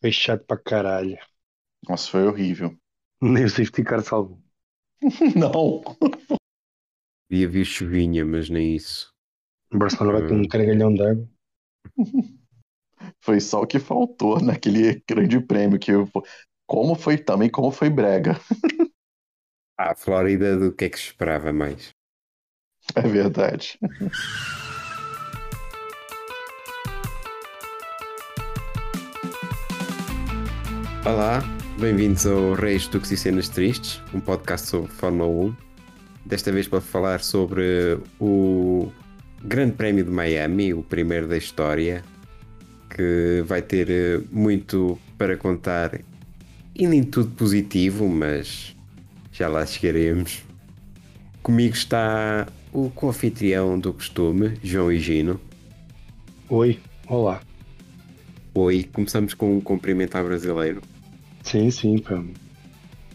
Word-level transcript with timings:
Foi 0.00 0.12
chato 0.12 0.44
para 0.44 0.60
caralho. 0.60 1.18
Nossa, 1.88 2.10
foi 2.10 2.26
horrível. 2.26 2.76
Nem 3.20 3.44
o 3.44 3.48
safety 3.48 3.82
car 3.82 4.02
salvo. 4.02 4.42
Não. 5.36 5.82
Devia 7.30 7.48
vir 7.48 7.64
chuvinha, 7.64 8.24
mas 8.24 8.48
nem 8.48 8.74
isso. 8.74 9.12
O 9.72 9.78
Barcelona 9.78 10.20
vai 10.20 10.28
ter 10.28 10.34
um 10.34 10.48
cargalhão 10.48 10.94
de 10.94 11.02
água. 11.02 11.28
Foi 13.20 13.40
só 13.40 13.62
o 13.62 13.66
que 13.66 13.78
faltou 13.78 14.40
naquele 14.40 15.02
grande 15.08 15.40
prêmio 15.40 15.78
que 15.78 15.92
eu... 15.92 16.08
como 16.66 16.94
foi 16.94 17.16
também 17.16 17.48
como 17.48 17.70
foi 17.70 17.88
brega. 17.88 18.34
Ah, 19.76 19.94
Flórida, 19.94 20.56
do 20.58 20.74
que 20.74 20.86
é 20.86 20.90
que 20.90 20.98
se 20.98 21.06
esperava 21.06 21.52
mais? 21.52 21.90
É 22.96 23.02
verdade. 23.02 23.78
Olá, 31.04 31.42
bem-vindos 31.78 32.26
ao 32.26 32.54
Reis, 32.54 32.86
Tux 32.88 33.10
e 33.12 33.16
Cenas 33.16 33.48
Tristes, 33.48 34.02
um 34.12 34.20
podcast 34.20 34.66
sobre 34.66 34.90
Fórmula 34.90 35.28
1. 35.28 35.56
Desta 36.26 36.50
vez 36.50 36.66
para 36.66 36.80
falar 36.80 37.20
sobre 37.20 37.98
o 38.20 38.90
Grande 39.42 39.72
Prémio 39.72 40.04
de 40.04 40.10
Miami, 40.10 40.74
o 40.74 40.82
primeiro 40.82 41.28
da 41.28 41.36
história, 41.36 42.02
que 42.90 43.42
vai 43.46 43.62
ter 43.62 43.88
eh, 43.88 44.20
muito 44.30 44.98
para 45.16 45.36
contar 45.36 46.00
e 46.74 46.86
nem 46.86 47.04
tudo 47.04 47.30
positivo, 47.30 48.08
mas 48.08 48.76
já 49.32 49.48
lá 49.48 49.64
chegaremos. 49.64 50.42
Comigo 51.42 51.74
está 51.74 52.46
o 52.72 52.90
co-anfitrião 52.90 53.78
do 53.78 53.94
costume, 53.94 54.58
João 54.62 54.92
Higino. 54.92 55.40
Oi, 56.48 56.78
olá. 57.06 57.47
Oi, 58.60 58.88
começamos 58.92 59.34
com 59.34 59.56
um 59.56 59.60
cumprimento 59.60 60.16
ao 60.16 60.24
brasileiro. 60.24 60.82
Sim, 61.44 61.70
sim, 61.70 61.96
para, 61.96 62.20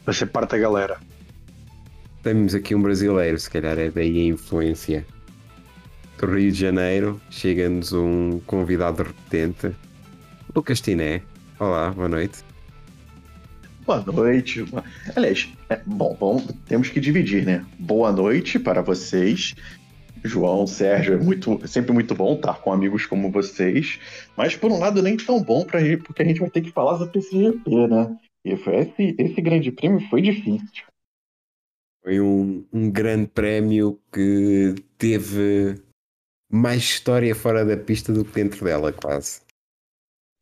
para 0.06 0.14
ser 0.14 0.28
parte 0.28 0.52
da 0.52 0.58
galera. 0.58 0.98
Temos 2.24 2.56
aqui 2.56 2.74
um 2.74 2.82
brasileiro, 2.82 3.38
se 3.38 3.50
calhar 3.50 3.78
é 3.78 3.92
daí 3.92 4.22
a 4.22 4.24
influência. 4.28 5.06
Do 6.18 6.28
Rio 6.28 6.50
de 6.50 6.58
Janeiro, 6.58 7.20
chega-nos 7.30 7.92
um 7.92 8.40
convidado 8.48 9.04
repetente, 9.04 9.76
Lucas 10.56 10.80
Tiné. 10.80 11.22
Olá, 11.60 11.92
boa 11.92 12.08
noite. 12.08 12.38
Boa 13.86 14.02
noite. 14.02 14.64
Aliás, 15.14 15.50
é, 15.68 15.82
bom, 15.86 16.16
bom, 16.18 16.48
temos 16.68 16.88
que 16.88 17.02
dividir, 17.02 17.46
né? 17.46 17.66
Boa 17.78 18.14
noite 18.14 18.58
para 18.58 18.82
vocês. 18.82 19.56
João, 20.24 20.66
Sérgio, 20.66 21.16
é 21.16 21.18
muito, 21.18 21.60
é 21.64 21.68
sempre 21.68 21.92
muito 21.92 22.16
bom 22.16 22.36
estar 22.36 22.62
com 22.62 22.72
amigos 22.72 23.06
como 23.06 23.30
vocês, 23.30 24.00
mas 24.38 24.56
por 24.56 24.72
um 24.72 24.80
lado 24.80 25.02
nem 25.02 25.18
tão 25.18 25.44
bom 25.44 25.66
para 25.66 25.80
porque 26.04 26.22
a 26.22 26.26
gente 26.26 26.40
vai 26.40 26.50
ter 26.50 26.62
que 26.62 26.72
falar 26.72 26.98
sobre 26.98 27.20
esse 27.20 27.38
GP, 27.38 27.88
né? 27.88 28.18
E 28.46 28.56
foi 28.58 28.78
esse, 28.78 29.16
esse 29.18 29.42
grande 29.42 29.72
prêmio 29.72 30.00
foi 30.10 30.22
difícil. 30.22 30.86
Foi 32.04 32.20
um, 32.20 32.66
um 32.72 32.90
grande 32.92 33.28
prémio 33.28 34.00
que 34.12 34.76
teve 34.98 35.82
mais 36.52 36.82
história 36.82 37.34
fora 37.34 37.66
da 37.66 37.78
pista 37.78 38.12
do 38.12 38.24
que 38.24 38.34
dentro 38.34 38.66
dela, 38.66 38.92
quase. 38.92 39.42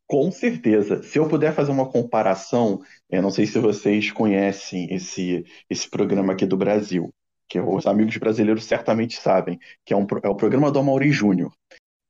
Com 0.08 0.30
certeza. 0.32 1.02
Se 1.04 1.18
eu 1.18 1.30
puder 1.30 1.54
fazer 1.54 1.72
uma 1.72 1.90
comparação, 1.90 2.82
eu 3.10 3.22
não 3.22 3.32
sei 3.32 3.46
se 3.46 3.58
vocês 3.60 4.12
conhecem 4.12 4.94
esse, 4.94 5.46
esse 5.70 5.90
programa 5.90 6.34
aqui 6.34 6.46
do 6.46 6.58
Brasil, 6.58 7.14
que 7.52 7.60
os 7.60 7.86
amigos 7.86 8.16
brasileiros 8.16 8.64
certamente 8.64 9.20
sabem, 9.20 9.60
que 9.86 9.94
é, 9.94 9.98
um, 9.98 10.08
é 10.24 10.30
o 10.30 10.36
programa 10.36 10.72
do 10.72 10.80
Amaury 10.80 11.12
Júnior. 11.12 11.52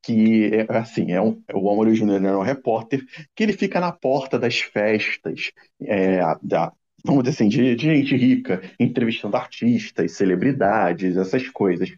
Que 0.03 0.52
é 0.53 0.78
assim, 0.78 1.11
é 1.11 1.20
um, 1.20 1.42
o 1.52 1.72
Amaury 1.72 1.95
Júnior 1.95 2.23
é 2.23 2.38
um 2.38 2.44
repórter 2.44 3.03
que 3.36 3.42
ele 3.42 3.53
fica 3.53 3.80
na 3.80 3.92
porta 3.92 4.38
das 4.38 4.59
festas, 4.59 5.52
é, 5.81 6.19
da, 6.44 6.72
vamos 7.03 7.23
dizer 7.23 7.36
assim, 7.36 7.50
de, 7.50 7.75
de 7.75 7.88
gente 7.88 8.16
rica, 8.16 8.62
entrevistando 8.80 9.36
artistas, 9.36 10.12
celebridades, 10.12 11.17
essas 11.17 11.50
coisas. 11.50 11.92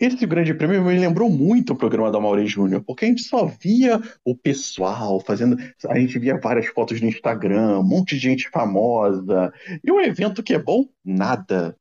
Esse 0.00 0.26
grande 0.26 0.52
prêmio 0.52 0.82
me 0.82 0.98
lembrou 0.98 1.30
muito 1.30 1.74
o 1.74 1.76
programa 1.76 2.10
da 2.10 2.18
Maureen 2.18 2.48
Júnior, 2.48 2.82
porque 2.84 3.04
a 3.04 3.08
gente 3.08 3.22
só 3.22 3.46
via 3.46 4.00
o 4.24 4.36
pessoal 4.36 5.20
fazendo. 5.20 5.56
A 5.88 5.96
gente 5.96 6.18
via 6.18 6.40
várias 6.40 6.66
fotos 6.66 7.00
no 7.00 7.06
Instagram, 7.06 7.78
um 7.78 7.84
monte 7.84 8.16
de 8.16 8.22
gente 8.22 8.48
famosa. 8.50 9.52
E 9.84 9.92
o 9.92 10.00
evento 10.00 10.42
que 10.42 10.54
é 10.54 10.58
bom, 10.58 10.88
nada. 11.04 11.76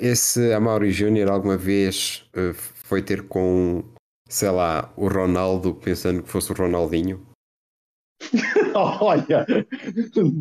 Esse 0.00 0.52
Amaury 0.52 0.90
Júnior 0.90 1.30
alguma 1.30 1.56
vez 1.56 2.28
uh, 2.36 2.52
foi 2.54 3.02
ter 3.02 3.22
com, 3.28 3.84
sei 4.28 4.50
lá, 4.50 4.92
o 4.96 5.08
Ronaldo 5.08 5.74
pensando 5.74 6.22
que 6.22 6.28
fosse 6.28 6.50
o 6.50 6.54
Ronaldinho? 6.54 7.24
Olha, 8.74 9.46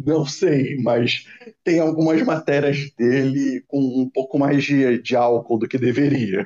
não 0.05 0.25
sei, 0.25 0.77
mas 0.81 1.25
tem 1.63 1.79
algumas 1.79 2.21
matérias 2.23 2.91
dele 2.97 3.63
com 3.67 3.79
um 3.79 4.09
pouco 4.09 4.39
mais 4.39 4.63
de, 4.63 5.01
de 5.01 5.15
álcool 5.15 5.59
do 5.59 5.67
que 5.67 5.77
deveria. 5.77 6.45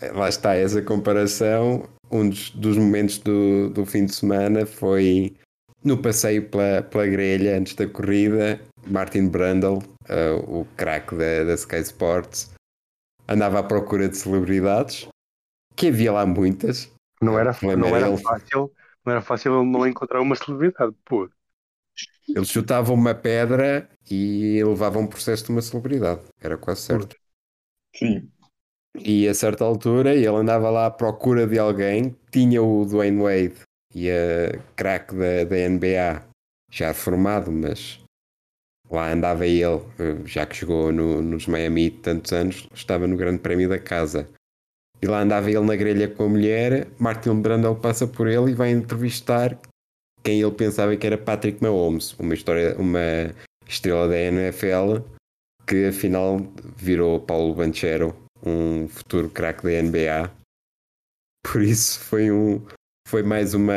É, 0.00 0.10
lá 0.12 0.28
está 0.28 0.54
essa 0.54 0.82
comparação. 0.82 1.88
Um 2.10 2.28
dos, 2.28 2.50
dos 2.50 2.76
momentos 2.76 3.18
do, 3.18 3.70
do 3.70 3.84
fim 3.84 4.04
de 4.06 4.14
semana 4.14 4.64
foi 4.66 5.36
no 5.82 6.00
passeio 6.00 6.48
pela, 6.48 6.82
pela 6.82 7.06
grelha 7.06 7.58
antes 7.58 7.74
da 7.74 7.86
corrida. 7.86 8.60
Martin 8.86 9.28
Brundle, 9.28 9.82
uh, 10.08 10.60
o 10.60 10.64
craque 10.76 11.14
da, 11.14 11.44
da 11.44 11.54
Sky 11.54 11.80
Sports, 11.80 12.52
andava 13.28 13.58
à 13.58 13.62
procura 13.62 14.08
de 14.08 14.16
celebridades, 14.16 15.08
que 15.74 15.88
havia 15.88 16.12
lá 16.12 16.26
muitas. 16.26 16.90
Não 17.20 17.38
era, 17.38 17.56
não 17.62 17.96
era 17.96 18.16
fácil 18.18 18.70
não 19.06 19.12
era 19.12 19.22
fácil 19.22 19.54
ele 19.54 19.70
não 19.70 19.86
encontrar 19.86 20.20
uma 20.20 20.34
celebridade, 20.34 20.94
pô. 21.04 21.30
Ele 22.28 22.44
chutava 22.44 22.92
uma 22.92 23.14
pedra 23.14 23.88
e 24.10 24.60
levava 24.64 24.98
um 24.98 25.06
processo 25.06 25.44
de 25.44 25.52
uma 25.52 25.62
celebridade. 25.62 26.22
Era 26.40 26.58
quase 26.58 26.80
certo. 26.82 27.16
Sim. 27.94 28.28
E 28.98 29.28
a 29.28 29.34
certa 29.34 29.64
altura 29.64 30.12
ele 30.12 30.26
andava 30.26 30.68
lá 30.70 30.86
à 30.86 30.90
procura 30.90 31.46
de 31.46 31.56
alguém. 31.56 32.16
Tinha 32.32 32.60
o 32.60 32.84
Dwayne 32.84 33.22
Wade 33.22 33.60
e 33.94 34.10
a 34.10 34.58
craque 34.74 35.14
da, 35.14 35.44
da 35.44 35.68
NBA 35.68 36.26
já 36.68 36.92
formado, 36.92 37.52
mas 37.52 38.00
lá 38.90 39.12
andava 39.12 39.46
ele, 39.46 39.80
já 40.24 40.46
que 40.46 40.56
jogou 40.56 40.92
no, 40.92 41.22
nos 41.22 41.46
Miami 41.46 41.90
tantos 41.90 42.32
anos, 42.32 42.68
estava 42.74 43.06
no 43.06 43.16
Grande 43.16 43.38
Prémio 43.38 43.68
da 43.68 43.78
Casa. 43.78 44.28
E 45.02 45.06
lá 45.06 45.20
andava 45.20 45.50
ele 45.50 45.60
na 45.60 45.76
grelha 45.76 46.08
com 46.08 46.24
a 46.24 46.28
mulher. 46.28 46.88
Martin 46.98 47.40
Brandel 47.40 47.76
passa 47.76 48.06
por 48.06 48.26
ele 48.28 48.52
e 48.52 48.54
vai 48.54 48.70
entrevistar 48.70 49.58
quem 50.22 50.40
ele 50.40 50.52
pensava 50.52 50.96
que 50.96 51.06
era 51.06 51.18
Patrick 51.18 51.62
Mahomes, 51.62 52.14
uma 52.18 52.34
história, 52.34 52.76
uma 52.78 53.34
estrela 53.68 54.08
da 54.08 54.18
NFL 54.18 55.02
que 55.66 55.86
afinal 55.86 56.38
virou 56.76 57.20
Paulo 57.20 57.54
Banchero, 57.54 58.14
um 58.44 58.88
futuro 58.88 59.28
craque 59.28 59.64
da 59.64 59.82
NBA. 59.82 60.32
Por 61.44 61.62
isso 61.62 62.00
foi 62.00 62.30
um 62.30 62.64
foi 63.08 63.22
mais 63.22 63.54
uma 63.54 63.74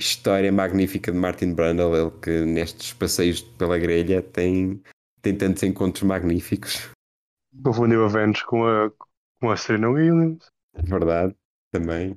história 0.00 0.50
magnífica 0.50 1.12
de 1.12 1.18
Martin 1.18 1.54
Brundle, 1.54 1.96
ele 1.96 2.10
que 2.10 2.44
nestes 2.44 2.92
passeios 2.92 3.40
pela 3.40 3.78
grelha 3.78 4.22
tem, 4.22 4.82
tem 5.20 5.36
tantos 5.36 5.62
encontros 5.62 6.02
magníficos. 6.02 6.90
Confundiu 7.62 8.04
a 8.04 8.08
Vênus 8.08 8.42
com 8.42 8.66
a, 8.66 8.90
com 9.40 9.50
a 9.50 9.56
Serena 9.56 9.90
Williams. 9.90 10.46
É 10.74 10.82
verdade, 10.82 11.34
também. 11.70 12.16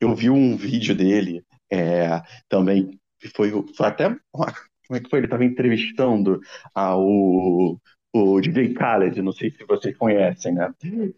Eu 0.00 0.14
vi 0.14 0.28
um 0.28 0.56
vídeo 0.56 0.94
dele 0.94 1.44
é, 1.70 2.22
também, 2.48 3.00
foi, 3.34 3.50
foi 3.50 3.86
até. 3.86 4.16
Como 4.32 4.98
é 4.98 5.00
que 5.00 5.08
foi? 5.08 5.20
Ele 5.20 5.26
estava 5.26 5.44
entrevistando 5.44 6.40
a, 6.74 6.96
o, 6.96 7.78
o 8.12 8.40
DJ 8.40 8.74
Khaled, 8.74 9.20
não 9.22 9.32
sei 9.32 9.50
se 9.50 9.64
vocês 9.64 9.96
conhecem, 9.96 10.54
né? 10.54 10.72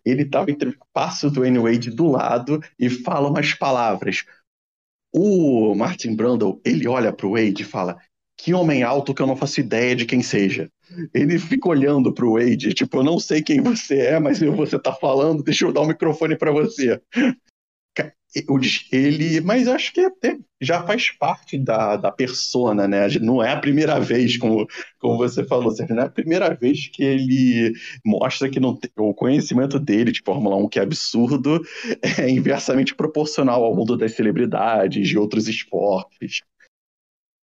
Ele 0.04 0.22
estava 0.22 0.50
passa 0.92 1.26
o 1.26 1.30
Dwayne 1.30 1.58
Wade 1.58 1.90
do 1.90 2.06
lado 2.06 2.60
e 2.78 2.88
fala 2.88 3.28
umas 3.28 3.52
palavras. 3.54 4.24
O 5.18 5.74
Martin 5.74 6.14
Brundle, 6.14 6.60
ele 6.62 6.86
olha 6.86 7.10
para 7.10 7.26
o 7.26 7.30
Wade 7.30 7.62
e 7.62 7.64
fala: 7.64 7.96
Que 8.36 8.52
homem 8.52 8.82
alto 8.82 9.14
que 9.14 9.22
eu 9.22 9.26
não 9.26 9.34
faço 9.34 9.60
ideia 9.60 9.96
de 9.96 10.04
quem 10.04 10.22
seja. 10.22 10.70
Ele 11.14 11.38
fica 11.38 11.70
olhando 11.70 12.12
pro 12.12 12.34
Wade, 12.34 12.74
tipo, 12.74 12.98
eu 12.98 13.02
não 13.02 13.18
sei 13.18 13.40
quem 13.40 13.62
você 13.62 13.98
é, 13.98 14.20
mas 14.20 14.40
você 14.40 14.78
tá 14.78 14.92
falando, 14.92 15.42
deixa 15.42 15.64
eu 15.64 15.72
dar 15.72 15.80
o 15.80 15.86
microfone 15.86 16.36
para 16.36 16.52
você. 16.52 17.00
Ele, 18.92 19.40
mas 19.40 19.66
acho 19.66 19.92
que 19.94 20.00
até 20.00 20.38
já 20.60 20.82
faz 20.82 21.10
parte 21.10 21.56
da, 21.56 21.96
da 21.96 22.12
persona, 22.12 22.86
né? 22.86 23.08
Não 23.20 23.42
é 23.42 23.52
a 23.52 23.58
primeira 23.58 23.98
vez, 23.98 24.36
como, 24.36 24.66
como 24.98 25.16
você 25.16 25.44
falou, 25.44 25.72
não 25.88 26.02
é 26.02 26.06
a 26.06 26.10
primeira 26.10 26.54
vez 26.54 26.88
que 26.88 27.02
ele 27.02 27.72
mostra 28.04 28.50
que 28.50 28.60
não 28.60 28.76
tem, 28.76 28.90
o 28.98 29.14
conhecimento 29.14 29.78
dele 29.78 30.12
de 30.12 30.22
Fórmula 30.22 30.56
1, 30.56 30.68
que 30.68 30.78
é 30.78 30.82
absurdo, 30.82 31.62
é 32.18 32.28
inversamente 32.28 32.94
proporcional 32.94 33.64
ao 33.64 33.74
mundo 33.74 33.96
das 33.96 34.12
celebridades, 34.12 35.08
de 35.08 35.18
outros 35.18 35.48
esportes. 35.48 36.42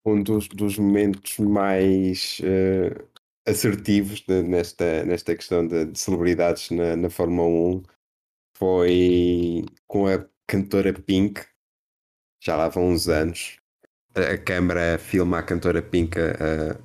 Um 0.06 0.22
dos, 0.22 0.48
dos 0.48 0.78
momentos 0.78 1.38
mais 1.38 2.40
uh, 2.40 3.08
assertivos 3.46 4.22
de, 4.22 4.42
nesta, 4.42 5.04
nesta 5.04 5.36
questão 5.36 5.66
de, 5.66 5.84
de 5.86 5.98
celebridades 5.98 6.70
na, 6.70 6.96
na 6.96 7.10
Fórmula 7.10 7.46
1 7.76 7.82
foi 8.56 9.64
com 9.86 10.06
a 10.06 10.26
cantora 10.48 10.92
Pink, 10.92 11.42
já 12.42 12.56
lá 12.56 12.68
vão 12.68 12.88
uns 12.88 13.08
anos. 13.08 13.58
A, 14.14 14.36
câmara 14.38 14.98
filma 14.98 15.38
a 15.38 15.42
cantora 15.42 15.82
Pinka 15.82 16.34
uh, 16.34 16.82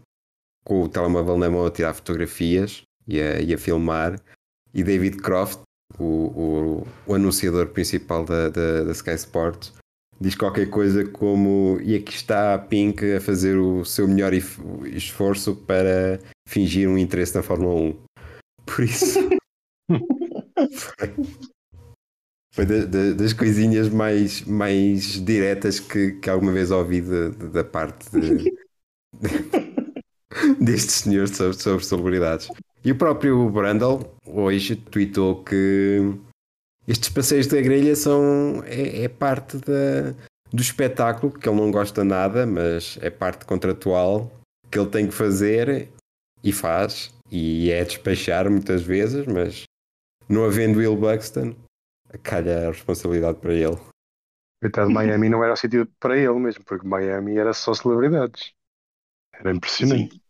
com 0.63 0.83
o 0.83 0.89
telemóvel 0.89 1.38
na 1.38 1.50
mão 1.50 1.65
a 1.65 1.71
tirar 1.71 1.94
fotografias 1.94 2.83
e 3.07 3.19
a, 3.19 3.39
e 3.39 3.54
a 3.54 3.57
filmar. 3.57 4.19
E 4.74 4.83
David 4.83 5.18
Croft, 5.18 5.62
o, 5.98 6.04
o, 6.04 6.88
o 7.07 7.15
anunciador 7.15 7.68
principal 7.69 8.25
da, 8.25 8.50
da, 8.50 8.83
da 8.83 8.92
Sky 8.92 9.12
Sports, 9.12 9.74
diz 10.19 10.36
qualquer 10.36 10.69
coisa 10.69 11.06
como 11.06 11.80
e 11.81 11.95
aqui 11.95 12.13
está 12.13 12.54
a 12.54 12.59
Pink 12.59 13.13
a 13.13 13.21
fazer 13.21 13.57
o 13.57 13.86
seu 13.86 14.07
melhor 14.07 14.33
esforço 14.33 15.56
para 15.56 16.19
fingir 16.48 16.89
um 16.89 16.98
interesse 16.98 17.36
na 17.36 17.42
Fórmula 17.42 17.74
1. 17.75 18.04
Por 18.66 18.83
isso 18.83 19.19
foi 22.53 22.67
de, 22.67 22.85
de, 22.85 23.13
das 23.15 23.33
coisinhas 23.33 23.89
mais, 23.89 24.44
mais 24.44 25.19
diretas 25.25 25.79
que, 25.79 26.11
que 26.13 26.29
alguma 26.29 26.51
vez 26.51 26.69
ouvi 26.69 27.01
de, 27.01 27.29
da 27.50 27.63
parte 27.63 28.05
destes 30.61 30.97
senhores 30.97 31.35
sobre, 31.35 31.57
sobre 31.57 31.83
celebridades. 31.83 32.50
E 32.85 32.91
o 32.91 32.97
próprio 32.97 33.50
Brandel 33.50 34.15
hoje 34.25 34.75
tweetou 34.75 35.44
que 35.44 36.13
estes 36.88 37.09
passeios 37.09 37.47
da 37.47 37.59
grelha 37.59 37.95
são 37.95 38.63
é, 38.67 39.03
é 39.03 39.07
parte 39.07 39.57
da, 39.57 40.13
do 40.51 40.61
espetáculo 40.61 41.31
que 41.31 41.49
ele 41.49 41.59
não 41.59 41.71
gosta 41.71 42.03
nada, 42.03 42.45
mas 42.45 42.99
é 43.01 43.09
parte 43.09 43.45
contratual 43.45 44.31
que 44.69 44.77
ele 44.77 44.89
tem 44.89 45.07
que 45.07 45.13
fazer 45.13 45.89
e 46.44 46.51
faz 46.51 47.11
e 47.31 47.71
é 47.71 47.83
despachar 47.83 48.47
muitas 48.47 48.83
vezes, 48.83 49.25
mas 49.25 49.63
não 50.29 50.45
havendo 50.45 50.77
Will 50.77 50.95
Buxton, 50.95 51.56
calha 52.19 52.68
a 52.68 52.71
responsabilidade 52.71 53.39
para 53.39 53.54
ele. 53.54 53.77
Coitado, 54.62 54.89
Miami 54.89 55.30
não 55.30 55.44
era 55.44 55.54
o 55.54 55.57
sítio 55.57 55.86
para 56.00 56.18
ele 56.18 56.39
mesmo, 56.39 56.63
porque 56.63 56.88
Miami 56.88 57.38
era 57.38 57.54
só 57.54 57.74
celebridades. 57.74 58.54
Era 59.33 59.51
impressionante. 59.51 60.15
Sim. 60.15 60.21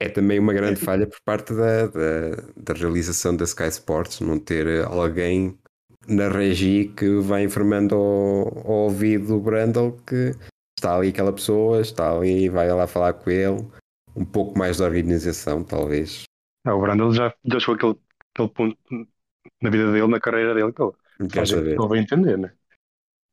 É 0.00 0.08
também 0.08 0.38
uma 0.38 0.52
grande 0.52 0.78
falha 0.78 1.06
por 1.06 1.18
parte 1.24 1.54
da, 1.54 1.86
da, 1.86 2.30
da, 2.56 2.74
realização 2.74 3.34
da 3.34 3.44
Sky 3.44 3.68
Sports, 3.68 4.20
não 4.20 4.38
ter 4.38 4.84
alguém 4.84 5.58
na 6.06 6.28
regi 6.28 6.92
que 6.96 7.18
vai 7.20 7.44
informando 7.44 7.94
ao, 7.94 8.58
ao 8.58 8.72
ouvido 8.84 9.28
do 9.28 9.40
Brandle 9.40 9.98
que 10.06 10.34
está 10.78 10.96
ali 10.96 11.08
aquela 11.08 11.32
pessoa, 11.32 11.80
está 11.80 12.14
ali, 12.14 12.48
vai 12.48 12.70
lá 12.70 12.86
falar 12.86 13.14
com 13.14 13.30
ele. 13.30 13.66
Um 14.14 14.24
pouco 14.24 14.58
mais 14.58 14.76
de 14.76 14.82
organização, 14.82 15.64
talvez. 15.64 16.24
Ah, 16.64 16.74
o 16.74 16.80
Brandle 16.80 17.12
já, 17.12 17.34
já 17.44 17.58
chegou 17.58 17.74
aquele, 17.74 17.96
aquele 18.34 18.48
ponto 18.50 18.78
na 19.62 19.70
vida 19.70 19.92
dele, 19.92 20.08
na 20.08 20.20
carreira 20.20 20.54
dele, 20.54 20.72
que 20.72 20.82
ele, 20.82 20.92
ele 21.18 21.88
vai 21.88 21.98
entender, 21.98 22.38
né? 22.38 22.52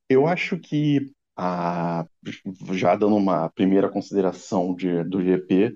Eu 0.09 0.27
acho 0.27 0.57
que, 0.57 1.11
a, 1.35 2.05
já 2.73 2.95
dando 2.95 3.15
uma 3.15 3.49
primeira 3.49 3.89
consideração 3.89 4.75
de, 4.75 5.03
do 5.03 5.21
GP, 5.21 5.75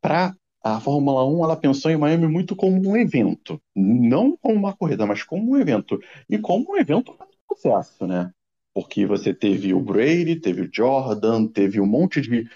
para 0.00 0.34
a 0.62 0.80
Fórmula 0.80 1.26
1 1.26 1.44
ela 1.44 1.56
pensou 1.56 1.90
em 1.90 1.96
Miami 1.96 2.26
muito 2.28 2.54
como 2.54 2.88
um 2.88 2.96
evento, 2.96 3.60
não 3.74 4.36
como 4.36 4.54
uma 4.54 4.76
corrida, 4.76 5.06
mas 5.06 5.22
como 5.22 5.52
um 5.52 5.56
evento. 5.56 5.98
E 6.28 6.38
como 6.38 6.72
um 6.72 6.76
evento 6.76 7.12
de 7.12 7.56
sucesso, 7.56 8.06
né? 8.06 8.32
Porque 8.74 9.04
você 9.04 9.34
teve 9.34 9.74
o 9.74 9.80
Brady, 9.80 10.36
teve 10.36 10.62
o 10.62 10.70
Jordan, 10.72 11.46
teve 11.46 11.80
um 11.80 11.86
monte 11.86 12.20
de 12.20 12.48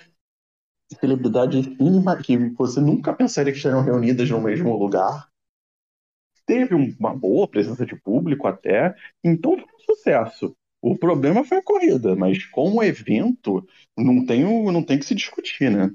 celebridades 1.00 1.66
que 2.24 2.36
você 2.50 2.80
nunca 2.80 3.12
pensaria 3.12 3.52
que 3.52 3.58
estariam 3.58 3.82
reunidas 3.82 4.30
no 4.30 4.40
mesmo 4.40 4.76
lugar. 4.76 5.28
Teve 6.46 6.74
uma 6.74 7.14
boa 7.14 7.48
presença 7.48 7.84
de 7.84 7.96
público 7.96 8.46
até, 8.46 8.94
então 9.22 9.56
foi 9.56 9.64
um 9.64 9.94
sucesso. 9.94 10.56
O 10.80 10.96
problema 10.96 11.44
foi 11.44 11.58
a 11.58 11.62
corrida, 11.62 12.14
mas 12.14 12.44
como 12.46 12.82
evento, 12.82 13.66
não 13.96 14.24
tem, 14.24 14.44
não 14.44 14.82
tem 14.82 14.98
que 14.98 15.04
se 15.04 15.14
discutir, 15.14 15.70
né? 15.70 15.90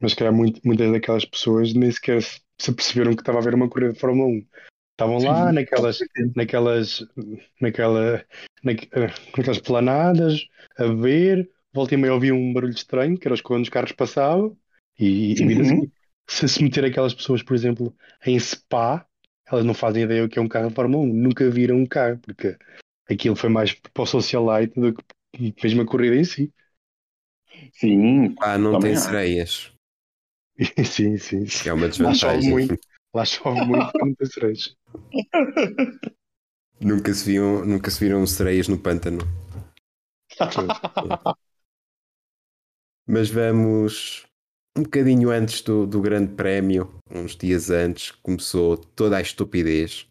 mas 0.00 0.14
que 0.14 0.24
muitas 0.30 0.90
daquelas 0.90 1.24
pessoas 1.24 1.74
nem 1.74 1.90
sequer 1.90 2.22
se 2.22 2.72
perceberam 2.72 3.14
que 3.14 3.20
estava 3.20 3.38
a 3.38 3.40
haver 3.42 3.54
uma 3.54 3.68
corrida 3.68 3.92
de 3.92 4.00
Fórmula 4.00 4.28
1. 4.28 4.46
Estavam 4.92 5.18
lá 5.18 5.52
naquelas, 5.52 5.98
naquelas, 6.34 7.06
naquela, 7.60 8.24
naquelas 8.62 9.58
planadas 9.58 10.46
a 10.76 10.86
ver, 10.86 11.50
volta 11.72 11.94
e 11.94 11.96
meia 11.96 12.14
ouvia 12.14 12.34
um 12.34 12.52
barulho 12.52 12.72
estranho, 12.72 13.18
que 13.18 13.28
era 13.28 13.40
quando 13.42 13.62
os 13.62 13.68
carros 13.68 13.92
passavam, 13.92 14.56
e, 14.98 15.34
e 15.34 15.54
uhum. 15.54 15.90
se 16.28 16.48
se 16.48 16.62
meter 16.62 16.84
aquelas 16.84 17.14
pessoas, 17.14 17.42
por 17.42 17.54
exemplo, 17.54 17.94
em 18.26 18.38
Spa, 18.38 19.06
elas 19.50 19.64
não 19.64 19.74
fazem 19.74 20.04
ideia 20.04 20.24
o 20.24 20.28
que 20.28 20.38
é 20.38 20.42
um 20.42 20.48
carro 20.48 20.68
de 20.68 20.74
Fórmula 20.74 21.04
1, 21.04 21.12
nunca 21.12 21.50
viram 21.50 21.76
um 21.76 21.86
carro, 21.86 22.18
porque 22.18 22.56
aquilo 23.08 23.34
foi 23.34 23.50
mais 23.50 23.72
para 23.74 24.02
o 24.02 24.06
socialite 24.06 24.78
do 24.78 24.94
que 24.94 25.54
mesmo 25.62 25.82
a 25.82 25.86
corrida 25.86 26.16
em 26.16 26.24
si. 26.24 26.52
Sim. 27.72 28.34
Ah, 28.40 28.56
não 28.56 28.78
tem 28.78 28.96
sereias. 28.96 29.72
sim, 30.84 31.16
sim. 31.18 31.46
sim. 31.46 31.68
É 31.68 31.72
uma 31.72 31.88
desvantagem. 31.88 32.28
Lá 32.28 32.36
chove 32.36 32.48
muito, 32.48 32.80
lá 33.14 33.24
chove 33.24 33.60
muito 33.64 33.92
com 33.92 34.04
muitas 34.06 34.28
sereias. 34.30 34.76
Nunca 36.80 37.12
se, 37.12 37.26
viam, 37.26 37.62
nunca 37.62 37.90
se 37.90 38.00
viram 38.00 38.26
sereias 38.26 38.66
no 38.66 38.78
pântano. 38.78 39.20
Mas 43.06 43.28
vamos 43.28 44.24
um 44.80 44.84
bocadinho 44.84 45.30
antes 45.30 45.60
do, 45.60 45.86
do 45.86 46.00
Grande 46.00 46.32
Prémio, 46.34 46.90
uns 47.10 47.36
dias 47.36 47.68
antes, 47.70 48.10
começou 48.10 48.78
toda 48.78 49.18
a 49.18 49.20
estupidez. 49.20 50.08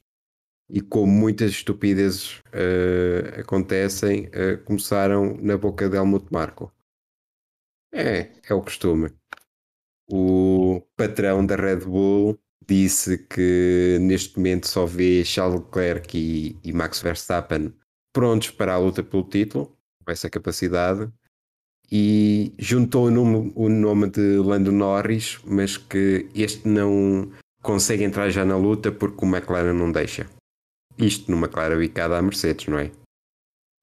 E 0.70 0.80
como 0.80 1.12
muitas 1.12 1.50
estupidezes 1.52 2.38
uh, 2.54 3.40
acontecem, 3.40 4.28
uh, 4.28 4.64
começaram 4.66 5.36
na 5.42 5.58
boca 5.58 5.90
de 5.90 5.98
Helmut 5.98 6.28
Marko. 6.32 6.72
É, 7.92 8.30
é 8.48 8.54
o 8.54 8.62
costume. 8.62 9.10
O 10.08 10.84
patrão 10.96 11.44
da 11.44 11.56
Red 11.56 11.78
Bull 11.78 12.40
disse 12.68 13.18
que 13.18 13.98
neste 14.00 14.38
momento 14.38 14.68
só 14.68 14.86
vê 14.86 15.26
Charles 15.26 15.62
Leclerc 15.62 16.16
e, 16.16 16.56
e 16.64 16.72
Max 16.72 17.02
Verstappen 17.02 17.74
prontos 18.14 18.52
para 18.52 18.76
a 18.76 18.78
luta 18.78 19.04
pelo 19.04 19.24
título, 19.24 19.76
com 20.06 20.12
essa 20.12 20.30
capacidade, 20.30 21.12
e 21.92 22.54
juntou 22.58 23.08
o 23.08 23.12
nome, 23.12 23.52
o 23.56 23.70
nome 23.70 24.10
de 24.10 24.38
Lando 24.38 24.72
Norris, 24.72 25.40
mas 25.46 25.78
que 25.78 26.28
este 26.36 26.68
não 26.68 27.32
consegue 27.62 28.04
entrar 28.04 28.30
já 28.30 28.46
na 28.46 28.58
luta 28.58 28.92
porque 28.92 29.26
o 29.26 29.28
McLaren 29.28 29.74
não 29.74 29.92
deixa. 29.92 30.30
Isto 30.98 31.32
numa 31.32 31.48
clara 31.48 31.78
bicada 31.78 32.18
à 32.18 32.22
Mercedes, 32.22 32.68
não 32.68 32.78
é? 32.78 32.92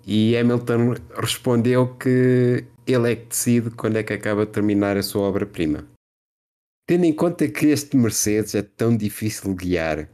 E 0.06 0.36
Hamilton 0.36 0.94
respondeu 1.16 1.96
que 1.96 2.64
ele 2.86 3.12
é 3.12 3.16
que 3.16 3.26
decide 3.26 3.70
quando 3.70 3.96
é 3.96 4.04
que 4.04 4.12
acaba 4.12 4.46
de 4.46 4.52
terminar 4.52 4.96
a 4.96 5.02
sua 5.02 5.22
obra-prima. 5.22 5.88
Tendo 6.86 7.04
em 7.04 7.12
conta 7.12 7.48
que 7.48 7.66
este 7.66 7.96
Mercedes 7.96 8.54
é 8.54 8.62
tão 8.62 8.96
difícil 8.96 9.52
de 9.52 9.64
guiar 9.64 10.08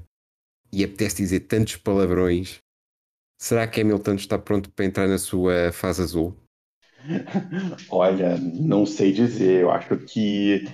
e 0.73 0.83
apetece 0.83 1.17
dizer 1.17 1.41
tantos 1.41 1.77
palavrões, 1.77 2.59
será 3.39 3.67
que 3.67 3.83
Hamilton 3.83 4.15
está 4.15 4.39
pronto 4.39 4.71
para 4.71 4.87
entrar 4.87 5.07
na 5.07 5.19
sua 5.19 5.71
fase 5.73 6.01
azul? 6.01 6.35
Olha, 7.91 8.37
não 8.39 8.87
sei 8.87 9.13
dizer. 9.13 9.63
Eu 9.63 9.71
acho 9.71 9.97
que 9.99 10.65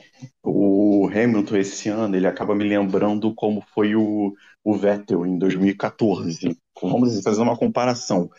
o 0.43 1.09
Hamilton 1.09 1.57
esse 1.57 1.89
ano 1.89 2.17
ele 2.17 2.27
acaba 2.27 2.55
me 2.55 2.65
lembrando 2.65 3.35
como 3.35 3.61
foi 3.75 3.95
o, 3.95 4.35
o 4.65 4.75
Vettel 4.75 5.27
em 5.27 5.39
2014. 5.39 6.57
Vamos 6.81 7.23
fazer 7.23 7.41
uma 7.41 7.57
comparação. 7.57 8.31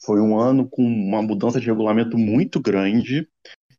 Foi 0.00 0.20
um 0.20 0.38
ano 0.38 0.68
com 0.68 0.82
uma 0.82 1.22
mudança 1.22 1.60
de 1.60 1.66
regulamento 1.66 2.16
muito 2.16 2.60
grande, 2.60 3.28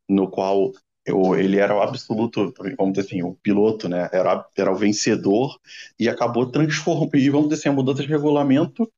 no 0.09 0.29
qual 0.29 0.71
eu, 1.05 1.35
ele 1.35 1.57
era 1.57 1.75
o 1.75 1.81
absoluto, 1.81 2.53
vamos 2.77 2.93
dizer 2.93 3.07
assim, 3.07 3.23
o 3.23 3.33
piloto, 3.35 3.87
né? 3.87 4.09
Era, 4.11 4.45
era 4.55 4.71
o 4.71 4.75
vencedor 4.75 5.57
e 5.97 6.09
acabou 6.09 6.51
transformando. 6.51 7.15
E 7.15 7.29
vamos 7.29 7.49
dizer 7.49 7.61
assim, 7.61 7.69
a 7.69 7.73
mudança 7.73 8.01
de 8.01 8.09
regulamento 8.09 8.89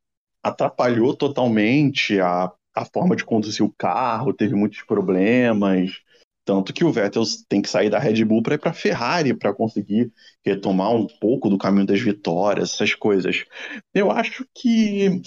atrapalhou 0.43 1.15
totalmente 1.15 2.19
a, 2.19 2.51
a 2.73 2.85
forma 2.85 3.15
de 3.15 3.25
conduzir 3.25 3.65
o 3.65 3.73
carro, 3.77 4.33
teve 4.33 4.55
muitos 4.55 4.81
problemas. 4.83 5.99
Tanto 6.43 6.73
que 6.73 6.83
o 6.83 6.91
Vettel 6.91 7.23
tem 7.47 7.61
que 7.61 7.69
sair 7.69 7.89
da 7.89 7.99
Red 7.99 8.25
Bull 8.25 8.41
para 8.41 8.55
ir 8.55 8.57
para 8.57 8.71
a 8.71 8.73
Ferrari 8.73 9.33
para 9.33 9.53
conseguir 9.53 10.11
retomar 10.43 10.91
um 10.91 11.05
pouco 11.19 11.49
do 11.49 11.57
caminho 11.57 11.85
das 11.85 12.01
vitórias, 12.01 12.73
essas 12.73 12.95
coisas. 12.95 13.45
Eu 13.93 14.11
acho 14.11 14.45
que 14.53 15.21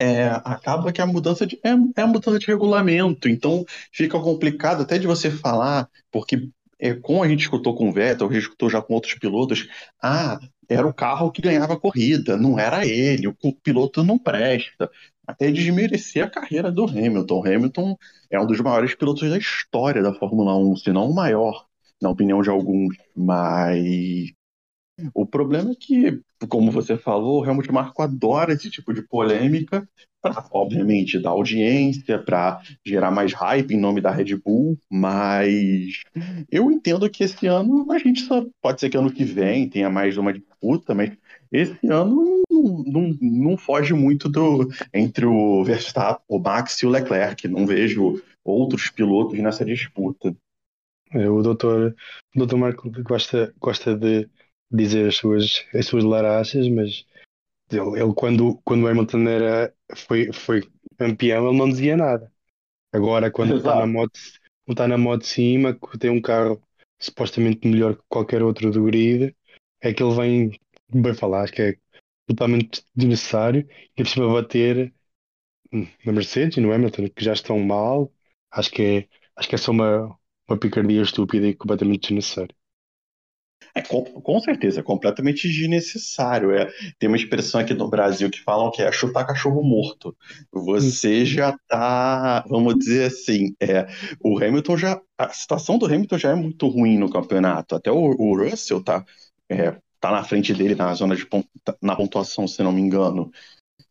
é, 0.00 0.28
acaba 0.44 0.92
que 0.92 1.00
a 1.00 1.06
mudança 1.06 1.46
de, 1.46 1.60
é, 1.64 1.70
é 1.70 2.02
a 2.02 2.06
mudança 2.06 2.38
de 2.38 2.46
regulamento, 2.46 3.28
então 3.28 3.64
fica 3.92 4.18
complicado 4.20 4.82
até 4.82 4.98
de 4.98 5.06
você 5.06 5.30
falar, 5.30 5.88
porque 6.10 6.48
é, 6.78 6.94
como 6.94 7.22
a 7.22 7.28
gente 7.28 7.42
escutou 7.42 7.76
com 7.76 7.88
o 7.88 7.92
Vettel, 7.92 8.28
a 8.28 8.32
gente 8.32 8.42
escutou 8.42 8.68
já 8.68 8.82
com 8.82 8.94
outros 8.94 9.14
pilotos, 9.14 9.68
ah, 10.02 10.40
era 10.68 10.86
o 10.86 10.94
carro 10.94 11.30
que 11.30 11.40
ganhava 11.42 11.74
a 11.74 11.80
corrida, 11.80 12.36
não 12.36 12.58
era 12.58 12.84
ele, 12.86 13.28
o, 13.28 13.36
o 13.42 13.54
piloto 13.54 14.02
não 14.02 14.18
presta. 14.18 14.90
Até 15.26 15.50
desmerecer 15.50 16.24
a 16.24 16.30
carreira 16.30 16.70
do 16.70 16.84
Hamilton. 16.84 17.46
Hamilton 17.46 17.96
é 18.30 18.40
um 18.40 18.46
dos 18.46 18.60
maiores 18.60 18.94
pilotos 18.94 19.28
da 19.28 19.38
história 19.38 20.02
da 20.02 20.14
Fórmula 20.14 20.56
1, 20.56 20.76
se 20.76 20.92
não 20.92 21.10
o 21.10 21.14
maior, 21.14 21.66
na 22.00 22.10
opinião 22.10 22.42
de 22.42 22.50
alguns, 22.50 22.96
mas 23.16 24.32
O 25.14 25.26
problema 25.26 25.72
é 25.72 25.74
que, 25.74 26.20
como 26.48 26.70
você 26.70 26.96
falou, 26.96 27.42
o 27.42 27.46
Helmut 27.46 27.70
Marko 27.72 28.02
adora 28.02 28.52
esse 28.52 28.70
tipo 28.70 28.92
de 28.92 29.02
polêmica 29.02 29.88
para, 30.20 30.46
obviamente, 30.52 31.18
dar 31.18 31.30
audiência, 31.30 32.18
para 32.22 32.60
gerar 32.86 33.10
mais 33.10 33.32
hype 33.32 33.72
em 33.72 33.80
nome 33.80 34.00
da 34.00 34.10
Red 34.10 34.36
Bull, 34.36 34.78
mas 34.90 36.02
eu 36.50 36.70
entendo 36.70 37.08
que 37.10 37.24
esse 37.24 37.46
ano 37.46 37.90
a 37.90 37.98
gente 37.98 38.20
só 38.22 38.44
pode 38.60 38.80
ser 38.80 38.90
que 38.90 38.96
ano 38.96 39.12
que 39.12 39.24
vem 39.24 39.68
tenha 39.68 39.90
mais 39.90 40.16
uma 40.16 40.32
disputa, 40.32 40.94
mas 40.94 41.12
esse 41.50 41.86
ano 41.88 42.42
não, 42.62 42.84
não, 42.84 43.18
não 43.20 43.56
foge 43.56 43.92
muito 43.92 44.28
do 44.28 44.68
entre 44.92 45.26
o 45.26 45.64
Verstappen, 45.64 46.24
o 46.28 46.38
Max 46.38 46.82
e 46.82 46.86
o 46.86 46.90
Leclerc. 46.90 47.48
Não 47.48 47.66
vejo 47.66 48.22
outros 48.44 48.88
pilotos 48.88 49.38
nessa 49.38 49.64
disputa. 49.64 50.34
É, 51.12 51.28
o 51.28 51.42
doutor, 51.42 51.94
o 52.34 52.38
doutor 52.38 52.56
Marco 52.56 52.90
gosta, 53.02 53.54
gosta 53.58 53.94
de 53.94 54.28
dizer 54.70 55.08
as 55.08 55.16
suas, 55.16 55.64
as 55.74 55.86
suas 55.86 56.04
larachas, 56.04 56.68
mas 56.68 57.04
ele, 57.70 58.00
ele 58.00 58.14
quando, 58.14 58.58
quando 58.64 58.84
o 58.84 58.88
Hamilton 58.88 59.28
era, 59.28 59.74
foi, 59.94 60.32
foi 60.32 60.66
campeão, 60.96 61.48
ele 61.48 61.58
não 61.58 61.68
dizia 61.68 61.96
nada. 61.96 62.32
Agora, 62.92 63.30
quando 63.30 63.56
está 63.56 63.76
na 63.76 63.86
moto, 63.86 64.18
está 64.68 64.88
na 64.88 64.98
moto 64.98 65.22
de 65.22 65.28
cima, 65.28 65.74
que 65.74 65.98
tem 65.98 66.10
um 66.10 66.20
carro 66.20 66.62
supostamente 67.00 67.66
melhor 67.66 67.96
que 67.96 68.02
qualquer 68.08 68.42
outro 68.42 68.70
do 68.70 68.84
grid, 68.84 69.34
é 69.80 69.92
que 69.92 70.02
ele 70.02 70.14
vem, 70.14 70.60
bem 70.88 71.14
falar, 71.14 71.42
acho 71.42 71.52
que 71.52 71.62
é 71.62 71.76
totalmente 72.26 72.84
desnecessário, 72.94 73.68
e 73.96 74.02
por 74.02 74.08
cima 74.08 74.32
bater 74.32 74.92
na 76.04 76.12
Mercedes 76.12 76.56
e 76.58 76.60
no 76.60 76.72
Hamilton, 76.72 77.08
que 77.08 77.24
já 77.24 77.32
estão 77.32 77.58
mal, 77.60 78.12
acho 78.50 78.70
que 78.70 78.82
é, 78.82 79.08
acho 79.36 79.48
que 79.48 79.54
é 79.54 79.58
só 79.58 79.72
uma, 79.72 80.18
uma 80.48 80.58
picardia 80.58 81.02
estúpida 81.02 81.46
e 81.46 81.54
completamente 81.54 82.08
desnecessária. 82.08 82.54
É, 83.74 83.80
com, 83.80 84.04
com, 84.04 84.40
certeza, 84.40 84.80
é 84.80 84.82
completamente 84.82 85.48
desnecessário. 85.48 86.50
É, 86.54 86.70
tem 86.98 87.08
uma 87.08 87.16
expressão 87.16 87.60
aqui 87.60 87.72
no 87.72 87.88
Brasil 87.88 88.30
que 88.30 88.42
falam 88.42 88.70
que 88.70 88.82
é 88.82 88.92
chutar 88.92 89.26
cachorro 89.26 89.62
morto. 89.62 90.14
Você 90.52 91.24
já 91.24 91.56
tá, 91.68 92.44
vamos 92.48 92.74
dizer 92.78 93.06
assim, 93.06 93.54
é, 93.60 93.86
o 94.20 94.36
Hamilton 94.38 94.76
já. 94.76 95.00
A 95.16 95.30
situação 95.30 95.78
do 95.78 95.86
Hamilton 95.86 96.18
já 96.18 96.30
é 96.32 96.34
muito 96.34 96.68
ruim 96.68 96.98
no 96.98 97.10
campeonato. 97.10 97.74
Até 97.74 97.90
o, 97.90 97.96
o 97.96 98.36
Russell 98.36 98.82
tá, 98.82 99.04
é, 99.48 99.76
tá 100.02 100.10
na 100.10 100.24
frente 100.24 100.52
dele 100.52 100.74
na 100.74 100.92
zona 100.94 101.14
de 101.14 101.24
na 101.80 101.94
pontuação, 101.94 102.48
se 102.48 102.60
não 102.60 102.72
me 102.72 102.80
engano. 102.80 103.30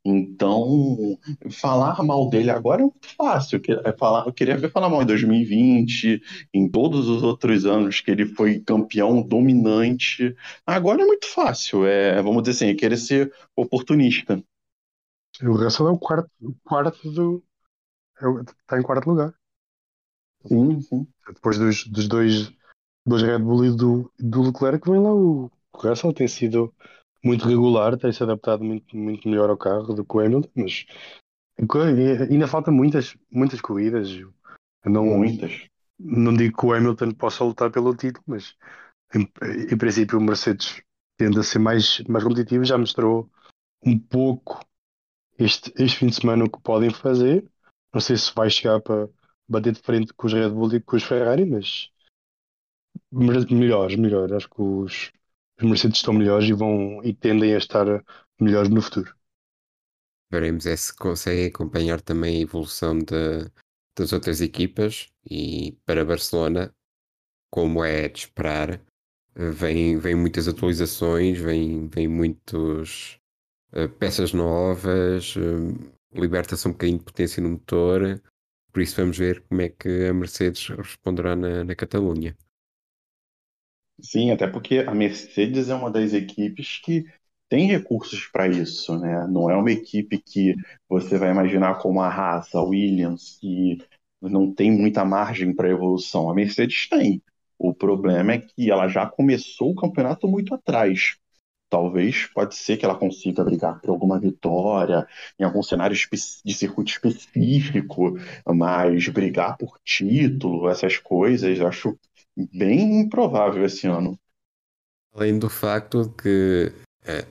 Então, 0.04 1.18
falar 1.50 2.04
mal 2.04 2.30
dele 2.30 2.50
agora 2.50 2.82
é 2.82 2.84
muito 2.84 3.08
fácil. 3.16 3.62
É 3.86 3.94
falar, 3.94 4.26
eu 4.26 4.34
queria 4.34 4.58
ver 4.58 4.70
falar 4.72 4.90
mal 4.90 5.02
em 5.02 5.06
2020, 5.06 6.22
em 6.54 6.70
todos 6.70 7.08
os 7.08 7.24
outros 7.24 7.66
anos 7.66 8.02
que 8.02 8.12
ele 8.12 8.26
foi 8.26 8.60
campeão 8.60 9.22
dominante. 9.22 10.36
Agora 10.66 11.02
é 11.02 11.06
muito 11.06 11.28
fácil. 11.28 11.86
É, 11.86 12.22
vamos 12.22 12.44
dizer 12.44 12.66
assim, 12.66 12.74
é 12.74 12.76
querer 12.78 12.98
ser 12.98 13.34
oportunista. 13.56 14.44
O 15.42 15.54
Russell 15.54 15.88
é 15.88 15.92
o 15.92 15.98
quarto, 15.98 16.30
o 16.42 16.54
quarto 16.66 17.10
do. 17.10 17.42
Está 18.60 18.76
é 18.76 18.80
em 18.80 18.84
quarto 18.84 19.08
lugar. 19.08 19.34
Sim, 20.46 20.82
sim. 20.82 21.08
Depois 21.26 21.58
dos, 21.58 21.88
dos 21.88 22.08
dois, 22.08 22.52
dois 23.06 23.22
Red 23.22 23.40
Bull 23.40 23.66
e 23.66 23.76
do, 23.76 24.12
do 24.20 24.42
Leclerc, 24.42 24.90
vem 24.90 25.00
lá 25.00 25.14
o, 25.14 25.50
o 25.78 25.88
Russell, 25.90 26.14
tem 26.14 26.28
sido 26.28 26.74
muito 27.24 27.48
regular, 27.48 27.98
tem-se 27.98 28.24
adaptado 28.24 28.64
muito, 28.64 28.96
muito 28.96 29.28
melhor 29.30 29.50
ao 29.50 29.58
carro 29.58 29.94
do 29.94 30.04
que 30.04 30.16
o 30.16 30.20
Hamilton, 30.20 30.50
mas 30.56 30.86
ainda 32.30 32.48
falta 32.48 32.72
muitas, 32.72 33.16
muitas 33.30 33.62
corridas. 33.62 34.10
Não, 34.86 35.06
muitas. 35.06 35.68
Não 36.00 36.34
digo 36.34 36.58
que 36.58 36.66
o 36.66 36.74
Hamilton 36.74 37.12
possa 37.12 37.44
lutar 37.44 37.72
pelo 37.72 37.96
título, 37.96 38.24
mas 38.28 38.56
em, 39.14 39.22
em 39.72 39.78
princípio 39.78 40.18
o 40.18 40.22
Mercedes 40.22 40.82
tende 41.18 41.40
a 41.40 41.44
ser 41.44 41.60
mais, 41.60 42.00
mais 42.08 42.24
competitivo, 42.24 42.66
já 42.66 42.78
mostrou 42.78 43.30
um 43.86 43.98
pouco 43.98 44.60
este, 45.38 45.72
este 45.78 46.00
fim 46.00 46.08
de 46.08 46.16
semana 46.16 46.46
o 46.46 46.50
que 46.50 46.60
podem 46.62 46.90
fazer. 46.90 47.48
Não 47.94 48.02
sei 48.02 48.18
se 48.18 48.34
vai 48.34 48.50
chegar 48.50 48.80
para 48.82 49.08
bater 49.48 49.74
de 49.74 49.82
frente 49.82 50.14
com 50.14 50.28
os 50.28 50.34
Red 50.34 50.50
Bull 50.50 50.74
e 50.74 50.82
com 50.82 50.96
os 50.96 51.04
Ferrari, 51.04 51.46
mas 51.46 51.92
melhores, 53.12 53.96
melhores. 53.96 54.32
Acho 54.32 54.50
que 54.50 54.62
os, 54.62 55.12
os 55.64 55.70
Mercedes 55.70 55.98
estão 55.98 56.14
melhores 56.14 56.48
e 56.50 56.54
vão 56.54 57.04
e 57.04 57.14
tendem 57.14 57.54
a 57.54 57.58
estar 57.58 58.04
melhores 58.40 58.70
no 58.70 58.82
futuro. 58.82 59.16
Veremos 60.32 60.66
é 60.66 60.76
se 60.76 60.96
conseguem 60.96 61.48
acompanhar 61.48 62.02
também 62.02 62.38
a 62.38 62.42
evolução 62.42 62.98
de, 62.98 63.52
das 63.98 64.14
outras 64.14 64.40
equipas 64.40 65.12
e 65.30 65.78
para 65.86 66.06
Barcelona, 66.06 66.74
como 67.50 67.84
é 67.84 68.08
de 68.08 68.20
esperar, 68.20 68.82
vem, 69.36 69.98
vem 69.98 70.16
muitas 70.16 70.48
atualizações, 70.48 71.38
vem, 71.38 71.88
vem 71.88 72.08
muitos 72.08 73.20
uh, 73.74 73.90
peças 74.00 74.32
novas, 74.32 75.36
uh, 75.36 75.94
liberta-se 76.14 76.68
um 76.68 76.72
bocadinho 76.72 77.00
de 77.00 77.06
potência 77.06 77.44
no 77.44 77.50
motor, 77.50 78.22
por 78.72 78.82
isso 78.82 78.96
vamos 78.96 79.18
ver 79.18 79.42
como 79.42 79.62
é 79.62 79.70
que 79.70 80.06
a 80.06 80.14
Mercedes 80.14 80.70
responderá 80.70 81.36
na, 81.36 81.64
na 81.66 81.76
Catalunha. 81.76 82.38
Sim, 84.02 84.32
até 84.32 84.48
porque 84.48 84.80
a 84.80 84.94
Mercedes 84.94 85.70
é 85.70 85.76
uma 85.76 85.92
das 85.92 86.14
equipes 86.14 86.80
que 86.84 87.06
tem 87.50 87.68
recursos 87.68 88.26
para 88.28 88.48
isso, 88.48 88.98
né? 88.98 89.28
Não 89.28 89.50
é 89.50 89.56
uma 89.56 89.72
equipe 89.72 90.18
que 90.18 90.56
você 90.90 91.18
vai 91.18 91.30
imaginar 91.32 91.76
como 91.80 92.02
a 92.02 92.08
Haas, 92.08 92.54
a 92.56 92.62
Williams, 92.64 93.38
que 93.40 93.78
não 94.22 94.52
tem 94.54 94.72
muita 94.72 95.04
margem 95.06 95.54
para 95.54 95.70
evolução. 95.70 96.30
A 96.30 96.34
Mercedes 96.34 96.88
tem. 96.90 97.22
O 97.60 97.74
problema 97.74 98.34
é 98.34 98.38
que 98.40 98.72
ela 98.72 98.88
já 98.88 99.06
começou 99.06 99.72
o 99.72 99.76
campeonato 99.76 100.28
muito 100.28 100.54
atrás. 100.56 101.18
Talvez 101.70 102.26
pode 102.28 102.56
ser 102.56 102.76
que 102.78 102.84
ela 102.86 102.98
consiga 102.98 103.44
brigar 103.46 103.80
por 103.80 103.92
alguma 103.92 104.20
vitória 104.20 105.08
em 105.40 105.44
algum 105.46 105.64
cenário 105.64 105.96
de 106.46 106.54
circuito 106.54 106.92
específico, 106.92 108.18
mas 108.46 109.08
brigar 109.08 109.58
por 109.58 109.80
título, 109.86 110.70
essas 110.70 110.98
coisas, 110.98 111.62
acho 111.62 111.98
bem 112.54 113.02
improvável 113.02 113.66
esse 113.66 113.88
ano. 113.88 114.18
Além 115.14 115.38
do 115.38 115.50
facto 115.50 116.04
de 116.04 116.10
que 116.16 116.74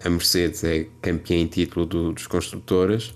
a 0.05 0.11
Mercedes 0.11 0.65
é 0.65 0.85
campeã 1.01 1.37
em 1.37 1.47
título 1.47 1.87
do, 1.87 2.13
dos 2.13 2.27
construtores 2.27 3.15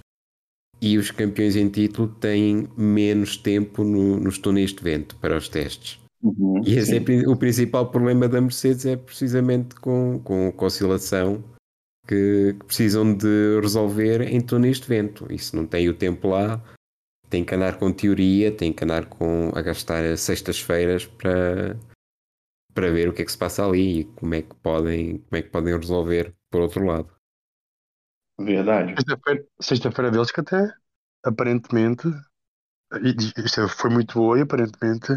e 0.80 0.98
os 0.98 1.10
campeões 1.10 1.56
em 1.56 1.68
título 1.68 2.08
têm 2.08 2.68
menos 2.76 3.36
tempo 3.36 3.82
no, 3.82 4.18
nos 4.20 4.38
túneis 4.38 4.72
de 4.72 4.82
vento 4.82 5.16
para 5.16 5.36
os 5.36 5.48
testes. 5.48 5.98
Uhum, 6.22 6.62
e 6.64 6.76
esse 6.76 6.96
é 6.96 7.28
o 7.28 7.36
principal 7.36 7.90
problema 7.90 8.28
da 8.28 8.40
Mercedes 8.40 8.86
é 8.86 8.96
precisamente 8.96 9.74
com, 9.74 10.20
com, 10.24 10.50
com 10.52 10.64
oscilação 10.64 11.44
que, 12.06 12.54
que, 12.58 12.64
precisam 12.64 13.14
de 13.14 13.60
resolver 13.60 14.22
em 14.22 14.40
túneis 14.40 14.80
de 14.80 14.86
vento. 14.86 15.26
E 15.30 15.38
se 15.38 15.54
não 15.54 15.66
tem 15.66 15.88
o 15.88 15.94
tempo 15.94 16.28
lá, 16.28 16.62
tem 17.28 17.44
que 17.44 17.54
andar 17.54 17.78
com 17.78 17.92
teoria, 17.92 18.50
tem 18.50 18.72
que 18.72 18.84
andar 18.84 19.06
com, 19.06 19.50
a 19.54 19.62
gastar 19.62 20.16
sextas-feiras 20.16 21.06
para, 21.06 21.76
para 22.72 22.90
ver 22.90 23.08
o 23.08 23.12
que 23.12 23.22
é 23.22 23.24
que 23.24 23.32
se 23.32 23.38
passa 23.38 23.66
ali 23.66 24.00
e 24.00 24.04
como 24.04 24.34
é 24.34 24.42
que 24.42 24.54
podem, 24.56 25.18
como 25.18 25.36
é 25.36 25.42
que 25.42 25.50
podem 25.50 25.76
resolver 25.76 26.34
por 26.50 26.60
outro 26.60 26.84
lado. 26.84 27.10
Verdade. 28.38 28.94
Sexta-feira 28.94 29.44
sexta 29.60 30.10
deles 30.10 30.30
que 30.30 30.40
até 30.40 30.72
aparentemente 31.24 32.08
isto 33.36 33.68
foi 33.68 33.90
muito 33.90 34.14
boa 34.14 34.38
e 34.38 34.42
aparentemente 34.42 35.12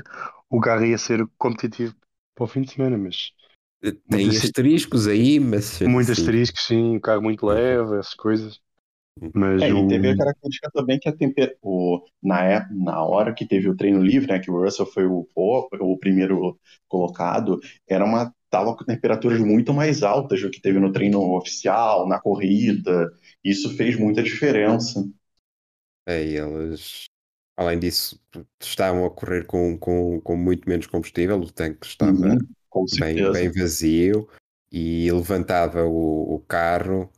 o 0.50 0.60
carro 0.60 0.86
ia 0.86 0.98
ser 0.98 1.28
competitivo 1.38 1.96
para 2.36 2.46
o 2.46 2.48
fim 2.48 2.62
de 2.62 2.72
semana, 2.72 2.98
mas 2.98 3.34
tem 4.10 4.30
asteriscos 4.30 5.08
aí, 5.08 5.40
mas 5.40 5.82
muitos 5.82 6.12
asteriscos, 6.12 6.66
sim, 6.66 6.98
o 6.98 7.02
carro 7.02 7.22
muito 7.22 7.46
leve, 7.46 7.98
essas 8.00 8.14
coisas. 8.14 8.60
Mas 9.34 9.62
é, 9.62 9.74
o... 9.74 9.86
e 9.86 9.88
teve 9.88 10.10
a 10.10 10.18
característica 10.18 10.70
também 10.72 11.00
que 11.00 11.10
a 11.10 11.16
temperatura, 11.16 12.04
na, 12.22 12.44
é, 12.44 12.66
na 12.72 13.04
hora 13.04 13.34
que 13.34 13.46
teve 13.46 13.70
o 13.70 13.76
treino 13.76 14.02
livre, 14.02 14.32
né, 14.32 14.40
que 14.40 14.52
o 14.52 14.64
Russell 14.64 14.86
foi 14.86 15.06
o, 15.06 15.28
o 15.36 15.98
primeiro 15.98 16.60
colocado, 16.88 17.60
era 17.88 18.06
uma 18.06 18.34
tava 18.50 18.76
com 18.76 18.86
temperaturas 18.86 19.40
muito 19.40 19.74
mais 19.74 20.04
altas 20.04 20.42
do 20.42 20.50
que 20.50 20.62
teve 20.62 20.80
no 20.80 20.92
treino 20.92 21.36
oficial, 21.36 22.08
na 22.08 22.20
corrida. 22.20 23.12
Isso 23.44 23.76
fez 23.76 23.98
muita 23.98 24.24
diferença. 24.24 25.06
É, 26.08 26.26
e 26.26 26.38
elas, 26.38 27.06
além 27.58 27.78
disso, 27.78 28.20
estavam 28.62 29.06
a 29.06 29.10
correr 29.12 29.46
com, 29.46 29.78
com, 29.78 30.22
com 30.22 30.38
muito 30.38 30.68
menos 30.70 30.88
combustível, 30.88 31.38
o 31.40 31.52
tanque 31.52 31.86
estava 31.86 32.12
uhum, 32.14 32.38
bem, 32.98 33.32
bem 33.32 33.52
vazio 33.52 34.30
e 34.72 35.12
levantava 35.12 35.84
o, 35.84 36.36
o 36.36 36.40
carro 36.40 37.10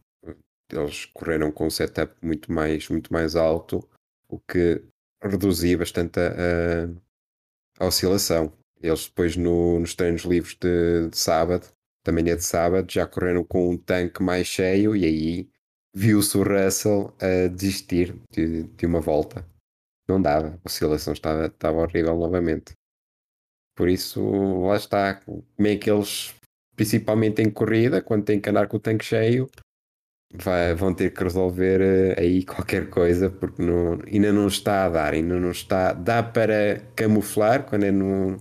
eles 0.72 1.06
correram 1.06 1.52
com 1.52 1.68
um 1.68 1.70
setup 1.70 2.14
muito 2.22 2.52
mais, 2.52 2.90
muito 2.90 3.12
mais 3.12 3.36
alto, 3.36 3.88
o 4.28 4.40
que 4.40 4.84
reduzia 5.22 5.78
bastante 5.78 6.20
a, 6.20 7.84
a 7.84 7.88
oscilação. 7.88 8.54
Eles 8.82 9.08
depois 9.08 9.36
no, 9.36 9.80
nos 9.80 9.96
treinos 9.96 10.24
livres 10.24 10.56
de, 10.56 11.10
de 11.10 11.18
sábado, 11.18 11.68
também 12.04 12.30
é 12.30 12.36
de 12.36 12.44
sábado, 12.44 12.92
já 12.92 13.06
correram 13.06 13.44
com 13.44 13.72
um 13.72 13.78
tanque 13.78 14.24
mais 14.24 14.48
cheio 14.48 14.96
e 14.96 15.06
aí 15.06 15.50
viu-se 15.94 16.38
o 16.38 16.44
Russell 16.44 17.14
a 17.20 17.48
desistir 17.48 18.16
de, 18.32 18.64
de 18.64 18.86
uma 18.86 19.02
volta. 19.02 19.46
Não 20.08 20.22
dava, 20.22 20.60
a 20.64 20.68
oscilação 20.68 21.14
estava, 21.14 21.48
estava 21.48 21.80
horrível 21.80 22.18
novamente. 22.18 22.74
Por 23.76 23.90
isso, 23.90 24.22
lá 24.62 24.76
está. 24.76 25.16
Como 25.16 25.44
é 25.60 25.76
que 25.78 25.90
eles 25.90 26.34
principalmente 26.80 27.42
em 27.42 27.52
corrida, 27.52 28.02
quando 28.02 28.24
tem 28.24 28.40
que 28.40 28.50
andar 28.50 28.70
com 28.70 28.78
o 28.78 28.80
tanque 28.80 29.04
cheio, 29.04 29.50
vai, 30.34 30.74
vão 30.76 30.94
ter 30.94 31.14
que 31.14 31.24
resolver 31.24 31.82
uh, 31.82 32.20
aí 32.20 32.44
qualquer 32.44 32.90
coisa, 32.90 33.30
porque 33.30 33.62
não, 33.62 34.00
ainda 34.06 34.32
não 34.32 34.48
está 34.48 34.86
a 34.86 34.90
dar, 34.90 35.14
ainda 35.14 35.40
não 35.40 35.52
está. 35.52 35.94
Dá 35.94 36.22
para 36.24 36.82
camuflar 36.96 37.64
quando 37.64 37.84
é 37.84 37.92
no, 37.92 38.38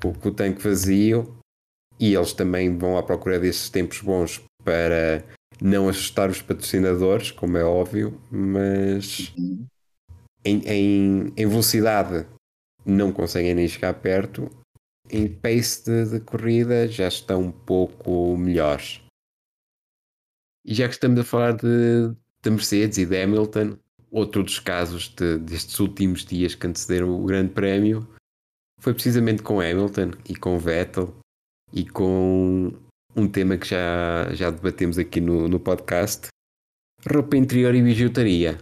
com, 0.00 0.12
com 0.14 0.28
o 0.28 0.34
tanque 0.34 0.62
vazio, 0.62 1.36
e 1.98 2.14
eles 2.14 2.32
também 2.32 2.76
vão 2.76 2.96
à 2.96 3.02
procura 3.02 3.38
desses 3.38 3.70
tempos 3.70 4.00
bons 4.00 4.42
para 4.62 5.24
não 5.60 5.88
assustar 5.88 6.28
os 6.28 6.42
patrocinadores, 6.42 7.30
como 7.30 7.56
é 7.56 7.64
óbvio, 7.64 8.20
mas 8.30 9.32
uhum. 9.38 9.66
em, 10.44 10.58
em, 10.66 11.32
em 11.36 11.46
velocidade 11.46 12.26
não 12.84 13.12
conseguem 13.12 13.54
nem 13.54 13.66
chegar 13.66 13.94
perto. 13.94 14.50
Em 15.10 15.28
pace 15.28 15.84
de, 15.84 16.10
de, 16.10 16.20
corrida 16.20 16.88
já 16.88 17.08
estão 17.08 17.42
um 17.42 17.52
pouco 17.52 18.36
melhores. 18.36 19.00
E 20.66 20.74
já 20.74 20.88
que 20.88 20.94
estamos 20.94 21.20
a 21.20 21.24
falar 21.24 21.52
de, 21.52 22.12
de 22.42 22.50
Mercedes 22.50 22.98
e 22.98 23.06
de 23.06 23.22
Hamilton, 23.22 23.78
outro 24.10 24.42
dos 24.42 24.58
casos 24.58 25.08
de, 25.10 25.38
destes 25.38 25.78
últimos 25.78 26.24
dias 26.24 26.56
que 26.56 26.66
antecederam 26.66 27.08
o 27.08 27.24
Grande 27.24 27.52
Prémio 27.52 28.06
foi 28.80 28.92
precisamente 28.92 29.42
com 29.42 29.60
Hamilton 29.60 30.10
e 30.28 30.34
com 30.34 30.58
Vettel 30.58 31.14
e 31.72 31.84
com 31.84 32.72
um 33.14 33.28
tema 33.28 33.56
que 33.56 33.68
já, 33.68 34.28
já 34.34 34.50
debatemos 34.50 34.98
aqui 34.98 35.20
no, 35.20 35.48
no 35.48 35.60
podcast: 35.60 36.26
roupa 37.08 37.36
interior 37.36 37.72
e 37.72 37.82
bijuteria. 37.82 38.58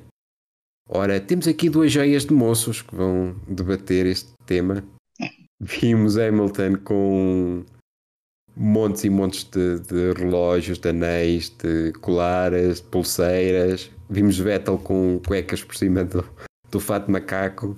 Ora, 0.86 1.18
temos 1.18 1.48
aqui 1.48 1.70
duas 1.70 1.90
joias 1.90 2.26
de 2.26 2.34
moços 2.34 2.82
que 2.82 2.94
vão 2.94 3.34
debater 3.48 4.04
este 4.04 4.30
tema. 4.44 4.84
Vimos 5.58 6.18
Hamilton 6.18 6.76
com 6.84 7.64
montes 8.56 9.04
e 9.04 9.10
montes 9.10 9.44
de, 9.44 9.80
de 9.80 10.12
relógios, 10.12 10.78
de 10.78 10.88
anéis, 10.88 11.50
de 11.50 11.92
colares, 12.00 12.80
de 12.80 12.86
pulseiras. 12.88 13.90
Vimos 14.08 14.38
Vettel 14.38 14.78
com 14.78 15.20
cuecas 15.26 15.62
por 15.62 15.76
cima 15.76 16.04
do, 16.04 16.24
do 16.70 16.80
fato 16.80 17.10
macaco. 17.10 17.76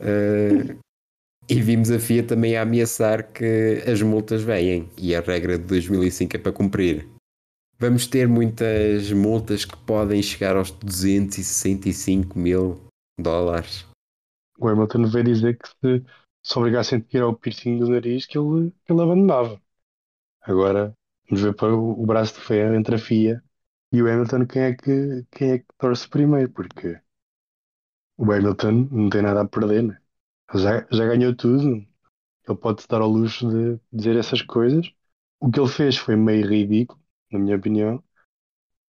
Uh, 0.00 0.78
e 1.48 1.60
vimos 1.60 1.90
a 1.90 1.98
FIA 1.98 2.22
também 2.22 2.56
a 2.56 2.62
ameaçar 2.62 3.32
que 3.32 3.82
as 3.86 4.00
multas 4.00 4.42
vêm 4.42 4.88
e 4.96 5.14
a 5.14 5.20
regra 5.20 5.58
de 5.58 5.64
2005 5.64 6.36
é 6.36 6.38
para 6.38 6.52
cumprir. 6.52 7.08
Vamos 7.78 8.06
ter 8.06 8.28
muitas 8.28 9.10
multas 9.10 9.64
que 9.64 9.76
podem 9.78 10.22
chegar 10.22 10.56
aos 10.56 10.70
265 10.70 12.38
mil 12.38 12.80
dólares. 13.18 13.86
O 14.58 14.68
Hamilton 14.68 15.06
veio 15.06 15.24
dizer 15.24 15.58
que 15.58 15.68
se, 15.68 16.04
se 16.44 16.58
obrigassem 16.58 16.98
a 16.98 17.02
tirar 17.02 17.28
o 17.28 17.34
piercing 17.34 17.78
do 17.78 17.88
nariz 17.88 18.26
que 18.26 18.38
ele, 18.38 18.70
que 18.84 18.92
ele 18.92 19.02
abandonava. 19.02 19.60
Agora 20.42 20.96
vamos 21.28 21.42
ver 21.42 21.54
para 21.54 21.74
o, 21.74 22.06
braço 22.06 22.34
de 22.34 22.40
ferro 22.40 22.74
entre 22.74 22.96
a 22.96 22.98
FIA 22.98 23.42
e 23.92 24.02
o 24.02 24.10
Hamilton 24.10 24.46
quem 24.46 24.62
é 24.62 24.74
que, 24.74 25.26
quem 25.30 25.50
é 25.52 25.58
que 25.58 25.66
torce 25.78 26.08
primeiro, 26.08 26.50
porque 26.50 27.00
o 28.16 28.24
Hamilton 28.32 28.88
não 28.90 29.10
tem 29.10 29.22
nada 29.22 29.42
a 29.42 29.48
perder, 29.48 29.82
né? 29.82 30.00
já, 30.54 30.86
já 30.90 31.06
ganhou 31.06 31.34
tudo. 31.34 31.86
Ele 32.48 32.58
pode 32.58 32.86
dar 32.88 33.00
ao 33.00 33.08
luxo 33.08 33.48
de 33.48 33.80
dizer 33.92 34.16
essas 34.16 34.42
coisas. 34.42 34.90
O 35.40 35.50
que 35.50 35.60
ele 35.60 35.68
fez 35.68 35.96
foi 35.96 36.16
meio 36.16 36.46
ridículo, 36.48 37.00
na 37.30 37.38
minha 37.38 37.56
opinião, 37.56 38.02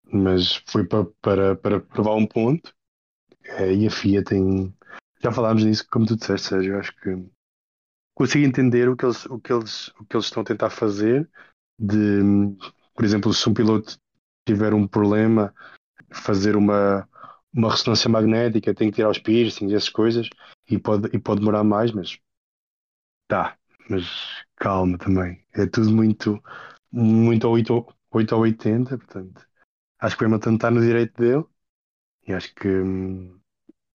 mas 0.03 0.57
foi 0.67 0.85
para, 0.85 1.05
para, 1.21 1.55
para 1.55 1.79
provar 1.79 2.15
um 2.15 2.27
ponto. 2.27 2.73
É, 3.43 3.73
e 3.73 3.87
a 3.87 3.91
FIA 3.91 4.23
tem. 4.23 4.73
Já 5.21 5.31
falámos 5.31 5.63
disso, 5.63 5.85
como 5.89 6.05
tu 6.05 6.15
disseste, 6.15 6.49
Sérgio. 6.49 6.73
Eu 6.73 6.79
acho 6.79 6.95
que 6.97 7.09
consigo 8.21 8.45
entender 8.45 8.87
o 8.87 8.95
que 8.95 9.03
eles, 9.03 9.25
o 9.25 9.39
que 9.39 9.51
eles, 9.51 9.87
o 9.99 10.05
que 10.05 10.15
eles 10.15 10.27
estão 10.27 10.41
a 10.43 10.45
tentar 10.45 10.69
fazer. 10.69 11.27
De, 11.79 12.21
por 12.93 13.03
exemplo, 13.03 13.33
se 13.33 13.49
um 13.49 13.53
piloto 13.53 13.97
tiver 14.45 14.75
um 14.75 14.87
problema, 14.87 15.51
fazer 16.11 16.55
uma, 16.55 17.09
uma 17.51 17.71
ressonância 17.71 18.09
magnética, 18.09 18.75
tem 18.75 18.91
que 18.91 18.97
tirar 18.97 19.09
os 19.09 19.17
piercings, 19.17 19.73
essas 19.73 19.89
coisas, 19.89 20.29
e 20.69 20.77
pode, 20.77 21.09
e 21.15 21.19
pode 21.19 21.39
demorar 21.39 21.63
mais, 21.63 21.91
mas 21.91 22.19
tá, 23.27 23.57
mas 23.89 24.05
calma 24.55 24.99
também. 24.99 25.43
É 25.53 25.65
tudo 25.65 25.89
muito, 25.91 26.39
muito 26.91 27.47
ao 27.47 27.53
8, 27.53 27.87
8 28.11 28.35
ou 28.35 28.41
80, 28.41 28.97
portanto, 28.99 29.47
acho 29.99 30.17
que 30.17 30.23
o 30.23 30.27
Hamilton 30.27 30.55
está 30.55 30.69
no 30.69 30.81
direito 30.81 31.19
dele 31.19 31.45
e 32.27 32.33
acho 32.33 32.53
que 32.55 32.67
hum, 32.67 33.39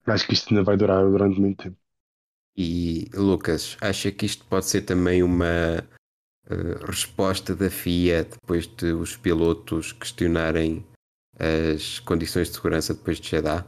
acho 0.07 0.27
que 0.27 0.35
isto 0.35 0.51
ainda 0.51 0.65
vai 0.65 0.77
durar 0.77 1.05
durante 1.05 1.41
muito 1.41 1.65
tempo. 1.65 1.86
E 2.57 3.11
Lucas, 3.15 3.77
acha 3.81 4.11
que 4.11 4.25
isto 4.25 4.45
pode 4.47 4.67
ser 4.67 4.83
também 4.83 5.23
uma 5.23 5.87
uh, 6.47 6.87
resposta 6.87 7.55
da 7.55 7.69
FIA 7.69 8.25
depois 8.25 8.67
de 8.67 8.93
os 8.93 9.17
pilotos 9.17 9.93
questionarem 9.93 10.85
as 11.39 11.99
condições 12.01 12.49
de 12.49 12.55
segurança 12.55 12.95
depois 12.95 13.21
de 13.21 13.29
Jeddah? 13.29 13.67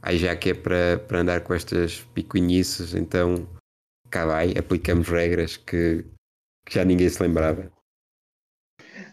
Aí 0.00 0.18
já 0.18 0.36
que 0.36 0.50
é 0.50 0.54
para, 0.54 0.98
para 0.98 1.20
andar 1.20 1.40
com 1.42 1.54
estas 1.54 2.02
picuinhices, 2.14 2.94
então 2.94 3.48
cá 4.10 4.26
vai, 4.26 4.52
aplicamos 4.56 5.08
regras 5.08 5.56
que, 5.56 6.04
que 6.64 6.74
já 6.74 6.84
ninguém 6.84 7.08
se 7.08 7.20
lembrava. 7.22 7.72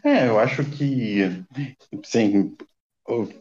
É, 0.04 0.28
eu 0.28 0.38
acho 0.38 0.64
que 0.66 1.44
sim, 2.04 2.56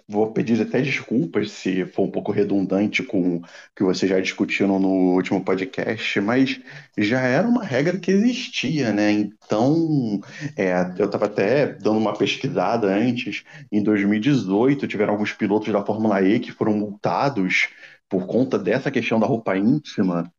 vou 0.08 0.32
pedir 0.32 0.60
até 0.60 0.80
desculpas 0.80 1.50
se 1.52 1.84
for 1.86 2.04
um 2.04 2.10
pouco 2.10 2.32
redundante 2.32 3.02
com 3.02 3.36
o 3.36 3.42
que 3.74 3.82
vocês 3.82 4.10
já 4.10 4.20
discutiram 4.20 4.78
no 4.78 5.14
último 5.14 5.44
podcast, 5.44 6.20
mas 6.20 6.60
já 6.96 7.20
era 7.20 7.48
uma 7.48 7.64
regra 7.64 7.98
que 7.98 8.10
existia, 8.10 8.92
né? 8.92 9.10
Então, 9.12 10.20
é, 10.56 10.72
eu 10.98 11.06
estava 11.06 11.26
até 11.26 11.72
dando 11.74 11.98
uma 11.98 12.16
pesquisada 12.16 12.88
antes. 12.88 13.44
Em 13.70 13.82
2018, 13.82 14.86
tiveram 14.88 15.12
alguns 15.12 15.32
pilotos 15.32 15.72
da 15.72 15.84
Fórmula 15.84 16.22
E 16.22 16.40
que 16.40 16.52
foram 16.52 16.74
multados 16.74 17.68
por 18.08 18.26
conta 18.26 18.58
dessa 18.58 18.90
questão 18.90 19.20
da 19.20 19.26
roupa 19.26 19.56
íntima. 19.56 20.30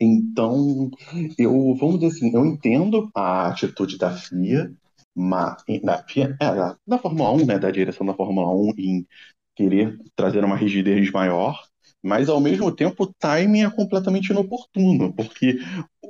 Então, 0.00 0.90
eu, 1.38 1.74
vamos 1.76 2.00
dizer 2.00 2.06
assim, 2.08 2.34
eu 2.34 2.44
entendo 2.44 3.10
a 3.14 3.48
atitude 3.48 3.96
da 3.96 4.10
FIA, 4.10 4.72
uma, 5.14 5.56
na, 5.82 6.04
é, 6.16 6.76
na 6.86 6.98
Fórmula 6.98 7.32
1, 7.32 7.46
né, 7.46 7.58
da 7.58 7.70
direção 7.70 8.06
da 8.06 8.14
Fórmula 8.14 8.50
1 8.52 8.74
em 8.78 9.06
querer 9.54 9.98
trazer 10.16 10.44
uma 10.44 10.56
rigidez 10.56 11.10
maior, 11.10 11.62
mas 12.02 12.28
ao 12.28 12.40
mesmo 12.40 12.70
tempo 12.70 13.04
o 13.04 13.14
timing 13.14 13.62
é 13.62 13.70
completamente 13.70 14.30
inoportuno, 14.30 15.12
porque 15.14 15.58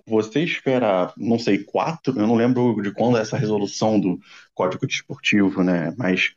você 0.06 0.40
espera, 0.40 1.12
não 1.16 1.38
sei, 1.38 1.62
quatro, 1.62 2.18
eu 2.18 2.26
não 2.26 2.34
lembro 2.34 2.80
de 2.82 2.90
quando 2.92 3.16
é 3.16 3.20
essa 3.20 3.36
resolução 3.36 4.00
do 4.00 4.18
Código 4.54 4.86
Desportivo, 4.86 5.62
né? 5.62 5.94
Mas 5.96 6.32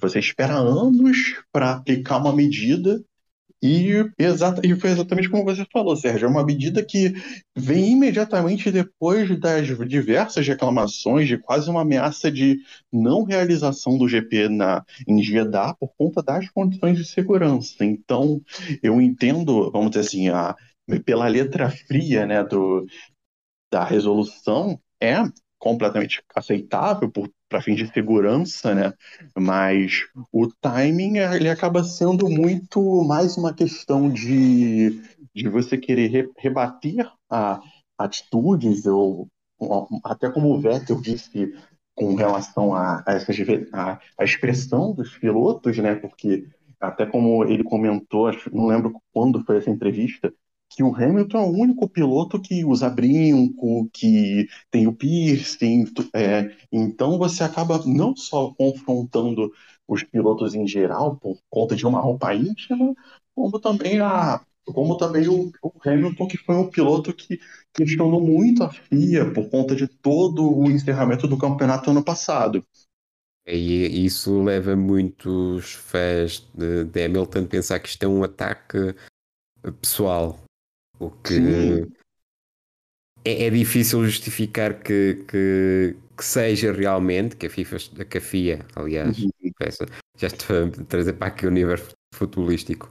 você 0.00 0.18
espera 0.18 0.54
anos 0.54 1.16
para 1.50 1.72
aplicar 1.72 2.18
uma 2.18 2.32
medida 2.32 3.02
e, 3.62 4.04
exata, 4.18 4.60
e 4.64 4.74
foi 4.78 4.90
exatamente 4.90 5.28
como 5.28 5.44
você 5.44 5.66
falou, 5.72 5.96
Sérgio. 5.96 6.26
É 6.26 6.28
uma 6.28 6.44
medida 6.44 6.84
que 6.84 7.12
vem 7.56 7.92
imediatamente 7.92 8.70
depois 8.70 9.38
das 9.40 9.66
diversas 9.88 10.46
reclamações 10.46 11.26
de 11.26 11.38
quase 11.38 11.68
uma 11.68 11.82
ameaça 11.82 12.30
de 12.30 12.60
não 12.92 13.24
realização 13.24 13.98
do 13.98 14.08
GP 14.08 14.48
na, 14.48 14.84
em 15.06 15.22
Jeddah 15.22 15.74
por 15.74 15.92
conta 15.96 16.22
das 16.22 16.48
condições 16.50 16.96
de 16.96 17.04
segurança. 17.04 17.84
Então, 17.84 18.40
eu 18.82 19.00
entendo, 19.00 19.70
vamos 19.72 19.90
dizer 19.90 20.00
assim, 20.06 20.28
a, 20.28 20.54
pela 21.04 21.26
letra 21.26 21.70
fria 21.70 22.24
né, 22.26 22.44
do, 22.44 22.86
da 23.72 23.84
resolução, 23.84 24.80
é 25.00 25.16
completamente 25.58 26.22
aceitável 26.34 27.10
para 27.48 27.60
fins 27.60 27.76
de 27.76 27.92
segurança, 27.92 28.74
né? 28.74 28.92
Mas 29.36 30.06
o 30.32 30.46
timing 30.60 31.18
ele 31.18 31.48
acaba 31.48 31.82
sendo 31.82 32.28
muito 32.28 33.04
mais 33.04 33.36
uma 33.36 33.52
questão 33.52 34.08
de, 34.08 35.00
de 35.34 35.48
você 35.48 35.76
querer 35.76 36.08
re, 36.08 36.30
rebater 36.38 37.10
a 37.28 37.60
atitudes 37.98 38.86
ou 38.86 39.28
até 40.04 40.30
como 40.30 40.54
o 40.54 40.60
Vettel 40.60 41.00
disse 41.00 41.52
com 41.94 42.14
relação 42.14 42.74
a, 42.74 43.02
a, 43.04 43.16
a, 43.72 44.00
a 44.18 44.24
expressão 44.24 44.94
dos 44.94 45.18
pilotos, 45.18 45.76
né? 45.78 45.96
Porque 45.96 46.46
até 46.80 47.04
como 47.04 47.44
ele 47.44 47.64
comentou, 47.64 48.30
não 48.52 48.66
lembro 48.66 48.94
quando 49.12 49.44
foi 49.44 49.58
essa 49.58 49.70
entrevista, 49.70 50.32
que 50.70 50.82
o 50.82 50.94
Hamilton 50.94 51.38
é 51.38 51.42
o 51.42 51.50
único 51.50 51.88
piloto 51.88 52.40
que 52.40 52.64
usa 52.64 52.90
brinco, 52.90 53.88
que 53.92 54.46
tem 54.70 54.86
o 54.86 54.92
piercing. 54.92 55.86
É, 56.14 56.54
então 56.70 57.18
você 57.18 57.42
acaba 57.42 57.82
não 57.86 58.14
só 58.14 58.52
confrontando 58.54 59.50
os 59.86 60.02
pilotos 60.02 60.54
em 60.54 60.66
geral 60.66 61.16
por 61.16 61.38
conta 61.48 61.74
de 61.74 61.86
uma 61.86 62.00
roupa 62.00 62.34
íntima, 62.34 62.94
como 63.34 63.58
também 63.58 64.00
a 64.00 64.40
como 64.66 64.98
também 64.98 65.26
o, 65.26 65.50
o 65.62 65.72
Hamilton, 65.82 66.28
que 66.28 66.36
foi 66.36 66.54
um 66.54 66.68
piloto 66.68 67.10
que 67.14 67.40
questionou 67.72 68.20
muito 68.20 68.62
a 68.62 68.70
FIA 68.70 69.32
por 69.32 69.48
conta 69.48 69.74
de 69.74 69.88
todo 69.88 70.46
o 70.46 70.70
encerramento 70.70 71.26
do 71.26 71.38
campeonato 71.38 71.90
ano 71.90 72.04
passado. 72.04 72.62
E 73.46 74.04
isso 74.04 74.42
leva 74.42 74.76
muitos 74.76 75.72
fãs 75.72 76.46
de, 76.54 76.84
de 76.84 77.04
Hamilton 77.04 77.38
a 77.38 77.46
pensar 77.46 77.80
que 77.80 77.88
isto 77.88 78.02
é 78.02 78.06
um 78.06 78.22
ataque 78.22 78.94
pessoal 79.80 80.38
o 80.98 81.10
que 81.10 81.86
é, 83.24 83.46
é, 83.46 83.50
difícil 83.50 84.04
justificar 84.04 84.80
que, 84.80 85.24
que, 85.28 85.96
que 86.16 86.24
seja 86.24 86.72
realmente, 86.72 87.36
que 87.36 87.46
a 87.46 87.50
FIFA, 87.50 87.76
que 88.04 88.18
a 88.18 88.20
FIA, 88.20 88.66
aliás, 88.74 89.18
Uhum. 89.18 89.30
peça, 89.58 89.86
já 90.16 90.28
estou 90.28 90.64
a 90.66 90.84
trazer 90.84 91.14
para 91.14 91.28
aqui 91.28 91.46
o 91.46 91.48
universo 91.50 91.92
futebolístico. 92.14 92.90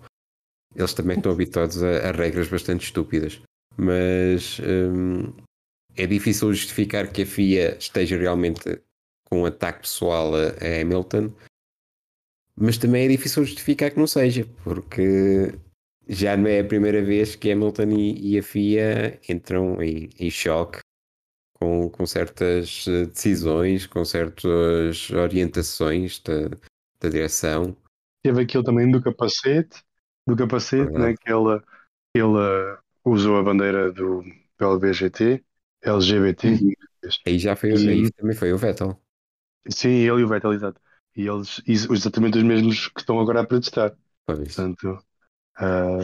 Eles 0.75 0.93
também 0.93 1.17
estão 1.17 1.31
habituados 1.31 1.81
a, 1.81 2.09
a 2.09 2.11
regras 2.11 2.49
bastante 2.49 2.85
estúpidas. 2.85 3.41
Mas 3.75 4.59
hum, 4.59 5.33
é 5.95 6.05
difícil 6.05 6.53
justificar 6.53 7.11
que 7.11 7.23
a 7.23 7.25
FIA 7.25 7.77
esteja 7.77 8.17
realmente 8.17 8.81
com 9.29 9.41
um 9.41 9.45
ataque 9.45 9.81
pessoal 9.81 10.33
a, 10.35 10.47
a 10.49 10.81
Hamilton, 10.81 11.31
mas 12.55 12.77
também 12.77 13.05
é 13.05 13.07
difícil 13.09 13.45
justificar 13.45 13.91
que 13.91 13.99
não 13.99 14.07
seja, 14.07 14.47
porque 14.63 15.53
já 16.09 16.35
não 16.37 16.47
é 16.49 16.59
a 16.59 16.63
primeira 16.65 17.01
vez 17.03 17.35
que 17.35 17.51
Hamilton 17.51 17.89
e, 17.91 18.33
e 18.35 18.39
a 18.39 18.43
FIA 18.43 19.19
entram 19.29 19.81
em, 19.81 20.09
em 20.19 20.29
choque 20.29 20.79
com, 21.59 21.89
com 21.89 22.05
certas 22.05 22.85
eh, 22.87 23.05
decisões, 23.07 23.87
com 23.87 24.05
certas 24.05 25.09
orientações 25.11 26.19
da, 26.19 26.49
da 27.01 27.09
direção. 27.09 27.75
Teve 28.23 28.41
aquilo 28.43 28.63
também 28.63 28.91
do 28.91 29.01
capacete, 29.01 29.83
do 30.25 30.35
capacete, 30.35 30.91
Verdade. 30.91 30.99
né, 30.99 31.15
que 31.15 31.31
ele, 31.31 31.61
ele 32.15 32.77
usou 33.05 33.37
a 33.37 33.43
bandeira 33.43 33.91
do, 33.91 34.23
do 34.23 34.65
LBGT, 34.65 35.45
LGBT. 35.83 36.63
Uhum. 36.63 36.73
Aí 37.25 37.37
já 37.39 37.55
foi, 37.55 37.71
E- 37.73 37.89
aí 37.89 38.11
também 38.11 38.35
foi 38.35 38.51
o 38.53 38.57
Vettel. 38.57 38.99
Sim, 39.69 39.89
ele 39.89 40.21
e 40.21 40.23
o 40.23 40.27
Vettel, 40.27 40.53
exato. 40.53 40.81
E 41.15 41.27
eles, 41.27 41.61
ex- 41.67 41.89
exatamente 41.89 42.37
os 42.37 42.43
mesmos 42.43 42.87
que 42.89 42.99
estão 43.01 43.19
agora 43.19 43.41
a 43.41 43.45
protestar. 43.47 43.95
Pois. 44.25 44.55
Portanto, 44.55 44.99
ah, 45.57 45.97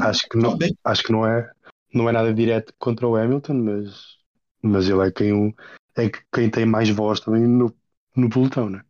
acho, 0.00 0.28
que 0.28 0.36
não, 0.38 0.56
acho 0.84 1.02
que 1.04 1.12
não 1.12 1.26
é, 1.26 1.50
não 1.94 2.08
é 2.08 2.12
nada 2.12 2.32
direto 2.34 2.74
contra 2.78 3.06
o 3.08 3.16
Hamilton, 3.16 3.54
mas, 3.54 4.18
mas 4.62 4.88
ele 4.88 5.06
é 5.06 5.12
quem, 5.12 5.54
é 5.96 6.08
que- 6.10 6.22
quem 6.32 6.50
tem 6.50 6.66
mais 6.66 6.88
voz 6.90 7.20
também 7.20 7.42
no, 7.46 7.74
no 8.16 8.30
pelotão, 8.30 8.70
né? 8.70 8.82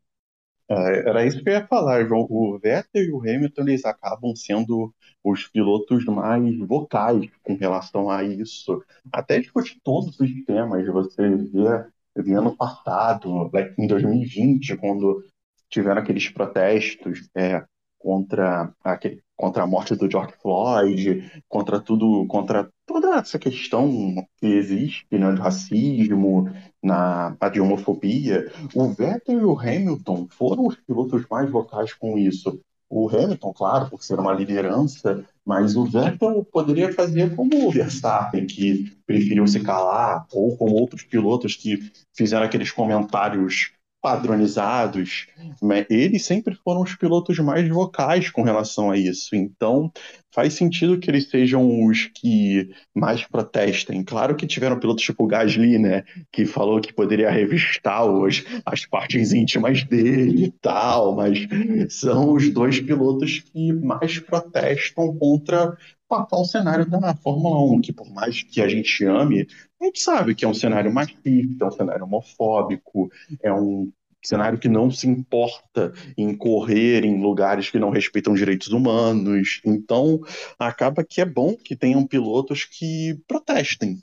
Ah, 0.68 0.90
Era 1.06 1.26
isso 1.26 1.42
que 1.42 1.48
eu 1.48 1.54
ia 1.54 1.66
falar, 1.66 2.04
João. 2.06 2.26
O 2.30 2.58
Vettel 2.58 3.02
e 3.04 3.12
o 3.12 3.18
Hamilton 3.20 3.62
eles 3.62 3.84
acabam 3.84 4.34
sendo 4.36 4.94
os 5.22 5.46
pilotos 5.48 6.04
mais 6.06 6.58
vocais 6.60 7.28
com 7.42 7.54
relação 7.56 8.08
a 8.10 8.22
isso. 8.24 8.82
Até 9.12 9.40
discutir 9.40 9.80
todos 9.82 10.18
os 10.20 10.44
temas. 10.44 10.86
Você 10.86 11.28
vê, 11.36 11.86
vê 12.22 12.34
ano 12.34 12.56
passado, 12.56 13.50
like, 13.52 13.74
em 13.80 13.86
2020, 13.86 14.76
quando 14.76 15.22
tiveram 15.68 16.00
aqueles 16.02 16.28
protestos 16.28 17.28
é, 17.36 17.64
contra, 18.00 18.72
aquele, 18.82 19.22
contra 19.36 19.62
a 19.62 19.66
morte 19.66 19.94
do 19.94 20.10
George 20.10 20.32
Floyd, 20.42 21.30
contra 21.48 21.78
tudo, 21.78 22.26
contra 22.26 22.68
toda 22.86 23.16
essa 23.16 23.38
questão 23.38 24.14
que 24.38 24.46
existe, 24.46 25.06
né, 25.12 25.32
de 25.32 25.40
racismo, 25.40 26.50
na, 26.82 27.36
a 27.38 27.48
de 27.48 27.60
homofobia. 27.60 28.50
O 28.74 28.88
Vettel 28.88 29.40
e 29.40 29.44
o 29.44 29.58
Hamilton 29.58 30.26
foram 30.30 30.66
os 30.66 30.76
pilotos 30.76 31.24
mais 31.30 31.48
vocais 31.50 31.92
com 31.92 32.18
isso. 32.18 32.58
O 32.88 33.08
Hamilton, 33.08 33.52
claro, 33.52 33.88
por 33.88 34.02
ser 34.02 34.18
uma 34.18 34.32
liderança, 34.32 35.24
mas 35.44 35.76
o 35.76 35.84
Vettel 35.84 36.44
poderia 36.50 36.92
fazer 36.92 37.36
como 37.36 37.68
o 37.68 37.70
Verstappen, 37.70 38.46
que 38.46 38.90
preferiu 39.06 39.46
se 39.46 39.60
calar, 39.60 40.26
ou 40.32 40.56
como 40.56 40.74
outros 40.74 41.04
pilotos 41.04 41.54
que 41.54 41.78
fizeram 42.12 42.46
aqueles 42.46 42.72
comentários 42.72 43.72
padronizados. 44.00 45.26
Mas 45.62 45.86
eles 45.90 46.24
sempre 46.24 46.54
foram 46.54 46.82
os 46.82 46.94
pilotos 46.94 47.38
mais 47.38 47.68
vocais 47.68 48.30
com 48.30 48.42
relação 48.42 48.90
a 48.90 48.96
isso. 48.96 49.36
Então, 49.36 49.92
faz 50.32 50.54
sentido 50.54 50.98
que 50.98 51.10
eles 51.10 51.28
sejam 51.28 51.84
os 51.86 52.06
que 52.14 52.70
mais 52.94 53.24
protestem. 53.24 54.02
Claro 54.02 54.34
que 54.34 54.46
tiveram 54.46 54.78
pilotos 54.78 55.04
tipo 55.04 55.24
o 55.24 55.26
Gasly, 55.26 55.78
né? 55.78 56.04
que 56.32 56.44
falou 56.44 56.80
que 56.80 56.92
poderia 56.92 57.30
revistar 57.30 58.06
os, 58.06 58.44
as 58.64 58.86
partes 58.86 59.32
íntimas 59.32 59.82
dele 59.84 60.46
e 60.46 60.50
tal, 60.50 61.14
mas 61.14 61.46
são 61.88 62.32
os 62.32 62.48
dois 62.50 62.80
pilotos 62.80 63.40
que 63.40 63.72
mais 63.72 64.18
protestam 64.18 65.16
contra 65.18 65.76
o 66.16 66.20
atual 66.20 66.44
cenário 66.44 66.88
da 66.88 67.14
Fórmula 67.14 67.62
1, 67.76 67.80
que 67.80 67.92
por 67.92 68.08
mais 68.10 68.42
que 68.42 68.60
a 68.60 68.68
gente 68.68 69.04
ame, 69.04 69.46
a 69.80 69.84
gente 69.84 70.00
sabe 70.00 70.34
que 70.34 70.44
é 70.44 70.48
um 70.48 70.54
cenário 70.54 70.92
machista, 70.92 71.64
é 71.64 71.66
um 71.66 71.70
cenário 71.70 72.04
homofóbico, 72.04 73.10
é 73.42 73.52
um 73.52 73.92
cenário 74.22 74.58
que 74.58 74.68
não 74.68 74.90
se 74.90 75.08
importa 75.08 75.92
em 76.16 76.36
correr 76.36 77.04
em 77.04 77.20
lugares 77.22 77.70
que 77.70 77.78
não 77.78 77.90
respeitam 77.90 78.34
direitos 78.34 78.68
humanos. 78.68 79.60
Então, 79.64 80.20
acaba 80.58 81.04
que 81.04 81.20
é 81.20 81.24
bom 81.24 81.56
que 81.56 81.74
tenham 81.74 82.06
pilotos 82.06 82.64
que 82.64 83.18
protestem. 83.26 84.02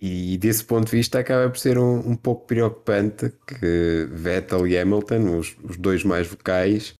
E 0.00 0.38
desse 0.38 0.64
ponto 0.64 0.86
de 0.86 0.96
vista 0.96 1.18
acaba 1.18 1.50
por 1.50 1.58
ser 1.58 1.78
um, 1.78 1.98
um 2.10 2.16
pouco 2.16 2.46
preocupante 2.46 3.30
que 3.46 4.08
Vettel 4.10 4.66
e 4.66 4.78
Hamilton, 4.78 5.38
os, 5.38 5.54
os 5.62 5.76
dois 5.76 6.02
mais 6.04 6.26
vocais, 6.26 6.94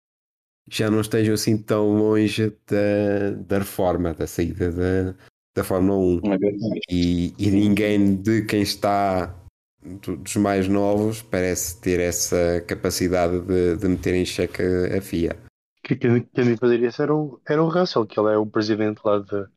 já 0.71 0.91
não 0.91 1.01
estejam 1.01 1.35
assim 1.35 1.59
tão 1.59 1.97
longe 1.97 2.51
da, 2.67 3.31
da 3.47 3.59
reforma, 3.59 4.15
da 4.15 4.27
saída 4.27 4.71
da, 4.71 5.15
da 5.57 5.65
Fórmula 5.65 5.99
1. 5.99 6.21
Não 6.23 6.33
é 6.33 6.39
verdade? 6.39 6.81
E, 6.89 7.35
e 7.39 7.51
ninguém 7.51 8.17
de 8.17 8.43
quem 8.47 8.63
está 8.63 9.35
do- 9.83 10.17
dos 10.17 10.37
mais 10.37 10.69
novos 10.69 11.23
parece 11.23 11.81
ter 11.81 11.99
essa 12.01 12.63
capacidade 12.67 13.41
de, 13.41 13.77
de 13.77 13.89
meter 13.89 14.15
em 14.15 14.25
xeque 14.25 14.63
a, 14.63 15.01
FIA. 15.01 15.37
Que- 15.83 15.97
Quem, 15.97 16.23
quem 16.23 16.57
fazer 16.57 16.81
isso 16.83 17.03
era 17.03 17.15
o, 17.15 17.41
era 17.49 17.63
o 17.63 17.69
Russell, 17.69 18.07
que 18.07 18.19
ele 18.21 18.33
é 18.33 18.37
o 18.39 18.47
presidente 18.47 19.01
lá 19.05 19.19
da, 19.19 19.49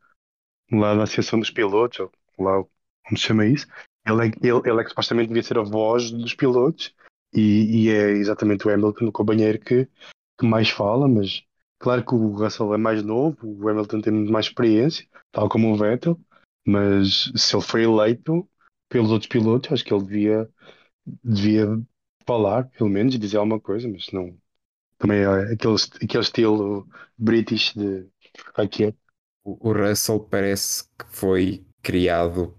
lá 0.72 0.96
da 0.96 1.04
Associação 1.04 1.40
dos 1.40 1.52
Pilotos, 1.52 2.00
ou 2.00 2.12
lá 2.40 2.64
como 3.06 3.18
se 3.18 3.24
chama 3.24 3.46
isso. 3.46 3.68
Ele 4.08 4.28
é, 4.28 4.32
ele, 4.42 4.62
ele 4.66 4.82
é 4.82 4.84
que 4.84 4.90
supostamente 4.90 5.28
devia 5.28 5.44
ser 5.44 5.58
a 5.58 5.64
voz 5.64 6.12
dos 6.12 6.34
pilotos 6.34 6.94
e, 7.34 7.84
e 7.86 7.90
é 7.90 8.12
exatamente 8.12 8.68
o 8.68 8.72
Hamilton, 8.72 9.06
o 9.06 9.12
companheiro, 9.12 9.60
que, 9.60 9.88
que 10.38 10.46
mais 10.46 10.70
fala, 10.70 11.08
mas 11.08 11.44
claro 11.80 12.06
que 12.06 12.16
o 12.16 12.36
Russell 12.36 12.74
é 12.74 12.78
mais 12.78 13.04
novo, 13.04 13.38
o 13.44 13.68
Hamilton 13.68 14.02
tem 14.02 14.14
muito 14.14 14.32
mais 14.32 14.48
experiência, 14.48 15.08
tal 15.32 15.50
como 15.50 15.72
o 15.72 15.78
Vettel, 15.78 16.20
mas 16.66 17.32
se 17.36 17.56
ele 17.56 17.64
foi 17.64 17.84
eleito 17.84 18.48
pelos 18.90 19.12
outros 19.12 19.28
pilotos, 19.28 19.72
acho 19.72 19.84
que 19.84 19.94
ele 19.94 20.04
devia, 20.04 20.50
devia 21.24 21.68
falar, 22.26 22.70
pelo 22.70 22.90
menos, 22.90 23.18
dizer 23.18 23.38
alguma 23.38 23.60
coisa, 23.60 23.88
mas 23.88 24.08
não. 24.12 24.38
Também 24.98 25.20
é 25.20 25.54
aquele, 25.54 25.76
aquele 26.02 26.24
estilo 26.24 26.88
British 27.18 27.74
de 27.74 28.08
aqui 28.56 28.86
é. 28.86 28.94
O, 29.44 29.70
o 29.70 29.74
Russell 29.74 30.20
parece 30.22 30.84
que 30.98 31.06
foi 31.08 31.66
criado 31.82 32.56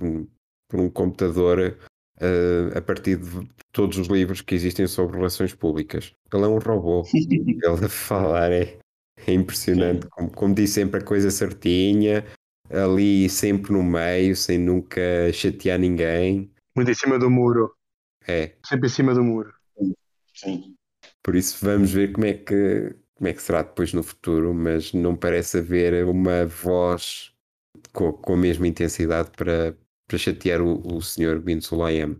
por 0.68 0.80
um 0.80 0.90
computador 0.90 1.78
eh, 2.20 2.76
a 2.76 2.80
partir 2.80 3.16
de 3.16 3.48
todos 3.72 3.98
os 3.98 4.08
livros 4.08 4.40
que 4.40 4.54
existem 4.54 4.86
sobre 4.86 5.16
relações 5.16 5.54
públicas. 5.54 6.12
Ele 6.32 6.44
é 6.44 6.48
um 6.48 6.58
robô. 6.58 7.02
Ele 7.14 7.84
a 7.84 7.88
falar 7.88 8.52
é, 8.52 8.78
é 9.26 9.32
impressionante. 9.32 10.06
Como, 10.08 10.30
como 10.30 10.54
diz 10.54 10.70
sempre 10.70 11.00
a 11.00 11.04
coisa 11.04 11.30
certinha, 11.30 12.24
ali 12.70 13.28
sempre 13.28 13.72
no 13.72 13.82
meio, 13.82 14.36
sem 14.36 14.58
nunca 14.58 15.00
chatear 15.32 15.78
ninguém. 15.78 16.50
Muito 16.76 16.90
em 16.90 16.94
cima 16.94 17.18
do 17.18 17.30
muro. 17.30 17.72
É, 18.26 18.54
Sempre 18.64 18.88
em 18.88 18.90
cima 18.90 19.14
do 19.14 19.22
muro. 19.22 19.52
Sim. 20.34 20.74
por 21.22 21.36
isso 21.36 21.64
vamos 21.64 21.92
ver 21.92 22.10
como 22.12 22.26
é 22.26 22.34
que 22.34 22.96
como 23.14 23.28
é 23.28 23.32
que 23.32 23.42
será 23.42 23.62
depois 23.62 23.92
no 23.92 24.02
futuro, 24.02 24.52
mas 24.52 24.92
não 24.92 25.14
parece 25.14 25.58
haver 25.58 26.04
uma 26.04 26.44
voz 26.44 27.32
com, 27.92 28.12
com 28.12 28.34
a 28.34 28.36
mesma 28.36 28.66
intensidade 28.66 29.30
para, 29.36 29.76
para 30.14 30.18
chatear 30.18 30.62
o, 30.62 30.96
o 30.96 31.02
senhor 31.02 31.40
Bin 31.40 31.60
Sulayem. 31.60 32.16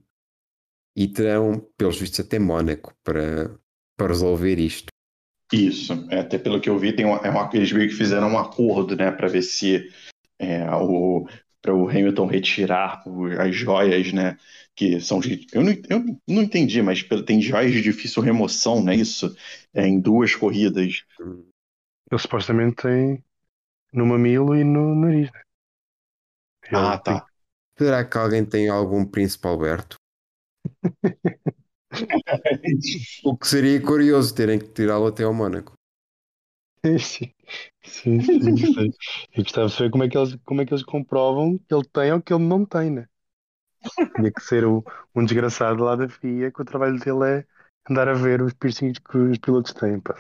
E 0.97 1.07
terão, 1.07 1.61
pelos 1.77 1.99
vistos, 1.99 2.21
até 2.21 2.39
Mónaco 2.39 2.93
para, 3.05 3.57
para 3.97 4.09
resolver 4.09 4.59
isto. 4.59 4.89
Isso, 5.53 5.93
é, 6.11 6.21
até 6.21 6.39
pelo 6.39 6.61
que 6.61 6.69
eu 6.69 6.79
vi, 6.79 6.95
tem 6.95 7.05
uma, 7.05 7.19
é 7.19 7.31
uma, 7.31 7.49
eles 7.53 7.71
meio 7.73 7.89
que 7.89 7.95
fizeram 7.95 8.31
um 8.31 8.39
acordo, 8.39 8.97
né, 8.97 9.13
para 9.13 9.29
ver 9.29 9.43
se 9.43 9.89
é, 10.39 10.69
o 10.75 11.27
para 11.63 11.75
o 11.75 11.89
Hamilton 11.89 12.27
retirar 12.27 13.03
as 13.41 13.57
joias, 13.57 14.13
né, 14.13 14.37
que 14.77 15.01
são 15.01 15.21
eu 15.53 15.63
não, 15.63 15.73
eu 15.89 16.21
não 16.29 16.43
entendi, 16.43 16.83
mas 16.83 17.03
tem 17.25 17.41
joias 17.41 17.73
de 17.73 17.81
difícil 17.81 18.23
remoção, 18.23 18.83
não 18.83 18.93
é 18.93 18.97
isso? 18.97 19.35
É, 19.73 19.87
em 19.87 19.99
duas 19.99 20.35
corridas. 20.35 21.05
Ele 21.19 22.19
supostamente 22.19 22.83
tem 22.83 23.25
no 23.95 24.05
mamilo 24.05 24.55
e 24.55 24.63
no 24.63 24.95
nariz. 24.95 25.31
Né? 25.33 25.41
Ele 26.71 26.77
Ah, 26.77 26.99
tem- 26.99 27.19
tá. 27.19 27.27
Será 27.79 28.05
que 28.05 28.19
alguém 28.19 28.45
tem 28.45 28.69
algum 28.69 29.05
Príncipe 29.07 29.47
Alberto? 29.47 29.97
O 33.25 33.37
que 33.37 33.49
seria 33.49 33.81
curioso 33.83 34.35
terem 34.35 34.59
que 34.59 34.69
tirá-lo 34.69 35.07
até 35.09 35.25
ao 35.25 35.35
Mónaco. 35.35 35.73
Sim, 36.85 36.99
sim, 37.85 38.21
sim, 38.23 38.57
sei. 38.59 38.95
Eu 39.35 39.43
gostava 39.43 39.69
de 39.69 39.75
saber 39.75 39.91
como 39.91 40.05
é 40.05 40.09
que 40.09 40.17
eles, 40.19 40.37
como 40.45 40.61
é 40.63 40.67
que 40.67 40.73
eles 40.75 40.85
comprovam 40.85 41.59
que 41.59 41.75
ele 41.75 41.85
tem 41.93 42.13
ou 42.13 42.23
que 42.23 42.33
ele 42.35 42.45
não 42.45 42.65
tem, 42.67 42.91
né? 42.91 43.09
Tinha 44.17 44.33
que 44.33 44.41
ser 44.43 44.65
o, 44.65 44.85
um 45.15 45.25
desgraçado 45.25 45.85
lá 45.85 45.95
da 45.97 46.09
FIA 46.09 46.51
que 46.51 46.63
o 46.63 46.65
trabalho 46.65 46.99
dele 46.99 47.25
é 47.41 47.47
andar 47.91 48.09
a 48.09 48.15
ver 48.15 48.43
os 48.43 48.53
piercings 48.55 48.99
que 48.99 49.17
os 49.17 49.39
pilotos 49.39 49.73
têm, 49.73 50.01
pá. 50.01 50.15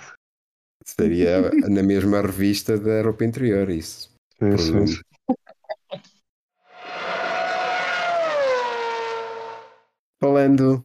Seria 0.86 1.50
na 1.68 1.82
mesma 1.82 2.20
revista 2.22 2.78
da 2.78 3.02
roupa 3.02 3.24
interior, 3.24 3.68
isso. 3.70 4.10
Sim, 4.38 4.56
sim, 4.58 4.86
Presumo. 4.86 4.86
sim. 4.86 5.02
Falando 10.24 10.82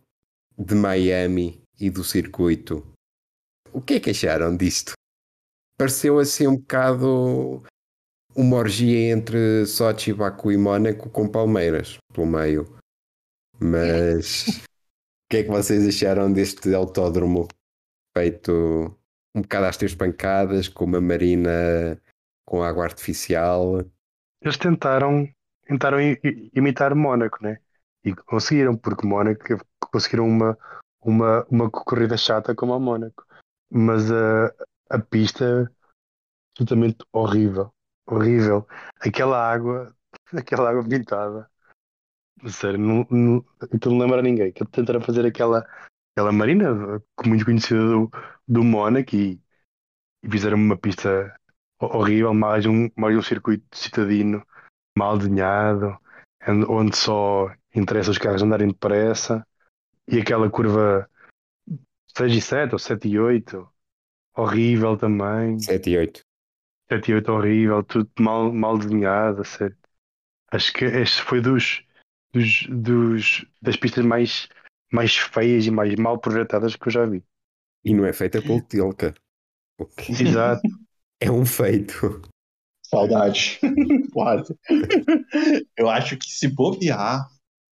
de 0.57 0.75
Miami 0.75 1.63
e 1.79 1.89
do 1.89 2.03
circuito. 2.03 2.85
O 3.71 3.81
que 3.81 3.93
é 3.93 3.99
que 4.01 4.09
acharam 4.09 4.57
disto? 4.57 4.91
Pareceu 5.77 6.19
assim 6.19 6.45
um 6.45 6.57
bocado 6.57 7.63
uma 8.35 8.57
orgia 8.57 9.13
entre 9.13 9.65
Sochi, 9.65 10.11
Baku 10.11 10.51
e 10.51 10.57
Mónaco 10.57 11.09
com 11.09 11.31
Palmeiras 11.31 11.97
pelo 12.13 12.27
meio. 12.27 12.77
Mas 13.57 14.45
o 14.59 15.31
que 15.31 15.37
é 15.37 15.43
que 15.43 15.49
vocês 15.49 15.87
acharam 15.87 16.33
deste 16.33 16.75
autódromo 16.75 17.47
feito 18.17 18.93
um 19.33 19.41
bocado 19.41 19.67
às 19.67 19.77
três 19.77 19.95
pancadas, 19.95 20.67
com 20.67 20.83
uma 20.83 20.99
marina 20.99 21.97
com 22.45 22.61
água 22.61 22.83
artificial? 22.83 23.85
Eles 24.41 24.57
tentaram, 24.57 25.29
tentaram 25.65 25.97
imitar 26.53 26.93
Mónaco, 26.93 27.41
né? 27.41 27.61
E 28.09 28.15
conseguiram, 28.15 28.75
porque 28.75 29.05
Mónaco 29.05 29.43
conseguiram 29.91 30.27
uma, 30.27 30.57
uma, 31.01 31.45
uma 31.49 31.69
corrida 31.69 32.17
chata 32.17 32.55
como 32.55 32.73
a 32.73 32.79
Mónaco. 32.79 33.25
Mas 33.71 34.11
a, 34.11 34.53
a 34.89 34.99
pista 34.99 35.71
absolutamente 36.59 37.05
horrível. 37.13 37.71
Horrível. 38.07 38.67
Aquela 38.99 39.51
água, 39.51 39.95
aquela 40.35 40.71
água 40.71 40.87
pintada. 40.87 41.49
Sério, 42.47 42.79
não, 42.79 43.05
não, 43.09 43.45
então 43.73 43.91
não 43.91 43.99
lembra 43.99 44.21
ninguém. 44.21 44.51
Que 44.51 44.65
tentaram 44.65 45.01
fazer 45.01 45.25
aquela, 45.25 45.67
aquela 46.13 46.31
marina 46.31 47.01
muito 47.25 47.45
conhecida 47.45 47.79
do, 47.79 48.09
do 48.47 48.63
Mónaco 48.63 49.15
e, 49.15 49.39
e 50.23 50.29
fizeram 50.29 50.57
uma 50.57 50.77
pista 50.77 51.35
horrível, 51.79 52.33
mais 52.33 52.65
um, 52.65 52.89
mais 52.95 53.15
um 53.15 53.21
circuito 53.21 53.65
citadino 53.73 54.45
mal 54.97 55.17
desenhado, 55.17 55.97
onde 56.67 56.95
só 56.95 57.53
interessa 57.73 58.11
os 58.11 58.17
carros 58.17 58.41
andarem 58.41 58.67
depressa, 58.67 59.45
e 60.07 60.19
aquela 60.19 60.49
curva 60.49 61.09
6 62.17 62.33
e 62.33 62.41
7 62.41 62.73
ou 62.73 62.79
7 62.79 63.07
e 63.07 63.19
8, 63.19 63.69
horrível 64.35 64.97
também. 64.97 65.59
7 65.59 65.89
e 65.89 65.97
8. 65.97 66.21
7 66.89 67.11
e 67.11 67.13
8 67.15 67.31
horrível, 67.31 67.83
tudo 67.83 68.09
mal, 68.19 68.51
mal 68.51 68.77
desenhado, 68.77 69.43
sério. 69.45 69.77
Acho 70.51 70.73
que 70.73 70.85
este 70.85 71.21
foi 71.21 71.41
dos, 71.41 71.83
dos, 72.33 72.67
dos, 72.67 73.45
das 73.61 73.75
pistas 73.75 74.03
mais, 74.03 74.49
mais 74.91 75.15
feias 75.15 75.65
e 75.65 75.71
mais 75.71 75.93
mal 75.95 76.17
projetadas 76.17 76.75
que 76.75 76.87
eu 76.87 76.91
já 76.91 77.05
vi. 77.05 77.23
E 77.85 77.93
não 77.93 78.05
é 78.05 78.11
feita 78.11 78.41
pelo 78.41 78.61
Tilka. 78.61 79.13
Exato. 80.09 80.61
É 81.21 81.29
um 81.29 81.45
feito. 81.45 82.21
Saudade. 82.85 83.59
Quase. 84.13 84.57
Eu 85.75 85.89
acho 85.89 86.17
que 86.17 86.29
se 86.29 86.47
bobear, 86.47 87.27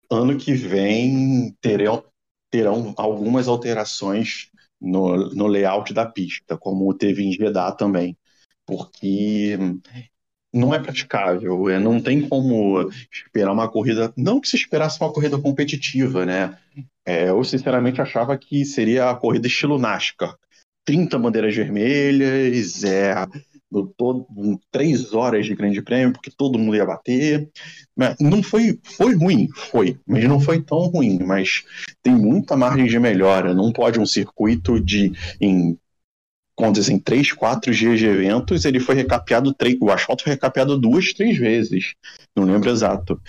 ano 0.09 0.37
que 0.37 0.53
vem 0.53 1.55
terão, 1.61 2.03
terão 2.49 2.93
algumas 2.97 3.47
alterações 3.47 4.49
no, 4.79 5.29
no 5.33 5.47
layout 5.47 5.93
da 5.93 6.05
pista, 6.05 6.57
como 6.57 6.93
teve 6.93 7.23
em 7.23 7.31
Jeddah 7.31 7.71
também. 7.71 8.17
Porque 8.65 9.57
não 10.53 10.73
é 10.73 10.79
praticável, 10.79 11.69
é, 11.69 11.79
não 11.79 12.01
tem 12.01 12.27
como 12.27 12.89
esperar 13.11 13.51
uma 13.51 13.69
corrida, 13.69 14.13
não 14.17 14.39
que 14.39 14.47
se 14.47 14.55
esperasse 14.55 14.99
uma 14.99 15.11
corrida 15.11 15.37
competitiva, 15.37 16.25
né? 16.25 16.57
É, 17.05 17.29
eu 17.29 17.43
sinceramente 17.43 18.01
achava 18.01 18.37
que 18.37 18.65
seria 18.65 19.09
a 19.09 19.15
corrida 19.15 19.47
estilo 19.47 19.77
NASCAR, 19.77 20.35
30 20.85 21.19
bandeiras 21.19 21.55
vermelhas, 21.55 22.83
é, 22.83 23.13
todo, 23.97 24.27
três 24.71 25.13
horas 25.13 25.45
de 25.45 25.55
grande 25.55 25.81
prêmio, 25.81 26.13
porque 26.13 26.31
todo 26.31 26.57
mundo 26.57 26.75
ia 26.75 26.85
bater. 26.85 27.49
Não 28.19 28.41
foi, 28.41 28.79
foi 28.83 29.15
ruim, 29.15 29.47
foi, 29.53 29.99
mas 30.05 30.23
não 30.23 30.39
foi 30.39 30.61
tão 30.61 30.79
ruim. 30.87 31.19
Mas 31.23 31.63
tem 32.01 32.15
muita 32.15 32.55
margem 32.55 32.85
de 32.85 32.99
melhora. 32.99 33.53
Não 33.53 33.71
pode 33.71 33.99
um 33.99 34.05
circuito 34.05 34.79
de 34.79 35.11
em 35.41 35.77
quando 36.57 36.79
em 36.89 36.97
três, 36.97 37.31
quatro 37.31 37.71
dias 37.71 37.99
de 37.99 38.07
eventos, 38.07 38.65
ele 38.65 38.79
foi 38.79 38.95
recapeado, 38.95 39.53
três, 39.53 39.77
o 39.79 39.91
asfalto 39.91 40.23
foi 40.23 40.33
recapeado 40.33 40.75
duas, 40.75 41.13
três 41.13 41.37
vezes, 41.37 41.93
não 42.35 42.45
lembro 42.45 42.71
exato. 42.71 43.21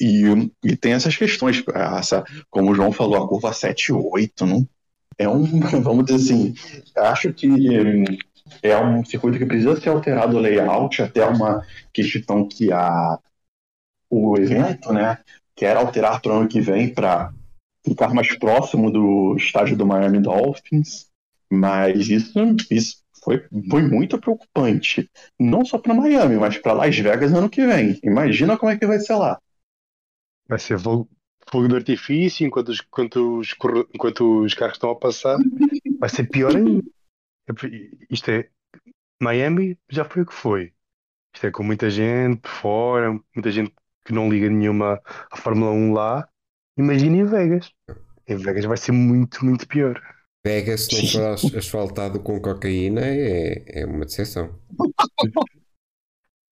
E, 0.00 0.24
e 0.64 0.76
tem 0.76 0.92
essas 0.92 1.16
questões, 1.16 1.62
essa, 1.72 2.24
como 2.50 2.72
o 2.72 2.74
João 2.74 2.90
falou, 2.90 3.22
a 3.22 3.28
curva 3.28 3.52
7 3.52 3.90
e 3.90 3.92
8, 3.92 4.44
não, 4.44 4.68
é 5.16 5.28
um, 5.28 5.44
vamos 5.80 6.06
dizer 6.06 6.34
assim, 6.34 6.54
acho 6.96 7.32
que 7.32 7.46
é 8.62 8.76
um 8.78 9.04
circuito 9.04 9.38
que 9.38 9.46
precisa 9.46 9.80
ser 9.80 9.90
alterado 9.90 10.36
o 10.36 10.40
layout, 10.40 11.02
até 11.02 11.24
uma 11.24 11.64
questão 11.92 12.48
que 12.48 12.72
a, 12.72 13.18
o 14.10 14.36
evento, 14.36 14.92
né, 14.92 15.18
quer 15.54 15.76
alterar 15.76 16.20
para 16.20 16.32
o 16.32 16.36
ano 16.38 16.48
que 16.48 16.60
vem 16.60 16.92
para 16.92 17.32
ficar 17.84 18.12
mais 18.14 18.36
próximo 18.36 18.90
do 18.90 19.36
estádio 19.36 19.76
do 19.76 19.86
Miami 19.86 20.20
Dolphins, 20.20 21.06
mas 21.50 22.08
isso, 22.08 22.38
isso 22.70 23.02
foi, 23.22 23.44
foi 23.70 23.82
muito 23.82 24.18
preocupante, 24.18 25.10
não 25.38 25.64
só 25.64 25.78
para 25.78 25.94
Miami, 25.94 26.36
mas 26.36 26.58
para 26.58 26.72
Las 26.72 26.96
Vegas 26.96 27.32
ano 27.32 27.48
que 27.48 27.66
vem. 27.66 27.98
Imagina 28.02 28.56
como 28.56 28.72
é 28.72 28.76
que 28.76 28.86
vai 28.86 28.98
ser 28.98 29.14
lá. 29.14 29.38
Vai 30.48 30.58
ser 30.58 30.78
fogo, 30.78 31.08
fogo 31.48 31.68
de 31.68 31.76
artifício 31.76 32.46
enquanto 32.46 32.70
os, 32.70 32.80
enquanto, 32.80 33.38
os, 33.38 33.54
enquanto 33.94 34.42
os 34.42 34.54
carros 34.54 34.74
estão 34.74 34.90
a 34.90 34.96
passar. 34.96 35.38
Vai 35.98 36.08
ser 36.08 36.24
pior 36.24 36.54
ainda. 36.56 36.82
Isto 38.10 38.30
é, 38.30 38.48
Miami 39.20 39.78
já 39.88 40.04
foi 40.04 40.22
o 40.22 40.26
que 40.26 40.34
foi. 40.34 40.72
Isto 41.34 41.46
é 41.46 41.50
com 41.50 41.62
muita 41.62 41.88
gente 41.88 42.46
fora, 42.48 43.12
muita 43.34 43.50
gente 43.50 43.72
que 44.04 44.12
não 44.12 44.28
liga 44.28 44.48
nenhuma 44.48 45.00
à 45.30 45.36
Fórmula 45.36 45.70
1 45.70 45.92
lá. 45.92 46.28
Imagina 46.76 47.16
em 47.16 47.24
Vegas. 47.24 47.72
Em 48.26 48.36
Vegas 48.36 48.64
vai 48.64 48.76
ser 48.76 48.92
muito, 48.92 49.44
muito 49.44 49.66
pior. 49.66 50.00
Vegas, 50.44 50.86
se 50.86 51.18
não 51.18 51.38
for 51.38 51.56
asfaltado 51.56 52.20
com 52.20 52.40
cocaína, 52.40 53.00
é, 53.04 53.82
é 53.82 53.86
uma 53.86 54.04
decepção. 54.04 54.58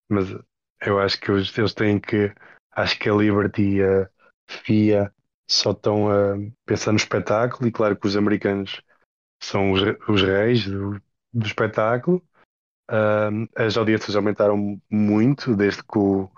Mas 0.09 0.27
eu 0.83 0.99
acho 0.99 1.21
que 1.21 1.31
eles, 1.31 1.57
eles 1.57 1.75
têm 1.75 2.01
que. 2.01 2.33
Acho 2.73 2.99
que 2.99 3.09
a 3.09 3.15
Liberty 3.15 3.77
e 3.77 3.83
a 3.83 4.09
FIA 4.49 5.13
só 5.49 5.73
estão 5.73 6.09
a 6.09 6.37
pensar 6.65 6.93
no 6.93 6.97
espetáculo, 6.97 7.69
e 7.69 7.73
claro 7.73 7.97
que 7.97 8.07
os 8.07 8.17
americanos 8.17 8.81
são 9.41 9.73
os, 9.73 9.81
os 10.09 10.23
reis 10.23 10.67
do, 10.67 11.01
do 11.33 11.47
espetáculo. 11.47 12.23
As 13.57 13.77
audiências 13.77 14.17
aumentaram 14.17 14.81
muito 14.91 15.55
desde 15.55 15.83
que 15.83 15.99
o, 15.99 16.31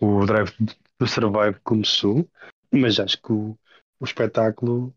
o 0.00 0.24
Drive 0.24 0.52
do 0.98 1.06
Survive 1.06 1.58
começou, 1.64 2.28
mas 2.72 3.00
acho 3.00 3.20
que 3.20 3.32
o, 3.32 3.58
o 3.98 4.04
espetáculo 4.04 4.94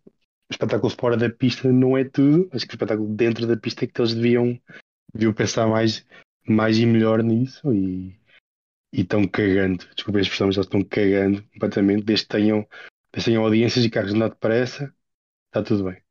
o 0.49 0.53
espetáculo 0.53 0.89
fora 0.89 1.15
da 1.15 1.29
pista 1.29 1.71
não 1.71 1.95
é 1.95 2.03
tudo, 2.03 2.49
acho 2.51 2.65
que 2.65 2.73
o 2.73 2.75
espetáculo 2.75 3.07
dentro 3.15 3.45
da 3.45 3.55
pista 3.55 3.85
é 3.85 3.87
que 3.87 4.01
eles 4.01 4.15
deviam, 4.15 4.59
deviam 5.13 5.31
pensar 5.31 5.67
mais, 5.67 6.03
mais 6.47 6.79
e 6.79 6.87
melhor 6.87 7.21
nisso 7.21 7.71
e 7.71 8.19
estão 8.91 9.27
cagando, 9.27 9.85
desculpa 9.95 10.17
a 10.17 10.21
expressão, 10.21 10.47
mas 10.47 10.57
eles 10.57 10.65
estão 10.65 10.83
cagando 10.83 11.43
completamente, 11.53 12.03
desde 12.03 12.25
que 12.25 12.31
tenham, 12.31 12.67
desde 13.13 13.25
que 13.25 13.25
tenham 13.25 13.43
audiências 13.43 13.85
e 13.85 13.89
carros 13.89 14.13
andar 14.13 14.29
depressa, 14.29 14.93
está 15.47 15.63
tudo 15.63 15.83
bem. 15.83 16.01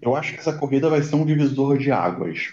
Eu 0.00 0.14
acho 0.16 0.32
que 0.34 0.40
essa 0.40 0.56
corrida 0.56 0.88
vai 0.88 1.02
ser 1.02 1.16
um 1.16 1.26
divisor 1.26 1.78
de 1.78 1.90
águas, 1.90 2.48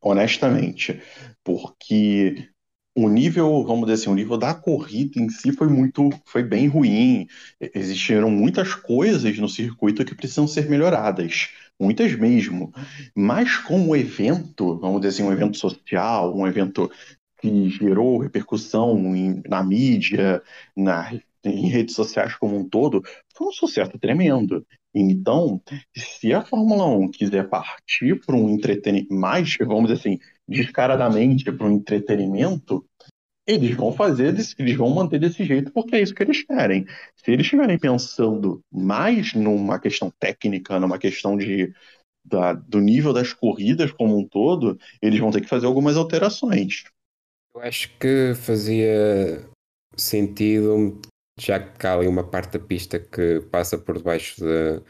honestamente, 0.00 1.00
porque 1.44 2.48
o 2.96 3.08
nível, 3.08 3.62
vamos 3.64 3.86
dizer 3.86 4.02
assim, 4.02 4.10
o 4.10 4.14
nível 4.14 4.38
da 4.38 4.54
corrida 4.54 5.20
em 5.20 5.28
si 5.28 5.52
foi 5.52 5.68
muito, 5.68 6.10
foi 6.24 6.42
bem 6.42 6.66
ruim. 6.66 7.26
Existiram 7.74 8.30
muitas 8.30 8.74
coisas 8.74 9.38
no 9.38 9.48
circuito 9.48 10.04
que 10.04 10.14
precisam 10.14 10.48
ser 10.48 10.68
melhoradas, 10.70 11.50
muitas 11.78 12.14
mesmo. 12.16 12.72
Mas 13.14 13.56
como 13.58 13.94
evento, 13.94 14.78
vamos 14.78 15.00
dizer 15.02 15.08
assim, 15.14 15.22
um 15.28 15.32
evento 15.32 15.58
social, 15.58 16.34
um 16.36 16.46
evento 16.46 16.90
que 17.40 17.68
gerou 17.68 18.18
repercussão 18.18 19.14
em, 19.14 19.42
na 19.46 19.62
mídia, 19.62 20.42
na, 20.74 21.12
em 21.48 21.68
redes 21.68 21.94
sociais 21.94 22.34
como 22.34 22.56
um 22.56 22.68
todo, 22.68 23.02
foi 23.34 23.48
um 23.48 23.52
sucesso 23.52 23.98
tremendo. 23.98 24.66
Então, 24.94 25.60
se 25.94 26.32
a 26.32 26.42
Fórmula 26.42 26.86
1 26.86 27.10
quiser 27.10 27.48
partir 27.48 28.18
para 28.24 28.34
um 28.34 28.48
entretenimento 28.48 29.14
mais, 29.14 29.56
vamos 29.58 29.88
dizer 29.88 30.00
assim, 30.00 30.18
descaradamente 30.48 31.50
para 31.52 31.66
um 31.66 31.72
entretenimento, 31.72 32.84
eles 33.46 33.76
vão 33.76 33.92
fazer, 33.92 34.34
eles 34.58 34.76
vão 34.76 34.90
manter 34.90 35.20
desse 35.20 35.44
jeito 35.44 35.70
porque 35.72 35.96
é 35.96 36.02
isso 36.02 36.14
que 36.14 36.22
eles 36.22 36.42
querem. 36.42 36.84
Se 37.14 37.30
eles 37.30 37.44
estiverem 37.44 37.78
pensando 37.78 38.60
mais 38.72 39.34
numa 39.34 39.78
questão 39.78 40.12
técnica, 40.18 40.80
numa 40.80 40.98
questão 40.98 41.36
de, 41.36 41.72
da, 42.24 42.52
do 42.54 42.80
nível 42.80 43.12
das 43.12 43.32
corridas 43.32 43.92
como 43.92 44.18
um 44.18 44.26
todo, 44.26 44.78
eles 45.00 45.20
vão 45.20 45.30
ter 45.30 45.40
que 45.40 45.48
fazer 45.48 45.66
algumas 45.66 45.96
alterações. 45.96 46.84
Eu 47.54 47.62
acho 47.62 47.96
que 47.98 48.34
fazia 48.34 49.48
sentido 49.96 51.00
já 51.38 51.60
que 51.60 51.86
há 51.86 51.94
ali 51.94 52.08
uma 52.08 52.28
parte 52.28 52.58
da 52.58 52.64
pista 52.64 52.98
que 52.98 53.40
passa 53.50 53.78
por 53.78 53.98
debaixo 53.98 54.40
da, 54.40 54.82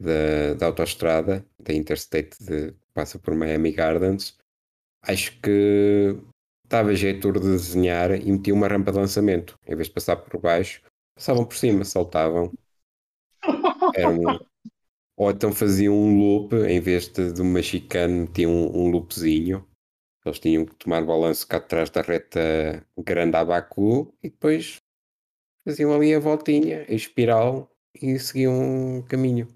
da, 0.00 0.54
da 0.54 0.66
autoestrada, 0.66 1.46
da 1.58 1.72
Interstate 1.72 2.36
que 2.38 2.74
passa 2.92 3.18
por 3.18 3.34
Miami 3.34 3.72
Gardens, 3.72 4.36
acho 5.02 5.38
que 5.40 6.16
dava 6.68 6.94
jeito 6.94 7.32
de 7.32 7.40
desenhar 7.40 8.12
e 8.12 8.30
metia 8.30 8.54
uma 8.54 8.68
rampa 8.68 8.92
de 8.92 8.98
lançamento. 8.98 9.58
Em 9.66 9.74
vez 9.74 9.88
de 9.88 9.94
passar 9.94 10.16
por 10.16 10.40
baixo, 10.40 10.82
passavam 11.14 11.44
por 11.44 11.56
cima, 11.56 11.84
saltavam. 11.84 12.52
Um, 13.96 14.40
ou 15.16 15.30
então 15.30 15.52
faziam 15.52 15.94
um 15.94 16.18
loop, 16.18 16.56
em 16.56 16.80
vez 16.80 17.06
de, 17.08 17.32
de 17.32 17.40
uma 17.40 17.62
chicane, 17.62 18.26
tinham 18.28 18.50
um, 18.50 18.86
um 18.86 18.90
loopzinho. 18.90 19.64
Eles 20.24 20.38
tinham 20.40 20.64
que 20.64 20.74
tomar 20.74 21.04
balanço 21.04 21.46
cá 21.46 21.58
atrás 21.58 21.90
da 21.90 22.00
reta 22.00 22.84
grande 22.98 23.36
a 23.36 23.44
Baku 23.44 24.12
e 24.22 24.30
depois 24.30 24.80
faziam 25.64 25.92
ali 25.92 26.14
a 26.14 26.20
voltinha, 26.20 26.84
em 26.88 26.94
espiral 26.94 27.68
e 28.00 28.18
seguiam 28.18 28.52
um 28.52 29.02
caminho. 29.02 29.48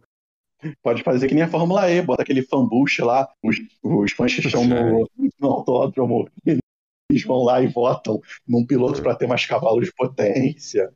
Pode 0.82 1.02
fazer 1.02 1.28
que 1.28 1.34
nem 1.34 1.44
a 1.44 1.48
Fórmula 1.48 1.90
E, 1.90 2.02
bota 2.02 2.22
aquele 2.22 2.42
fanbush 2.42 2.98
lá, 3.00 3.28
os, 3.42 3.56
os 3.82 4.12
fãs 4.12 4.34
que 4.34 4.46
estão 4.46 4.64
no, 4.64 5.08
no 5.38 5.48
autódromo, 5.48 6.28
eles 6.44 7.24
vão 7.24 7.44
lá 7.44 7.62
e 7.62 7.68
votam 7.68 8.20
num 8.46 8.66
piloto 8.66 9.00
para 9.02 9.14
ter 9.14 9.26
mais 9.26 9.46
cavalos 9.46 9.86
de 9.86 9.94
potência, 9.94 10.92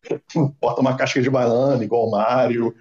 bota 0.60 0.80
uma 0.80 0.96
casca 0.96 1.22
de 1.22 1.30
banana 1.30 1.84
igual 1.84 2.08
o 2.08 2.10
Mario. 2.10 2.74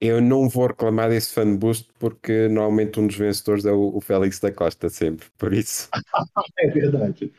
Eu 0.00 0.20
não 0.20 0.48
vou 0.48 0.66
reclamar 0.66 1.08
desse 1.08 1.32
fan 1.32 1.56
boost 1.56 1.88
porque 1.98 2.48
normalmente 2.48 2.98
um 2.98 3.06
dos 3.06 3.16
vencedores 3.16 3.64
é 3.64 3.72
o, 3.72 3.96
o 3.96 4.00
Félix 4.00 4.40
da 4.40 4.50
Costa, 4.50 4.88
sempre. 4.88 5.28
Por 5.38 5.52
isso. 5.52 5.88
é 6.58 6.66
verdade. 6.66 7.32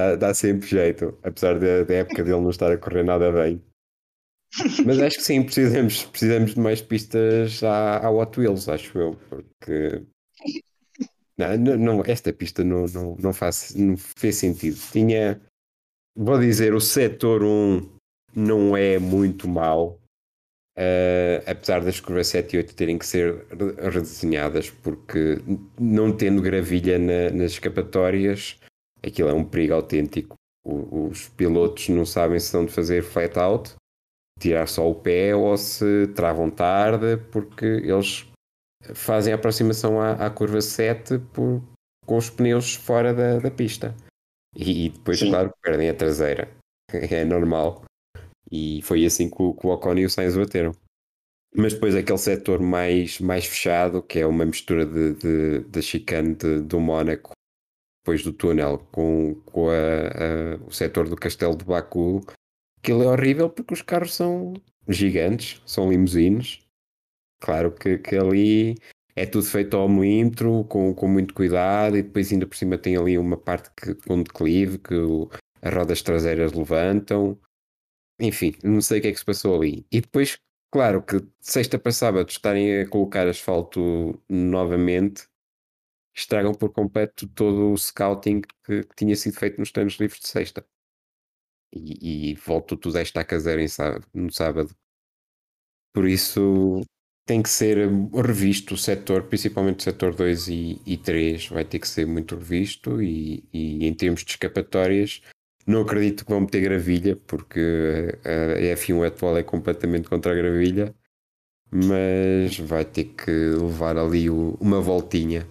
Dá, 0.00 0.16
dá 0.16 0.34
sempre 0.34 0.66
jeito, 0.66 1.18
apesar 1.22 1.58
da 1.58 1.94
época 1.94 2.24
dele 2.24 2.40
não 2.40 2.48
estar 2.48 2.72
a 2.72 2.78
correr 2.78 3.02
nada 3.02 3.30
bem. 3.30 3.62
Mas 4.86 4.98
acho 4.98 5.18
que 5.18 5.22
sim, 5.22 5.42
precisamos, 5.42 6.04
precisamos 6.04 6.54
de 6.54 6.60
mais 6.60 6.80
pistas 6.80 7.62
à, 7.62 7.98
à 7.98 8.10
Hot 8.10 8.40
Wheels, 8.40 8.66
acho 8.68 8.98
eu, 8.98 9.18
porque 9.28 10.02
não, 11.36 11.76
não, 11.76 12.02
esta 12.06 12.32
pista 12.32 12.64
não, 12.64 12.86
não, 12.86 13.16
não, 13.16 13.32
faz, 13.34 13.74
não 13.74 13.94
fez 13.96 14.36
sentido. 14.36 14.78
Tinha, 14.90 15.38
vou 16.16 16.38
dizer, 16.38 16.72
o 16.72 16.80
setor 16.80 17.42
1 17.42 17.86
não 18.34 18.74
é 18.74 18.98
muito 18.98 19.46
mau, 19.46 20.00
uh, 20.78 21.44
apesar 21.46 21.84
das 21.84 22.00
curvas 22.00 22.28
7 22.28 22.54
e 22.54 22.56
8 22.56 22.74
terem 22.74 22.96
que 22.96 23.06
ser 23.06 23.44
redesenhadas, 23.92 24.70
porque 24.70 25.42
não 25.78 26.10
tendo 26.10 26.40
gravilha 26.40 26.98
na, 26.98 27.30
nas 27.30 27.52
escapatórias, 27.52 28.59
aquilo 29.02 29.28
é 29.28 29.34
um 29.34 29.44
perigo 29.44 29.74
autêntico. 29.74 30.34
O, 30.64 31.08
os 31.08 31.28
pilotos 31.28 31.88
não 31.88 32.04
sabem 32.04 32.38
se 32.38 32.46
estão 32.46 32.66
de 32.66 32.72
fazer 32.72 33.02
flat 33.02 33.38
out 33.38 33.74
tirar 34.40 34.66
só 34.66 34.90
o 34.90 34.94
pé 34.94 35.36
ou 35.36 35.56
se 35.56 36.08
travam 36.08 36.50
tarde, 36.50 37.18
porque 37.30 37.66
eles 37.66 38.26
fazem 38.94 39.32
a 39.32 39.36
aproximação 39.36 40.00
à, 40.00 40.12
à 40.12 40.30
curva 40.30 40.62
7 40.62 41.18
por, 41.32 41.62
com 42.06 42.16
os 42.16 42.30
pneus 42.30 42.74
fora 42.74 43.12
da, 43.12 43.38
da 43.38 43.50
pista. 43.50 43.94
E, 44.56 44.86
e 44.86 44.88
depois, 44.88 45.18
Sim. 45.18 45.30
claro, 45.30 45.52
perdem 45.62 45.90
a 45.90 45.94
traseira. 45.94 46.48
É 46.92 47.24
normal. 47.24 47.84
E 48.50 48.82
foi 48.82 49.04
assim 49.04 49.30
que 49.30 49.40
o, 49.40 49.54
que 49.54 49.64
o 49.64 49.70
Ocon 49.70 49.94
e 49.94 50.04
o 50.04 50.10
Sainz 50.10 50.36
bateram. 50.36 50.72
Mas 51.54 51.72
depois 51.72 51.94
aquele 51.94 52.18
setor 52.18 52.60
mais, 52.60 53.20
mais 53.20 53.46
fechado, 53.46 54.02
que 54.02 54.18
é 54.18 54.26
uma 54.26 54.44
mistura 54.44 54.84
de, 54.84 55.14
de, 55.14 55.60
de 55.60 55.82
chicane 55.82 56.34
do 56.34 56.80
Mónaco, 56.80 57.30
depois 58.02 58.22
do 58.22 58.32
túnel, 58.32 58.78
com, 58.92 59.34
com 59.46 59.68
a, 59.70 59.74
a, 59.74 60.66
o 60.66 60.70
setor 60.70 61.08
do 61.08 61.16
Castelo 61.16 61.56
de 61.56 61.64
Baku, 61.64 62.22
Aquilo 62.82 63.02
é 63.02 63.06
horrível 63.08 63.50
porque 63.50 63.74
os 63.74 63.82
carros 63.82 64.14
são 64.14 64.54
gigantes, 64.88 65.62
são 65.66 65.90
limusines. 65.90 66.60
Claro 67.38 67.72
que, 67.72 67.98
que 67.98 68.16
ali 68.16 68.76
é 69.14 69.26
tudo 69.26 69.44
feito 69.44 69.76
ao 69.76 69.88
milímetro, 69.88 70.64
com, 70.64 70.94
com 70.94 71.06
muito 71.06 71.34
cuidado, 71.34 71.96
e 71.96 72.02
depois 72.02 72.32
ainda 72.32 72.46
por 72.46 72.56
cima 72.56 72.78
tem 72.78 72.96
ali 72.96 73.18
uma 73.18 73.36
parte 73.36 73.70
que, 73.76 73.94
com 73.94 74.22
declive, 74.22 74.78
que 74.78 74.94
o, 74.94 75.28
as 75.60 75.74
rodas 75.74 76.02
traseiras 76.02 76.52
levantam. 76.52 77.38
Enfim, 78.18 78.54
não 78.64 78.80
sei 78.80 78.98
o 78.98 79.02
que 79.02 79.08
é 79.08 79.12
que 79.12 79.18
se 79.18 79.24
passou 79.24 79.56
ali. 79.56 79.86
E 79.92 80.00
depois, 80.00 80.38
claro 80.72 81.02
que 81.02 81.22
sexta 81.40 81.78
para 81.78 81.92
sábado 81.92 82.30
estarem 82.30 82.80
a 82.80 82.88
colocar 82.88 83.28
asfalto 83.28 84.18
novamente, 84.28 85.28
estragam 86.14 86.52
por 86.54 86.72
completo 86.72 87.28
todo 87.28 87.72
o 87.72 87.76
scouting 87.76 88.42
que, 88.64 88.82
que 88.84 88.96
tinha 88.96 89.16
sido 89.16 89.38
feito 89.38 89.58
nos 89.58 89.72
treinos 89.72 89.94
livres 89.94 90.20
de 90.20 90.28
sexta 90.28 90.64
e, 91.72 92.32
e 92.32 92.34
voltou 92.34 92.76
tudo 92.76 92.98
a 92.98 93.02
estaca 93.02 93.38
zero 93.38 93.66
sábado, 93.68 94.06
no 94.12 94.32
sábado. 94.32 94.74
Por 95.92 96.06
isso 96.06 96.82
tem 97.26 97.42
que 97.42 97.48
ser 97.48 97.88
revisto 98.12 98.74
o 98.74 98.76
setor, 98.76 99.24
principalmente 99.24 99.80
o 99.80 99.82
setor 99.82 100.14
2 100.14 100.48
e, 100.48 100.82
e 100.84 100.96
3, 100.96 101.48
vai 101.48 101.64
ter 101.64 101.78
que 101.78 101.88
ser 101.88 102.06
muito 102.06 102.34
revisto 102.36 103.00
e, 103.02 103.44
e, 103.52 103.86
em 103.86 103.94
termos 103.94 104.24
de 104.24 104.32
escapatórias 104.32 105.22
não 105.66 105.82
acredito 105.82 106.24
que 106.24 106.30
vão 106.32 106.40
meter 106.40 106.60
gravilha 106.62 107.16
porque 107.28 108.18
a 108.24 108.74
F1 108.76 109.06
atual 109.06 109.38
é 109.38 109.42
completamente 109.42 110.08
contra 110.08 110.32
a 110.32 110.34
gravilha 110.34 110.94
mas 111.70 112.58
vai 112.58 112.84
ter 112.84 113.04
que 113.04 113.30
levar 113.30 113.96
ali 113.96 114.28
uma 114.28 114.80
voltinha 114.80 115.46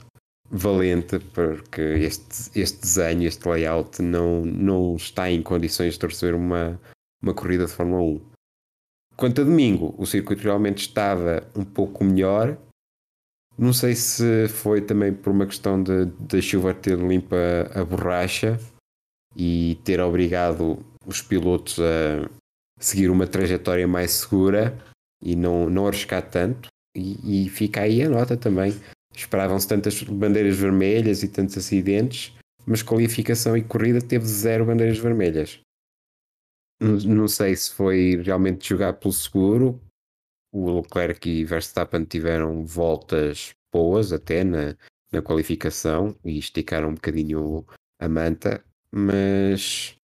valente, 0.51 1.19
porque 1.33 1.81
este, 1.81 2.59
este 2.59 2.81
desenho, 2.81 3.27
este 3.27 3.47
layout 3.47 4.01
não, 4.01 4.43
não 4.43 4.95
está 4.95 5.29
em 5.29 5.41
condições 5.41 5.93
de 5.93 5.99
torcer 5.99 6.33
uma, 6.33 6.79
uma 7.21 7.33
corrida 7.33 7.65
de 7.65 7.71
Fórmula 7.71 8.01
1. 8.01 8.21
Quanto 9.15 9.41
a 9.41 9.43
domingo, 9.43 9.93
o 9.97 10.05
circuito 10.05 10.43
realmente 10.43 10.79
estava 10.79 11.43
um 11.55 11.63
pouco 11.63 12.03
melhor. 12.03 12.57
Não 13.57 13.73
sei 13.73 13.93
se 13.93 14.47
foi 14.47 14.81
também 14.81 15.13
por 15.13 15.31
uma 15.31 15.45
questão 15.45 15.81
de, 15.81 16.05
de 16.05 16.41
chuva 16.41 16.73
ter 16.73 16.97
limpa 16.97 17.35
a 17.73 17.83
borracha 17.83 18.57
e 19.35 19.77
ter 19.83 19.99
obrigado 19.99 20.79
os 21.05 21.21
pilotos 21.21 21.77
a 21.79 22.29
seguir 22.79 23.09
uma 23.09 23.27
trajetória 23.27 23.87
mais 23.87 24.11
segura 24.11 24.77
e 25.21 25.35
não, 25.35 25.69
não 25.69 25.87
arriscar 25.87 26.27
tanto. 26.29 26.69
E, 26.95 27.45
e 27.45 27.49
fica 27.49 27.81
aí 27.81 28.01
a 28.01 28.09
nota 28.09 28.37
também 28.37 28.73
Esperavam-se 29.19 29.67
tantas 29.67 30.01
bandeiras 30.01 30.55
vermelhas 30.55 31.23
e 31.23 31.27
tantos 31.27 31.57
acidentes, 31.57 32.33
mas 32.65 32.81
qualificação 32.81 33.57
e 33.57 33.61
corrida 33.61 33.99
teve 33.99 34.25
zero 34.25 34.65
bandeiras 34.65 34.97
vermelhas. 34.97 35.59
Não 36.79 37.27
sei 37.27 37.53
se 37.53 37.73
foi 37.73 38.21
realmente 38.23 38.69
jogar 38.69 38.93
pelo 38.93 39.13
seguro. 39.13 39.77
O 40.53 40.79
Leclerc 40.79 41.29
e 41.29 41.43
Verstappen 41.43 42.05
tiveram 42.05 42.65
voltas 42.65 43.49
boas 43.73 44.13
até 44.13 44.45
na, 44.45 44.77
na 45.11 45.21
qualificação 45.21 46.17
e 46.23 46.39
esticaram 46.39 46.87
um 46.87 46.95
bocadinho 46.95 47.65
a 47.99 48.07
manta, 48.07 48.63
mas 48.89 49.97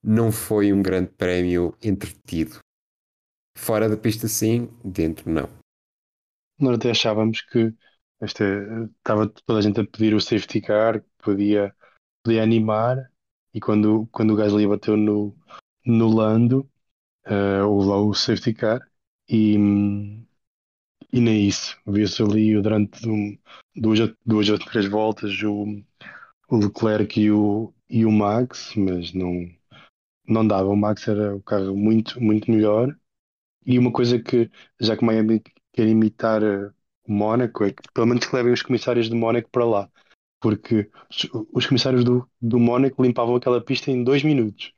não 0.00 0.30
foi 0.30 0.72
um 0.72 0.80
grande 0.80 1.10
prémio 1.10 1.76
entretido. 1.82 2.60
Fora 3.56 3.88
da 3.88 3.96
pista, 3.96 4.28
sim, 4.28 4.68
dentro, 4.84 5.28
não. 5.28 5.50
Nós 6.60 6.76
até 6.76 6.92
achávamos 6.92 7.40
que 7.42 7.74
esta, 8.20 8.44
estava 8.98 9.28
toda 9.28 9.58
a 9.60 9.62
gente 9.62 9.80
a 9.80 9.86
pedir 9.86 10.14
o 10.14 10.20
safety 10.20 10.60
car, 10.60 11.00
que 11.00 11.08
podia, 11.18 11.74
podia 12.22 12.42
animar, 12.42 13.10
e 13.54 13.60
quando, 13.60 14.08
quando 14.12 14.32
o 14.32 14.36
Gasly 14.36 14.66
bateu 14.66 14.96
no, 14.96 15.36
no 15.84 16.08
Lando, 16.08 16.70
uh, 17.26 17.66
houve 17.66 17.88
lá 17.88 17.98
o 17.98 18.14
safety 18.14 18.54
car, 18.54 18.80
e, 19.28 19.56
e 21.12 21.20
nem 21.20 21.46
isso. 21.46 21.76
Viu-se 21.86 22.22
ali 22.22 22.60
durante 22.60 23.08
um, 23.08 23.38
duas, 23.74 23.98
duas 24.24 24.48
ou 24.48 24.58
três 24.58 24.86
voltas 24.88 25.32
o, 25.42 25.82
o 26.48 26.56
Leclerc 26.56 27.20
e 27.20 27.30
o, 27.30 27.72
e 27.88 28.04
o 28.04 28.12
Max, 28.12 28.74
mas 28.76 29.12
não, 29.12 29.48
não 30.26 30.46
dava. 30.46 30.68
O 30.68 30.76
Max 30.76 31.06
era 31.08 31.34
o 31.34 31.42
carro 31.42 31.76
muito, 31.76 32.22
muito 32.22 32.50
melhor. 32.50 32.96
E 33.66 33.78
uma 33.78 33.92
coisa 33.92 34.18
que, 34.18 34.50
já 34.80 34.96
que 34.96 35.04
Miami 35.04 35.42
quer 35.72 35.86
imitar 35.88 36.42
eh, 36.42 36.70
Mónaco 37.10 37.64
é 37.64 37.72
que 37.72 37.82
pelo 37.92 38.06
menos 38.06 38.26
que 38.26 38.34
levem 38.34 38.52
os 38.52 38.62
comissários 38.62 39.08
de 39.08 39.14
Mónaco 39.14 39.48
para 39.50 39.64
lá. 39.64 39.90
Porque 40.40 40.88
os 41.52 41.66
comissários 41.66 42.04
do, 42.04 42.28
do 42.40 42.60
Mónaco 42.60 43.02
limpavam 43.02 43.36
aquela 43.36 43.60
pista 43.60 43.90
em 43.90 44.04
dois 44.04 44.22
minutos. 44.22 44.72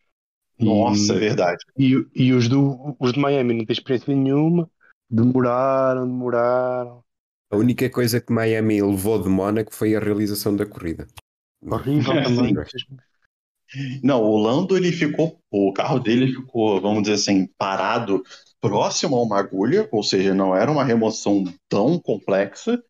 Nossa, 0.59 1.13
e, 1.13 1.17
é 1.17 1.19
verdade. 1.19 1.65
E, 1.77 2.07
e 2.15 2.33
os, 2.33 2.49
do, 2.49 2.97
os 2.99 3.13
de 3.13 3.19
Miami 3.19 3.55
não 3.55 3.65
têm 3.65 3.73
experiência 3.73 4.15
nenhuma, 4.15 4.71
demoraram, 5.09 6.07
demoraram. 6.07 7.03
A 7.51 7.57
única 7.57 7.91
coisa 7.91 8.21
que 8.21 8.33
Miami 8.33 8.81
levou 8.81 9.21
de 9.21 9.29
Mónaco 9.29 9.75
foi 9.75 9.95
a 9.95 10.01
realização 10.01 10.55
da 10.55 10.65
corrida. 10.65 11.07
Horrível 11.63 12.15
também. 12.23 12.55
Não, 14.03 14.23
o 14.23 14.37
Lando 14.37 14.77
ele 14.77 14.93
ficou, 14.93 15.41
o 15.51 15.73
carro 15.73 15.99
dele 15.99 16.33
ficou, 16.33 16.81
vamos 16.81 17.03
dizer 17.03 17.15
assim, 17.15 17.47
parado 17.59 18.23
próximo 18.61 19.17
a 19.17 19.23
uma 19.23 19.39
agulha, 19.39 19.89
ou 19.91 20.03
seja, 20.03 20.35
não 20.35 20.55
era 20.55 20.71
uma 20.71 20.85
remoção 20.85 21.45
tão 21.69 21.99
complexa, 21.99 22.83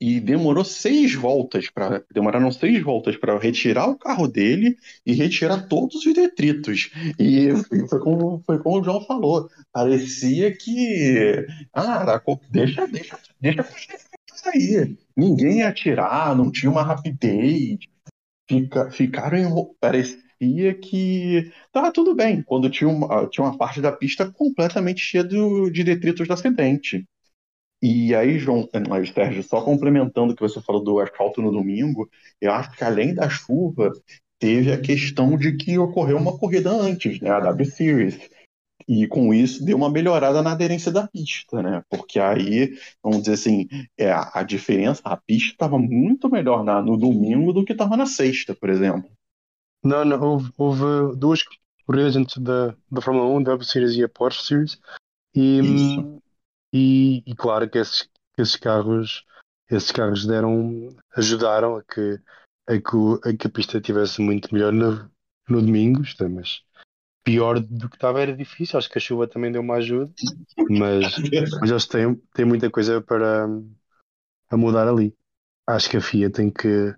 e 0.00 0.20
demorou 0.20 0.64
seis 0.64 1.14
voltas 1.14 1.70
para 1.70 2.02
demoraram 2.12 2.50
seis 2.50 2.82
voltas 2.82 3.16
para 3.16 3.38
retirar 3.38 3.88
o 3.88 3.98
carro 3.98 4.26
dele 4.26 4.76
e 5.04 5.12
retirar 5.12 5.68
todos 5.68 6.04
os 6.04 6.14
detritos. 6.14 6.90
E 7.18 7.50
foi 7.88 8.00
como, 8.00 8.42
foi 8.44 8.58
como 8.58 8.80
o 8.80 8.84
João 8.84 9.04
falou, 9.04 9.48
parecia 9.72 10.56
que 10.56 11.46
ah, 11.72 12.20
deixa, 12.50 12.86
deixa, 12.86 13.22
deixa 13.40 14.50
aí. 14.50 14.96
Ninguém 15.16 15.58
ia 15.58 15.68
atirar, 15.68 16.36
não 16.36 16.50
tinha 16.50 16.70
uma 16.70 16.82
rapidez. 16.82 17.78
Fica, 18.48 18.90
ficaram 18.90 19.74
parecia 19.78 20.27
parecia 20.38 20.74
que 20.74 21.50
tava 21.72 21.92
tudo 21.92 22.14
bem, 22.14 22.42
quando 22.42 22.70
tinha 22.70 22.88
uma, 22.88 23.26
tinha 23.28 23.44
uma 23.44 23.56
parte 23.56 23.80
da 23.80 23.92
pista 23.92 24.30
completamente 24.30 25.00
cheia 25.00 25.24
do, 25.24 25.70
de 25.70 25.84
detritos 25.84 26.26
da 26.26 26.34
acidente. 26.34 27.04
E 27.80 28.14
aí, 28.14 28.38
João, 28.38 28.68
mas, 28.88 29.10
Sérgio, 29.10 29.42
só 29.42 29.60
complementando 29.60 30.32
o 30.32 30.36
que 30.36 30.42
você 30.42 30.60
falou 30.60 30.82
do 30.82 30.98
asfalto 30.98 31.40
no 31.40 31.52
domingo, 31.52 32.08
eu 32.40 32.52
acho 32.52 32.72
que 32.72 32.82
além 32.82 33.14
da 33.14 33.28
chuva, 33.28 33.92
teve 34.38 34.72
a 34.72 34.80
questão 34.80 35.36
de 35.36 35.56
que 35.56 35.78
ocorreu 35.78 36.16
uma 36.16 36.36
corrida 36.36 36.70
antes, 36.70 37.20
né, 37.20 37.30
a 37.30 37.40
W 37.40 37.70
Series. 37.70 38.18
E 38.88 39.06
com 39.06 39.34
isso 39.34 39.64
deu 39.64 39.76
uma 39.76 39.90
melhorada 39.90 40.42
na 40.42 40.52
aderência 40.52 40.90
da 40.90 41.06
pista, 41.06 41.62
né? 41.62 41.82
Porque 41.90 42.18
aí, 42.18 42.74
vamos 43.02 43.20
dizer 43.20 43.34
assim, 43.34 43.68
é, 43.98 44.10
a 44.10 44.42
diferença, 44.42 45.02
a 45.04 45.14
pista 45.14 45.52
estava 45.52 45.78
muito 45.78 46.30
melhor 46.30 46.64
na, 46.64 46.80
no 46.80 46.96
domingo 46.96 47.52
do 47.52 47.66
que 47.66 47.72
estava 47.72 47.98
na 47.98 48.06
sexta, 48.06 48.54
por 48.54 48.70
exemplo. 48.70 49.10
Não, 49.82 50.04
não, 50.04 50.20
houve, 50.20 50.52
houve 50.56 51.16
duas 51.16 51.42
corridas 51.86 52.16
antes 52.16 52.36
da, 52.38 52.74
da 52.90 53.00
Fórmula 53.00 53.26
1, 53.38 53.42
da 53.42 53.52
W 53.52 53.64
Series 53.64 53.94
e 53.94 54.04
a 54.04 54.08
Porsche 54.08 54.42
Series. 54.42 54.80
E, 55.34 55.60
e, 56.72 57.22
e 57.26 57.34
claro 57.36 57.68
que 57.68 57.78
esses, 57.78 58.02
que 58.02 58.42
esses 58.42 58.56
carros 58.56 59.24
esses 59.70 59.92
carros 59.92 60.26
deram 60.26 60.88
ajudaram 61.14 61.76
a 61.76 61.82
que 61.84 62.18
a 62.66 62.80
que, 62.80 63.28
a 63.28 63.36
que 63.36 63.46
a 63.46 63.50
pista 63.50 63.78
estivesse 63.78 64.20
muito 64.20 64.52
melhor 64.52 64.72
no, 64.72 65.10
no 65.48 65.62
domingo, 65.62 66.02
é, 66.20 66.28
mas 66.28 66.62
pior 67.24 67.60
do 67.60 67.88
que 67.88 67.96
estava 67.96 68.20
era 68.20 68.34
difícil, 68.34 68.78
acho 68.78 68.88
que 68.88 68.98
a 68.98 69.00
chuva 69.00 69.26
também 69.26 69.52
deu 69.52 69.60
uma 69.60 69.76
ajuda, 69.76 70.12
mas, 70.70 71.18
mas 71.60 71.70
eles 71.70 71.86
têm, 71.86 72.14
têm 72.32 72.44
muita 72.44 72.70
coisa 72.70 73.00
para 73.00 73.46
a 74.50 74.56
mudar 74.56 74.88
ali. 74.88 75.14
Acho 75.66 75.90
que 75.90 75.96
a 75.98 76.00
FIA 76.00 76.30
tem 76.30 76.50
que, 76.50 76.94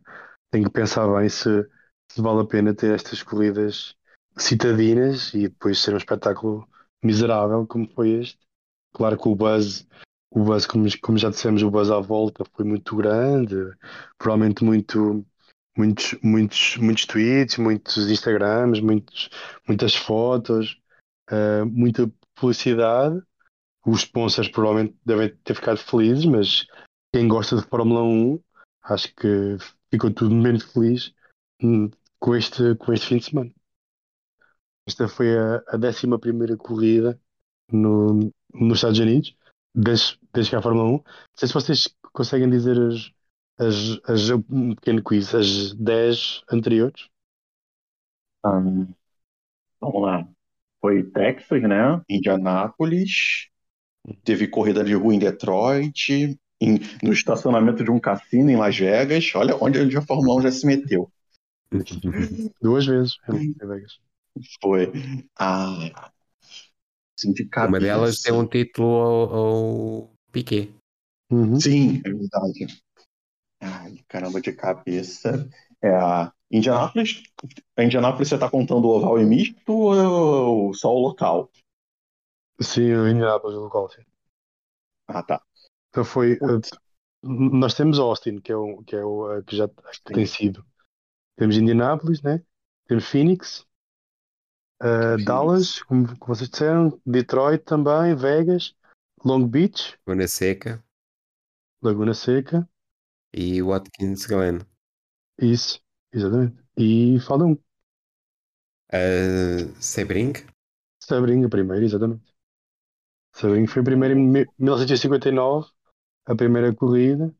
tem 0.50 0.62
que 0.62 0.70
pensar 0.70 1.08
bem 1.08 1.28
se, 1.28 1.48
se 2.10 2.20
vale 2.20 2.40
a 2.40 2.44
pena 2.44 2.74
ter 2.74 2.92
estas 2.92 3.22
corridas 3.22 3.96
citadinas 4.36 5.32
e 5.32 5.42
depois 5.42 5.78
ser 5.78 5.94
um 5.94 5.98
espetáculo 5.98 6.68
miserável 7.02 7.66
como 7.66 7.88
foi 7.88 8.10
este. 8.10 8.38
Claro 8.92 9.16
que 9.16 9.28
o 9.28 9.36
buzz, 9.36 9.86
o 10.30 10.42
buzz 10.42 10.66
como, 10.66 10.86
como 11.00 11.18
já 11.18 11.30
dissemos, 11.30 11.62
o 11.62 11.70
buzz 11.70 11.88
à 11.90 12.00
volta 12.00 12.44
foi 12.52 12.64
muito 12.64 12.96
grande, 12.96 13.54
provavelmente 14.18 14.64
muito, 14.64 15.24
muitos, 15.76 16.18
muitos, 16.20 16.76
muitos 16.78 17.06
tweets, 17.06 17.58
muitos 17.58 18.10
Instagrams, 18.10 18.80
muitos, 18.80 19.30
muitas 19.68 19.94
fotos, 19.94 20.80
eh, 21.30 21.64
muita 21.64 22.10
publicidade. 22.34 23.22
Os 23.86 24.00
sponsors 24.00 24.48
provavelmente 24.48 24.98
devem 25.06 25.34
ter 25.44 25.54
ficado 25.54 25.78
felizes, 25.78 26.24
mas 26.24 26.66
quem 27.14 27.28
gosta 27.28 27.56
de 27.56 27.62
Fórmula 27.62 28.02
1 28.02 28.40
acho 28.82 29.14
que 29.14 29.56
ficou 29.92 30.12
tudo 30.12 30.34
menos 30.34 30.64
feliz 30.64 31.14
hum, 31.62 31.90
com 32.20 32.36
este, 32.36 32.76
com 32.76 32.92
este 32.92 33.08
fim 33.08 33.18
de 33.18 33.24
semana. 33.26 33.52
Esta 34.86 35.08
foi 35.08 35.28
a, 35.38 35.56
a 35.68 35.76
11 35.76 36.18
primeira 36.18 36.56
corrida 36.56 37.20
no, 37.72 38.32
nos 38.52 38.78
Estados 38.78 38.98
Unidos, 38.98 39.36
desde, 39.74 40.18
desde 40.32 40.50
que 40.50 40.56
a 40.56 40.62
Fórmula 40.62 40.88
1. 40.88 40.92
Não 40.92 41.04
sei 41.36 41.48
se 41.48 41.54
vocês 41.54 41.88
conseguem 42.12 42.50
dizer 42.50 42.76
as, 42.78 43.12
as, 43.58 44.00
as, 44.10 44.30
um 44.50 44.74
pequeno 44.74 45.02
quiz, 45.02 45.34
as 45.34 45.72
10 45.74 46.42
anteriores. 46.50 47.08
Hum, 48.44 48.94
vamos 49.80 50.02
lá. 50.02 50.28
Foi 50.80 51.04
Texas, 51.04 51.62
né? 51.62 52.02
Indianápolis. 52.10 53.48
Teve 54.24 54.48
corrida 54.48 54.84
de 54.84 54.94
rua 54.94 55.14
em 55.14 55.18
Detroit. 55.18 56.38
em- 56.60 56.78
no 57.02 57.12
estacionamento 57.12 57.84
de 57.84 57.90
um 57.90 58.00
cassino 58.00 58.50
em 58.50 58.56
Las 58.56 58.76
Vegas. 58.78 59.32
Olha 59.34 59.56
onde 59.56 59.96
a 59.96 60.02
Fórmula 60.02 60.38
1 60.40 60.42
já 60.42 60.52
se 60.52 60.66
meteu. 60.66 61.10
Duas 62.60 62.86
vezes 62.86 63.16
em 63.32 63.52
Vegas. 63.54 64.00
Foi 64.60 64.92
a. 65.38 66.12
Assim, 67.18 67.32
de 67.32 67.48
Uma 67.56 67.78
delas 67.78 68.22
cabeça. 68.22 68.22
tem 68.22 68.32
um 68.32 68.46
título 68.46 68.88
ao, 68.88 69.34
ao 69.34 70.10
Piquet. 70.32 70.74
Uhum. 71.30 71.60
Sim, 71.60 72.00
é 72.04 72.10
verdade. 72.10 72.82
Ai, 73.60 73.98
caramba, 74.08 74.40
de 74.40 74.52
cabeça. 74.52 75.48
É 75.82 75.90
a 75.90 76.32
Indianápolis. 76.50 77.22
A 77.76 77.84
Indianápolis 77.84 78.28
você 78.28 78.38
tá 78.38 78.50
contando 78.50 78.86
o 78.86 78.96
oval 78.96 79.20
e 79.20 79.24
misto 79.24 79.72
ou 79.72 80.74
só 80.74 80.92
o 80.92 80.98
local? 80.98 81.50
Sim, 82.60 82.92
o 82.94 83.08
Indianapolis 83.08 83.56
local, 83.56 83.90
sim. 83.90 84.02
Ah, 85.06 85.22
tá. 85.22 85.42
Então 85.90 86.04
foi. 86.04 86.34
Uh, 86.34 86.60
nós 87.22 87.74
temos 87.74 87.98
Austin, 87.98 88.38
que 88.40 88.52
é 88.52 88.56
o 88.56 88.82
que, 88.82 88.96
é 88.96 89.04
o, 89.04 89.38
uh, 89.38 89.42
que 89.44 89.56
já 89.56 89.68
que 89.68 89.74
tem 90.04 90.26
sido. 90.26 90.64
Temos 91.40 91.58
Indianapolis, 91.58 92.22
né? 92.22 92.40
Temos 92.88 93.04
Phoenix, 93.06 93.66
uh, 94.82 95.16
Phoenix. 95.16 95.18
Dallas, 95.18 95.82
como, 95.82 96.06
como 96.18 96.34
vocês 96.34 96.48
disseram, 96.50 97.00
Detroit 97.06 97.62
também, 97.64 98.14
Vegas, 98.14 98.74
Long 99.24 99.46
Beach, 99.46 99.98
Laguna 100.06 100.28
Seca 100.28 100.82
Laguna 101.82 102.14
Seca, 102.14 102.66
e 103.32 103.60
Watkins 103.60 104.24
Glen. 104.26 104.60
isso, 105.40 105.80
exatamente. 106.12 106.56
E 106.76 107.18
falta 107.20 107.44
um, 107.44 107.56
Uh, 108.92 109.66
Sebring? 109.80 110.36
Sebring, 111.06 111.44
a 111.44 111.48
primeira, 111.50 111.84
exatamente. 111.84 112.32
Sebring 113.32 113.66
foi 113.66 113.82
a 113.82 113.84
primeira 113.84 114.14
em 114.14 114.18
mi- 114.18 114.48
1959, 114.58 115.68
a 116.26 116.34
primeira 116.36 116.72
corrida. 116.74 117.34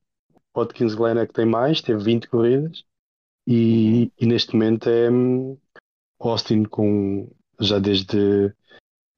Watkins 0.56 0.94
Glen 0.96 1.18
é 1.18 1.26
que 1.26 1.32
tem 1.34 1.46
mais, 1.46 1.82
teve 1.82 2.02
20 2.04 2.28
corridas. 2.28 2.84
E, 3.52 4.12
e 4.16 4.26
neste 4.26 4.54
momento 4.54 4.88
é 4.88 5.10
hum, 5.10 5.58
Austin 6.20 6.62
com 6.62 7.28
já 7.58 7.80
desde, 7.80 8.54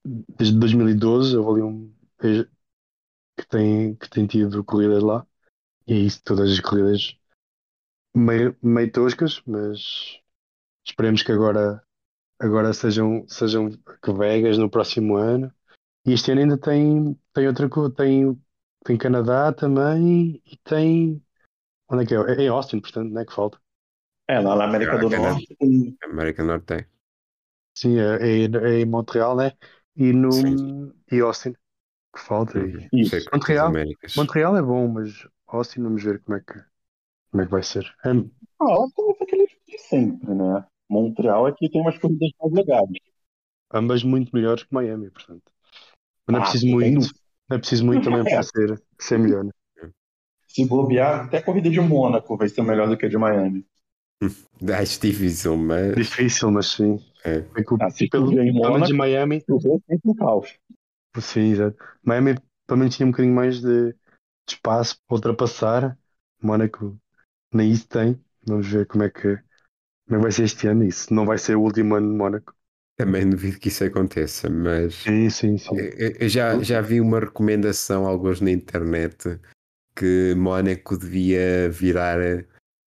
desde 0.04 0.58
2012 0.58 1.36
houve 1.36 1.60
ali 1.60 1.62
um 1.62 1.94
que 3.36 3.46
tem, 3.46 3.94
que 3.96 4.08
tem 4.08 4.26
tido 4.26 4.64
corridas 4.64 5.02
lá 5.02 5.26
e 5.86 5.92
é 5.92 5.96
isso, 5.96 6.22
todas 6.24 6.50
as 6.50 6.60
corridas 6.60 7.14
meio, 8.14 8.56
meio 8.62 8.90
toscas, 8.90 9.42
mas 9.46 10.20
esperemos 10.86 11.22
que 11.22 11.32
agora, 11.32 11.82
agora 12.38 12.72
sejam, 12.72 13.26
sejam 13.28 13.70
que 13.70 14.12
Vegas 14.12 14.56
no 14.56 14.70
próximo 14.70 15.16
ano. 15.16 15.52
E 16.06 16.12
este 16.14 16.32
ano 16.32 16.40
ainda 16.40 16.58
tem, 16.58 17.18
tem 17.34 17.48
outra 17.48 17.68
tem, 17.94 18.42
tem 18.84 18.96
Canadá 18.96 19.52
também 19.52 20.42
e 20.46 20.56
tem 20.64 21.22
onde 21.90 22.04
é 22.04 22.06
que 22.06 22.14
é? 22.14 22.46
É 22.46 22.48
Austin, 22.48 22.80
portanto, 22.80 23.10
não 23.12 23.20
é 23.20 23.26
que 23.26 23.32
falta. 23.34 23.61
É, 24.28 24.38
lá 24.40 24.56
na 24.56 24.64
América 24.64 24.98
do 24.98 25.08
né? 25.10 25.16
Norte. 25.18 25.56
tem- 25.58 25.96
América 26.04 26.42
do 26.42 26.48
Norte 26.48 26.66
tem. 26.66 26.86
Sim, 27.74 27.98
é, 27.98 28.44
é, 28.44 28.44
é 28.76 28.80
em 28.80 28.86
Montreal, 28.86 29.36
né? 29.36 29.52
E 29.96 30.12
no 30.12 30.34
Sim. 30.34 30.94
e 31.10 31.20
Austin 31.20 31.52
que 32.14 32.20
falta. 32.20 32.58
E 32.60 32.62
Uhum. 32.62 32.88
Isso. 32.92 33.28
Montreal. 33.32 33.72
Montreal 34.16 34.56
é 34.56 34.62
bom, 34.62 34.88
mas 34.88 35.26
Austin 35.46 35.82
vamos 35.82 36.02
ver 36.04 36.20
como 36.22 36.36
é 36.38 36.40
que 36.40 36.54
como 37.30 37.42
é 37.42 37.46
que 37.46 37.52
vai 37.52 37.62
ser. 37.64 37.84
É, 38.04 38.10
Ah, 38.60 38.64
Austin 38.72 39.02
é 39.20 39.24
aquele 39.24 39.46
de 39.68 39.78
sempre, 39.78 40.34
né? 40.34 40.64
Montreal 40.88 41.44
aqui 41.46 41.68
tem 41.70 41.80
umas 41.82 41.98
corridas 41.98 42.30
mais 42.40 42.52
legais. 42.54 42.88
ambas 43.72 44.04
muito 44.04 44.30
melhores 44.34 44.62
que 44.64 44.72
Miami, 44.74 45.10
portanto. 45.10 45.50
Mas 46.26 46.32
não 46.34 46.38
é 46.38 46.40
Ah, 46.40 46.42
preciso 46.42 46.66
sem 46.68 46.94
muito, 46.94 47.00
não 47.50 47.56
é 47.56 47.60
preciso 47.60 47.86
muito 47.86 48.04
também 48.04 48.22
É. 48.28 48.36
para 48.36 48.42
ser, 48.44 48.82
ser 49.00 49.18
melhor, 49.18 49.44
né? 49.44 49.52
Se 50.46 50.64
bobear, 50.64 51.24
até 51.24 51.38
a 51.38 51.42
corrida 51.42 51.68
de 51.68 51.80
Mônaco 51.80 52.36
vai 52.36 52.48
ser 52.48 52.62
melhor 52.62 52.88
do 52.88 52.96
que 52.96 53.06
a 53.06 53.08
de 53.08 53.18
Miami. 53.18 53.66
Acho 54.80 55.00
difícil, 55.00 55.56
mas. 55.56 55.96
Difícil, 55.96 56.50
mas 56.50 56.66
sim. 56.68 56.98
É. 57.24 57.44
É 57.56 57.62
que 57.64 57.74
o- 57.74 57.78
Ah, 57.80 57.90
se 57.90 58.08
pelo, 58.08 58.26
pelo 58.26 58.72
menos 58.72 58.90
em 58.90 58.94
Mônaco, 58.94 58.96
Miami, 58.96 59.42
chover 59.48 59.80
é 59.88 59.96
um 60.04 60.14
caos. 60.14 60.58
sim, 61.20 61.50
exato. 61.52 61.76
Miami 62.02 62.34
pelo 62.66 62.78
menos 62.78 62.96
tinha 62.96 63.06
um 63.06 63.10
bocadinho 63.10 63.34
mais 63.34 63.60
de, 63.60 63.92
de 63.92 63.96
espaço 64.48 64.96
para 65.06 65.16
ultrapassar. 65.16 65.98
Mónaco 66.42 66.98
nem 67.54 67.70
isso 67.72 67.88
tem. 67.88 68.22
Vamos 68.46 68.68
ver 68.68 68.86
como 68.86 69.04
é 69.04 69.10
que, 69.10 69.22
como 69.22 69.36
é 70.10 70.16
que 70.16 70.22
vai 70.22 70.32
ser 70.32 70.44
este 70.44 70.68
ano. 70.68 70.84
Isso 70.84 71.12
não 71.14 71.26
vai 71.26 71.38
ser 71.38 71.56
o 71.56 71.62
último 71.62 71.96
ano 71.96 72.10
de 72.12 72.18
Mónaco. 72.18 72.54
Também 72.96 73.28
duvido 73.28 73.58
que 73.58 73.68
isso 73.68 73.84
aconteça, 73.84 74.48
mas. 74.50 74.94
Sim, 74.94 75.30
sim, 75.30 75.58
sim. 75.58 75.76
Eu 75.76 76.12
eu 76.20 76.28
já, 76.28 76.62
já 76.62 76.80
vi 76.80 77.00
uma 77.00 77.20
recomendação, 77.20 78.06
alguns 78.06 78.40
na 78.40 78.50
internet, 78.50 79.38
que 79.96 80.34
Mónaco 80.36 80.98
devia 80.98 81.70
virar 81.70 82.18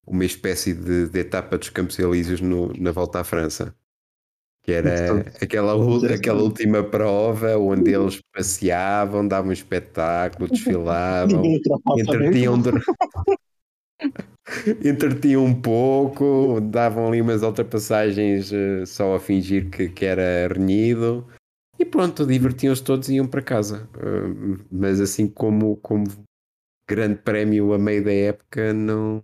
uma 0.05 0.25
espécie 0.25 0.73
de, 0.73 1.07
de 1.09 1.19
etapa 1.19 1.57
dos 1.57 1.69
Campos 1.69 1.97
Elíseos 1.99 2.41
no- 2.41 2.73
na 2.77 2.91
volta 2.91 3.19
à 3.19 3.23
França. 3.23 3.75
Que 4.63 4.71
era 4.71 4.89
aquela, 5.41 5.73
aquela 6.15 6.41
última 6.41 6.83
prova 6.83 7.55
onde 7.55 7.93
eles 7.93 8.19
passeavam, 8.33 9.27
davam 9.27 9.49
um 9.49 9.53
espetáculo, 9.53 10.49
desfilavam, 10.49 11.43
entretinham, 11.99 12.59
dur- 12.59 12.81
entretinham 14.83 15.45
um 15.45 15.53
pouco, 15.61 16.59
davam 16.61 17.07
ali 17.07 17.21
umas 17.21 17.43
ultrapassagens 17.43 18.51
eh, 18.51 18.85
só 18.85 19.15
a 19.15 19.19
fingir 19.19 19.69
que, 19.69 19.89
que 19.89 20.05
era 20.05 20.47
renhido 20.51 21.27
e 21.77 21.85
pronto, 21.85 22.25
divertiam-se 22.25 22.83
todos 22.83 23.07
e 23.09 23.15
iam 23.15 23.27
para 23.27 23.41
casa. 23.41 23.87
Eh, 23.97 24.63
mas 24.71 24.99
assim 24.99 25.27
como, 25.27 25.77
como 25.77 26.05
grande 26.89 27.17
prémio 27.21 27.73
a 27.73 27.77
meio 27.77 28.03
da 28.03 28.13
época, 28.13 28.73
não, 28.73 29.23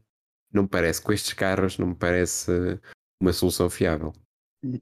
não 0.54 0.68
parece, 0.68 1.02
com 1.02 1.12
estes 1.14 1.34
carros, 1.34 1.78
não 1.78 1.88
me 1.88 1.95
parece 1.95 2.52
uma 3.22 3.34
solução 3.34 3.70
fiável. 3.70 4.14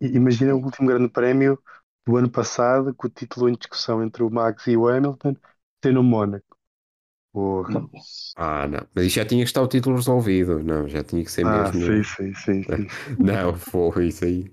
Imagina 0.02 0.56
o 0.56 0.64
último 0.64 0.88
grande 0.88 1.10
prémio 1.10 1.62
do 2.06 2.18
ano 2.18 2.30
passado, 2.30 2.94
com 2.94 3.08
o 3.08 3.10
título 3.10 3.50
em 3.50 3.54
discussão 3.54 4.04
entre 4.04 4.24
o 4.24 4.30
Max 4.30 4.68
e 4.68 4.76
o 4.76 4.88
Hamilton, 4.88 5.36
ser 5.84 5.94
no 5.94 6.04
Mónaco. 6.04 6.58
Porra. 7.32 7.88
Ah, 8.36 8.68
não. 8.68 8.88
Mas 8.94 9.06
isto 9.06 9.16
já 9.18 9.26
tinha 9.26 9.44
que 9.44 9.50
estar 9.50 9.62
o 9.62 9.68
título 9.68 9.96
resolvido. 9.96 10.64
Não, 10.64 10.88
já 10.88 11.04
tinha 11.04 11.24
que 11.24 11.32
ser 11.32 11.46
Ah, 11.46 11.72
mesmo. 11.72 12.04
sim, 12.04 12.04
sim, 12.04 12.34
sim, 12.34 12.64
sim. 12.64 12.88
Não, 13.20 13.56
foi 13.56 14.08
isso 14.08 14.26
aí. 14.26 14.52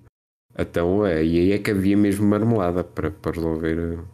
Então, 0.59 1.05
é, 1.05 1.25
e 1.25 1.39
aí 1.39 1.53
é 1.53 1.59
que 1.59 1.71
havia 1.71 1.97
mesmo 1.97 2.27
marmelada 2.27 2.83
para, 2.83 3.11
para 3.11 3.33
resolver 3.33 3.99
uh, 3.99 4.09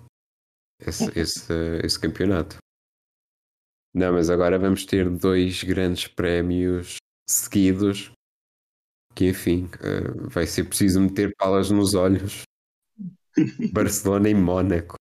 esse, 0.87 1.07
esse, 1.19 1.53
esse 1.85 1.99
campeonato. 1.99 2.57
Não, 3.95 4.13
mas 4.15 4.31
agora 4.31 4.59
vamos 4.59 4.87
ter 4.87 5.09
dois 5.11 5.63
grandes 5.63 6.07
prémios 6.07 6.97
seguidos 7.29 8.11
que, 9.15 9.29
enfim, 9.29 9.67
uh, 9.67 10.29
vai 10.31 10.47
ser 10.47 10.65
preciso 10.65 11.01
meter 11.01 11.35
palas 11.37 11.71
nos 11.71 11.95
olhos. 11.95 12.43
Barcelona 13.73 14.29
e 14.31 14.35
Mónaco. 14.35 14.97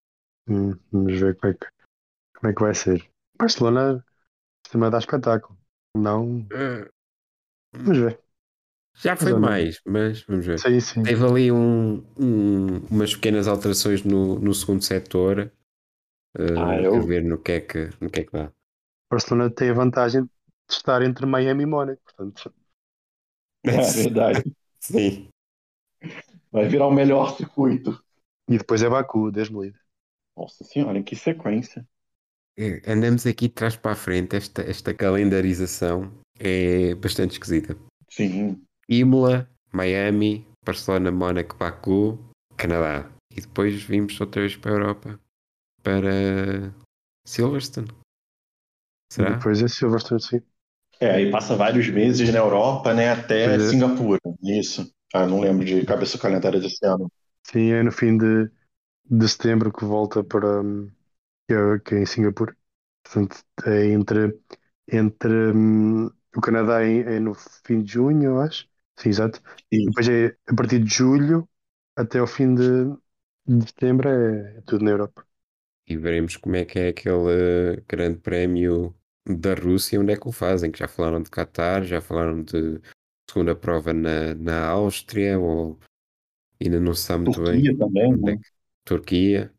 Hum, 0.49 0.72
vamos 0.91 1.18
ver 1.20 1.36
como 1.36 1.53
é, 1.53 1.57
que, 1.57 1.66
como 2.36 2.51
é 2.51 2.55
que 2.55 2.62
vai 2.62 2.74
ser. 2.74 3.09
Barcelona 3.38 4.05
também 4.70 4.91
dá 4.91 4.99
espetáculo. 4.99 5.57
Não, 5.97 6.41
Uh, 6.53 6.88
vamos 7.72 7.99
ver. 7.99 8.20
já 8.97 9.16
foi 9.16 9.32
não. 9.32 9.41
mais, 9.41 9.80
mas 9.84 10.22
vamos 10.22 10.47
ver. 10.47 10.59
Sim, 10.59 10.80
sim. 10.80 11.03
Teve 11.05 11.24
ali 11.24 11.53
um, 11.53 12.05
um- 12.18 12.78
umas 12.91 13.14
pequenas 13.14 13.47
alterações 13.47 14.03
no, 14.05 14.38
no 14.38 14.53
segundo 14.55 14.82
setor. 14.82 15.53
uh, 16.36 16.59
Ah, 16.59 16.80
eu- 16.80 16.97
A 16.97 17.01
ver 17.07 17.24
no 17.24 17.38
que 17.38 17.53
é 17.53 17.61
que, 17.61 17.91
no 18.01 18.11
que, 18.11 18.20
é 18.20 18.24
que 18.24 18.32
dá. 18.32 18.53
Barcelona 19.11 19.50
tem 19.50 19.70
a 19.70 19.74
vantagem 19.74 20.22
de 20.22 20.30
estar 20.70 21.02
entre 21.02 21.26
Miami 21.26 21.64
e 21.64 21.66
Mónaco, 21.66 22.00
portanto, 22.04 22.54
É 23.64 23.70
verdade. 24.02 24.56
Sim. 24.78 25.28
Vai 26.52 26.68
virar 26.68 26.86
o 26.86 26.92
melhor 26.92 27.36
circuito. 27.36 28.02
e 28.48 28.56
depois 28.58 28.82
é 28.82 28.88
Baku, 28.88 29.30
Deus 29.30 29.50
me 29.50 29.62
livre. 29.62 29.80
Nossa 30.36 30.64
senhora, 30.64 31.02
que 31.02 31.14
sequência. 31.16 31.86
É, 32.58 32.80
Andamos 32.90 33.26
aqui 33.26 33.48
de 33.48 33.54
trás 33.54 33.76
para 33.76 33.92
a 33.92 33.96
frente. 33.96 34.36
Esta, 34.36 34.62
esta 34.62 34.94
calendarização 34.94 36.12
é 36.38 36.94
bastante 36.94 37.32
esquisita. 37.32 37.76
Sim. 38.08 38.62
Imola, 38.88 39.48
Miami, 39.72 40.46
Barcelona, 40.64 41.11
Mónaco, 41.11 41.56
Baku, 41.56 42.18
Canadá. 42.56 43.11
E 43.32 43.40
depois 43.40 43.82
vimos 43.82 44.20
outra 44.20 44.40
vez 44.40 44.56
para 44.56 44.72
a 44.72 44.74
Europa. 44.74 45.20
Para 45.82 46.74
Silverstone. 47.26 47.88
E 49.18 49.24
Será? 49.24 49.34
depois 49.34 49.62
é 49.62 49.68
Silverstone, 49.68 50.20
sim. 50.22 50.40
É, 51.00 51.11
aí 51.12 51.30
passa 51.30 51.56
vários 51.56 51.88
meses 51.88 52.30
na 52.32 52.38
Europa, 52.38 52.92
né, 52.94 53.11
até 53.11 53.58
é. 53.58 53.58
Singapura. 53.58 54.20
Isso. 54.42 54.90
Ah, 55.14 55.26
não 55.26 55.40
lembro 55.40 55.64
de 55.64 55.84
cabeça 55.86 56.16
o 56.16 56.20
calendário 56.20 56.61
desse 56.61 56.84
ano. 56.86 57.11
Sim, 57.46 57.70
é 57.72 57.82
no 57.82 57.90
fim 57.92 58.16
de, 58.16 58.50
de 59.06 59.28
setembro 59.28 59.72
que 59.72 59.84
volta 59.84 60.24
para 60.24 60.62
hum, 60.62 60.90
que 61.48 61.54
é, 61.54 61.80
que 61.80 61.96
é 61.96 62.00
em 62.02 62.06
Singapura. 62.06 62.56
Portanto, 63.04 63.44
é 63.66 63.86
entre, 63.88 64.40
entre 64.92 65.52
hum, 65.54 66.06
o 66.36 66.42
Canadá 66.42 66.82
é, 66.84 67.16
é 67.16 67.20
no 67.20 67.34
fim 67.34 67.82
de 67.82 67.92
junho, 67.94 68.24
eu 68.24 68.40
acho. 68.40 68.68
Sim, 68.98 69.11
exato. 69.11 69.42
E 69.72 69.86
depois 69.86 70.08
é 70.08 70.36
a 70.48 70.54
partir 70.56 70.80
de 70.84 70.90
julho 70.94 71.48
até 71.96 72.22
o 72.22 72.26
fim 72.26 72.54
de, 72.54 72.62
de 73.46 73.66
setembro 73.68 74.08
é, 74.08 74.58
é 74.58 74.62
tudo 74.62 74.84
na 74.84 74.92
Europa. 74.92 75.26
E 75.86 75.96
veremos 75.96 76.36
como 76.36 76.56
é 76.56 76.64
que 76.64 76.78
é 76.78 76.88
aquele 76.88 77.76
eh, 77.78 77.84
grande 77.88 78.20
prémio 78.20 78.94
da 79.27 79.55
Rússia, 79.55 80.01
onde 80.01 80.12
é 80.12 80.16
que 80.16 80.29
o 80.29 80.33
fazem, 80.33 80.71
que 80.71 80.79
já 80.79 80.89
falaram 80.89 81.23
de 81.23 81.31
Qatar, 81.31 81.85
já 81.85 82.01
falaram 82.01 82.43
de 82.43 82.81
segunda 83.31 83.55
prova 83.55 83.93
na, 83.93 84.35
na 84.35 84.66
Áustria, 84.68 85.39
ou 85.39 85.79
ainda 86.61 86.81
não 86.81 86.95
se 86.95 87.03
sabe 87.03 87.25
muito 87.25 87.43
bem 87.43 87.62
Turquia 87.62 87.79
também, 87.79 88.12
onde 88.12 88.31
é 88.31 88.35
né? 88.35 88.41
que, 88.43 88.51
Turquia, 88.85 89.55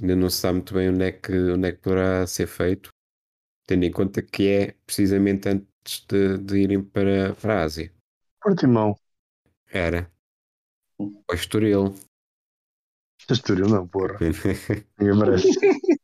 ainda 0.00 0.16
não 0.16 0.28
se 0.28 0.36
sabe 0.36 0.54
muito 0.54 0.74
bem 0.74 0.90
onde 0.90 1.04
é 1.04 1.12
que, 1.12 1.32
onde 1.32 1.68
é 1.68 1.72
que 1.72 1.78
poderá 1.78 2.26
ser 2.26 2.46
feito, 2.46 2.90
tendo 3.66 3.84
em 3.84 3.90
conta 3.90 4.22
que 4.22 4.48
é 4.48 4.74
precisamente 4.84 5.48
antes 5.48 6.04
de, 6.06 6.38
de 6.38 6.58
irem 6.58 6.82
para, 6.82 7.34
para 7.34 7.60
a 7.60 7.62
Ásia. 7.62 7.92
Portimão, 8.40 8.96
Era. 9.68 10.10
O 10.98 11.32
Estoril. 11.32 11.94
Estoril 13.30 13.68
não, 13.68 13.86
porra. 13.86 14.18
Ninguém 14.98 15.18
merece. 15.18 15.48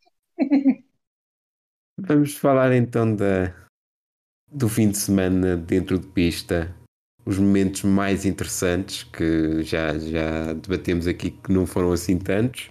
Vamos 1.99 2.37
falar 2.37 2.73
então 2.75 3.15
da, 3.15 3.55
do 4.53 4.69
fim 4.69 4.91
de 4.91 4.99
semana 4.99 5.57
dentro 5.57 5.99
de 5.99 6.07
pista, 6.09 6.75
os 7.25 7.39
momentos 7.39 7.83
mais 7.83 8.25
interessantes 8.25 9.05
que 9.05 9.63
já, 9.63 9.99
já 9.99 10.53
debatemos 10.55 11.07
aqui 11.07 11.31
que 11.31 11.53
não 11.53 11.67
foram 11.67 11.93
assim 11.93 12.19
tantos, 12.19 12.71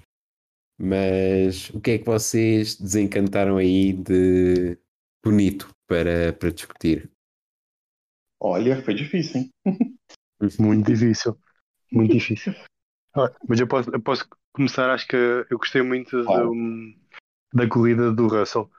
mas 0.79 1.69
o 1.71 1.81
que 1.81 1.91
é 1.91 1.97
que 1.99 2.05
vocês 2.05 2.75
desencantaram 2.75 3.57
aí 3.57 3.93
de 3.93 4.77
bonito 5.25 5.69
para, 5.87 6.33
para 6.33 6.51
discutir? 6.51 7.11
Olha, 8.39 8.81
foi 8.83 8.93
difícil, 8.93 9.41
hein? 9.41 9.51
Muito 10.59 10.91
difícil. 10.93 11.37
Muito 11.91 12.11
difícil. 12.13 12.53
Mas 13.47 13.59
eu 13.59 13.67
posso, 13.67 13.89
eu 13.91 14.01
posso 14.01 14.27
começar, 14.53 14.91
acho 14.93 15.07
que 15.07 15.15
eu 15.15 15.57
gostei 15.57 15.81
muito 15.81 16.11
do- 16.29 16.53
da 17.53 17.67
corrida 17.67 18.11
do 18.11 18.27
Russell. 18.27 18.69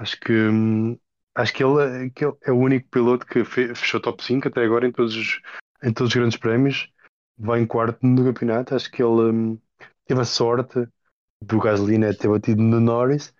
Acho 0.00 0.18
que, 0.20 0.32
acho 1.34 1.52
que 1.52 1.62
ele, 1.64 2.10
que 2.10 2.24
ele 2.24 2.36
é 2.42 2.52
o 2.52 2.56
único 2.58 2.88
piloto 2.88 3.26
que 3.26 3.44
fe- 3.44 3.74
fechou 3.74 4.00
top 4.00 4.22
5 4.24 4.48
até 4.48 4.62
agora 4.64 4.86
em 4.86 4.92
todos 4.92 5.14
os, 5.16 5.40
em 5.82 5.92
todos 5.92 6.10
os 6.12 6.16
grandes 6.18 6.38
prémios. 6.38 6.88
Vai 7.38 7.60
em 7.60 7.66
quarto 7.66 7.98
no 8.06 8.24
campeonato. 8.24 8.74
Acho 8.74 8.90
que 8.90 9.02
ele 9.02 9.58
teve 10.06 10.20
a 10.20 10.24
sorte 10.24 10.86
do 11.42 11.60
Gasly 11.60 11.98
né, 11.98 12.12
ter 12.14 12.28
batido 12.28 12.62
no 12.62 12.80
Norris, 12.80 13.34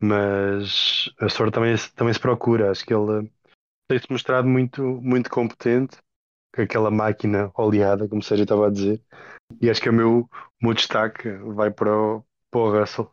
mas 0.00 1.10
a 1.20 1.28
sorte 1.28 1.54
também, 1.54 1.76
também 1.96 2.14
se 2.14 2.20
procura. 2.20 2.70
Acho 2.70 2.84
que 2.86 2.94
ele 2.94 3.30
tem-se 3.88 4.10
mostrado 4.10 4.48
muito, 4.48 4.82
muito 5.02 5.30
competente 5.30 5.98
com 6.54 6.62
aquela 6.62 6.90
máquina 6.90 7.50
oleada, 7.56 8.08
como 8.08 8.20
o 8.22 8.24
Sérgio 8.24 8.44
estava 8.44 8.68
a 8.68 8.70
dizer. 8.70 9.02
E 9.60 9.70
acho 9.70 9.80
que 9.82 9.88
é 9.88 9.92
o 9.92 9.94
meu, 9.94 10.30
meu 10.62 10.74
destaque 10.74 11.30
vai 11.54 11.70
para 11.70 11.94
o, 11.96 12.24
para 12.50 12.60
o 12.60 12.80
Russell. 12.80 13.12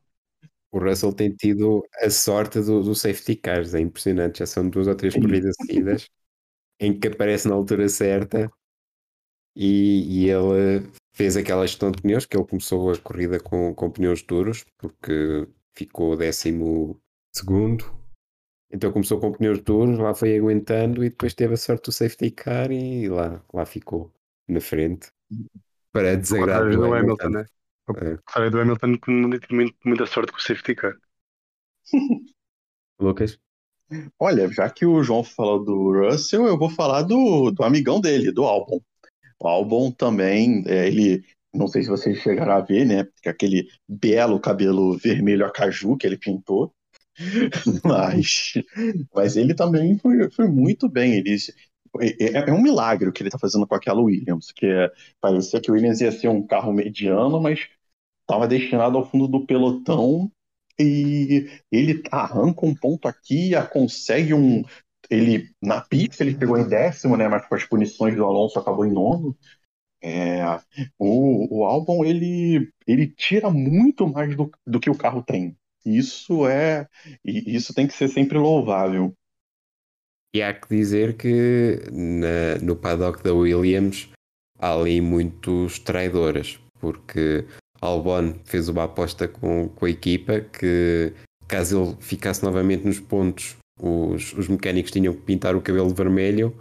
O 0.71 0.79
Russell 0.79 1.13
tem 1.13 1.33
tido 1.33 1.83
a 2.01 2.09
sorte 2.09 2.59
do, 2.59 2.83
do 2.83 2.93
safety 2.93 3.35
cars, 3.35 3.73
é 3.73 3.79
impressionante, 3.79 4.39
já 4.39 4.45
são 4.45 4.69
duas 4.69 4.87
ou 4.87 4.95
três 4.95 5.13
corridas 5.13 5.55
seguidas 5.61 6.09
em 6.79 6.97
que 6.97 7.07
aparece 7.07 7.47
na 7.47 7.55
altura 7.55 7.89
certa 7.89 8.51
e, 9.55 10.25
e 10.25 10.29
ele 10.29 10.91
fez 11.13 11.35
aquela 11.35 11.65
gestão 11.65 11.91
de 11.91 12.01
pneus, 12.01 12.25
que 12.25 12.37
ele 12.37 12.45
começou 12.45 12.91
a 12.91 12.97
corrida 12.97 13.39
com, 13.39 13.73
com 13.73 13.89
pneus 13.89 14.21
duros, 14.21 14.63
porque 14.77 15.47
ficou 15.75 16.15
décimo 16.15 17.01
segundo. 17.35 17.85
Então 18.71 18.91
começou 18.91 19.19
com 19.19 19.31
pneus 19.31 19.59
duros, 19.61 19.97
lá 19.97 20.13
foi 20.13 20.37
aguentando 20.37 21.03
e 21.03 21.09
depois 21.09 21.33
teve 21.33 21.53
a 21.55 21.57
sorte 21.57 21.85
do 21.85 21.91
safety 21.91 22.29
car 22.31 22.71
e 22.71 23.09
lá, 23.09 23.43
lá 23.51 23.65
ficou 23.65 24.11
na 24.47 24.61
frente. 24.61 25.07
Para 25.91 26.15
desagrado 26.15 26.69
do. 26.69 26.93
Hamilton, 26.93 27.29
né? 27.29 27.45
É. 27.89 28.17
contrário 28.17 28.51
do 28.51 28.59
Hamilton, 28.59 28.97
que 28.97 29.11
não 29.11 29.29
muito- 29.29 29.77
muita 29.85 30.05
sorte 30.05 30.31
com 30.31 30.37
o 30.37 30.41
safety 30.41 30.75
car. 30.75 30.93
Lucas? 32.99 33.37
Olha, 34.19 34.49
já 34.51 34.69
que 34.69 34.85
o 34.85 35.01
João 35.01 35.23
falou 35.23 35.63
do 35.63 35.93
Russell, 35.93 36.45
eu 36.45 36.57
vou 36.57 36.69
falar 36.69 37.03
do, 37.03 37.51
do 37.51 37.63
amigão 37.63 38.01
dele, 38.01 38.31
do 38.31 38.43
Albon. 38.43 38.81
O 39.39 39.47
Albon 39.47 39.91
também, 39.91 40.63
é, 40.67 40.87
ele, 40.87 41.23
não 41.53 41.67
sei 41.67 41.83
se 41.83 41.89
vocês 41.89 42.17
chegaram 42.19 42.53
a 42.53 42.59
ver, 42.59 42.85
né? 42.85 43.07
que 43.21 43.29
aquele 43.29 43.69
belo 43.87 44.39
cabelo 44.39 44.97
vermelho 44.97 45.45
a 45.45 45.51
caju 45.51 45.95
que 45.95 46.05
ele 46.05 46.17
pintou. 46.17 46.73
Mas, 47.83 48.53
mas 49.11 49.35
ele 49.35 49.55
também 49.55 49.97
foi, 49.97 50.29
foi 50.29 50.47
muito 50.47 50.87
bem. 50.87 51.15
Ele, 51.15 51.35
é, 51.99 52.49
é 52.49 52.53
um 52.53 52.61
milagre 52.61 53.09
o 53.09 53.11
que 53.11 53.23
ele 53.23 53.29
está 53.29 53.39
fazendo 53.39 53.65
com 53.65 53.73
aquela 53.73 54.01
Williams, 54.01 54.51
que 54.51 54.67
é, 54.67 54.91
parecia 55.19 55.59
que 55.59 55.71
o 55.71 55.73
Williams 55.73 55.99
ia 55.99 56.11
ser 56.11 56.27
um 56.27 56.45
carro 56.45 56.71
mediano, 56.71 57.41
mas 57.41 57.67
estava 58.27 58.47
destinado 58.47 58.97
ao 58.97 59.09
fundo 59.09 59.27
do 59.27 59.45
pelotão 59.45 60.29
e 60.77 61.49
ele 61.71 62.03
arranca 62.11 62.65
um 62.65 62.75
ponto 62.75 63.07
aqui, 63.07 63.51
consegue 63.71 64.33
um. 64.33 64.63
Ele 65.09 65.49
na 65.61 65.79
pista 65.81 66.23
ele 66.23 66.35
pegou 66.35 66.57
em 66.57 66.67
décimo, 66.67 67.15
né? 67.15 67.27
Mas 67.27 67.47
com 67.47 67.55
as 67.55 67.63
punições 67.63 68.15
do 68.15 68.25
Alonso 68.25 68.59
acabou 68.59 68.85
em 68.85 68.91
nono. 68.91 69.35
É, 70.03 70.43
o, 70.99 71.59
o 71.59 71.65
Albon 71.65 72.05
ele, 72.05 72.69
ele 72.85 73.07
tira 73.07 73.49
muito 73.49 74.07
mais 74.07 74.35
do, 74.35 74.51
do 74.65 74.79
que 74.79 74.89
o 74.89 74.97
carro 74.97 75.23
tem. 75.23 75.55
Isso 75.85 76.45
é 76.45 76.85
isso 77.25 77.73
tem 77.73 77.87
que 77.87 77.93
ser 77.93 78.09
sempre 78.09 78.37
louvável. 78.37 79.13
E 80.35 80.41
há 80.41 80.53
que 80.53 80.67
dizer 80.67 81.15
que 81.17 81.79
na- 81.91 82.57
no 82.61 82.75
paddock 82.75 83.23
da 83.23 83.33
Williams 83.33 84.09
há 84.59 84.73
ali 84.73 84.99
muitos 85.01 85.79
traidores, 85.79 86.59
porque 86.79 87.45
Albon 87.81 88.33
fez 88.45 88.67
uma 88.69 88.83
aposta 88.85 89.27
com, 89.27 89.69
com 89.69 89.85
a 89.85 89.89
equipa 89.89 90.39
que 90.41 91.13
caso 91.47 91.81
ele 91.83 91.95
ficasse 91.99 92.43
novamente 92.43 92.85
nos 92.85 92.99
pontos, 92.99 93.55
os, 93.79 94.33
os 94.33 94.47
mecânicos 94.47 94.91
tinham 94.91 95.13
que 95.13 95.21
pintar 95.21 95.55
o 95.55 95.61
cabelo 95.61 95.89
vermelho. 95.93 96.53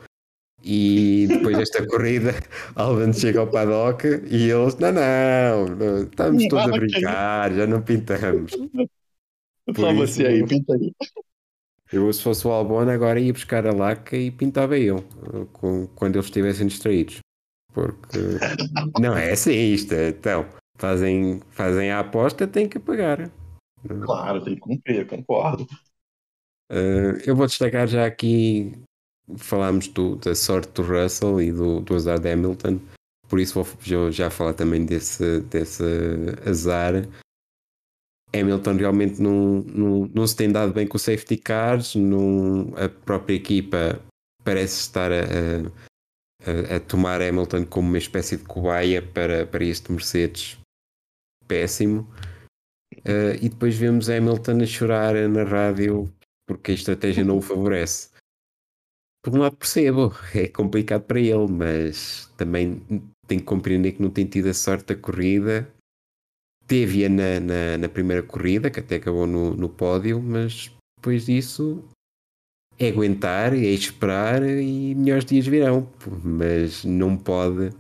E 0.65 1.27
depois 1.29 1.57
desta 1.57 1.85
corrida, 1.87 2.35
Albon 2.75 3.13
chega 3.13 3.41
ao 3.41 3.47
paddock 3.47 4.05
e 4.07 4.51
eles: 4.51 4.77
Não, 4.77 4.93
não, 4.93 5.67
não, 5.77 6.03
estamos 6.03 6.49
todos 6.49 6.65
a 6.65 6.75
Ah, 6.75 6.79
brincar, 6.79 7.55
já 7.55 7.67
não 7.67 7.83
pintamos. 7.83 8.53
Isso- 9.69 10.25
aí, 10.25 10.47
pinta 10.47 10.75
aí. 10.75 10.93
Eu, 11.93 12.13
se 12.13 12.23
fosse 12.23 12.47
o 12.47 12.51
Albon, 12.51 12.89
agora 12.89 13.21
ia 13.21 13.33
buscar 13.33 13.67
a 13.67 13.73
laca 13.73 14.17
e 14.17 14.31
pintava 14.31 14.77
eu 14.79 15.03
com, 15.53 15.87
quando 15.89 16.17
eles 16.17 16.27
estivessem 16.27 16.67
distraídos. 16.67 17.19
Porque 17.73 18.19
não 19.01 19.17
é 19.17 19.33
assim 19.33 19.53
isto. 19.73 19.95
Então, 19.95 20.47
fazem, 20.79 21.41
fazem 21.51 21.91
a 21.91 22.01
aposta, 22.01 22.47
têm 22.47 22.69
que 22.69 22.79
pagar. 22.79 23.31
Claro, 24.05 24.43
tem 24.45 24.55
que 24.55 24.61
cumprir, 24.61 25.07
concordo. 25.07 25.67
Uh, 26.71 27.19
eu 27.25 27.37
vou 27.37 27.47
destacar 27.47 27.87
já 27.87 28.07
aqui, 28.07 28.73
falámos 29.37 29.89
do, 29.89 30.17
da 30.17 30.35
sorte 30.35 30.73
do 30.73 30.83
Russell 30.83 31.41
e 31.41 31.53
do, 31.53 31.81
do 31.81 31.95
azar 31.95 32.19
de 32.19 32.31
Hamilton, 32.31 32.81
por 33.29 33.39
isso 33.39 33.63
vou 33.63 34.11
já 34.11 34.31
falar 34.31 34.55
também 34.55 34.85
desse, 34.85 35.41
desse 35.43 35.85
azar. 36.45 37.07
Hamilton 38.35 38.77
realmente 38.77 39.23
não, 39.23 39.63
não, 39.63 40.11
não 40.13 40.27
se 40.27 40.37
tem 40.37 40.51
dado 40.51 40.73
bem 40.73 40.87
com 40.87 40.97
o 40.97 41.01
safety 41.01 41.37
cars, 41.37 41.95
não, 41.95 42.73
a 42.77 42.89
própria 42.89 43.35
equipa 43.35 44.01
parece 44.45 44.81
estar 44.81 45.11
a, 45.13 45.23
a, 45.23 46.77
a, 46.77 46.81
tomar 46.81 47.23
Hamilton 47.23 47.65
como 47.65 47.89
uma 47.89 47.99
espécie 47.99 48.37
de 48.37 48.45
cobaia 48.45 49.01
para, 49.01 49.47
para 49.47 49.65
este 49.65 49.91
Mercedes 49.91 50.59
péssimo. 51.47 52.09
Uh, 52.99 53.37
e 53.41 53.49
depois 53.49 53.77
vemos 53.77 54.09
Hamilton 54.09 54.63
a 54.63 54.67
chorar 54.67 55.15
na 55.29 55.45
rádio 55.45 56.13
porque 56.47 56.71
a 56.71 56.75
estratégia 56.75 57.25
não 57.25 57.39
o 57.39 57.43
favorece. 57.43 58.11
Por 59.23 59.35
um 59.35 59.41
lado 59.41 59.57
percebo, 59.57 60.15
é 60.35 60.47
complicado 60.47 61.03
para 61.03 61.19
ele, 61.19 61.49
mas 61.51 62.31
também 62.37 62.81
tem 63.27 63.41
que 63.41 63.45
compreender 63.45 63.93
que 63.93 64.03
não 64.03 64.11
tem 64.11 64.25
tido 64.25 64.49
a 64.49 64.55
sorte 64.55 64.95
da 64.95 65.01
corrida. 65.01 65.69
Teve-a 66.67 67.09
na, 67.09 67.41
na, 67.41 67.79
na, 67.79 67.89
primeira 67.89 68.23
corrida, 68.23 68.71
que 68.71 68.81
até 68.81 68.97
acabou 68.97 69.27
no, 69.27 69.55
no 69.55 69.69
pódio, 69.69 70.21
mas 70.21 70.71
depois 70.99 71.27
disso 71.27 71.85
é 72.79 72.89
aguentar, 72.89 73.53
é 73.53 73.59
esperar 73.59 74.43
e 74.45 74.95
melhores 74.95 75.25
dias 75.25 75.47
virão. 75.47 75.89
Mas 76.23 76.85
não 76.85 77.17
pode 77.17 77.73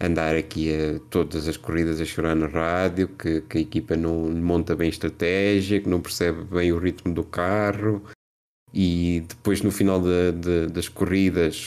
andar 0.00 0.34
aqui 0.34 0.72
a 0.72 0.98
todas 1.10 1.46
as 1.46 1.56
corridas 1.56 2.00
a 2.00 2.04
chorar 2.04 2.34
na 2.34 2.46
rádio, 2.46 3.08
que, 3.08 3.42
que 3.42 3.58
a 3.58 3.60
equipa 3.60 3.96
não 3.96 4.30
monta 4.30 4.74
bem 4.74 4.88
estratégia, 4.88 5.80
que 5.80 5.88
não 5.88 6.00
percebe 6.00 6.42
bem 6.44 6.72
o 6.72 6.78
ritmo 6.78 7.12
do 7.12 7.22
carro 7.22 8.02
e 8.72 9.20
depois 9.28 9.62
no 9.62 9.70
final 9.70 10.00
de, 10.00 10.32
de, 10.32 10.66
das 10.68 10.88
corridas, 10.88 11.66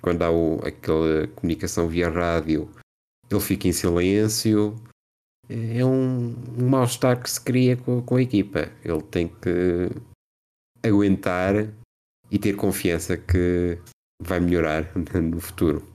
quando 0.00 0.22
há 0.22 0.30
o, 0.30 0.60
aquela 0.66 1.26
comunicação 1.28 1.88
via 1.88 2.08
rádio, 2.08 2.70
ele 3.30 3.40
fica 3.40 3.68
em 3.68 3.72
silêncio. 3.72 4.74
É 5.48 5.84
um, 5.84 6.34
um 6.58 6.68
mal-estar 6.68 7.22
que 7.22 7.30
se 7.30 7.40
cria 7.40 7.76
com, 7.76 8.02
com 8.02 8.16
a 8.16 8.22
equipa. 8.22 8.70
Ele 8.84 9.02
tem 9.02 9.28
que 9.28 9.90
aguentar 10.82 11.54
e 12.30 12.38
ter 12.38 12.54
confiança 12.56 13.16
que 13.16 13.78
vai 14.22 14.40
melhorar 14.40 14.90
no 14.96 15.40
futuro. 15.40 15.86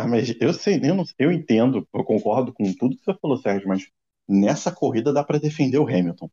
Ah, 0.00 0.08
mas 0.08 0.34
eu 0.40 0.52
sei, 0.54 0.80
eu, 0.82 0.94
não, 0.94 1.04
eu 1.18 1.30
entendo, 1.30 1.86
eu 1.92 2.04
concordo 2.04 2.52
com 2.52 2.72
tudo 2.74 2.96
que 2.96 3.04
você 3.04 3.14
falou, 3.20 3.36
Sérgio, 3.36 3.68
mas 3.68 3.86
nessa 4.28 4.72
corrida 4.72 5.12
dá 5.12 5.22
para 5.22 5.38
defender 5.38 5.78
o 5.78 5.86
Hamilton. 5.86 6.30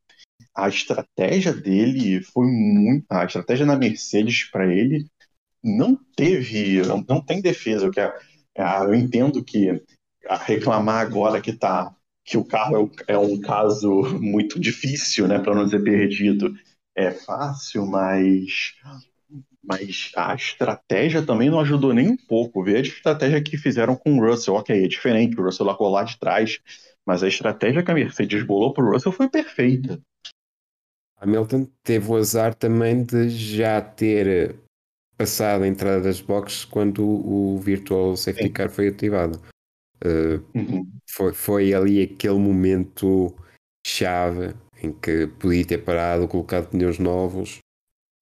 A 0.56 0.70
estratégia 0.70 1.54
dele 1.54 2.22
foi 2.22 2.48
muito. 2.48 3.06
A 3.10 3.26
estratégia 3.26 3.66
na 3.66 3.76
Mercedes 3.76 4.46
para 4.46 4.74
ele 4.74 5.06
não 5.64 5.96
teve. 6.16 6.82
Não, 6.82 7.04
não 7.08 7.22
tem 7.22 7.42
defesa. 7.42 7.92
Que 7.92 8.00
é, 8.00 8.14
é, 8.56 8.80
eu 8.86 8.96
entendo 8.96 9.44
que 9.44 9.84
reclamar 10.46 11.06
agora 11.06 11.42
que 11.42 11.54
tá 11.54 11.94
que 12.24 12.38
o 12.38 12.44
carro 12.44 12.92
é, 13.08 13.14
é 13.14 13.18
um 13.18 13.40
caso 13.40 13.90
muito 14.20 14.60
difícil, 14.60 15.30
né, 15.30 15.40
para 15.40 15.56
não 15.56 15.64
dizer 15.64 15.82
perdido, 15.82 16.54
é 16.94 17.10
fácil, 17.10 17.86
mas 17.86 18.76
mas 19.68 20.12
a 20.16 20.34
estratégia 20.34 21.22
também 21.22 21.50
não 21.50 21.60
ajudou 21.60 21.94
nem 21.94 22.08
um 22.08 22.16
pouco. 22.16 22.64
Vê 22.64 22.78
a 22.78 22.82
estratégia 22.82 23.44
que 23.44 23.58
fizeram 23.58 23.98
com 23.98 24.18
o 24.18 24.26
Russell. 24.26 24.56
Ok, 24.56 24.84
é 24.84 24.88
diferente, 24.88 25.38
o 25.38 25.44
Russell 25.44 25.66
largou 25.66 25.90
lá 25.90 26.04
de 26.04 26.18
trás, 26.18 26.60
mas 27.06 27.22
a 27.22 27.28
estratégia 27.28 27.84
que 27.84 27.92
a 27.92 27.94
Mercedes 27.94 28.44
bolou 28.44 28.74
para 28.74 28.86
o 28.86 28.92
Russell 28.92 29.12
foi 29.12 29.30
perfeita. 29.30 30.02
Hamilton 31.20 31.68
teve 31.84 32.10
o 32.10 32.16
azar 32.16 32.54
também 32.54 33.04
de 33.04 33.30
já 33.30 33.82
ter 33.82 34.56
passado 35.18 35.64
a 35.64 35.68
entrada 35.68 36.02
das 36.02 36.22
boxes 36.22 36.64
quando 36.64 37.04
o 37.04 37.60
Virtual 37.60 38.16
Safety 38.16 38.48
Sim. 38.48 38.54
Car 38.54 38.70
foi 38.70 38.88
ativado. 38.88 39.42
Uh, 40.06 40.46
uhum. 40.56 40.88
foi, 41.10 41.34
foi 41.34 41.74
ali 41.74 42.04
aquele 42.04 42.38
momento 42.38 43.36
chave 43.86 44.54
em 44.82 44.94
que 44.94 45.26
podia 45.40 45.66
ter 45.66 45.80
parado, 45.80 46.28
colocado 46.28 46.70
pneus 46.70 47.00
novos 47.00 47.60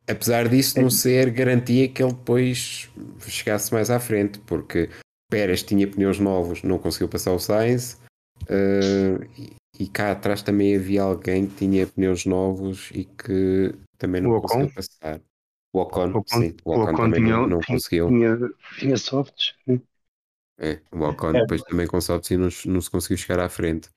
Apesar 0.08 0.48
disso 0.48 0.80
não 0.80 0.90
ser 0.90 1.32
garantia 1.32 1.88
que 1.88 2.04
ele 2.04 2.14
depois 2.14 2.90
chegasse 3.28 3.74
mais 3.74 3.90
à 3.90 4.00
frente, 4.00 4.40
porque 4.40 4.90
Pérez 5.32 5.64
tinha 5.64 5.88
pneus 5.88 6.20
novos, 6.20 6.62
não 6.62 6.78
conseguiu 6.78 7.10
passar 7.10 7.34
o 7.34 7.40
Sainz, 7.40 8.00
uh, 8.44 9.52
e, 9.80 9.88
cá 9.88 10.12
atrás 10.12 10.44
também 10.44 10.76
havia 10.76 11.02
alguém 11.02 11.48
que 11.48 11.56
tinha 11.56 11.88
pneus 11.88 12.26
novos 12.26 12.92
e 12.94 13.06
que 13.06 13.74
também 13.98 14.22
não 14.22 14.40
conseguiu 14.42 14.72
passar. 14.74 15.22
O 15.74 15.80
Ocon, 15.80 16.12
o 16.12 16.18
Ocon 16.20 16.40
sim, 16.40 16.56
o 16.64 16.72
Ocon, 16.72 16.80
o 16.80 16.84
Ocon 16.84 16.96
também 16.96 17.24
tinha, 17.24 17.34
não, 17.34 17.48
não 17.48 17.60
tinha, 17.60 17.78
conseguiu. 17.78 18.08
Tinha, 18.08 18.38
tinha 18.80 18.98
softs. 18.98 19.56
É, 20.58 20.80
o 20.92 21.04
Ocon 21.04 21.30
é. 21.32 21.42
depois 21.42 21.62
também 21.64 21.88
com 21.88 22.00
softs 22.00 22.32
e 22.32 22.38
não, 22.38 22.50
não 22.66 22.80
se 22.80 22.90
conseguiu 22.90 23.18
chegar 23.18 23.40
à 23.40 23.50
frente. 23.50 23.90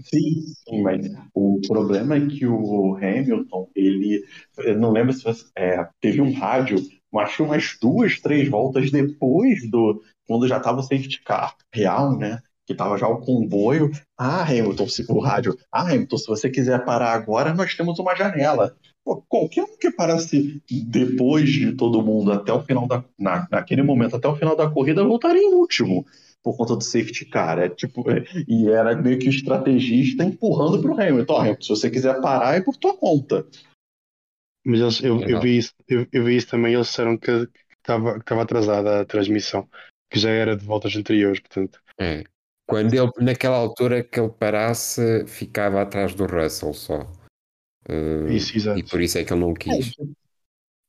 Sim, 0.00 0.42
sim, 0.68 0.82
mas 0.82 1.06
o 1.34 1.60
problema 1.66 2.16
é 2.16 2.26
que 2.26 2.46
o 2.46 2.96
Hamilton, 2.96 3.68
ele, 3.74 4.24
eu 4.58 4.78
não 4.78 4.92
lembro 4.92 5.12
se 5.12 5.24
você, 5.24 5.44
é, 5.56 5.88
teve 6.00 6.20
um 6.20 6.32
rádio, 6.32 6.76
acho 7.16 7.44
umas 7.44 7.76
duas, 7.80 8.20
três 8.20 8.48
voltas 8.48 8.90
depois 8.90 9.68
do, 9.70 10.02
quando 10.26 10.46
já 10.46 10.58
estava 10.58 10.80
o 10.80 10.82
safety 10.82 11.22
car 11.22 11.54
real, 11.72 12.16
né? 12.16 12.40
Que 12.66 12.72
estava 12.72 12.98
já 12.98 13.06
o 13.08 13.20
comboio. 13.20 13.90
Ah, 14.18 14.42
Hamilton, 14.42 14.88
se, 14.88 15.04
o 15.08 15.18
rádio. 15.20 15.56
Ah, 15.72 15.82
Hamilton, 15.92 16.18
se 16.18 16.26
você 16.26 16.50
quiser 16.50 16.84
parar 16.84 17.12
agora, 17.12 17.54
nós 17.54 17.74
temos 17.74 17.98
uma 17.98 18.14
janela. 18.14 18.76
Pô, 19.04 19.22
qualquer 19.28 19.62
um 19.62 19.78
que 19.78 19.90
parasse 19.90 20.60
depois 20.68 21.48
de 21.48 21.72
todo 21.72 22.02
mundo 22.02 22.32
até 22.32 22.52
o 22.52 22.62
final 22.62 22.88
da. 22.88 23.04
Na, 23.18 23.46
naquele 23.50 23.82
momento, 23.82 24.16
até 24.16 24.26
o 24.26 24.34
final 24.34 24.56
da 24.56 24.68
corrida, 24.68 25.04
voltaria 25.04 25.40
em 25.40 25.54
último 25.54 26.04
por 26.42 26.56
conta 26.56 26.76
do 26.76 26.82
safety 26.82 27.24
car. 27.26 27.58
É, 27.58 27.68
tipo, 27.68 28.08
é, 28.10 28.24
e 28.46 28.68
era 28.68 28.94
meio 28.94 29.18
que 29.18 29.28
o 29.28 29.30
estrategista 29.30 30.24
empurrando 30.24 30.80
para 30.80 30.90
o 30.90 31.00
Hamilton. 31.00 31.36
Hamilton, 31.36 31.62
se 31.62 31.68
você 31.68 31.90
quiser 31.90 32.20
parar, 32.20 32.56
é 32.56 32.60
por 32.60 32.76
tua 32.76 32.96
conta. 32.96 33.46
Mas 34.64 34.80
eles, 34.80 35.02
eu, 35.02 35.20
eu, 35.22 35.40
vi 35.40 35.58
isso, 35.58 35.72
eu, 35.88 36.06
eu, 36.12 36.24
vi 36.24 36.36
isso 36.36 36.48
também, 36.48 36.74
eles 36.74 36.88
disseram 36.88 37.16
que 37.16 37.48
estava 37.80 38.42
atrasada 38.42 39.00
a 39.00 39.04
transmissão, 39.04 39.68
que 40.10 40.18
já 40.18 40.30
era 40.30 40.56
de 40.56 40.64
voltas 40.64 40.96
anteriores, 40.96 41.38
portanto. 41.38 41.80
É. 41.98 42.24
Quando 42.68 42.92
ele, 42.92 43.12
naquela 43.20 43.56
altura 43.56 44.02
que 44.02 44.18
ele 44.18 44.28
parasse, 44.28 45.24
ficava 45.28 45.80
atrás 45.80 46.14
do 46.14 46.26
Russell 46.26 46.74
só. 46.74 47.02
Uh, 47.88 48.28
isso, 48.28 48.56
exato. 48.56 48.78
E 48.78 48.82
por 48.82 49.00
isso 49.00 49.18
é 49.18 49.24
que 49.24 49.32
ele 49.32 49.40
não 49.40 49.54
quis. 49.54 49.94
É, 50.00 50.04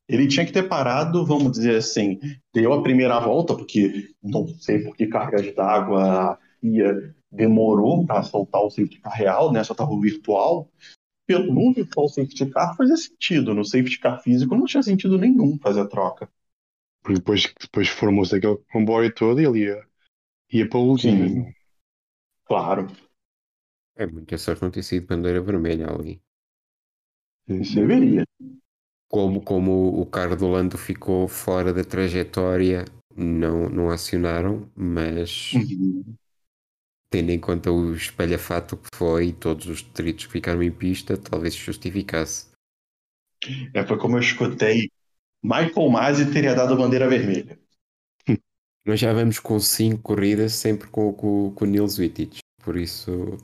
ele 0.08 0.28
tinha 0.28 0.46
que 0.46 0.54
ter 0.54 0.68
parado, 0.68 1.26
vamos 1.26 1.52
dizer 1.52 1.76
assim, 1.76 2.20
deu 2.54 2.74
a 2.74 2.82
primeira 2.82 3.20
volta, 3.20 3.56
porque 3.56 4.14
não 4.24 4.48
sei 4.48 4.80
por 4.80 4.96
que 4.96 5.08
cargas 5.08 5.54
d'água 5.54 6.32
a 6.32 6.40
FIA 6.62 7.14
demorou 7.30 8.06
para 8.06 8.24
soltar 8.24 8.62
o 8.62 8.70
safety 8.70 9.00
car 9.00 9.14
real, 9.14 9.52
né? 9.52 9.64
Só 9.64 9.74
estava 9.74 9.92
o 9.92 10.00
virtual. 10.00 10.72
Pelo 11.26 11.54
no 11.54 11.74
virtual 11.74 12.08
safety 12.08 12.50
car 12.50 12.76
fazia 12.78 12.96
sentido, 12.96 13.54
no 13.54 13.66
safety 13.66 14.00
car 14.00 14.22
físico 14.22 14.56
não 14.56 14.66
tinha 14.66 14.82
sentido 14.82 15.18
nenhum 15.18 15.60
fazer 15.60 15.82
a 15.82 15.88
troca. 15.88 16.30
Porque 17.02 17.20
depois, 17.20 17.54
depois 17.60 17.90
formou-se 17.90 18.34
aquele 18.34 18.58
comboio 18.72 19.14
todo 19.14 19.42
e 19.42 19.46
ele 19.46 19.60
ia, 19.66 19.86
ia 20.54 20.70
para 20.70 20.80
o 20.80 20.88
último. 20.88 21.28
Sim, 21.28 21.54
claro. 22.46 22.88
É 23.98 24.06
muita 24.06 24.38
sorte 24.38 24.62
não 24.62 24.72
ter 24.72 24.84
sido 24.84 25.08
bandeira 25.08 25.42
vermelha 25.42 25.90
ali. 25.90 26.22
Deveria 27.46 28.26
como, 29.10 29.42
como 29.42 30.00
o 30.00 30.06
carro 30.06 30.36
do 30.36 30.48
Lando 30.48 30.78
ficou 30.78 31.28
fora 31.28 31.74
da 31.74 31.84
trajetória, 31.84 32.86
não, 33.16 33.70
não 33.70 33.90
acionaram, 33.90 34.70
mas 34.76 35.54
uhum. 35.54 36.16
tendo 37.10 37.32
em 37.32 37.40
conta 37.40 37.72
o 37.72 37.94
espelhafato 37.94 38.78
que 38.78 38.90
foi 38.94 39.28
e 39.28 39.34
todos 39.34 39.68
os 39.68 39.82
detritos 39.82 40.26
que 40.26 40.34
ficaram 40.34 40.62
em 40.62 40.72
pista, 40.72 41.18
talvez 41.18 41.56
justificasse. 41.56 42.48
É, 43.74 43.86
foi 43.86 43.98
como 43.98 44.18
eu 44.18 44.22
escutei, 44.22 44.90
Michael 45.44 45.90
Masi 45.90 46.32
teria 46.32 46.54
dado 46.54 46.76
bandeira 46.76 47.08
vermelha. 47.08 47.58
Nós 48.86 49.00
já 49.00 49.14
vamos 49.14 49.40
com 49.40 49.60
cinco 49.60 50.02
corridas 50.02 50.54
sempre 50.54 50.90
com, 50.90 51.14
com, 51.14 51.52
com 51.52 51.66
o 51.66 51.68
Nils 51.68 51.98
Wittich, 51.98 52.40
por 52.64 52.76
isso... 52.76 53.38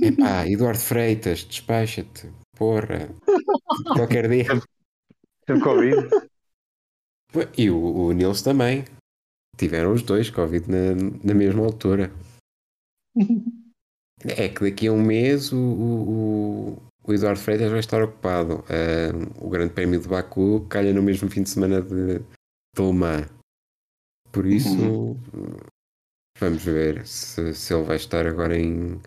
Epá, 0.00 0.46
Eduardo 0.48 0.78
Freitas, 0.78 1.44
despacha-te, 1.44 2.30
porra. 2.56 3.12
Qualquer 3.96 4.28
dia. 4.28 4.46
Teve 5.50 5.62
Covid. 5.62 6.08
E 7.58 7.70
o, 7.70 7.76
o 7.76 8.12
Nils 8.12 8.42
também. 8.42 8.84
Tiveram 9.56 9.92
os 9.92 10.02
dois 10.02 10.30
Covid 10.30 10.70
na, 10.70 10.94
na 11.24 11.34
mesma 11.34 11.64
altura. 11.64 12.12
é 14.24 14.48
que 14.48 14.70
daqui 14.70 14.86
a 14.86 14.92
um 14.92 15.02
mês 15.02 15.52
o, 15.52 15.58
o, 15.58 16.82
o 17.02 17.12
Eduardo 17.12 17.40
Freitas 17.40 17.68
vai 17.70 17.80
estar 17.80 18.00
ocupado. 18.00 18.60
Uh, 18.60 19.44
o 19.44 19.50
Grande 19.50 19.74
Prémio 19.74 20.00
de 20.00 20.06
Baku 20.06 20.66
calha 20.68 20.94
no 20.94 21.02
mesmo 21.02 21.28
fim 21.28 21.42
de 21.42 21.50
semana 21.50 21.82
de, 21.82 22.20
de 22.20 22.82
Le 22.82 22.92
Mans. 22.92 23.26
Por 24.30 24.46
isso, 24.46 25.16
vamos 26.38 26.64
ver 26.64 27.04
se, 27.04 27.52
se 27.52 27.74
ele 27.74 27.82
vai 27.82 27.96
estar 27.96 28.24
agora 28.24 28.56
em, 28.56 29.00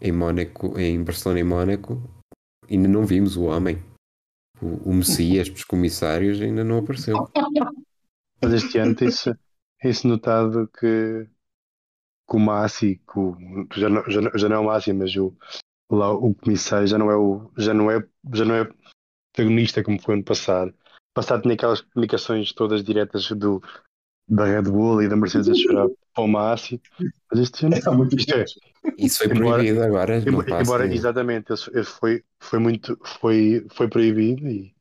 em 0.00 0.12
Mónaco, 0.12 0.78
em 0.78 1.02
Barcelona 1.02 1.40
e 1.40 1.44
Mónaco. 1.44 2.00
Ainda 2.70 2.86
não 2.86 3.04
vimos 3.04 3.36
o 3.36 3.42
homem. 3.42 3.82
O, 4.60 4.90
o 4.90 4.94
Messias 4.94 5.48
dos 5.48 5.64
comissários 5.64 6.40
ainda 6.40 6.64
não 6.64 6.78
apareceu. 6.78 7.16
Mas 8.42 8.52
este 8.52 8.78
ano 8.78 8.94
tem-se 8.94 9.34
tem 9.80 9.92
notado 10.04 10.68
que, 10.68 11.28
que 12.28 12.36
o 12.36 12.38
Massi, 12.38 12.96
que 12.96 13.18
o, 13.18 13.36
já, 13.74 13.88
não, 13.88 14.08
já, 14.08 14.20
já 14.34 14.48
não 14.48 14.56
é 14.56 14.58
o 14.60 14.64
Massi, 14.64 14.92
mas 14.92 15.14
o, 15.16 15.36
lá 15.90 16.12
o 16.12 16.34
comissário 16.34 16.86
já 16.86 16.98
não 16.98 17.10
é 17.10 17.16
o 17.16 17.50
já 17.56 17.74
não 17.74 17.90
é 17.90 18.06
já 18.32 18.44
não 18.44 18.54
é 18.54 18.68
protagonista 19.32 19.82
como 19.82 20.00
foi 20.00 20.14
ano 20.14 20.24
passado. 20.24 20.74
Passado 21.14 21.42
tinha 21.42 21.54
aquelas 21.54 21.80
comunicações 21.80 22.52
todas 22.52 22.82
diretas 22.82 23.28
do 23.32 23.62
da 24.28 24.44
Red 24.44 24.62
Bull 24.62 25.02
e 25.02 25.08
da 25.08 25.16
Mercedes 25.16 25.48
a 25.48 25.54
chorar 25.54 25.88
para 26.14 26.24
o 26.24 26.28
Massi. 26.28 26.80
Mas 27.30 27.40
este 27.40 27.66
ano 27.66 27.76
é 27.76 27.90
muito 27.90 28.16
isto 28.16 28.34
é, 28.34 28.44
isso 28.96 29.18
foi 29.18 29.28
proibido 29.28 29.82
agora. 29.82 30.18
Embora, 30.18 30.62
embora 30.62 30.94
exatamente, 30.94 31.52
ele 31.72 31.84
foi, 31.84 32.24
foi 32.40 32.58
muito 32.58 32.98
foi, 33.20 33.66
foi 33.70 33.88
proibido 33.88 34.46
e 34.48 34.74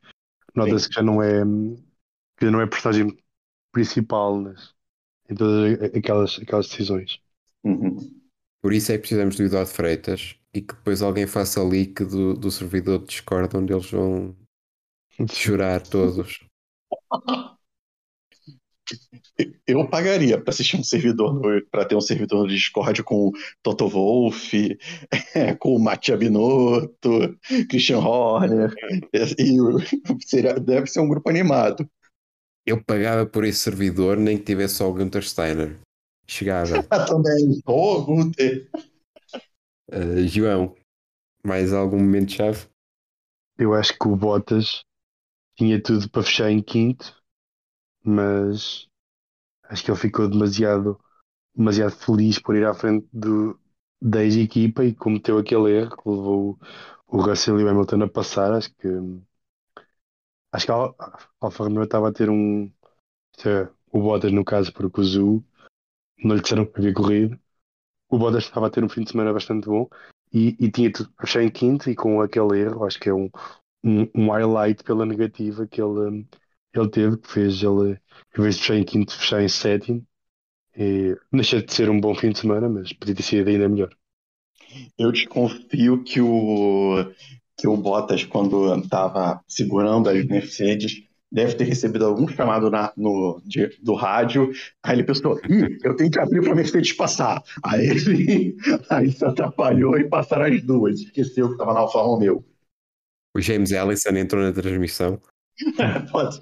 nota-se 0.55 0.89
que 0.89 0.95
já 0.95 1.03
não 1.03 1.21
é 1.21 1.43
que 2.37 2.45
já 2.45 2.51
não 2.51 2.61
é 2.61 2.67
personagem 2.67 3.17
principal 3.71 4.39
nas, 4.41 4.73
em 5.29 5.35
todas 5.35 5.81
aquelas, 5.95 6.39
aquelas 6.41 6.67
decisões. 6.67 7.19
Uhum. 7.63 7.97
Por 8.61 8.73
isso 8.73 8.91
é 8.91 8.95
que 8.95 9.01
precisamos 9.01 9.35
do 9.35 9.43
Eduardo 9.43 9.69
Freitas 9.69 10.35
e 10.53 10.61
que 10.61 10.73
depois 10.73 11.01
alguém 11.01 11.27
faça 11.27 11.63
leak 11.63 12.03
do, 12.05 12.33
do 12.33 12.51
servidor 12.51 12.99
de 12.99 13.05
Discord 13.05 13.55
onde 13.55 13.73
eles 13.73 13.89
vão 13.89 14.35
chorar 15.31 15.81
todos. 15.81 16.45
Eu 19.67 19.87
pagaria 19.87 20.41
para 20.41 20.49
assistir 20.51 20.77
um 20.77 20.83
servidor 20.83 21.63
para 21.69 21.85
ter 21.85 21.95
um 21.95 22.01
servidor 22.01 22.43
no 22.43 22.47
Discord 22.47 23.03
com 23.03 23.27
o 23.27 23.31
Toto 23.61 23.87
Wolff, 23.87 24.77
com 25.59 25.75
o 25.75 25.79
Mattia 25.79 26.17
Binotto, 26.17 27.37
Christian 27.69 27.99
Horner. 27.99 28.73
E 29.37 29.57
seria, 30.25 30.53
deve 30.59 30.87
ser 30.87 31.01
um 31.01 31.07
grupo 31.07 31.29
animado. 31.29 31.87
Eu 32.65 32.83
pagava 32.83 33.25
por 33.25 33.45
esse 33.45 33.59
servidor 33.59 34.17
nem 34.17 34.37
que 34.37 34.43
tivesse 34.43 34.75
só 34.75 34.89
o 34.89 34.93
Gunter 34.93 35.23
Steiner. 35.23 35.79
Chegava. 36.25 36.81
Também. 37.07 37.61
Oh, 37.65 38.01
Gunter. 38.01 38.69
Uh, 39.89 40.27
João, 40.27 40.75
mais 41.45 41.71
algum 41.71 41.97
momento-chave? 41.97 42.67
Eu 43.57 43.73
acho 43.73 43.97
que 43.97 44.07
o 44.07 44.15
Bottas 44.15 44.83
tinha 45.55 45.81
tudo 45.81 46.09
para 46.09 46.23
fechar 46.23 46.51
em 46.51 46.61
quinto, 46.61 47.15
mas 48.03 48.87
acho 49.69 49.83
que 49.83 49.91
ele 49.91 49.99
ficou 49.99 50.29
demasiado, 50.29 50.99
demasiado 51.55 51.91
feliz 51.91 52.39
por 52.39 52.55
ir 52.55 52.65
à 52.65 52.73
frente 52.73 53.07
do, 53.13 53.59
da 54.01 54.23
ex-equipa 54.23 54.83
e 54.85 54.95
cometeu 54.95 55.37
aquele 55.37 55.71
erro 55.71 55.97
que 55.97 56.09
levou 56.09 56.59
o 57.07 57.21
Russell 57.21 57.59
e 57.59 57.63
o 57.63 57.69
Hamilton 57.69 58.03
a 58.03 58.09
passar. 58.09 58.53
Acho 58.53 58.73
que 58.75 58.87
acho 60.51 60.65
que 60.65 60.71
a 60.71 60.93
Alfa 61.41 61.63
Romeo 61.63 61.83
estava 61.83 62.09
a 62.09 62.13
ter 62.13 62.29
um 62.29 62.71
é, 63.45 63.69
o 63.91 64.01
Bottas 64.01 64.31
no 64.31 64.43
caso 64.45 64.73
porque 64.73 65.01
o 65.01 65.03
Zu 65.03 65.45
não 66.23 66.35
lhe 66.35 66.41
disseram 66.41 66.65
que 66.65 66.79
havia 66.79 66.93
corrido 66.93 67.39
o 68.09 68.17
Bottas 68.17 68.43
estava 68.45 68.67
a 68.67 68.69
ter 68.69 68.83
um 68.83 68.89
fim 68.89 69.03
de 69.03 69.11
semana 69.11 69.33
bastante 69.33 69.67
bom 69.67 69.87
e, 70.33 70.55
e 70.59 70.71
tinha 70.71 70.91
tudo 70.91 71.11
para 71.11 71.25
fechar 71.25 71.43
em 71.43 71.49
quinto 71.49 71.89
e 71.89 71.95
com 71.95 72.21
aquele 72.21 72.59
erro, 72.59 72.85
acho 72.85 72.99
que 72.99 73.09
é 73.09 73.13
um, 73.13 73.29
um, 73.83 74.09
um 74.15 74.31
highlight 74.31 74.83
pela 74.83 75.05
negativa 75.05 75.67
que 75.67 75.81
ele, 75.81 76.25
ele 76.79 76.89
teve, 76.89 77.17
que 77.17 77.31
fez 77.31 77.61
ele, 77.61 77.99
em 78.37 78.41
vez 78.41 78.55
de 78.55 78.61
fechar 78.61 78.75
em 78.75 78.83
quinto, 78.83 79.17
fechar 79.17 79.41
em 79.41 79.49
sétimo. 79.49 80.05
E 80.75 81.17
deixa 81.31 81.61
de 81.61 81.73
ser 81.73 81.89
um 81.89 81.99
bom 81.99 82.13
fim 82.13 82.31
de 82.31 82.39
semana, 82.39 82.69
mas 82.69 82.93
podia 82.93 83.15
ter 83.15 83.23
sido 83.23 83.49
ainda 83.49 83.67
melhor. 83.67 83.89
Eu 84.97 85.11
desconfio 85.11 86.03
que 86.03 86.21
o, 86.21 87.11
que 87.57 87.67
o 87.67 87.77
Bottas, 87.77 88.23
quando 88.23 88.73
estava 88.75 89.41
segurando 89.47 90.09
as 90.09 90.25
Mercedes, 90.25 91.03
deve 91.31 91.55
ter 91.55 91.63
recebido 91.65 92.05
algum 92.05 92.27
chamado 92.27 92.69
na, 92.69 92.93
no, 92.95 93.41
de, 93.45 93.69
do 93.81 93.93
rádio. 93.95 94.51
Aí 94.83 94.95
ele 94.95 95.03
pensou: 95.03 95.39
Ih, 95.49 95.77
eu 95.83 95.95
tenho 95.95 96.11
que 96.11 96.19
abrir 96.19 96.41
para 96.41 96.51
a 96.51 96.55
Mercedes 96.55 96.93
passar. 96.93 97.43
Aí 97.63 97.87
ele 97.87 98.55
aí 98.89 99.11
se 99.11 99.25
atrapalhou 99.25 99.97
e 99.97 100.07
passaram 100.07 100.45
as 100.45 100.61
duas. 100.61 100.99
Esqueceu 100.99 101.47
que 101.47 101.53
estava 101.53 101.73
na 101.73 101.81
Alfa 101.81 102.01
Romeo. 102.01 102.45
O 103.35 103.41
James 103.41 103.71
Ellison 103.71 104.09
entrou 104.09 104.43
na 104.43 104.51
transmissão. 104.51 105.19
Pode. 106.11 106.41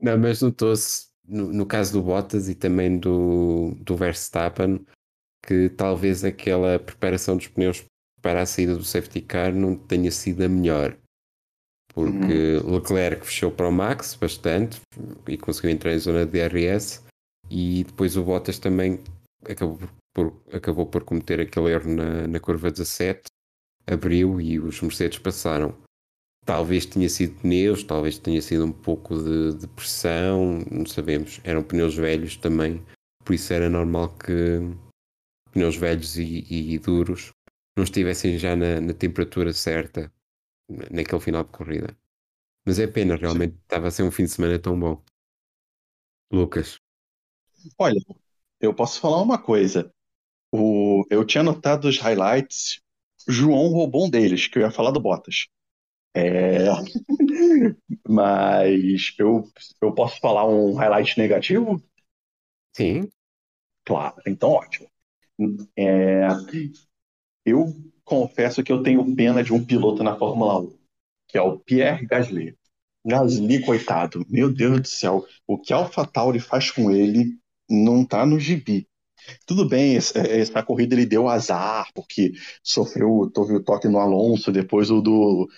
Não, 0.00 0.18
mas 0.18 0.40
notou-se 0.40 1.08
no, 1.26 1.52
no, 1.52 1.66
caso 1.66 1.92
do 1.92 2.02
Bottas 2.02 2.48
e 2.48 2.54
também 2.54 2.98
do, 2.98 3.74
do 3.80 3.96
Verstappen 3.96 4.84
que 5.46 5.68
talvez 5.70 6.24
aquela 6.24 6.78
preparação 6.78 7.36
dos 7.36 7.48
pneus 7.48 7.84
para 8.20 8.42
a 8.42 8.46
saída 8.46 8.74
do 8.74 8.84
safety 8.84 9.20
car 9.20 9.54
não 9.54 9.76
tenha 9.76 10.10
sido 10.10 10.42
a 10.42 10.48
melhor 10.48 10.96
porque 11.92 12.58
uhum. 12.64 12.76
Leclerc 12.76 13.26
fechou 13.26 13.50
para 13.50 13.68
o 13.68 13.72
Max 13.72 14.14
bastante 14.14 14.80
e 15.26 15.36
conseguiu 15.36 15.70
entrar 15.70 15.92
em 15.92 15.98
zona 15.98 16.24
de 16.24 16.32
DRS 16.32 17.04
e 17.50 17.84
depois 17.84 18.16
o 18.16 18.24
Bottas 18.24 18.58
também 18.58 19.00
acabou 19.48 19.78
por, 20.14 20.42
acabou 20.52 20.86
por 20.86 21.04
cometer 21.04 21.40
aquele 21.40 21.72
erro 21.72 21.90
na, 21.90 22.26
na 22.26 22.40
curva 22.40 22.70
17 22.70 23.22
abriu 23.86 24.40
e 24.40 24.58
os 24.58 24.80
Mercedes 24.80 25.18
passaram 25.18 25.74
talvez 26.44 26.86
tenha 26.86 27.08
sido 27.08 27.38
pneus 27.40 27.82
talvez 27.84 28.18
tenha 28.18 28.40
sido 28.40 28.64
um 28.64 28.72
pouco 28.72 29.16
de, 29.16 29.54
de 29.58 29.66
pressão 29.68 30.58
não 30.70 30.86
sabemos, 30.86 31.40
eram 31.44 31.62
pneus 31.62 31.94
velhos 31.94 32.36
também 32.36 32.84
por 33.24 33.34
isso 33.34 33.52
era 33.52 33.68
normal 33.68 34.16
que 34.16 34.60
pneus 35.52 35.76
velhos 35.76 36.16
e, 36.16 36.46
e, 36.48 36.78
duros 36.78 37.32
não 37.76 37.84
estivessem 37.84 38.38
já 38.38 38.56
na, 38.56 38.80
na 38.80 38.92
temperatura 38.92 39.52
certa 39.52 40.12
naquele 40.90 41.20
final 41.20 41.44
de 41.44 41.50
corrida. 41.50 41.96
Mas 42.64 42.78
é 42.78 42.86
pena, 42.86 43.16
realmente 43.16 43.56
estava 43.56 43.88
a 43.88 43.90
ser 43.90 44.02
um 44.02 44.10
fim 44.10 44.24
de 44.24 44.30
semana 44.30 44.58
tão 44.58 44.78
bom. 44.78 45.02
Lucas. 46.32 46.78
Olha, 47.78 48.00
eu 48.60 48.72
posso 48.74 49.00
falar 49.00 49.20
uma 49.20 49.38
coisa. 49.38 49.92
O, 50.52 51.04
eu 51.10 51.24
tinha 51.24 51.42
notado 51.42 51.88
os 51.88 51.98
highlights, 51.98 52.80
João 53.26 53.68
roubou 53.68 54.06
um 54.06 54.10
deles, 54.10 54.46
que 54.46 54.58
eu 54.58 54.62
ia 54.62 54.70
falar 54.70 54.90
do 54.90 55.00
Bottas. 55.00 55.46
É... 56.14 56.66
Mas 58.08 59.14
eu, 59.18 59.44
eu 59.80 59.94
posso 59.94 60.18
falar 60.20 60.46
um 60.46 60.74
highlight 60.74 61.18
negativo? 61.18 61.82
Sim. 62.76 63.10
Claro, 63.84 64.16
então 64.26 64.50
ótimo. 64.50 64.88
É... 65.76 66.28
Eu 67.44 67.74
confesso 68.04 68.62
que 68.62 68.72
eu 68.72 68.82
tenho 68.82 69.14
pena 69.14 69.42
de 69.42 69.52
um 69.52 69.64
piloto 69.64 70.02
na 70.02 70.16
Fórmula 70.16 70.60
1, 70.60 70.78
que 71.28 71.38
é 71.38 71.42
o 71.42 71.58
Pierre 71.58 72.06
Gasly. 72.06 72.56
Gasly, 73.06 73.64
coitado, 73.64 74.24
meu 74.28 74.52
Deus 74.52 74.80
do 74.82 74.88
céu, 74.88 75.24
o 75.46 75.58
que 75.58 75.72
a 75.72 75.76
AlphaTauri 75.76 76.38
faz 76.40 76.70
com 76.70 76.90
ele 76.90 77.38
não 77.68 78.04
tá 78.04 78.26
no 78.26 78.38
gibi. 78.38 78.86
Tudo 79.46 79.68
bem, 79.68 79.96
essa 79.96 80.62
corrida 80.62 80.94
ele 80.94 81.06
deu 81.06 81.28
azar, 81.28 81.86
porque 81.94 82.32
sofreu, 82.62 83.30
teve 83.34 83.54
o 83.54 83.62
toque 83.62 83.88
no 83.88 83.98
Alonso, 83.98 84.52
depois 84.52 84.90
o 84.90 85.00
do 85.00 85.48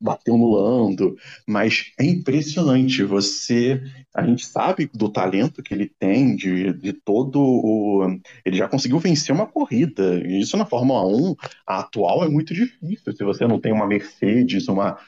bateu 0.00 0.36
no 0.36 0.52
Lando, 0.52 1.16
mas 1.46 1.92
é 1.98 2.04
impressionante. 2.04 3.02
Você, 3.04 3.82
a 4.14 4.24
gente 4.24 4.46
sabe 4.46 4.90
do 4.94 5.08
talento 5.08 5.62
que 5.62 5.74
ele 5.74 5.90
tem, 5.98 6.36
de, 6.36 6.72
de 6.72 6.92
todo 6.92 7.40
o. 7.40 8.06
Ele 8.44 8.56
já 8.56 8.68
conseguiu 8.68 8.98
vencer 8.98 9.34
uma 9.34 9.46
corrida. 9.46 10.20
Isso 10.26 10.56
na 10.56 10.66
Fórmula 10.66 11.06
1, 11.06 11.34
a 11.66 11.80
atual 11.80 12.24
é 12.24 12.28
muito 12.28 12.54
difícil. 12.54 13.12
Se 13.12 13.24
você 13.24 13.46
não 13.46 13.60
tem 13.60 13.72
uma 13.72 13.86
Mercedes, 13.86 14.68
uma 14.68 14.98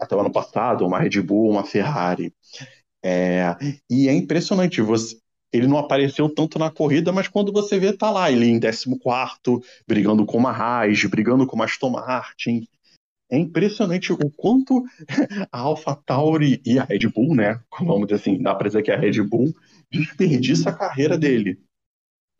até 0.00 0.16
o 0.16 0.20
ano 0.20 0.32
passado, 0.32 0.86
uma 0.86 0.98
Red 0.98 1.20
Bull, 1.22 1.50
uma 1.50 1.64
Ferrari. 1.64 2.32
É, 3.04 3.56
e 3.88 4.08
é 4.08 4.12
impressionante, 4.12 4.80
você, 4.82 5.16
ele 5.52 5.66
não 5.66 5.78
apareceu 5.78 6.28
tanto 6.28 6.58
na 6.58 6.70
corrida, 6.70 7.12
mas 7.12 7.28
quando 7.28 7.52
você 7.52 7.78
vê, 7.78 7.92
tá 7.92 8.10
lá, 8.10 8.30
ele 8.30 8.46
em 8.46 8.60
14, 8.60 8.86
brigando 9.86 10.26
com 10.26 10.36
uma 10.36 10.50
Haas, 10.50 11.04
brigando 11.04 11.46
com 11.46 11.56
uma 11.56 11.64
Aston 11.64 11.90
Martin. 11.90 12.66
É 13.30 13.38
impressionante 13.38 14.12
o 14.12 14.30
quanto 14.30 14.84
a 15.52 15.58
AlphaTauri 15.58 16.62
e 16.64 16.78
a 16.78 16.84
Red 16.84 17.08
Bull, 17.14 17.34
né? 17.34 17.60
Vamos 17.80 18.08
dizer 18.08 18.20
assim, 18.20 18.42
dá 18.42 18.54
pra 18.54 18.68
dizer 18.68 18.82
que 18.82 18.90
a 18.90 18.98
Red 18.98 19.22
Bull 19.22 19.52
desperdiça 19.90 20.70
a 20.70 20.74
carreira 20.74 21.18
dele. 21.18 21.58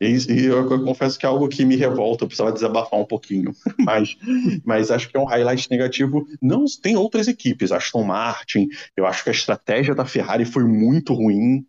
E, 0.01 0.15
e 0.29 0.45
eu, 0.45 0.69
eu, 0.69 0.83
confesso 0.83 1.19
que 1.19 1.25
é 1.25 1.29
algo 1.29 1.47
que 1.49 1.65
me 1.65 1.75
revolta, 1.75 2.23
eu 2.23 2.27
precisava 2.27 2.53
desabafar 2.53 2.99
um 2.99 3.05
pouquinho. 3.05 3.51
Mas, 3.79 4.17
mas 4.63 4.91
acho 4.91 5.09
que 5.09 5.17
é 5.17 5.19
um 5.19 5.25
highlight 5.25 5.69
negativo. 5.69 6.25
Não 6.41 6.65
tem 6.81 6.95
outras 6.95 7.27
equipes, 7.27 7.71
Aston 7.71 8.03
Martin, 8.03 8.67
eu 8.95 9.05
acho 9.05 9.23
que 9.23 9.29
a 9.29 9.33
estratégia 9.33 9.95
da 9.95 10.05
Ferrari 10.05 10.45
foi 10.45 10.63
muito 10.63 11.13
ruim 11.13 11.65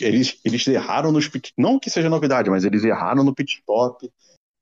eles, 0.00 0.38
eles 0.44 0.66
erraram 0.66 1.12
nos 1.12 1.28
pit, 1.28 1.52
não 1.56 1.78
que 1.78 1.90
seja 1.90 2.08
novidade, 2.08 2.50
mas 2.50 2.64
eles 2.64 2.84
erraram 2.84 3.24
no 3.24 3.34
pit 3.34 3.58
stop. 3.58 4.10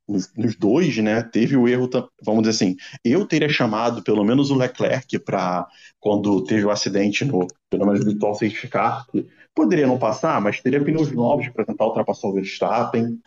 nos, 0.08 0.32
nos, 0.34 0.54
dois, 0.56 0.96
né, 0.98 1.22
teve 1.22 1.56
o 1.56 1.66
erro, 1.68 1.88
vamos 2.22 2.42
dizer 2.42 2.50
assim, 2.50 2.76
eu 3.04 3.26
teria 3.26 3.48
chamado 3.48 4.02
pelo 4.02 4.24
menos 4.24 4.50
o 4.50 4.54
Leclerc 4.54 5.18
para 5.20 5.66
quando 5.98 6.44
teve 6.44 6.64
o 6.64 6.70
acidente 6.70 7.24
no, 7.24 7.46
pelo 7.70 7.86
menos 7.86 8.04
virtual 8.04 8.34
safety 8.34 8.68
car, 8.68 9.06
poderia 9.54 9.86
não 9.86 9.98
passar, 9.98 10.40
mas 10.40 10.60
teria 10.60 10.82
pneus 10.82 11.10
novos 11.12 11.48
para 11.48 11.64
tentar 11.64 11.86
ultrapassar 11.86 12.28
o 12.28 12.34
Verstappen, 12.34 13.18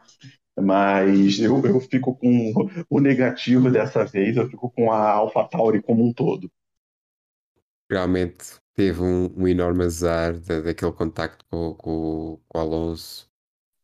mas 0.60 1.40
eu, 1.40 1.64
eu 1.66 1.80
fico 1.80 2.16
com 2.16 2.70
o 2.90 3.00
negativo 3.00 3.70
dessa 3.70 4.04
vez, 4.06 4.38
eu 4.38 4.50
fico 4.50 4.70
com 4.72 4.92
a 4.92 5.12
AlphaTauri 5.12 5.82
como 5.82 6.06
um 6.06 6.14
todo. 6.14 6.50
Realmente 7.90 8.60
teve 8.78 9.02
um, 9.02 9.34
um 9.36 9.48
enorme 9.48 9.84
azar 9.84 10.38
da, 10.40 10.62
daquele 10.62 10.92
contacto 10.92 11.44
com, 11.50 11.74
com, 11.74 12.40
com 12.48 12.60
o 12.60 12.62
Alonso, 12.62 13.28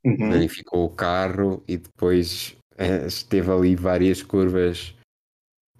uhum. 0.05 0.29
danificou 0.29 0.85
o 0.85 0.89
carro 0.89 1.63
e 1.67 1.77
depois 1.77 2.55
eh, 2.77 3.07
esteve 3.07 3.51
ali 3.51 3.75
várias 3.75 4.21
curvas 4.21 4.95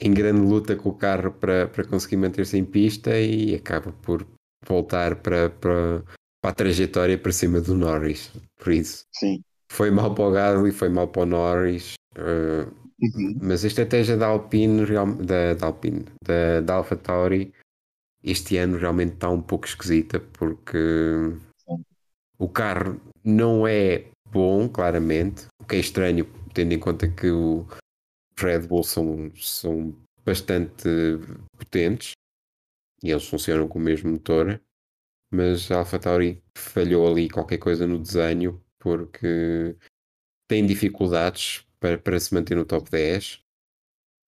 em 0.02 0.14
grande 0.14 0.42
luta 0.42 0.76
com 0.76 0.90
o 0.90 0.94
carro 0.94 1.32
para, 1.32 1.68
para 1.68 1.86
conseguir 1.86 2.18
manter-se 2.18 2.58
em 2.58 2.66
pista 2.66 3.18
e 3.20 3.54
acaba 3.54 3.92
por 3.92 4.26
voltar 4.68 5.16
para, 5.18 5.50
para, 5.52 6.04
para 6.42 6.52
a 6.52 6.54
trajetória 6.54 7.18
para 7.18 7.32
cima 7.32 7.62
do 7.62 7.76
Norris. 7.76 8.32
Por 8.58 8.74
isso, 8.74 9.06
Sim. 9.12 9.44
foi 9.72 9.92
mal 9.92 10.16
para 10.16 10.24
o 10.24 10.32
Gasly, 10.32 10.72
foi 10.72 10.90
mal 10.90 11.08
para 11.08 11.22
o 11.22 11.26
Norris. 11.26 11.94
Uh, 12.18 12.68
uhum. 13.00 13.40
Mas 13.42 13.64
a 13.64 13.68
estratégia 13.68 14.18
da 14.18 14.28
Alpine, 14.28 14.86
da, 15.24 15.54
da 15.54 15.66
Alpine, 15.68 16.06
da, 16.24 16.62
da 16.62 16.74
Alpha 16.74 16.96
Tauri, 16.96 17.54
este 18.24 18.58
ano 18.58 18.78
realmente 18.78 19.14
está 19.14 19.30
um 19.30 19.42
pouco 19.42 19.66
esquisita 19.66 20.20
porque 20.20 20.78
o 22.38 22.48
carro 22.48 23.00
não 23.24 23.68
é 23.68 24.06
bom, 24.32 24.68
claramente, 24.70 25.48
o 25.62 25.66
que 25.66 25.76
é 25.76 25.80
estranho 25.80 26.26
tendo 26.54 26.74
em 26.74 26.80
conta 26.80 27.08
que 27.08 27.30
o 27.30 27.68
Red 28.38 28.62
Bull 28.62 28.84
são, 28.84 29.32
são 29.36 29.96
bastante 30.26 30.90
potentes 31.58 32.14
e 33.04 33.12
eles 33.12 33.28
funcionam 33.28 33.68
com 33.68 33.78
o 33.78 33.82
mesmo 33.82 34.12
motor, 34.12 34.62
mas 35.32 35.70
a 35.72 35.80
AlphaTauri 35.80 36.42
falhou 36.58 37.08
ali 37.10 37.30
qualquer 37.30 37.58
coisa 37.58 37.86
no 37.86 38.00
desenho 38.00 38.62
porque 38.80 39.76
tem 40.48 40.66
dificuldades 40.66 41.66
para, 41.80 41.98
para 41.98 42.20
se 42.20 42.34
manter 42.34 42.56
no 42.56 42.66
top 42.66 42.90
10. 42.90 43.42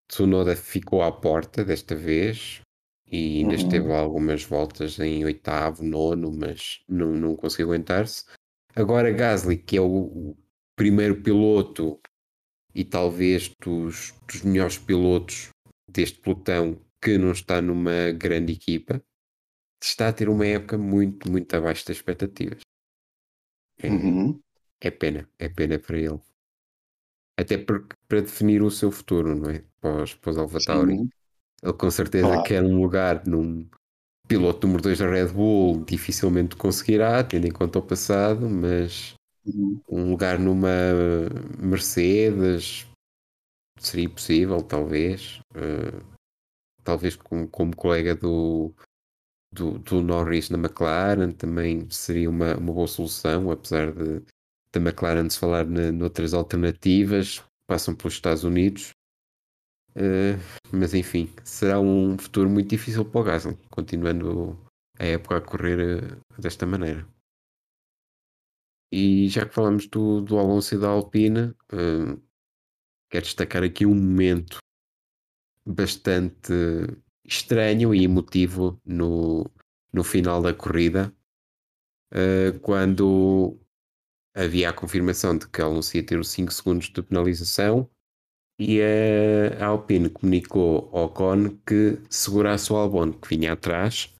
Tsunoda 0.07 0.55
ficou 0.55 1.01
à 1.01 1.11
porta 1.11 1.63
desta 1.63 1.95
vez 1.95 2.61
e 3.15 3.37
ainda 3.37 3.55
uhum. 3.55 3.55
esteve 3.55 3.91
algumas 3.93 4.43
voltas 4.43 4.99
em 4.99 5.23
oitavo, 5.23 5.83
nono, 5.83 6.31
mas 6.31 6.83
não, 6.87 7.13
não 7.13 7.35
conseguiu 7.35 7.67
aguentar-se. 7.67 8.25
Agora 8.75 9.11
Gasly, 9.11 9.57
que 9.57 9.77
é 9.77 9.81
o, 9.81 10.35
primeiro 10.75 11.21
piloto 11.21 11.99
e 12.73 12.83
talvez 12.83 13.49
dos, 13.63 14.13
dos 14.27 14.41
melhores 14.41 14.77
pilotos 14.77 15.49
deste 15.89 16.19
pelotão 16.19 16.81
que 17.01 17.17
não 17.17 17.31
está 17.31 17.61
numa 17.61 18.11
grande 18.11 18.51
equipa, 18.51 19.01
está 19.81 20.09
a 20.09 20.13
ter 20.13 20.27
uma 20.27 20.45
época 20.45 20.77
muito, 20.77 21.31
muito 21.31 21.55
abaixo 21.55 21.85
das 21.87 21.97
expectativas. 21.97 22.61
É, 23.77 23.89
uhum. 23.89 24.39
é 24.81 24.91
pena, 24.91 25.29
é 25.39 25.47
pena 25.47 25.79
para 25.79 25.97
ele. 25.97 26.19
Até 27.37 27.57
porque, 27.57 27.95
para 28.07 28.21
definir 28.21 28.61
o 28.61 28.71
seu 28.71 28.91
futuro, 28.91 29.35
não 29.35 29.49
é? 29.49 29.63
Pós, 29.79 30.13
pós 30.15 30.37
AlphaTauri. 30.37 31.07
Ele 31.65 31.73
com 31.73 31.91
certeza 31.91 32.27
claro. 32.27 32.43
quer 32.43 32.63
um 32.63 32.81
lugar 32.81 33.25
num 33.25 33.67
piloto 34.27 34.65
número 34.65 34.83
2 34.83 34.99
da 34.99 35.09
Red 35.09 35.27
Bull, 35.27 35.83
dificilmente 35.83 36.55
conseguirá, 36.55 37.23
tendo 37.23 37.47
em 37.47 37.51
conta 37.51 37.79
o 37.79 37.81
passado, 37.81 38.49
mas 38.49 39.15
Uhum. 39.45 39.79
Um 39.87 40.09
lugar 40.11 40.39
numa 40.39 40.69
Mercedes 41.59 42.87
seria 43.79 44.09
possível, 44.09 44.61
talvez. 44.61 45.39
Uh, 45.51 46.03
talvez 46.83 47.15
como, 47.15 47.47
como 47.47 47.75
colega 47.75 48.15
do, 48.15 48.73
do, 49.53 49.77
do, 49.79 50.01
Norris 50.01 50.49
na 50.49 50.57
McLaren 50.57 51.31
também 51.31 51.87
seria 51.89 52.29
uma, 52.29 52.57
uma 52.57 52.73
boa 52.73 52.87
solução, 52.87 53.51
apesar 53.51 53.91
de 53.91 54.21
da 54.71 54.81
McLaren 54.81 55.29
se 55.29 55.39
falar 55.39 55.65
na, 55.65 55.91
noutras 55.91 56.33
alternativas, 56.33 57.41
passam 57.67 57.95
pelos 57.95 58.15
Estados 58.15 58.43
Unidos. 58.43 58.91
Uh, 59.97 60.35
mas 60.73 60.93
enfim, 60.93 61.33
será 61.43 61.79
um 61.79 62.17
futuro 62.17 62.49
muito 62.49 62.69
difícil 62.69 63.05
para 63.05 63.21
o 63.21 63.23
Gasly, 63.23 63.57
continuando 63.69 64.59
a 64.99 65.05
época 65.05 65.37
a 65.37 65.41
correr 65.41 66.03
uh, 66.03 66.41
desta 66.41 66.65
maneira. 66.65 67.07
E 68.91 69.29
já 69.29 69.45
que 69.45 69.53
falamos 69.53 69.87
do, 69.87 70.21
do 70.21 70.37
Alonso 70.37 70.75
e 70.75 70.77
da 70.77 70.89
Alpine, 70.89 71.55
uh, 71.71 72.21
quero 73.09 73.23
destacar 73.23 73.63
aqui 73.63 73.85
um 73.85 73.95
momento 73.95 74.57
bastante 75.65 76.51
estranho 77.23 77.95
e 77.95 78.03
emotivo 78.03 78.79
no, 78.85 79.49
no 79.93 80.03
final 80.03 80.41
da 80.41 80.53
corrida, 80.53 81.13
uh, 82.13 82.59
quando 82.59 83.57
havia 84.35 84.69
a 84.69 84.73
confirmação 84.73 85.37
de 85.37 85.47
que 85.47 85.61
Alonso 85.61 85.95
ia 85.95 86.05
ter 86.05 86.19
os 86.19 86.29
5 86.29 86.51
segundos 86.51 86.89
de 86.89 87.01
penalização 87.01 87.89
e 88.59 88.79
a 89.59 89.65
Alpine 89.65 90.09
comunicou 90.09 90.89
ao 90.93 91.05
Ocon 91.05 91.57
que 91.65 91.99
segurasse 92.09 92.71
o 92.71 92.77
Albon 92.77 93.11
que 93.11 93.27
vinha 93.27 93.53
atrás 93.53 94.13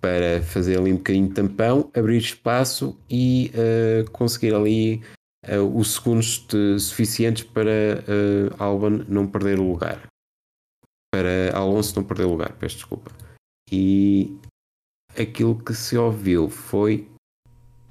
para 0.00 0.42
fazer 0.42 0.78
ali 0.78 0.92
um 0.92 0.96
bocadinho 0.96 1.28
de 1.28 1.34
tampão, 1.34 1.90
abrir 1.94 2.18
espaço 2.18 2.98
e 3.10 3.50
uh, 3.54 4.10
conseguir 4.12 4.54
ali 4.54 5.02
uh, 5.46 5.76
os 5.76 5.94
segundos 5.94 6.46
de, 6.46 6.78
suficientes 6.78 7.44
para 7.44 7.70
uh, 8.06 8.62
Albon 8.62 9.04
não 9.08 9.26
perder 9.26 9.58
o 9.58 9.72
lugar. 9.72 10.06
Para 11.12 11.56
Alonso 11.56 11.96
não 11.96 12.04
perder 12.04 12.24
o 12.24 12.30
lugar, 12.30 12.52
peço 12.52 12.76
desculpa. 12.76 13.10
E 13.72 14.38
aquilo 15.18 15.58
que 15.62 15.74
se 15.74 15.96
ouviu 15.96 16.48
foi. 16.48 17.08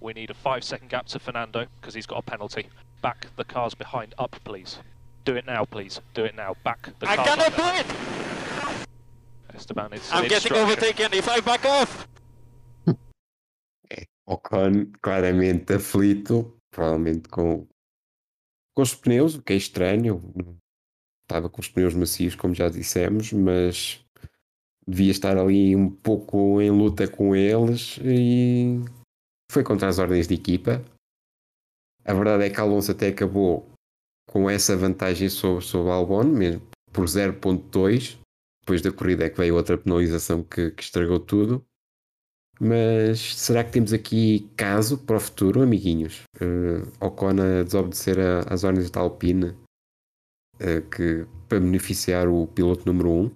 We 0.02 0.14
need 0.14 0.32
a 0.32 0.36
5 0.36 0.64
second 0.64 0.90
gap 0.90 1.10
to 1.12 1.20
Fernando 1.20 1.68
because 1.76 1.98
he's 1.98 2.06
got 2.06 2.20
a 2.20 2.22
penalty. 2.22 2.70
Back 3.02 3.28
the 3.36 3.44
cars 3.44 3.74
behind 3.74 4.14
up, 4.18 4.40
please. 4.44 4.80
Do 5.28 5.36
it 5.36 5.46
now, 5.46 5.66
please. 5.66 6.00
Do 6.14 6.24
it 6.24 6.36
now. 6.38 6.56
Back 6.64 6.84
the 7.00 7.06
cars. 7.06 7.20
I 7.20 7.24
cannot 7.26 7.54
do 7.58 7.64
it! 7.64 7.86
Esteban, 9.54 9.92
it's 9.92 10.10
I'm 10.10 10.26
getting 10.26 10.54
overtaken 10.54 11.10
if 11.12 11.28
I 11.28 11.42
back 11.42 11.68
off! 11.68 12.08
É, 13.92 14.06
Ocon 14.26 14.94
claramente 15.02 15.74
aflito, 15.74 16.58
provavelmente 16.72 17.28
com, 17.28 17.68
com 18.74 18.82
os 18.82 18.96
pneus, 18.96 19.36
o 19.36 19.42
que 19.42 19.52
é 19.52 19.58
estranho. 19.58 20.22
Estava 21.24 21.50
com 21.50 21.60
os 21.60 21.68
pneus 21.68 21.94
macios, 21.94 22.34
como 22.34 22.56
já 22.56 22.70
dissemos, 22.70 23.34
mas 23.34 24.00
devia 24.88 25.12
estar 25.12 25.38
ali 25.38 25.76
um 25.76 25.90
pouco 25.90 26.62
em 26.62 26.72
luta 26.72 27.06
com 27.06 27.36
eles 27.36 28.00
e 28.02 28.80
foi 29.52 29.66
contra 29.66 29.90
as 29.90 30.00
ordens 30.00 30.26
de 30.26 30.36
equipa. 30.36 30.82
A 32.06 32.14
verdade 32.14 32.46
é 32.46 32.50
que 32.50 32.62
Alonso 32.62 32.94
até 32.94 33.10
acabou 33.10 33.70
com 34.28 34.50
essa 34.50 34.76
vantagem 34.76 35.30
sobre, 35.30 35.64
sobre 35.64 35.92
Albon, 35.92 36.26
mesmo 36.26 36.62
por 36.92 37.06
0.2, 37.06 38.18
depois 38.62 38.82
da 38.82 38.92
corrida 38.92 39.26
é 39.26 39.30
que 39.30 39.38
veio 39.38 39.56
outra 39.56 39.78
penalização 39.78 40.44
que, 40.44 40.72
que 40.72 40.84
estragou 40.84 41.20
tudo. 41.20 41.66
Mas 42.60 43.36
será 43.36 43.64
que 43.64 43.72
temos 43.72 43.94
aqui 43.94 44.50
caso 44.58 44.98
para 44.98 45.18
o 45.18 45.20
futuro, 45.20 45.62
amiguinhos? 45.62 46.24
Uh, 46.42 46.88
Ocon 47.00 47.40
a 47.40 47.64
desobedecer 47.64 48.18
às 48.52 48.64
ordens 48.64 48.90
da 48.90 49.00
Alpine 49.00 49.50
uh, 50.56 50.82
que, 50.90 51.28
para 51.48 51.60
beneficiar 51.60 52.28
o 52.28 52.48
piloto 52.48 52.84
número 52.86 53.10
1? 53.10 53.22
Um? 53.22 53.32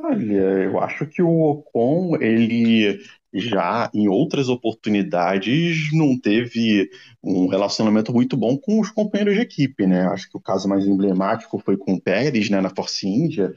Olha, 0.00 0.64
eu 0.64 0.80
acho 0.80 1.06
que 1.06 1.22
o 1.22 1.30
Ocon, 1.30 2.16
ele 2.20 3.00
já 3.34 3.90
em 3.92 4.06
outras 4.06 4.48
oportunidades 4.48 5.92
não 5.92 6.18
teve 6.18 6.88
um 7.22 7.48
relacionamento 7.48 8.12
muito 8.12 8.36
bom 8.36 8.56
com 8.56 8.80
os 8.80 8.90
companheiros 8.90 9.34
de 9.34 9.40
equipe, 9.40 9.86
né? 9.86 10.06
Acho 10.06 10.30
que 10.30 10.36
o 10.36 10.40
caso 10.40 10.68
mais 10.68 10.86
emblemático 10.86 11.58
foi 11.58 11.76
com 11.76 11.94
o 11.94 12.00
Pérez, 12.00 12.48
né, 12.48 12.60
na 12.60 12.70
Force 12.70 13.06
India, 13.06 13.52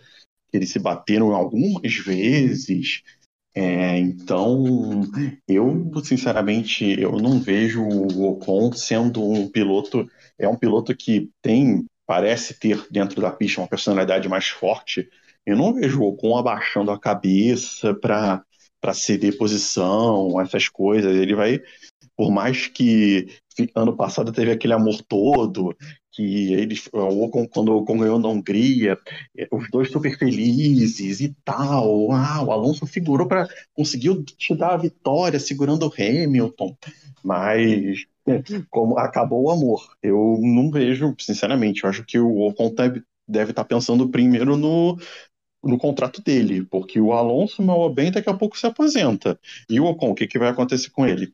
eles 0.52 0.72
se 0.72 0.80
bateram 0.80 1.36
algumas 1.36 1.94
vezes. 1.96 3.04
É, 3.54 3.98
então, 3.98 5.02
eu 5.48 5.92
sinceramente 6.04 7.00
eu 7.00 7.14
não 7.14 7.40
vejo 7.40 7.84
o 7.84 8.32
Ocon 8.32 8.72
sendo 8.72 9.24
um 9.24 9.48
piloto. 9.48 10.10
É 10.38 10.48
um 10.48 10.56
piloto 10.56 10.96
que 10.96 11.30
tem, 11.42 11.86
parece 12.06 12.60
ter 12.60 12.86
dentro 12.90 13.22
da 13.22 13.32
pista 13.32 13.62
uma 13.62 13.68
personalidade 13.68 14.30
mais 14.30 14.48
forte. 14.48 15.10
Eu 15.46 15.56
não 15.56 15.74
vejo 15.74 16.02
o 16.02 16.08
Ocon 16.08 16.38
abaixando 16.38 16.92
a 16.92 17.00
cabeça 17.00 17.94
para 17.94 18.44
para 18.82 18.94
ceder 18.94 19.38
posição, 19.38 20.40
essas 20.42 20.70
coisas. 20.70 21.16
Ele 21.16 21.36
vai, 21.36 21.60
por 22.16 22.32
mais 22.32 22.68
que 22.68 23.28
ano 23.76 23.96
passado 23.96 24.32
teve 24.32 24.52
aquele 24.52 24.74
amor 24.74 25.02
todo, 25.02 25.76
que 26.12 26.54
eles, 26.54 26.90
o 26.92 27.26
Ocon, 27.26 27.48
quando 27.48 27.70
o 27.70 27.78
Ocon 27.78 28.00
ganhou 28.00 28.20
na 28.20 28.28
Hungria, 28.28 28.98
é, 29.38 29.48
os 29.52 29.70
dois 29.70 29.92
super 29.92 30.18
felizes 30.18 31.22
e 31.22 31.36
tal. 31.46 32.12
Ah, 32.12 32.44
o 32.44 32.52
Alonso 32.52 32.86
figurou 32.88 33.28
para 33.28 33.48
conseguiu 33.74 34.24
te 34.24 34.56
dar 34.56 34.74
a 34.74 34.78
vitória 34.78 35.40
segurando 35.40 35.88
o 35.88 35.94
Hamilton. 35.94 36.76
Mas 37.24 38.06
como 38.70 38.98
acabou 38.98 39.44
o 39.44 39.52
amor. 39.52 39.82
Eu 40.02 40.40
não 40.42 40.72
vejo, 40.72 41.16
sinceramente, 41.20 41.84
eu 41.84 41.90
acho 41.90 42.04
que 42.04 42.20
o 42.20 42.48
Ocon 42.48 42.74
deve, 42.74 43.04
deve 43.28 43.52
estar 43.52 43.64
pensando 43.64 44.10
primeiro 44.10 44.58
no, 44.58 44.98
no 45.68 45.78
contrato 45.78 46.22
dele, 46.22 46.65
porque 46.65 46.99
o 46.99 47.13
Alonso, 47.13 47.61
mal 47.61 47.93
bem, 47.93 48.11
daqui 48.11 48.30
a 48.30 48.34
pouco 48.34 48.57
se 48.57 48.65
aposenta. 48.65 49.39
E 49.70 49.80
o 49.80 49.86
Ocon, 49.86 50.11
o 50.11 50.15
que, 50.15 50.28
que 50.28 50.39
vai 50.39 50.49
acontecer 50.49 50.89
com 50.89 51.05
ele? 51.05 51.34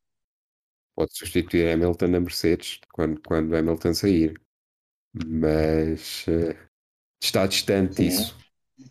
Pode 0.96 1.16
substituir 1.16 1.72
Hamilton 1.72 2.08
na 2.08 2.20
Mercedes 2.20 2.80
quando, 2.92 3.20
quando 3.22 3.56
Hamilton 3.56 3.94
sair. 3.94 4.40
Mas 5.26 6.26
uh, 6.28 6.56
está 7.22 7.46
distante 7.48 7.96
Sim. 7.96 8.08
isso. 8.08 8.38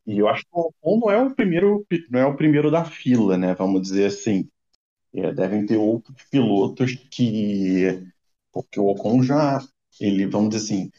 E 0.07 0.19
eu 0.19 0.29
acho 0.29 0.43
que 0.43 0.51
o 0.53 0.61
Ocon 0.61 1.01
não 1.01 1.11
é 1.11 1.23
o 1.23 1.35
primeiro, 1.35 1.87
não 2.11 2.21
é 2.21 2.27
o 2.27 2.37
primeiro 2.37 2.71
da 2.71 2.85
fila, 2.85 3.37
né? 3.37 3.55
Vamos 3.55 3.83
dizer 3.83 4.07
assim. 4.07 4.49
É, 5.15 5.33
devem 5.33 5.67
ter 5.67 5.77
outros 5.77 6.23
pilotos 6.31 6.95
que. 7.11 8.03
Porque 8.53 8.81
o 8.81 8.87
Ocon 8.87 9.23
já. 9.23 9.61
Ele, 10.01 10.27
vamos 10.27 10.51
dizer 10.51 10.65
assim, 10.65 10.91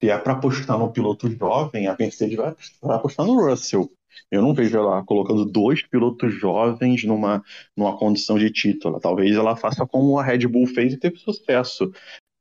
se 0.00 0.10
é 0.10 0.18
para 0.18 0.34
apostar 0.34 0.78
no 0.78 0.92
piloto 0.92 1.30
jovem, 1.30 1.86
a 1.86 1.96
Mercedes 1.98 2.36
vai, 2.36 2.54
apostar 2.82 3.26
no 3.26 3.48
Russell. 3.48 3.90
Eu 4.30 4.42
não 4.42 4.54
vejo 4.54 4.76
ela 4.76 5.02
colocando 5.04 5.44
dois 5.44 5.82
pilotos 5.86 6.34
jovens 6.34 7.04
numa, 7.04 7.42
numa 7.76 7.96
condição 7.96 8.38
de 8.38 8.50
título. 8.50 9.00
Talvez 9.00 9.34
ela 9.34 9.56
faça 9.56 9.86
como 9.86 10.18
a 10.18 10.24
Red 10.24 10.46
Bull 10.46 10.66
fez 10.66 10.92
e 10.92 10.98
teve 10.98 11.16
sucesso. 11.16 11.90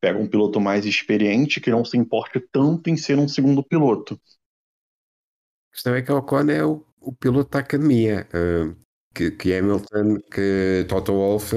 Pega 0.02 0.20
um 0.20 0.28
piloto 0.28 0.60
mais 0.60 0.86
experiente 0.86 1.62
que 1.62 1.72
não 1.72 1.86
se 1.86 1.98
importe 1.98 2.40
tanto 2.52 2.90
em 2.90 2.98
ser 2.98 3.18
um 3.18 3.28
segundo 3.28 3.64
piloto. 3.64 4.20
A 5.70 5.74
questão 5.74 5.96
é 5.96 6.02
que 6.02 6.12
o 6.12 6.18
Ocon 6.18 6.50
é 6.50 6.64
o, 6.64 6.84
o 7.00 7.14
piloto 7.14 7.52
da 7.52 7.60
academia. 7.60 8.28
Uh, 8.34 8.76
que, 9.16 9.32
que 9.32 9.54
Hamilton, 9.54 10.20
que 10.32 10.86
Toto 10.88 11.14
Wolff 11.14 11.56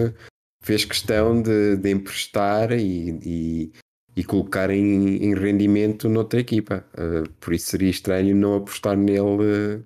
fez 0.63 0.85
questão 0.85 1.43
de, 1.43 1.77
de 1.77 1.91
emprestar 1.91 2.73
e, 2.73 3.19
e, 3.23 3.73
e 4.21 4.25
colocar 4.25 4.69
em, 4.69 5.17
em, 5.25 5.35
rendimento 5.35 6.07
noutra 6.07 6.41
equipa. 6.41 6.85
Uh, 6.93 7.27
por 7.41 7.55
isso 7.55 7.69
seria 7.71 7.89
estranho 7.89 8.37
não 8.37 8.57
apostar 8.57 8.95
nele 8.95 9.83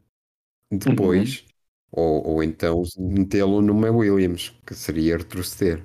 depois, 0.69 1.47
uhum. 1.93 2.03
ou, 2.03 2.27
ou 2.27 2.43
então 2.43 2.83
metê-lo 2.99 3.63
numa 3.63 3.93
Williams, 3.93 4.51
que 4.67 4.75
seria 4.75 5.19
retroceder. 5.19 5.85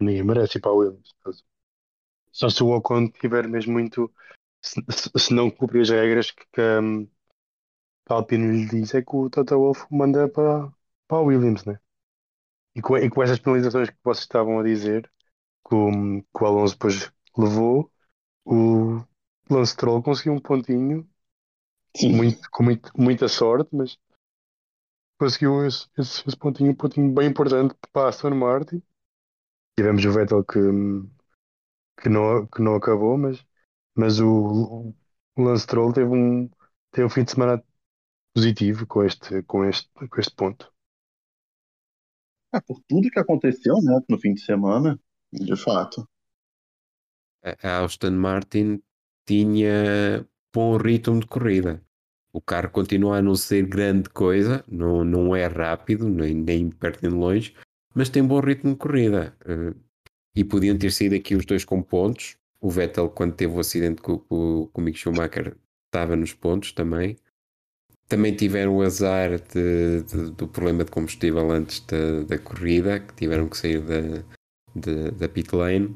Ninguém 0.00 0.22
merece 0.22 0.58
ir 0.58 0.60
para 0.60 0.70
a 0.70 0.74
Williams. 0.74 1.12
Só 2.30 2.48
se 2.48 2.62
o 2.62 2.68
Ocon 2.68 3.08
tiver 3.08 3.48
mesmo 3.48 3.72
muito. 3.72 4.12
Se, 4.60 4.80
se 5.18 5.34
não 5.34 5.50
cumprir 5.50 5.82
as 5.82 5.90
regras 5.90 6.30
que, 6.30 6.44
que, 6.52 6.60
um, 6.60 7.08
a 8.08 8.14
Alpine 8.14 8.58
lhe 8.58 8.66
diz, 8.68 8.94
é 8.94 9.02
que 9.02 9.16
o 9.16 9.28
Toto 9.28 9.56
Wolff 9.56 9.86
manda 9.90 10.28
para, 10.28 10.72
para 11.08 11.18
a 11.18 11.20
Williams, 11.20 11.64
né? 11.64 11.80
E 12.76 12.80
com, 12.80 12.96
e 12.96 13.10
com 13.10 13.24
essas 13.24 13.40
penalizações 13.40 13.90
que 13.90 13.96
vocês 14.04 14.22
estavam 14.22 14.60
a 14.60 14.62
dizer, 14.62 15.10
que 15.68 15.74
o, 15.74 15.90
que 16.22 16.44
o 16.44 16.46
Alonso 16.46 16.74
depois 16.74 17.12
levou, 17.36 17.90
o 18.44 19.02
Lance 19.50 19.76
Troll 19.76 20.02
conseguiu 20.02 20.34
um 20.34 20.40
pontinho 20.40 21.08
muito, 22.02 22.50
com 22.50 22.62
muito, 22.62 22.90
muita 22.96 23.28
sorte, 23.28 23.74
mas 23.74 23.98
conseguiu 25.18 25.64
esse, 25.66 25.88
esse, 25.98 26.26
esse, 26.26 26.36
pontinho, 26.36 26.72
um 26.72 26.74
pontinho 26.74 27.12
bem 27.12 27.28
importante 27.28 27.74
para 27.92 28.06
a 28.06 28.08
Aston 28.08 28.34
Martin. 28.34 28.82
Tivemos 29.76 30.04
o 30.04 30.12
Vettel 30.12 30.44
que, 30.44 30.58
que, 32.00 32.08
não, 32.08 32.46
que 32.46 32.60
não 32.62 32.74
acabou, 32.74 33.16
mas, 33.16 33.44
mas 33.94 34.20
o, 34.20 34.94
o 35.36 35.42
Lance 35.42 35.66
Troll 35.66 35.92
teve 35.92 36.10
um, 36.10 36.50
teve 36.90 37.06
um 37.06 37.10
fim 37.10 37.24
de 37.24 37.32
semana 37.32 37.62
positivo 38.34 38.86
com 38.86 39.04
este, 39.04 39.42
com 39.44 39.64
este, 39.64 39.88
com 39.94 40.20
este 40.20 40.34
ponto. 40.34 40.72
É, 42.54 42.60
por 42.60 42.80
tudo 42.86 43.10
que 43.10 43.18
aconteceu 43.18 43.74
né, 43.82 44.00
no 44.08 44.18
fim 44.18 44.34
de 44.34 44.42
semana, 44.42 45.00
de 45.32 45.56
fato. 45.56 46.06
A 47.42 47.84
Aston 47.84 48.12
Martin 48.12 48.82
tinha 49.26 50.26
bom 50.54 50.76
ritmo 50.76 51.20
de 51.20 51.26
corrida. 51.26 51.82
O 52.32 52.40
carro 52.40 52.70
continua 52.70 53.18
a 53.18 53.22
não 53.22 53.34
ser 53.34 53.66
grande 53.66 54.08
coisa, 54.08 54.64
não, 54.66 55.04
não 55.04 55.36
é 55.36 55.46
rápido, 55.46 56.08
nem, 56.08 56.34
nem 56.34 56.70
perto 56.70 57.00
nem 57.02 57.12
longe, 57.12 57.54
mas 57.94 58.08
tem 58.08 58.24
bom 58.24 58.40
ritmo 58.40 58.72
de 58.72 58.78
corrida. 58.78 59.36
Uh, 59.44 59.74
e 60.34 60.42
podiam 60.42 60.78
ter 60.78 60.90
sido 60.90 61.14
aqui 61.14 61.34
os 61.34 61.44
dois 61.44 61.64
com 61.64 61.82
pontos. 61.82 62.36
O 62.60 62.70
Vettel, 62.70 63.10
quando 63.10 63.34
teve 63.34 63.54
o 63.54 63.60
acidente 63.60 64.00
com, 64.00 64.18
com, 64.18 64.68
com 64.72 64.80
o 64.80 64.84
Mick 64.84 64.98
Schumacher, 64.98 65.56
estava 65.86 66.16
nos 66.16 66.32
pontos 66.32 66.72
também. 66.72 67.18
Também 68.08 68.34
tiveram 68.34 68.76
o 68.76 68.82
azar 68.82 69.38
de, 69.38 70.02
de, 70.02 70.30
do 70.32 70.48
problema 70.48 70.84
de 70.84 70.90
combustível 70.90 71.50
antes 71.50 71.80
da, 71.80 72.22
da 72.22 72.38
corrida, 72.38 73.00
que 73.00 73.14
tiveram 73.14 73.48
que 73.48 73.58
sair 73.58 73.80
da, 73.80 74.22
da, 74.74 75.10
da 75.10 75.28
pit 75.28 75.54
lane. 75.54 75.94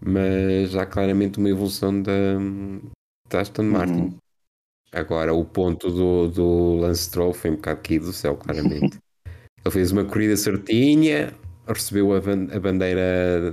Mas 0.00 0.74
há 0.74 0.86
claramente 0.86 1.38
uma 1.38 1.48
evolução 1.48 2.00
da, 2.02 2.12
da 3.28 3.40
Aston 3.40 3.64
Martin. 3.64 4.00
Uhum. 4.00 4.18
Agora, 4.92 5.34
o 5.34 5.44
ponto 5.44 5.90
do, 5.90 6.28
do 6.28 6.76
Lance 6.76 7.04
Stroll 7.04 7.34
foi 7.34 7.50
um 7.50 7.56
bocado 7.56 7.80
aqui 7.80 7.98
do 7.98 8.12
céu, 8.12 8.36
claramente. 8.36 8.98
Ele 9.64 9.72
fez 9.72 9.92
uma 9.92 10.04
corrida 10.04 10.36
certinha, 10.36 11.34
recebeu 11.66 12.12
a, 12.14 12.18
a 12.18 12.60
bandeira 12.60 13.52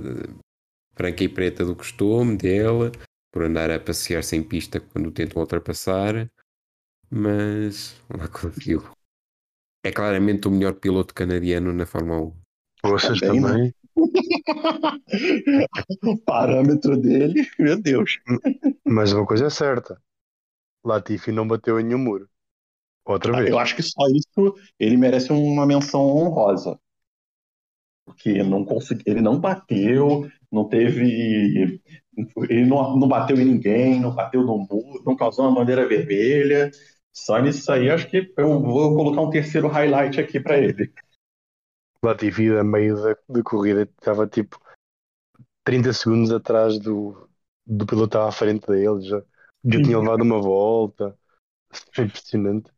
branca 0.96 1.24
e 1.24 1.28
preta 1.28 1.64
do 1.64 1.76
costume 1.76 2.36
dele, 2.36 2.90
por 3.30 3.42
andar 3.42 3.70
a 3.70 3.78
passear 3.78 4.24
sem 4.24 4.42
pista 4.42 4.80
quando 4.80 5.10
tentam 5.10 5.42
ultrapassar, 5.42 6.30
mas 7.10 8.00
lá 8.08 8.26
conseguiu. 8.32 8.82
É 9.84 9.92
claramente 9.92 10.48
o 10.48 10.50
melhor 10.50 10.74
piloto 10.74 11.14
canadiano 11.14 11.72
na 11.72 11.84
Fórmula 11.84 12.32
1. 12.84 12.90
Vocês 12.90 13.20
também? 13.20 13.42
também? 13.42 13.74
O 16.02 16.18
parâmetro 16.24 16.96
dele, 16.96 17.48
meu 17.58 17.80
Deus. 17.80 18.18
Mas 18.84 19.12
uma 19.12 19.26
coisa 19.26 19.46
é 19.46 19.50
certa: 19.50 20.00
Latifi 20.84 21.32
não 21.32 21.48
bateu 21.48 21.80
em 21.80 21.84
nenhum 21.84 21.98
muro. 21.98 22.28
Outra 23.04 23.36
ah, 23.36 23.38
vez. 23.38 23.50
Eu 23.50 23.58
acho 23.58 23.76
que 23.76 23.82
só 23.82 24.06
isso 24.08 24.54
ele 24.78 24.96
merece 24.96 25.32
uma 25.32 25.64
menção 25.64 26.02
honrosa. 26.02 26.78
Porque 28.04 28.42
não 28.42 28.64
consegui, 28.64 29.02
ele 29.06 29.20
não 29.20 29.40
bateu, 29.40 30.28
não 30.50 30.68
teve. 30.68 31.80
Ele 32.48 32.64
não, 32.64 32.96
não 32.96 33.08
bateu 33.08 33.36
em 33.36 33.44
ninguém, 33.44 34.00
não 34.00 34.14
bateu 34.14 34.42
no 34.42 34.58
muro, 34.58 35.02
não 35.04 35.16
causou 35.16 35.46
uma 35.46 35.54
bandeira 35.54 35.86
vermelha. 35.86 36.70
Só 37.12 37.38
nisso 37.40 37.70
aí, 37.72 37.90
acho 37.90 38.08
que 38.08 38.32
eu 38.36 38.60
vou 38.60 38.94
colocar 38.94 39.22
um 39.22 39.30
terceiro 39.30 39.68
highlight 39.68 40.20
aqui 40.20 40.38
para 40.38 40.58
ele. 40.58 40.92
Latifi, 42.02 42.50
a 42.50 42.64
meio 42.64 42.96
da, 43.02 43.16
da 43.28 43.42
corrida, 43.42 43.82
estava 43.82 44.26
tipo 44.26 44.60
30 45.64 45.92
segundos 45.92 46.30
atrás 46.30 46.78
do, 46.78 47.28
do 47.66 47.86
piloto 47.86 48.06
estava 48.06 48.28
à 48.28 48.32
frente 48.32 48.66
dele. 48.66 49.02
Já, 49.02 49.22
já 49.64 49.82
tinha 49.82 49.98
levado 49.98 50.22
uma 50.22 50.40
volta. 50.40 51.18
Impressionante. 51.98 52.70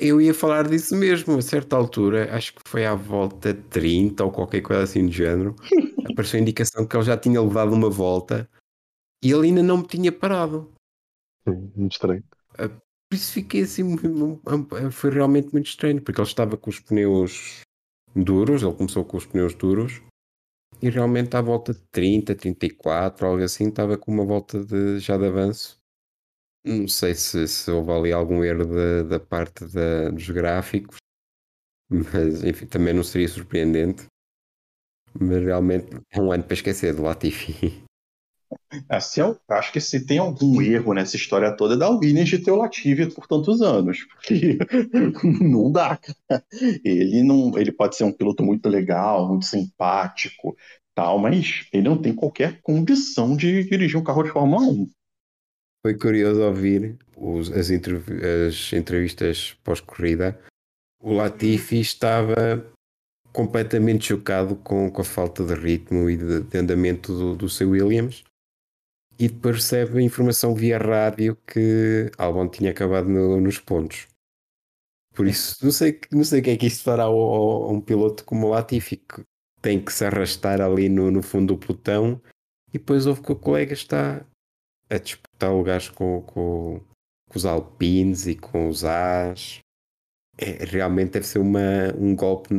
Eu 0.00 0.20
ia 0.20 0.34
falar 0.34 0.68
disso 0.68 0.94
mesmo, 0.94 1.36
a 1.36 1.42
certa 1.42 1.76
altura, 1.76 2.34
acho 2.34 2.54
que 2.54 2.60
foi 2.66 2.84
à 2.86 2.94
volta 2.94 3.54
30 3.54 4.24
ou 4.24 4.30
qualquer 4.30 4.60
coisa 4.60 4.82
assim 4.82 5.06
do 5.06 5.12
género, 5.12 5.56
apareceu 6.10 6.38
a 6.38 6.42
indicação 6.42 6.86
que 6.86 6.96
ele 6.96 7.04
já 7.04 7.16
tinha 7.16 7.40
levado 7.40 7.72
uma 7.72 7.90
volta 7.90 8.48
e 9.22 9.30
ele 9.30 9.48
ainda 9.48 9.62
não 9.62 9.78
me 9.78 9.86
tinha 9.86 10.12
parado. 10.12 10.72
Sim, 11.48 11.72
muito 11.74 11.92
estranho. 11.92 12.24
Por 13.12 13.16
isso 13.16 13.34
fiquei 13.34 13.60
assim, 13.64 13.84
foi 14.90 15.10
realmente 15.10 15.52
muito 15.52 15.66
estranho, 15.66 16.00
porque 16.00 16.18
ele 16.18 16.26
estava 16.26 16.56
com 16.56 16.70
os 16.70 16.80
pneus 16.80 17.60
duros, 18.16 18.62
ele 18.62 18.72
começou 18.72 19.04
com 19.04 19.18
os 19.18 19.26
pneus 19.26 19.54
duros 19.54 20.00
e 20.80 20.88
realmente 20.88 21.36
à 21.36 21.42
volta 21.42 21.74
de 21.74 21.80
30, 21.90 22.34
34, 22.34 23.26
algo 23.26 23.42
assim, 23.42 23.68
estava 23.68 23.98
com 23.98 24.10
uma 24.10 24.24
volta 24.24 24.64
de, 24.64 24.98
já 24.98 25.18
de 25.18 25.26
avanço 25.26 25.76
não 26.64 26.88
sei 26.88 27.14
se, 27.14 27.46
se 27.46 27.70
houve 27.70 27.92
ali 27.92 28.12
algum 28.12 28.42
erro 28.42 28.64
da, 28.64 29.02
da 29.02 29.20
parte 29.20 29.66
dos 30.10 30.30
gráficos, 30.30 30.96
mas 31.90 32.42
enfim, 32.42 32.64
também 32.64 32.94
não 32.94 33.04
seria 33.04 33.28
surpreendente. 33.28 34.06
Mas 35.20 35.42
realmente 35.42 36.00
é 36.10 36.18
um 36.18 36.32
ano 36.32 36.44
para 36.44 36.54
esquecer 36.54 36.94
do 36.94 37.02
Latifi. 37.02 37.84
Assim, 38.88 39.20
eu 39.20 39.38
acho 39.48 39.72
que 39.72 39.80
se 39.80 40.04
tem 40.06 40.18
algum 40.18 40.60
erro 40.62 40.94
nessa 40.94 41.16
história 41.16 41.54
toda 41.56 41.74
é 41.74 41.76
da 41.76 41.90
Williams 41.90 42.28
de 42.28 42.38
ter 42.38 42.50
o 42.50 42.56
Latifi 42.56 43.06
por 43.14 43.26
tantos 43.26 43.60
anos, 43.60 44.04
porque 44.04 44.58
não 45.42 45.70
dá, 45.70 45.96
cara. 45.96 46.44
Ele 46.84 47.22
não, 47.22 47.56
ele 47.58 47.72
pode 47.72 47.96
ser 47.96 48.04
um 48.04 48.12
piloto 48.12 48.42
muito 48.42 48.68
legal, 48.68 49.28
muito 49.28 49.46
simpático, 49.46 50.56
tal, 50.94 51.18
mas 51.18 51.66
ele 51.72 51.88
não 51.88 52.00
tem 52.00 52.14
qualquer 52.14 52.60
condição 52.62 53.36
de 53.36 53.64
dirigir 53.64 53.98
um 53.98 54.04
carro 54.04 54.22
de 54.22 54.30
Fórmula 54.30 54.62
1. 54.62 54.90
Foi 55.84 55.94
curioso 55.94 56.42
ouvir 56.42 56.96
os, 57.16 57.50
as, 57.50 57.68
as 57.70 58.72
entrevistas 58.72 59.56
pós-corrida. 59.64 60.38
O 61.02 61.12
Latifi 61.12 61.80
estava 61.80 62.64
completamente 63.32 64.06
chocado 64.06 64.54
com, 64.56 64.90
com 64.90 65.00
a 65.00 65.04
falta 65.04 65.44
de 65.44 65.54
ritmo 65.54 66.08
e 66.08 66.16
de, 66.16 66.42
de 66.42 66.58
andamento 66.58 67.12
do, 67.12 67.34
do 67.34 67.48
seu 67.48 67.70
Williams 67.70 68.22
e 69.22 69.28
depois 69.28 69.54
recebe 69.54 70.00
a 70.00 70.02
informação 70.02 70.52
via 70.52 70.76
rádio 70.78 71.36
que 71.46 72.10
Albon 72.18 72.48
tinha 72.48 72.72
acabado 72.72 73.08
no, 73.08 73.40
nos 73.40 73.56
pontos. 73.56 74.08
Por 75.14 75.28
isso, 75.28 75.64
não 75.64 75.70
sei, 75.70 76.00
não 76.10 76.24
sei 76.24 76.40
o 76.40 76.42
que 76.42 76.50
é 76.50 76.56
que 76.56 76.66
isso 76.66 76.82
fará 76.82 77.04
a 77.04 77.70
um 77.70 77.80
piloto 77.80 78.24
como 78.24 78.48
o 78.48 78.50
Latifi, 78.50 78.96
que 78.96 79.22
tem 79.60 79.80
que 79.80 79.92
se 79.92 80.04
arrastar 80.04 80.60
ali 80.60 80.88
no, 80.88 81.08
no 81.12 81.22
fundo 81.22 81.54
do 81.54 81.56
pelotão 81.56 82.20
e 82.70 82.78
depois 82.78 83.06
ouve 83.06 83.22
que 83.22 83.30
o 83.30 83.36
colega 83.36 83.72
está 83.72 84.26
a 84.90 84.98
disputar 84.98 85.54
lugares 85.54 85.88
com, 85.88 86.22
com, 86.22 86.80
com 87.30 87.38
os 87.38 87.46
Alpines 87.46 88.26
e 88.26 88.34
com 88.34 88.68
os 88.68 88.82
As. 88.82 89.60
É, 90.36 90.64
realmente 90.64 91.12
deve 91.12 91.28
ser 91.28 91.38
uma, 91.38 91.94
um 91.96 92.16
golpe 92.16 92.52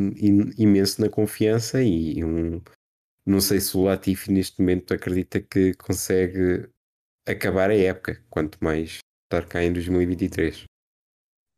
imenso 0.57 1.01
na 1.01 1.09
confiança 1.09 1.84
e 1.84 2.24
um, 2.24 2.61
não 3.26 3.39
sei 3.39 3.59
se 3.59 3.76
o 3.78 3.84
Latifi 3.84 4.32
neste 4.32 4.59
momento 4.59 4.93
acredita 4.93 5.41
que 5.41 5.74
consegue 5.76 6.69
acabar 7.28 7.69
a 7.69 7.78
época, 7.78 8.24
quanto 8.30 8.57
mais 8.61 8.99
estar 9.26 9.47
cá 9.47 9.63
em 9.63 9.71
2023. 9.71 10.65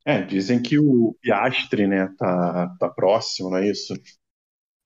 É, 0.05 0.21
dizem 0.21 0.61
que 0.61 0.77
o 0.77 1.15
Piastre, 1.19 1.87
né, 1.87 2.13
tá, 2.17 2.75
tá 2.79 2.89
próximo, 2.89 3.49
não 3.49 3.57
é 3.57 3.69
isso? 3.69 3.93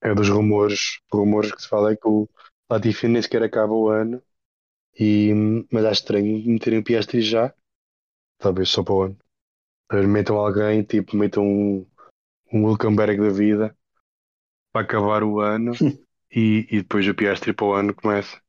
É 0.02 0.14
dos 0.14 0.30
rumores, 0.30 0.98
rumores 1.12 1.52
que 1.52 1.60
se 1.60 1.68
fala 1.68 1.92
é 1.92 1.96
que 1.96 2.08
o 2.08 2.26
Latifi 2.70 3.06
nem 3.06 3.20
sequer 3.20 3.42
acaba 3.42 3.74
o 3.74 3.88
ano, 3.88 4.22
e, 4.98 5.32
mas 5.70 5.84
acho 5.84 6.00
estranho 6.00 6.42
meterem 6.46 6.78
o 6.78 6.84
Piastri 6.84 7.20
já, 7.20 7.54
talvez 8.38 8.70
só 8.70 8.82
para 8.82 8.94
o 8.94 9.02
ano. 9.02 9.18
Metam 10.08 10.36
alguém, 10.36 10.82
tipo, 10.82 11.16
metam 11.16 11.44
um, 11.44 11.86
um 12.52 12.64
Wilkenberg 12.64 13.20
da 13.20 13.30
vida 13.30 13.76
para 14.72 14.82
acabar 14.82 15.22
o 15.22 15.40
ano 15.40 15.72
e, 16.30 16.66
e 16.70 16.78
depois 16.82 17.06
o 17.08 17.14
Piastri 17.14 17.52
para 17.52 17.66
o 17.66 17.72
ano 17.74 17.94
começa. 17.94 18.40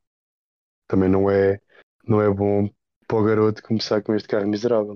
Também 0.88 1.10
não 1.10 1.30
é, 1.30 1.60
não 2.08 2.22
é 2.22 2.30
bom 2.30 2.70
para 3.08 3.18
o 3.18 3.24
garoto 3.24 3.64
começar 3.64 4.02
com 4.02 4.16
este 4.16 4.28
carro 4.28 4.48
miserável. 4.48 4.96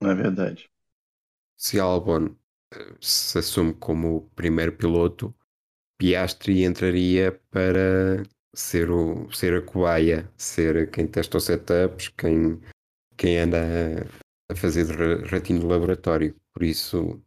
Não 0.00 0.10
é? 0.10 0.12
É 0.12 0.14
verdade. 0.14 0.70
Se 1.56 1.78
Albon 1.78 2.34
eh, 2.72 2.94
se 3.00 3.38
assume 3.38 3.74
como 3.74 4.16
o 4.16 4.20
primeiro 4.30 4.76
piloto, 4.76 5.34
Piastri 5.98 6.64
entraria 6.64 7.32
para 7.50 8.22
ser, 8.52 8.90
o, 8.90 9.30
ser 9.32 9.54
a 9.54 9.62
cobaia, 9.62 10.30
ser 10.36 10.90
quem 10.90 11.06
testa 11.06 11.38
os 11.38 11.44
setups, 11.44 12.08
quem, 12.08 12.60
quem 13.16 13.38
anda 13.38 13.58
a, 14.48 14.52
a 14.52 14.56
fazer 14.56 14.86
ratinho 15.26 15.60
de 15.60 15.66
laboratório. 15.66 16.34
Por 16.52 16.62
isso, 16.62 17.22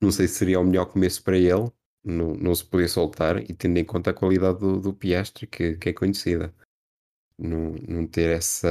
não 0.00 0.10
sei 0.10 0.26
se 0.28 0.34
seria 0.34 0.60
o 0.60 0.64
melhor 0.64 0.86
começo 0.86 1.22
para 1.22 1.38
ele, 1.38 1.70
não, 2.04 2.34
não 2.34 2.54
se 2.54 2.64
poder 2.64 2.88
soltar 2.88 3.38
e 3.38 3.54
tendo 3.54 3.78
em 3.78 3.84
conta 3.84 4.10
a 4.10 4.14
qualidade 4.14 4.58
do, 4.58 4.80
do 4.80 4.94
Piastri, 4.94 5.46
que, 5.46 5.76
que 5.76 5.88
é 5.90 5.92
conhecida. 5.92 6.54
Não, 7.38 7.72
não 7.88 8.06
ter 8.06 8.30
essa, 8.30 8.68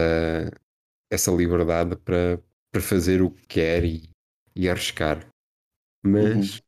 essa 1.11 1.31
liberdade 1.31 1.95
para, 1.95 2.41
para 2.71 2.81
fazer 2.81 3.21
o 3.21 3.31
que 3.31 3.45
quer 3.47 3.83
e, 3.83 4.09
e 4.55 4.69
arriscar. 4.69 5.27
Mas 6.03 6.57
uhum. 6.57 6.61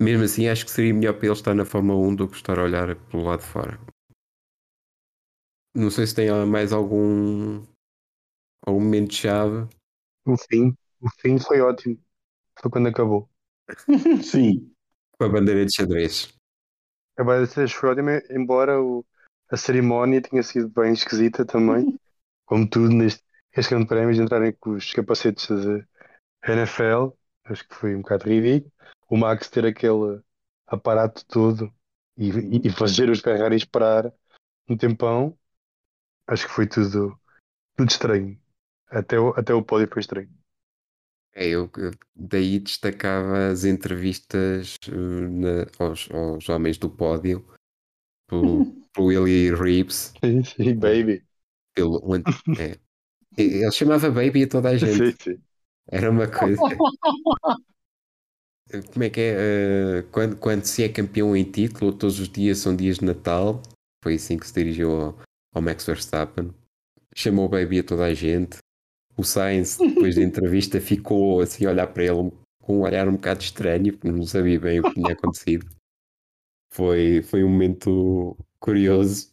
mesmo 0.00 0.24
assim 0.24 0.48
acho 0.48 0.64
que 0.64 0.70
seria 0.70 0.94
melhor 0.94 1.14
para 1.14 1.26
ele 1.26 1.34
estar 1.34 1.54
na 1.54 1.64
Fórmula 1.64 1.98
1 2.08 2.14
do 2.14 2.28
que 2.28 2.36
estar 2.36 2.58
a 2.58 2.64
olhar 2.64 2.96
pelo 3.08 3.24
lado 3.24 3.40
de 3.40 3.46
fora. 3.46 3.80
Não 5.74 5.90
sei 5.90 6.06
se 6.06 6.14
tem 6.14 6.30
mais 6.46 6.72
algum, 6.72 7.62
algum 8.66 8.80
momento 8.80 9.12
chave. 9.12 9.68
O 10.26 10.36
fim, 10.36 10.74
o 11.00 11.10
fim 11.20 11.38
foi 11.38 11.60
ótimo. 11.60 12.02
Foi 12.58 12.70
quando 12.70 12.88
acabou. 12.88 13.28
Sim. 14.24 14.74
Com 15.18 15.24
a 15.24 15.28
bandeira 15.28 15.64
de 15.64 15.74
xadrez. 15.74 16.34
A 17.16 17.24
bandeira 17.24 17.46
de 17.46 17.52
xadrez 17.52 17.72
foi 17.72 17.90
ótima, 17.90 18.22
embora 18.30 18.80
o, 18.80 19.04
a 19.50 19.56
cerimónia 19.56 20.20
tenha 20.20 20.42
sido 20.42 20.68
bem 20.68 20.92
esquisita 20.92 21.44
também. 21.44 21.98
Como 22.46 22.68
tudo 22.68 22.90
neste 22.90 23.26
este 23.56 23.70
grande 23.70 23.86
prémio 23.86 24.14
de 24.14 24.20
entrarem 24.20 24.52
com 24.52 24.72
os 24.72 24.92
capacetes 24.92 25.46
de 25.48 25.84
NFL. 26.46 27.12
Acho 27.44 27.66
que 27.66 27.74
foi 27.74 27.94
um 27.94 28.02
bocado 28.02 28.28
ridículo. 28.28 28.72
O 29.08 29.16
Max 29.16 29.48
ter 29.48 29.64
aquele 29.64 30.20
aparato 30.66 31.24
todo 31.26 31.72
e, 32.16 32.66
e 32.66 32.70
fazer 32.70 33.08
os 33.08 33.20
Ferrari 33.20 33.56
esperar 33.56 34.12
um 34.68 34.76
tempão. 34.76 35.36
Acho 36.26 36.46
que 36.46 36.52
foi 36.52 36.66
tudo, 36.66 37.18
tudo 37.76 37.90
estranho. 37.90 38.38
Até 38.88 39.18
o, 39.18 39.30
até 39.30 39.54
o 39.54 39.62
pódio 39.62 39.88
foi 39.90 40.00
estranho. 40.00 40.30
É, 41.38 41.48
eu 41.48 41.70
daí 42.14 42.58
destacava 42.58 43.48
as 43.48 43.66
entrevistas 43.66 44.78
uh, 44.88 45.28
na, 45.28 45.66
aos, 45.78 46.08
aos, 46.10 46.48
homens 46.48 46.78
do 46.78 46.88
pódio 46.88 47.46
pelo, 48.26 48.64
pelo 48.94 49.08
Willie 49.08 49.54
Reeves. 49.54 50.14
Sim, 50.24 50.42
sim, 50.42 50.74
baby. 50.74 51.22
Pelo, 51.74 52.00
é, 52.58 52.78
ele 53.36 53.70
chamava 53.70 54.10
baby 54.10 54.44
a 54.44 54.48
toda 54.48 54.70
a 54.70 54.78
gente. 54.78 54.96
Sim, 54.96 55.32
sim. 55.34 55.38
Era 55.88 56.10
uma 56.10 56.26
coisa. 56.26 56.56
Como 58.92 59.04
é 59.04 59.10
que 59.10 59.20
é? 59.20 60.00
Uh, 60.00 60.10
quando, 60.10 60.36
quando 60.38 60.64
se 60.64 60.84
é 60.84 60.88
campeão 60.88 61.36
em 61.36 61.44
título, 61.44 61.92
todos 61.92 62.18
os 62.18 62.30
dias 62.30 62.58
são 62.58 62.74
dias 62.74 62.96
de 62.96 63.04
Natal. 63.04 63.60
Foi 64.02 64.14
assim 64.14 64.38
que 64.38 64.46
se 64.46 64.54
dirigiu 64.54 64.90
ao, 64.90 65.18
ao 65.54 65.60
Max 65.60 65.84
Verstappen. 65.84 66.50
Chamou 67.14 67.46
baby 67.46 67.80
a 67.80 67.84
toda 67.84 68.06
a 68.06 68.14
gente. 68.14 68.56
O 69.16 69.24
Sainz, 69.24 69.78
depois 69.78 70.14
da 70.14 70.22
entrevista, 70.22 70.80
ficou 70.80 71.40
assim 71.40 71.64
a 71.64 71.70
olhar 71.70 71.86
para 71.86 72.04
ele 72.04 72.32
com 72.60 72.78
um 72.78 72.82
olhar 72.82 73.08
um 73.08 73.12
bocado 73.12 73.40
estranho, 73.40 73.92
porque 73.92 74.10
não 74.10 74.26
sabia 74.26 74.58
bem 74.60 74.80
o 74.80 74.82
que 74.82 74.94
tinha 74.94 75.12
acontecido. 75.12 75.66
Foi, 76.72 77.22
foi 77.22 77.42
um 77.42 77.48
momento 77.48 78.36
curioso. 78.58 79.30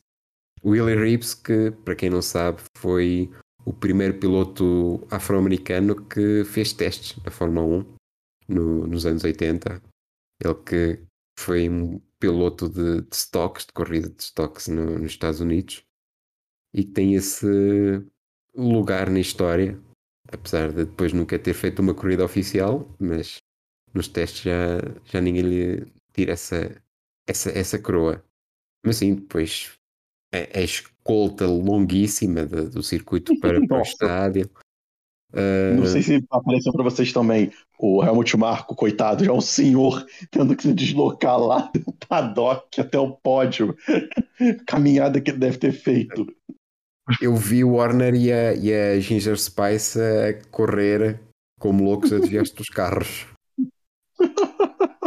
Willie 0.64 0.96
Reeves, 0.96 1.34
que 1.34 1.72
para 1.84 1.96
quem 1.96 2.10
não 2.10 2.22
sabe, 2.22 2.62
foi 2.78 3.30
o 3.66 3.74
primeiro 3.74 4.18
piloto 4.20 5.06
afro-americano 5.10 6.06
que 6.08 6.46
fez 6.46 6.72
testes 6.72 7.22
na 7.24 7.32
Fórmula 7.32 7.66
1 7.66 7.96
no, 8.48 8.88
nos 8.88 9.06
anos 9.06 9.24
80. 9.24 9.82
Ele 10.44 10.56
que 10.66 11.02
foi 11.38 11.68
um 11.68 12.00
piloto 12.20 12.70
de, 12.70 13.02
de 13.02 13.16
stocks, 13.16 13.66
de 13.66 13.74
corrida 13.74 14.10
de 14.10 14.24
stocks 14.24 14.68
no, 14.68 15.00
nos 15.00 15.12
Estados 15.12 15.42
Unidos 15.42 15.84
e 16.74 16.84
que 16.84 16.92
tem 16.92 17.16
esse 17.16 18.02
lugar 18.56 19.10
na 19.10 19.20
história, 19.20 19.80
apesar 20.32 20.70
de 20.70 20.86
depois 20.86 21.14
nunca 21.14 21.38
ter 21.40 21.54
feito 21.54 21.80
uma 21.82 21.94
corrida 21.94 22.24
oficial, 22.24 22.88
mas 23.00 23.38
nos 23.94 24.08
testes 24.08 24.42
já, 24.42 24.80
já 25.06 25.22
ninguém 25.22 25.44
lhe 25.44 25.86
tira 26.14 26.34
essa, 26.34 26.76
essa, 27.28 27.50
essa 27.52 27.80
coroa. 27.80 28.24
Mas 28.86 28.98
sim, 28.98 29.16
depois 29.16 29.72
a, 30.34 30.60
a 30.60 30.62
escolta 30.62 31.46
longuíssima 31.46 32.46
de, 32.46 32.70
do 32.70 32.84
circuito 32.84 33.38
para, 33.40 33.66
para 33.66 33.80
o 33.80 33.82
estádio. 33.82 34.50
Uh... 35.32 35.76
Não 35.78 35.86
sei 35.86 36.02
se 36.04 36.24
apareceu 36.30 36.72
para 36.74 36.84
vocês 36.84 37.12
também 37.12 37.52
o 37.80 38.04
Helmut 38.04 38.38
Marko, 38.38 38.76
coitado, 38.76 39.26
já 39.26 39.32
é 39.32 39.36
um 39.36 39.42
senhor 39.42 40.06
tendo 40.30 40.56
que 40.56 40.64
se 40.64 40.74
deslocar 40.74 41.40
lá 41.40 41.72
do 41.74 41.92
paddock 42.08 42.80
até 42.80 43.00
o 43.00 43.12
pódio. 43.12 43.76
Caminhada 44.68 45.20
que 45.22 45.32
ele 45.32 45.40
deve 45.40 45.58
ter 45.58 45.72
feito. 45.72 46.26
Eu 47.22 47.36
vi 47.36 47.64
o 47.64 47.74
Warner 47.74 48.16
e 48.16 48.32
a, 48.32 48.54
e 48.54 48.74
a 48.74 49.00
Ginger 49.00 49.38
Spice 49.38 50.00
a 50.00 50.50
correr 50.50 51.20
como 51.60 51.84
loucos 51.84 52.14
a 52.14 52.20
desviar 52.20 52.44
dos 52.44 52.70
carros. 52.70 53.28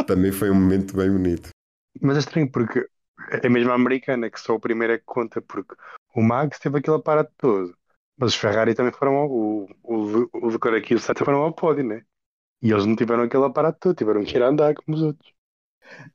Também 0.05 0.31
foi 0.31 0.49
um 0.49 0.55
momento 0.55 0.95
bem 0.95 1.11
bonito. 1.11 1.49
Mas 2.01 2.17
é 2.17 2.19
estranho 2.19 2.51
porque 2.51 2.87
é 3.29 3.49
mesmo 3.49 3.71
a 3.71 3.75
americana 3.75 4.29
que 4.29 4.39
só 4.39 4.55
o 4.55 4.59
primeiro 4.59 4.93
é 4.93 4.97
que 4.97 5.03
conta, 5.05 5.41
porque 5.41 5.75
o 6.15 6.21
Max 6.21 6.59
teve 6.59 6.77
aquele 6.77 6.97
aparato 6.97 7.31
todo. 7.37 7.75
Mas 8.17 8.33
os 8.33 8.35
Ferrari 8.35 8.73
também 8.73 8.91
foram 8.91 9.15
ao, 9.15 9.29
o, 9.29 9.69
o, 9.83 10.29
o 10.33 10.47
Leclerc 10.47 10.77
aqui 10.77 10.93
e 10.93 10.97
o 10.97 10.99
Sainz 10.99 11.19
foram 11.19 11.41
ao 11.41 11.53
pódio, 11.53 11.83
né? 11.83 12.03
E 12.61 12.71
eles 12.71 12.85
não 12.85 12.95
tiveram 12.95 13.23
aquele 13.23 13.45
aparato 13.45 13.79
todo, 13.79 13.95
tiveram 13.95 14.23
que 14.23 14.35
ir 14.35 14.41
a 14.41 14.47
andar 14.47 14.73
como 14.75 14.97
os 14.97 15.03
outros. 15.03 15.31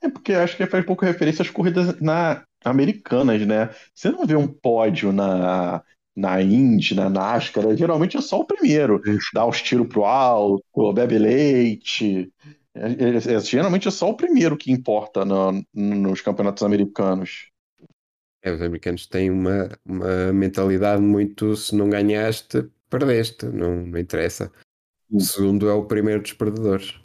É 0.00 0.08
porque 0.08 0.32
acho 0.32 0.56
que 0.56 0.66
faz 0.66 0.84
pouco 0.84 1.04
referência 1.04 1.42
às 1.42 1.50
corridas 1.50 2.00
na 2.00 2.44
americanas, 2.64 3.46
né? 3.46 3.70
Você 3.94 4.10
não 4.10 4.26
vê 4.26 4.36
um 4.36 4.48
pódio 4.48 5.12
na, 5.12 5.82
na 6.14 6.40
Indy, 6.42 6.94
na 6.94 7.08
NASCAR, 7.08 7.76
geralmente 7.76 8.16
é 8.16 8.20
só 8.20 8.40
o 8.40 8.44
primeiro. 8.44 9.00
Dá 9.34 9.46
os 9.46 9.60
tiros 9.62 9.88
pro 9.88 10.04
alto, 10.04 10.92
bebe 10.92 11.18
leite. 11.18 12.32
É, 12.74 12.86
é, 12.86 13.34
é, 13.34 13.40
geralmente 13.40 13.88
é 13.88 13.90
só 13.90 14.10
o 14.10 14.16
primeiro 14.16 14.56
que 14.56 14.72
importa 14.72 15.24
no, 15.24 15.64
nos 15.74 16.20
campeonatos 16.20 16.62
americanos. 16.62 17.50
É, 18.42 18.50
os 18.50 18.60
americanos 18.60 19.06
têm 19.06 19.30
uma, 19.30 19.68
uma 19.84 20.32
mentalidade 20.32 21.00
muito 21.00 21.54
se 21.54 21.76
não 21.76 21.88
ganhaste, 21.88 22.68
perdeste, 22.90 23.46
não, 23.46 23.86
não 23.86 23.98
interessa. 23.98 24.50
O 25.10 25.20
segundo 25.20 25.68
é 25.68 25.74
o 25.74 25.84
primeiro 25.84 26.22
dos 26.22 26.32
perdedores. 26.32 26.98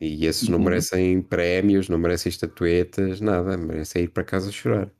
E 0.00 0.26
esses 0.26 0.48
não 0.48 0.58
uhum. 0.58 0.64
merecem 0.64 1.22
prémios, 1.22 1.88
não 1.88 1.98
merecem 1.98 2.30
estatuetas, 2.30 3.20
nada, 3.20 3.56
merecem 3.56 4.04
ir 4.04 4.08
para 4.08 4.24
casa 4.24 4.50
chorar. 4.50 4.90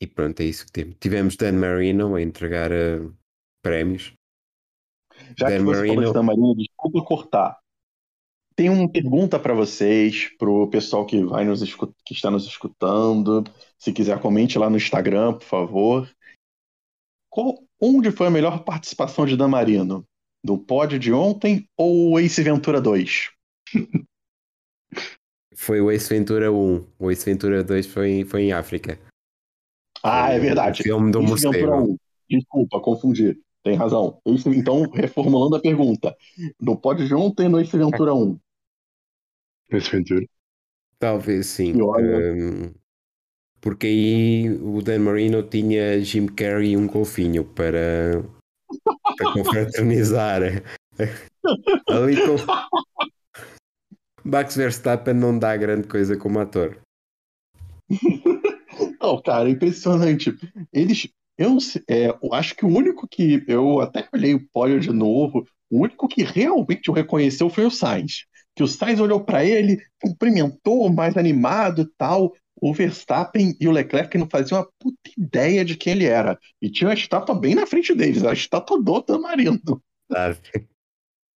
E 0.00 0.06
pronto, 0.06 0.40
é 0.40 0.44
isso 0.44 0.66
que 0.66 0.72
temos. 0.72 0.96
Tivemos 0.98 1.36
Dan 1.36 1.52
Marino 1.52 2.14
a 2.14 2.22
entregar 2.22 2.70
uh, 2.72 3.14
prémios. 3.62 4.12
Já 5.38 5.50
Dan 5.50 5.58
que 5.58 5.64
você 5.64 5.76
Marino... 5.76 5.94
falou 5.94 6.08
de 6.08 6.14
Dan 6.14 6.22
Marino, 6.22 6.54
desculpa 6.56 7.04
cortar. 7.04 7.60
Tem 8.56 8.68
uma 8.68 8.88
pergunta 8.90 9.38
para 9.38 9.54
vocês, 9.54 10.28
para 10.36 10.50
o 10.50 10.68
pessoal 10.68 11.06
que 11.06 11.22
vai 11.24 11.44
nos 11.44 11.62
que 12.04 12.12
está 12.12 12.30
nos 12.30 12.46
escutando. 12.46 13.44
Se 13.78 13.92
quiser, 13.92 14.20
comente 14.20 14.58
lá 14.58 14.68
no 14.68 14.76
Instagram, 14.76 15.34
por 15.34 15.44
favor. 15.44 16.10
Qual, 17.30 17.62
onde 17.80 18.10
foi 18.10 18.26
a 18.26 18.30
melhor 18.30 18.64
participação 18.64 19.24
de 19.24 19.36
Dan 19.36 19.48
Marino? 19.48 20.04
Do 20.44 20.58
pódio 20.58 20.98
de 20.98 21.12
ontem 21.12 21.68
ou 21.76 22.18
Ace 22.18 22.42
Ventura 22.42 22.80
2? 22.80 23.30
Foi 25.54 25.80
o 25.80 25.90
Ace 25.90 26.08
Ventura 26.08 26.50
1. 26.52 26.86
O 26.98 27.10
Ace 27.10 27.24
Ventura 27.24 27.62
2 27.62 27.86
foi, 27.86 28.24
foi 28.24 28.42
em 28.44 28.52
África. 28.52 28.98
Ah, 30.02 30.32
é 30.32 30.38
O 30.38 30.42
verdade. 30.42 30.82
filme 30.82 31.10
do 31.12 31.20
Ace 31.22 31.34
Ventura 31.46 31.76
morcego. 31.76 31.92
1. 31.92 31.98
Desculpa, 32.30 32.80
confundi. 32.80 33.38
Tem 33.62 33.74
razão. 33.76 34.20
Ace- 34.26 34.48
Então, 34.48 34.82
reformulando 34.90 35.56
a 35.56 35.60
pergunta. 35.60 36.16
No 36.60 36.76
Pod 36.80 37.04
João 37.06 37.34
tem 37.34 37.48
no 37.48 37.60
Ace 37.60 37.76
Ventura 37.76 38.14
1. 38.14 38.38
Esse 39.70 39.90
Ventura. 39.90 40.24
Talvez 40.98 41.46
sim. 41.46 41.74
Hum, 41.80 42.72
porque 43.60 43.86
aí 43.86 44.50
o 44.50 44.80
Dan 44.82 45.00
Marino 45.00 45.42
tinha 45.42 46.00
Jim 46.02 46.26
Carrey 46.26 46.72
e 46.72 46.76
um 46.76 46.86
golfinho 46.86 47.44
para, 47.44 48.22
para 49.16 49.32
confraternizar. 49.32 50.40
Ali 51.88 52.16
com 52.16 52.36
Max 54.30 54.54
Verstappen 54.54 55.12
não 55.12 55.36
dá 55.36 55.56
grande 55.56 55.88
coisa 55.88 56.16
como 56.16 56.38
ator. 56.38 56.80
Não, 59.02 59.20
cara, 59.20 59.48
é 59.48 59.52
impressionante. 59.52 60.32
Eles, 60.72 61.08
eu, 61.36 61.56
é, 61.88 62.08
eu 62.22 62.34
acho 62.34 62.54
que 62.54 62.64
o 62.64 62.68
único 62.68 63.08
que 63.08 63.42
eu 63.48 63.80
até 63.80 64.06
olhei 64.12 64.34
o 64.34 64.46
pódio 64.52 64.78
de 64.78 64.92
novo, 64.92 65.44
o 65.70 65.80
único 65.80 66.06
que 66.06 66.22
realmente 66.22 66.90
o 66.90 66.94
reconheceu 66.94 67.50
foi 67.50 67.64
o 67.64 67.70
Sainz. 67.70 68.26
Que 68.54 68.62
o 68.62 68.68
Sainz 68.68 69.00
olhou 69.00 69.24
para 69.24 69.44
ele, 69.44 69.82
cumprimentou, 70.00 70.92
mais 70.92 71.16
animado 71.16 71.82
e 71.82 71.88
tal. 71.96 72.32
O 72.60 72.72
Verstappen 72.72 73.56
e 73.58 73.66
o 73.66 73.72
Leclerc 73.72 74.16
não 74.18 74.28
faziam 74.28 74.60
uma 74.60 74.68
puta 74.78 75.10
ideia 75.18 75.64
de 75.64 75.76
quem 75.76 75.94
ele 75.94 76.04
era. 76.04 76.38
E 76.60 76.70
tinha 76.70 76.88
uma 76.88 76.94
estátua 76.94 77.34
bem 77.34 77.54
na 77.54 77.66
frente 77.66 77.94
deles, 77.94 78.22
a 78.22 78.32
estátua 78.32 78.80
do 78.80 79.00
Dan 79.00 79.18
Marino. 79.18 79.82
Sabe? 80.12 80.38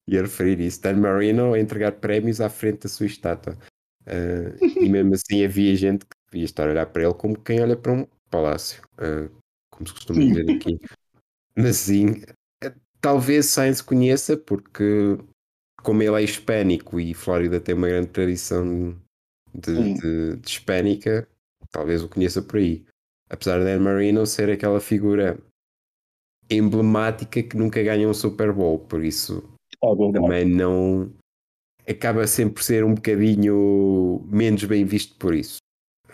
Ia 0.09 0.22
referir 0.22 0.60
isso. 0.60 0.82
Dan 0.82 0.97
Marino 0.97 1.55
a 1.55 1.59
entregar 1.59 1.93
prémios 1.93 2.40
à 2.40 2.48
frente 2.48 2.82
da 2.82 2.89
sua 2.89 3.06
estátua. 3.06 3.56
Ah, 4.06 4.56
e 4.60 4.89
mesmo 4.89 5.14
assim 5.14 5.44
havia 5.44 5.74
gente 5.76 6.05
que 6.05 6.16
devia 6.31 6.44
estar 6.44 6.68
a 6.68 6.70
olhar 6.70 6.86
para 6.86 7.05
ele 7.05 7.14
como 7.14 7.40
quem 7.40 7.60
olha 7.60 7.76
para 7.76 7.93
um 7.93 8.06
palácio. 8.31 8.82
Ah, 8.98 9.28
como 9.70 9.86
se 9.86 9.94
costuma 9.94 10.20
dizer 10.20 10.51
aqui. 10.51 10.78
Mas 11.56 11.76
sim, 11.76 12.22
eh, 12.62 12.74
talvez 13.01 13.47
Sainz 13.47 13.81
conheça, 13.81 14.36
porque 14.36 15.18
como 15.82 16.02
ele 16.02 16.20
é 16.20 16.24
hispânico 16.24 16.98
e 16.98 17.14
Flórida 17.14 17.60
tem 17.60 17.74
uma 17.74 17.89
grande 17.89 18.09
tradição 18.09 18.98
de, 19.55 19.94
de, 19.94 20.36
de 20.36 20.48
hispânica, 20.48 21.28
talvez 21.70 22.02
o 22.02 22.09
conheça 22.09 22.43
por 22.43 22.59
aí. 22.59 22.85
Apesar 23.31 23.59
de 23.59 23.64
Dan 23.64 23.81
Marino 23.81 24.26
ser 24.26 24.51
aquela 24.51 24.81
figura 24.81 25.39
emblemática 26.51 27.43
que 27.43 27.56
nunca 27.56 27.82
ganha 27.82 28.09
um 28.09 28.14
Super 28.14 28.52
Bowl, 28.52 28.78
por 28.78 29.02
isso 29.02 29.53
É 29.82 29.94
verdade. 29.94 30.12
também 30.12 30.44
não 30.44 31.12
acaba 31.88 32.26
sempre 32.26 32.55
por 32.55 32.62
ser 32.62 32.84
um 32.84 32.94
bocadinho 32.94 34.24
menos 34.30 34.64
bem 34.64 34.84
visto 34.84 35.16
por 35.16 35.34
isso. 35.34 35.59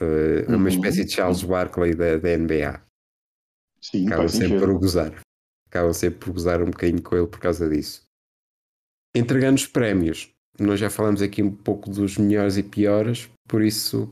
É 0.01 0.47
uma 0.49 0.57
Uhum. 0.59 0.69
espécie 0.69 1.05
de 1.05 1.13
Charles 1.13 1.43
Barkley 1.43 1.95
da, 1.95 2.17
da 2.17 2.29
NBA. 2.37 2.83
Sim, 3.81 4.07
Acabam 4.07 4.29
faz 4.29 4.33
sempre 4.33 4.59
por 4.59 4.79
gozar. 4.79 5.21
Acabam 5.69 5.93
sempre 5.93 6.19
por 6.19 6.33
gozar 6.33 6.63
um 6.63 6.71
bocadinho 6.71 7.03
com 7.03 7.17
ele 7.17 7.27
por 7.27 7.39
causa 7.39 7.69
disso. 7.69 8.03
Entregando 9.15 9.57
os 9.57 9.67
prémios, 9.67 10.31
nós 10.59 10.79
já 10.81 10.89
falamos 10.91 11.21
aqui 11.23 11.43
um 11.43 11.55
pouco 11.55 11.91
dos 11.91 12.17
melhores 12.17 12.57
e 12.57 12.63
piores, 12.63 13.29
por 13.49 13.63
isso, 13.63 14.11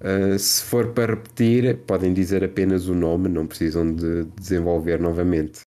eh, 0.00 0.38
se 0.38 0.62
for 0.64 0.92
para 0.92 1.14
repetir, 1.14 1.84
podem 1.86 2.12
dizer 2.14 2.44
apenas 2.44 2.86
o 2.88 2.94
nome, 2.94 3.28
não 3.28 3.46
precisam 3.46 3.92
de 3.94 4.24
desenvolver 4.38 5.00
novamente. 5.00 5.60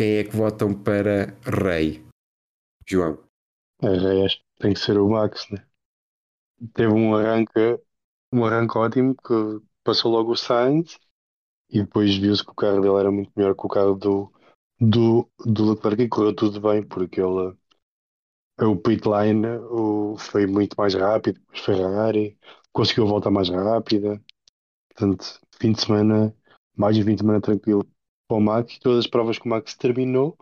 Quem 0.00 0.16
é 0.16 0.24
que 0.24 0.34
votam 0.34 0.72
para 0.72 1.36
Rei? 1.44 2.02
João. 2.88 3.22
É, 3.82 3.88
é, 3.88 4.24
acho 4.24 4.38
que 4.38 4.44
tem 4.58 4.72
que 4.72 4.80
ser 4.80 4.98
o 4.98 5.10
Max, 5.10 5.46
né? 5.50 5.62
Teve 6.72 6.90
um 6.90 7.14
arranque, 7.14 7.78
um 8.32 8.42
arranque 8.46 8.78
ótimo 8.78 9.14
que 9.14 9.62
passou 9.84 10.10
logo 10.10 10.32
o 10.32 10.36
Sainz 10.38 10.98
e 11.68 11.82
depois 11.82 12.16
viu-se 12.16 12.42
que 12.42 12.50
o 12.50 12.54
carro 12.54 12.80
dele 12.80 12.98
era 12.98 13.10
muito 13.10 13.30
melhor 13.36 13.54
que 13.54 13.66
o 13.66 13.68
carro 13.68 13.94
do, 13.94 14.32
do, 14.80 15.28
do 15.44 15.72
Leclerc 15.72 16.02
e 16.02 16.08
correu 16.08 16.34
tudo 16.34 16.62
bem 16.62 16.82
porque 16.82 17.20
ele, 17.20 17.54
o 18.58 18.76
pit 18.76 19.02
line 19.06 19.46
o, 19.68 20.16
foi 20.16 20.46
muito 20.46 20.76
mais 20.78 20.94
rápido, 20.94 21.38
os 21.52 21.60
Ferrari 21.60 22.38
conseguiu 22.72 23.04
a 23.04 23.08
volta 23.08 23.30
mais 23.30 23.50
rápida, 23.50 24.18
portanto, 24.88 25.38
fim 25.60 25.72
de 25.72 25.82
semana, 25.82 26.34
mais 26.74 26.96
um 26.96 27.02
fim 27.02 27.16
de 27.16 27.20
semana 27.20 27.42
tranquilo 27.42 27.86
para 28.30 28.36
o 28.36 28.40
Max, 28.40 28.78
todas 28.78 29.00
as 29.00 29.08
provas 29.10 29.38
que 29.38 29.46
o 29.46 29.48
Max 29.50 29.74
terminou, 29.74 30.38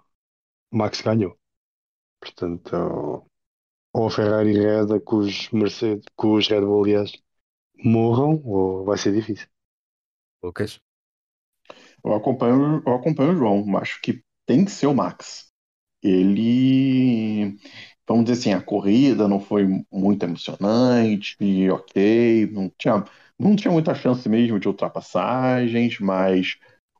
o 0.73 0.77
Max 0.79 1.01
ganhou. 1.03 1.39
Portanto, 2.21 3.27
ou 3.93 4.07
a 4.07 4.11
Ferrari 4.11 4.53
reza 4.53 5.01
que 5.01 5.15
os 5.15 5.51
Mercedes, 5.51 6.05
que 6.19 6.27
os 6.27 6.49
Red 6.49 6.63
Bull, 6.63 6.85
aliás, 6.85 7.13
morram, 7.85 8.43
ou 8.45 8.85
vai 8.85 8.99
ser 8.99 9.13
difícil. 9.15 9.49
Lucas? 10.43 10.81
Eu 12.05 12.15
acompanho, 12.15 12.83
eu 12.87 12.95
acompanho 12.95 13.33
o 13.33 13.37
João, 13.37 13.77
acho 13.79 14.01
que 14.01 14.23
tem 14.47 14.65
que 14.65 14.71
ser 14.71 14.87
o 14.87 14.95
Max. 14.95 15.49
Ele, 16.03 17.57
vamos 18.07 18.25
dizer 18.27 18.41
assim, 18.41 18.53
a 18.53 18.63
corrida 18.63 19.29
não 19.29 19.41
foi 19.41 19.67
muito 19.93 20.23
emocionante, 20.25 21.37
e 21.41 21.71
ok, 21.71 22.47
não 22.53 22.71
tinha, 22.79 23.05
não 23.39 23.57
tinha 23.57 23.73
muita 23.73 23.95
chance 23.95 24.29
mesmo 24.29 24.61
de 24.61 24.69
ultrapassagens, 24.69 25.99
mas 26.01 26.57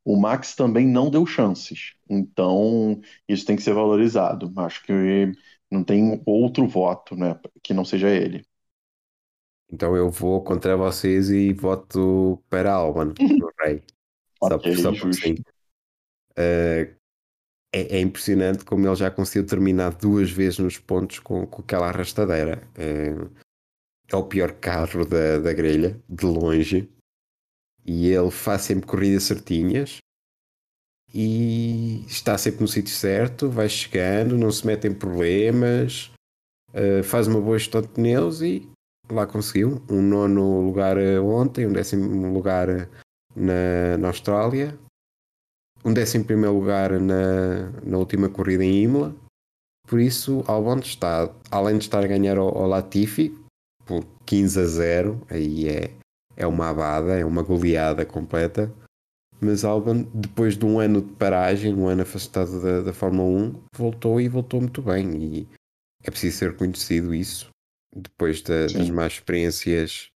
o 0.09 0.17
Max 0.19 0.55
também 0.55 0.87
não 0.87 1.11
deu 1.11 1.27
chances. 1.27 1.93
Então, 2.09 2.99
isso 3.29 3.45
tem 3.45 3.57
que 3.57 3.63
ser 3.63 3.75
valorizado. 3.75 4.51
Acho 4.57 4.83
que 4.83 5.33
não 5.71 5.85
tem 5.85 6.23
outro 6.25 6.67
voto, 6.67 7.15
né, 7.15 7.39
que 7.63 7.75
não 7.75 7.85
seja 7.85 8.09
ele. 8.09 8.43
Então 9.71 9.95
eu 9.95 10.09
vou 10.09 10.43
contra 10.43 10.79
vocês 10.79 11.29
e 11.29 11.53
voto 11.53 12.43
para 12.49 12.73
Alban, 12.73 13.13
no 13.21 13.53
Rei. 13.61 13.83
Só, 14.43 14.59
por- 14.59 14.79
só 14.79 15.13
sim. 15.13 15.35
Uh, 16.31 16.97
é, 17.71 17.99
é 17.99 18.01
impressionante 18.01 18.65
como 18.65 18.87
ele 18.87 18.97
já 18.97 19.11
conseguiu 19.11 19.47
terminar 19.47 19.95
duas 19.95 20.31
vezes 20.31 20.59
nos 20.59 20.79
pontos 20.79 21.19
com, 21.19 21.47
com 21.47 21.61
aquela 21.61 21.89
arrastadeira. 21.89 22.67
É, 22.79 23.11
é 24.11 24.17
o 24.17 24.25
pior 24.25 24.53
carro 24.53 25.05
da, 25.05 25.39
da 25.39 25.53
grelha, 25.53 26.01
de 26.09 26.25
longe. 26.25 26.91
E 27.89 28.09
ele 28.09 28.31
faz 28.31 28.63
sempre 28.63 28.87
corridas 28.87 29.23
certinhas. 29.23 29.97
E 31.15 32.05
está 32.07 32.37
sempre 32.37 32.61
no 32.61 32.69
sítio 32.69 32.95
certo, 32.95 33.49
vai 33.49 33.67
chegando, 33.67 34.37
não 34.37 34.53
se 34.53 34.67
mete 34.67 34.87
em 34.87 34.93
problemas, 34.93 36.11
uh, 36.75 37.03
faz 37.03 37.27
uma 37.27 37.41
boa 37.41 37.59
gestão 37.59 37.81
de 37.81 37.89
pneus 37.89 38.43
e 38.43 38.69
lá 39.11 39.27
conseguiu. 39.27 39.83
Um 39.89 40.03
nono 40.03 40.61
lugar 40.61 40.99
uh, 40.99 41.25
ontem, 41.25 41.67
um 41.67 41.73
décimo 41.73 42.31
lugar 42.31 42.69
uh, 42.69 42.87
na, 43.35 43.97
na 43.97 44.09
Austrália, 44.09 44.79
um 45.83 45.95
décimo 45.95 46.27
primeiro 46.27 46.59
lugar 46.59 47.01
na, 47.01 47.71
na 47.83 47.97
última 47.97 48.29
corrida 48.29 48.63
em 48.63 48.83
Imola. 48.83 49.17
Por 49.87 49.99
isso, 49.99 50.45
Albon 50.47 50.81
está, 50.81 51.35
além 51.51 51.79
de 51.79 51.85
estar 51.85 52.05
a 52.05 52.07
ganhar 52.07 52.37
ao, 52.37 52.49
ao 52.49 52.67
Latifi 52.67 53.35
por 53.87 54.05
15 54.27 54.61
a 54.61 54.65
0, 54.67 55.27
aí 55.31 55.69
é, 55.71 55.91
é 56.39 56.47
uma 56.47 56.71
abada, 56.71 57.19
é 57.19 57.25
uma 57.25 57.43
goleada 57.43 58.07
completa. 58.07 58.73
Mas 59.41 59.65
Albon, 59.65 60.05
depois 60.15 60.57
de 60.57 60.65
um 60.65 60.79
ano 60.79 61.03
de 61.03 61.13
paragem, 61.15 61.75
um 61.75 61.89
ano 61.89 62.03
afastado 62.03 62.63
da, 62.63 62.81
da 62.81 62.93
Fórmula 62.93 63.29
1, 63.29 63.63
voltou 63.75 64.21
e 64.21 64.29
voltou 64.29 64.61
muito 64.61 64.81
bem. 64.81 65.17
E 65.21 65.49
é 66.05 66.11
preciso 66.11 66.39
ser 66.39 66.51
reconhecido 66.53 67.13
isso. 67.13 67.51
Depois 67.95 68.41
da, 68.43 68.67
das 68.67 68.91
más 68.91 69.15
experiências 69.15 70.11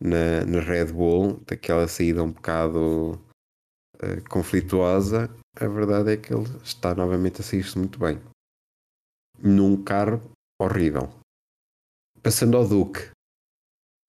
na, 0.00 0.44
na 0.46 0.60
Red 0.60 0.92
Bull, 0.92 1.40
daquela 1.46 1.86
saída 1.86 2.22
um 2.22 2.32
bocado 2.32 3.20
uh, 3.96 4.28
conflituosa, 4.30 5.30
a 5.58 5.66
verdade 5.68 6.12
é 6.12 6.16
que 6.16 6.32
ele 6.32 6.44
está 6.62 6.94
novamente 6.94 7.42
a 7.42 7.44
sair-se 7.44 7.76
muito 7.78 7.98
bem. 7.98 8.18
Num 9.42 9.82
carro 9.82 10.22
horrível. 10.58 11.10
Passando 12.22 12.56
ao 12.56 12.66
Duque, 12.66 13.10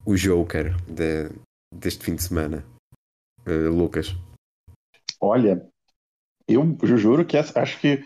o 0.05 0.15
Joker 0.15 0.75
de, 0.87 1.29
deste 1.73 2.03
fim 2.03 2.15
de 2.15 2.23
semana. 2.23 2.65
Uh, 3.45 3.69
Lucas. 3.69 4.15
Olha, 5.19 5.67
eu 6.47 6.77
juro 6.83 7.25
que 7.25 7.37
acho 7.37 7.79
que 7.79 8.03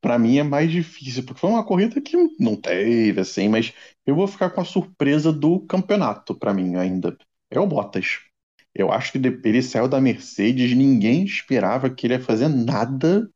para 0.00 0.18
mim 0.18 0.38
é 0.38 0.42
mais 0.42 0.70
difícil, 0.70 1.24
porque 1.24 1.40
foi 1.40 1.50
uma 1.50 1.64
corrida 1.64 2.00
que 2.00 2.16
não 2.38 2.54
teve, 2.54 3.20
assim, 3.20 3.48
mas 3.48 3.72
eu 4.06 4.14
vou 4.14 4.26
ficar 4.26 4.50
com 4.50 4.60
a 4.60 4.64
surpresa 4.64 5.32
do 5.32 5.60
campeonato 5.60 6.34
para 6.34 6.54
mim 6.54 6.76
ainda. 6.76 7.16
É 7.50 7.58
o 7.58 7.66
Bottas. 7.66 8.20
Eu 8.74 8.92
acho 8.92 9.12
que 9.12 9.18
ele 9.18 9.62
saiu 9.62 9.88
da 9.88 10.00
Mercedes, 10.00 10.76
ninguém 10.76 11.24
esperava 11.24 11.88
que 11.88 12.06
ele 12.06 12.14
ia 12.14 12.20
fazer 12.20 12.48
nada, 12.48 13.30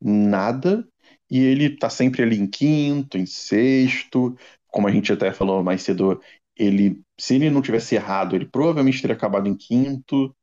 nada, 0.00 0.86
e 1.30 1.40
ele 1.40 1.76
tá 1.76 1.90
sempre 1.90 2.22
ali 2.22 2.38
em 2.38 2.46
quinto, 2.46 3.18
em 3.18 3.26
sexto, 3.26 4.36
como 4.68 4.86
a 4.88 4.90
gente 4.90 5.12
até 5.12 5.32
falou 5.32 5.62
mais 5.62 5.82
cedo, 5.82 6.20
ele, 6.56 7.00
se 7.18 7.34
ele 7.36 7.50
não 7.50 7.62
tivesse 7.62 7.94
errado, 7.94 8.34
ele 8.36 8.46
provavelmente 8.46 9.00
teria 9.00 9.16
acabado 9.16 9.48
em 9.48 9.56
quinto. 9.56 10.34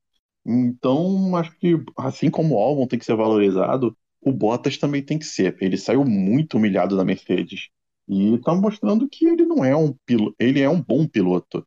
Então, 0.46 1.36
acho 1.36 1.52
que 1.58 1.76
assim 1.98 2.30
como 2.30 2.56
o 2.56 2.58
Albon 2.58 2.86
tem 2.86 2.98
que 2.98 3.04
ser 3.04 3.16
valorizado, 3.16 3.96
o 4.20 4.32
Bottas 4.32 4.78
também 4.78 5.02
tem 5.04 5.18
que 5.18 5.24
ser. 5.26 5.56
Ele 5.60 5.76
saiu 5.76 6.04
muito 6.04 6.56
humilhado 6.56 6.96
da 6.96 7.04
Mercedes. 7.04 7.68
E 8.08 8.34
está 8.34 8.54
mostrando 8.54 9.08
que 9.08 9.26
ele 9.26 9.44
não 9.46 9.64
é 9.64 9.76
um 9.76 9.94
piloto, 10.06 10.34
ele 10.38 10.60
é 10.60 10.68
um 10.68 10.82
bom 10.82 11.06
piloto. 11.06 11.66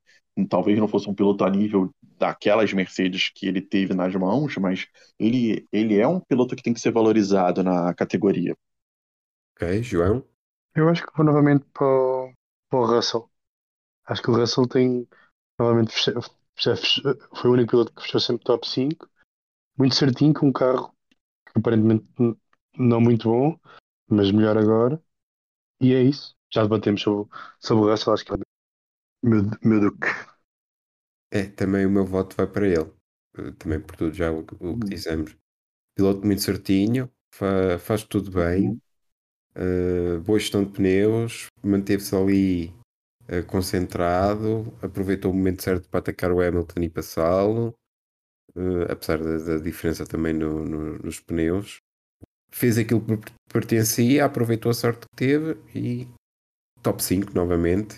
Talvez 0.50 0.78
não 0.80 0.88
fosse 0.88 1.10
um 1.10 1.14
piloto 1.16 1.44
a 1.46 1.50
nível 1.50 1.90
daquelas 2.20 2.74
Mercedes 2.74 3.30
que 3.34 3.48
ele 3.48 3.62
teve 3.62 3.94
nas 3.94 4.14
mãos, 4.16 4.56
mas 4.58 4.86
ele, 5.20 5.66
ele 5.72 5.98
é 5.98 6.08
um 6.08 6.20
piloto 6.20 6.56
que 6.56 6.64
tem 6.64 6.74
que 6.74 6.80
ser 6.82 6.92
valorizado 6.92 7.64
na 7.64 7.94
categoria. 7.94 8.56
Ok, 9.56 9.82
João? 9.84 10.24
Eu 10.76 10.88
acho 10.90 11.06
que 11.06 11.12
vou 11.16 11.26
novamente 11.26 11.66
para 11.74 11.86
o, 11.86 12.32
para 12.70 12.80
o 12.80 12.86
Russell. 12.86 13.30
Acho 14.08 14.22
que 14.22 14.32
o 14.32 14.36
Russell 14.36 14.68
tem 14.68 15.08
novamente 15.60 15.94
fecha- 15.94 16.14
foi 17.36 17.50
o 17.50 17.54
único 17.54 17.72
piloto 17.72 17.94
que 17.94 18.02
fechou 18.04 18.20
sempre 18.22 18.44
top 18.46 18.68
5. 18.68 19.10
Muito 19.78 19.96
certinho, 19.96 20.34
com 20.34 20.48
um 20.50 20.54
carro 20.54 20.96
que 21.48 21.60
aparentemente 21.60 22.08
não 22.78 23.02
muito 23.02 23.30
bom, 23.30 23.60
mas 24.10 24.32
melhor 24.32 24.58
agora. 24.58 25.02
E 25.82 25.94
é 25.94 26.04
isso. 26.04 26.36
Já 26.54 26.64
debatemos 26.64 27.02
sobre, 27.04 27.30
sobre 27.60 27.86
o 27.86 27.92
Russell, 27.92 28.14
acho 28.14 28.26
que 28.26 28.34
é 28.34 28.36
o 28.36 28.40
meu, 29.24 29.44
meu 29.64 29.82
Duque. 29.82 30.08
É, 31.32 31.44
também 31.44 31.86
o 31.86 31.90
meu 31.90 32.06
voto 32.06 32.36
vai 32.36 32.48
para 32.48 32.68
ele. 32.68 32.92
Eh, 33.38 33.52
Também 33.60 33.80
por 33.82 33.96
tudo 33.96 34.14
já 34.14 34.32
o, 34.32 34.44
que- 34.46 34.56
o 34.60 34.78
que 34.78 34.88
dissemos. 34.88 35.36
Piloto 35.96 36.26
muito 36.26 36.42
certinho, 36.44 37.12
fa- 37.34 37.80
faz 37.80 38.04
tudo 38.04 38.32
bem, 38.32 38.80
eh, 39.56 40.18
boa 40.20 40.40
gestão 40.40 40.64
de 40.64 40.72
pneus, 40.72 41.48
manteve-se 41.64 42.16
ali 42.16 42.74
concentrado, 43.44 44.74
aproveitou 44.82 45.32
o 45.32 45.34
momento 45.34 45.64
certo 45.64 45.90
para 45.90 46.00
atacar 46.00 46.32
o 46.32 46.42
Hamilton 46.42 46.82
e 46.84 46.90
passá-lo, 46.90 47.74
eh, 48.56 48.92
apesar 48.92 49.18
da, 49.18 49.38
da 49.38 49.58
diferença 49.58 50.06
também 50.06 50.34
no- 50.34 50.64
no- 50.66 51.00
nos 51.00 51.20
pneus. 51.20 51.80
Fez 52.52 52.78
aquilo 52.78 53.02
que 53.02 53.18
per- 53.18 53.34
pertencia, 53.52 54.26
aproveitou 54.26 54.70
a 54.70 54.74
sorte 54.74 55.02
que 55.10 55.16
teve 55.16 55.58
e 55.78 56.08
top 56.82 57.04
5 57.04 57.34
novamente. 57.34 57.98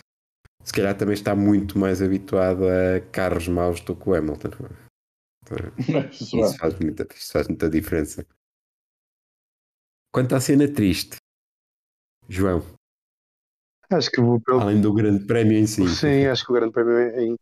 Se 0.63 0.73
calhar 0.73 0.97
também 0.97 1.13
está 1.13 1.35
muito 1.35 1.77
mais 1.79 2.01
habituado 2.01 2.63
a 2.67 2.99
carros 3.11 3.47
maus 3.47 3.79
do 3.81 3.95
que 3.95 4.09
o 4.09 4.13
Hamilton. 4.15 4.49
Isso 6.11 6.57
faz 6.57 6.77
muita, 6.79 7.07
isso 7.15 7.31
faz 7.31 7.47
muita 7.47 7.69
diferença. 7.69 8.25
Quanto 10.13 10.35
à 10.35 10.41
cena 10.41 10.67
triste, 10.71 11.17
João, 12.27 12.61
Acho 13.89 14.11
que 14.11 14.21
vou 14.21 14.39
pelo. 14.39 14.61
além 14.61 14.79
do 14.81 14.93
grande 14.93 15.25
prémio 15.25 15.57
em 15.57 15.65
si, 15.67 15.85
Sim, 15.87 16.25
acho 16.27 16.45
que 16.45 16.51
o 16.51 16.55
Grande 16.55 16.73
Prémio 16.73 16.99
em, 17.19 17.37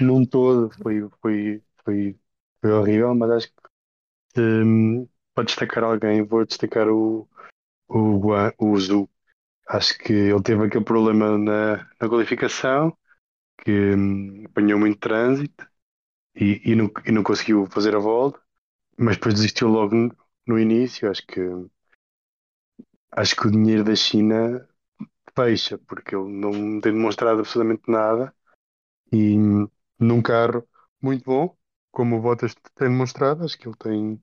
num 0.00 0.24
todo 0.24 0.70
foi, 0.82 1.08
foi, 1.20 1.62
foi, 1.84 2.18
foi 2.60 2.70
horrível, 2.72 3.14
mas 3.14 3.30
acho 3.30 3.48
que 3.48 4.40
hum, 4.40 5.08
para 5.34 5.44
destacar 5.44 5.84
alguém, 5.84 6.24
vou 6.24 6.46
destacar 6.46 6.88
o, 6.88 7.28
o, 7.88 8.18
Guan- 8.20 8.52
o 8.58 8.78
Zhu. 8.78 9.10
Acho 9.68 9.98
que 9.98 10.12
ele 10.12 10.42
teve 10.42 10.64
aquele 10.66 10.84
problema 10.84 11.38
na, 11.38 11.76
na 12.00 12.08
qualificação, 12.08 12.96
que 13.64 13.72
hum, 13.96 14.44
apanhou 14.46 14.78
muito 14.80 14.98
trânsito 15.00 15.66
e, 16.36 16.62
e, 16.72 16.76
não, 16.76 16.90
e 17.06 17.12
não 17.12 17.22
conseguiu 17.24 17.66
fazer 17.70 17.94
a 17.96 17.98
volta, 18.00 18.40
mas 18.98 19.16
depois 19.16 19.34
desistiu 19.36 19.68
logo 19.68 19.94
no, 19.96 20.16
no 20.46 20.58
início. 20.60 21.10
Acho 21.10 21.26
que, 21.26 21.40
acho 23.12 23.36
que 23.36 23.46
o 23.46 23.50
dinheiro 23.50 23.84
da 23.84 23.94
China 23.94 24.66
fecha, 25.38 25.78
porque 25.78 26.16
ele 26.16 26.28
não 26.28 26.80
tem 26.80 26.92
demonstrado 26.92 27.38
absolutamente 27.38 27.82
nada 27.88 28.34
e 29.12 29.36
num 29.98 30.20
carro 30.20 30.66
muito 31.00 31.24
bom, 31.24 31.56
como 31.92 32.16
o 32.16 32.20
Bottas 32.20 32.54
tem 32.74 32.88
demonstrado, 32.88 33.44
acho 33.44 33.56
que 33.56 33.68
ele 33.68 33.76
tem, 33.76 34.22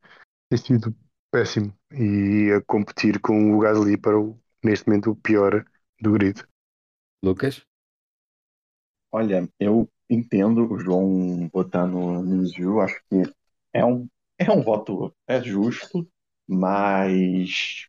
tem 0.49 0.57
sido 0.57 0.95
péssimo 1.31 1.73
e 1.91 2.51
a 2.51 2.61
competir 2.61 3.19
com 3.21 3.55
o 3.55 3.59
Gasly 3.59 3.97
para 3.97 4.19
o, 4.19 4.37
neste 4.63 4.87
momento 4.87 5.11
o 5.11 5.15
pior 5.15 5.65
do 6.01 6.11
grid. 6.11 6.43
Lucas? 7.23 7.65
Olha, 9.11 9.49
eu 9.57 9.89
entendo 10.09 10.69
o 10.71 10.77
João 10.77 11.49
votar 11.51 11.87
no, 11.87 12.21
no 12.21 12.81
acho 12.81 13.01
que 13.09 13.23
é 13.73 13.85
um, 13.85 14.07
é 14.37 14.51
um 14.51 14.61
voto 14.61 15.15
é 15.25 15.41
justo, 15.41 16.07
mas 16.47 17.87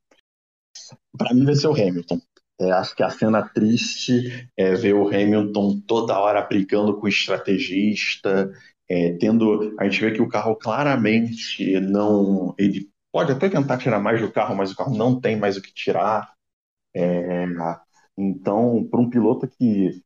para 1.18 1.34
mim 1.34 1.44
vai 1.44 1.54
ser 1.56 1.66
o 1.66 1.72
Hamilton. 1.72 2.20
É, 2.58 2.70
acho 2.72 2.94
que 2.96 3.02
a 3.02 3.10
cena 3.10 3.46
triste 3.48 4.48
é 4.56 4.74
ver 4.74 4.94
o 4.94 5.08
Hamilton 5.08 5.80
toda 5.86 6.18
hora 6.18 6.40
brigando 6.42 6.96
com 6.98 7.04
o 7.06 7.08
estrategista, 7.08 8.50
é, 8.88 9.12
tendo. 9.18 9.74
A 9.78 9.84
gente 9.84 10.00
vê 10.00 10.12
que 10.12 10.22
o 10.22 10.28
carro 10.28 10.56
claramente 10.56 11.78
não. 11.80 12.54
Ele 12.58 12.88
pode 13.12 13.32
até 13.32 13.48
tentar 13.48 13.76
tirar 13.78 14.00
mais 14.00 14.20
do 14.20 14.32
carro, 14.32 14.56
mas 14.56 14.72
o 14.72 14.76
carro 14.76 14.96
não 14.96 15.20
tem 15.20 15.36
mais 15.36 15.56
o 15.56 15.62
que 15.62 15.72
tirar. 15.74 16.32
É, 16.94 17.46
então, 18.16 18.86
para 18.90 19.00
um 19.00 19.10
piloto 19.10 19.48
que 19.48 20.02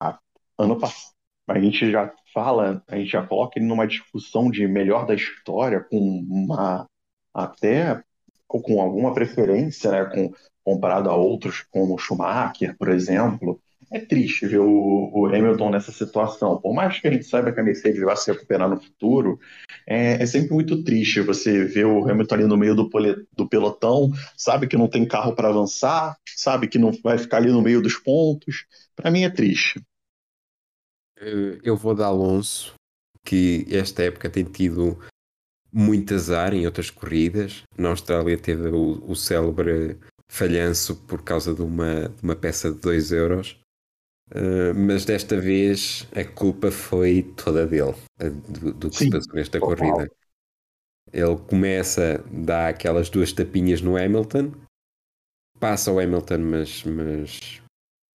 a- 0.00 0.18
ano 0.58 0.78
passado 0.78 1.12
a 1.48 1.60
gente 1.60 1.90
já 1.90 2.12
fala, 2.34 2.82
a 2.88 2.96
gente 2.96 3.10
já 3.10 3.26
coloca 3.26 3.58
ele 3.58 3.66
numa 3.66 3.86
discussão 3.86 4.50
de 4.50 4.66
melhor 4.68 5.06
da 5.06 5.14
história, 5.14 5.80
com 5.80 5.98
uma 5.98 6.86
até 7.34 8.02
com 8.48 8.80
alguma 8.82 9.14
preferência, 9.14 9.90
né, 9.90 10.04
com, 10.06 10.32
comparado 10.64 11.10
a 11.10 11.16
outros, 11.16 11.64
como 11.70 11.98
Schumacher, 11.98 12.76
por 12.76 12.88
exemplo. 12.88 13.60
É 13.90 14.00
triste 14.00 14.46
ver 14.46 14.60
o, 14.60 15.10
o 15.12 15.26
Hamilton 15.26 15.70
nessa 15.70 15.92
situação. 15.92 16.56
Por 16.56 16.72
mais 16.72 16.98
que 16.98 17.06
a 17.06 17.12
gente 17.12 17.26
saiba 17.26 17.52
que 17.52 17.60
a 17.60 17.62
Mercedes 17.62 18.00
vai 18.00 18.16
se 18.16 18.32
recuperar 18.32 18.66
no 18.66 18.80
futuro, 18.80 19.38
é, 19.86 20.22
é 20.22 20.26
sempre 20.26 20.54
muito 20.54 20.82
triste 20.82 21.20
você 21.20 21.64
ver 21.64 21.84
o 21.84 22.08
Hamilton 22.08 22.34
ali 22.34 22.44
no 22.44 22.56
meio 22.56 22.74
do, 22.74 22.88
do 23.36 23.48
pelotão, 23.48 24.10
sabe 24.34 24.66
que 24.66 24.78
não 24.78 24.88
tem 24.88 25.04
carro 25.04 25.34
para 25.34 25.48
avançar, 25.48 26.16
sabe 26.26 26.68
que 26.68 26.78
não 26.78 26.90
vai 27.02 27.18
ficar 27.18 27.36
ali 27.36 27.50
no 27.52 27.60
meio 27.60 27.82
dos 27.82 27.96
pontos. 27.96 28.64
Para 28.96 29.10
mim 29.10 29.24
é 29.24 29.30
triste. 29.30 29.82
Eh, 31.18 31.58
Eu 31.62 31.76
vou 31.76 31.94
dar 31.94 32.06
Alonso, 32.06 32.74
que 33.22 33.66
esta 33.70 34.02
época 34.02 34.30
tem 34.30 34.44
tido 34.44 34.98
muito 35.72 36.14
azar 36.14 36.54
em 36.54 36.66
outras 36.66 36.90
corridas. 36.90 37.62
Na 37.76 37.90
Austrália 37.90 38.38
teve 38.38 38.68
o, 38.68 39.02
o 39.06 39.14
célebre 39.14 39.98
falhanço 40.32 40.96
por 40.96 41.22
causa 41.22 41.54
de 41.54 41.60
uma, 41.60 42.08
de 42.08 42.22
uma 42.22 42.34
peça 42.34 42.72
de 42.72 42.78
2 42.80 43.12
euros. 43.12 43.60
Eh, 44.34 44.72
mas 44.72 45.04
desta 45.04 45.38
vez 45.38 46.08
a 46.16 46.24
culpa 46.24 46.70
foi 46.70 47.22
toda 47.36 47.66
dele, 47.66 47.94
do, 48.48 48.72
do 48.72 48.90
que 48.90 48.96
se 48.96 49.04
Sim, 49.04 49.10
passou 49.10 49.34
nesta 49.34 49.60
corrida. 49.60 50.08
Ele 51.12 51.36
começa, 51.36 52.24
dá 52.30 52.68
aquelas 52.68 53.10
duas 53.10 53.30
tapinhas 53.30 53.82
no 53.82 53.94
Hamilton, 53.94 54.52
passa 55.60 55.92
o 55.92 56.00
Hamilton, 56.00 56.38
mas, 56.38 56.82
mas 56.84 57.30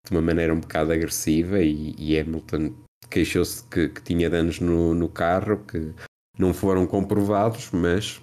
de 0.06 0.11
uma 0.11 0.22
maneira 0.22 0.56
um 0.56 0.60
bocado 0.60 0.91
agressiva, 0.91 1.61
e, 1.61 1.94
e 1.99 2.19
Hamilton 2.19 2.76
queixou-se 3.11 3.64
que, 3.69 3.89
que 3.89 4.02
tinha 4.02 4.27
danos 4.27 4.60
no, 4.60 4.95
no 4.95 5.07
carro 5.07 5.64
que 5.65 5.94
não 6.39 6.52
foram 6.52 6.88
comprovados, 6.88 7.69
mas 7.72 8.19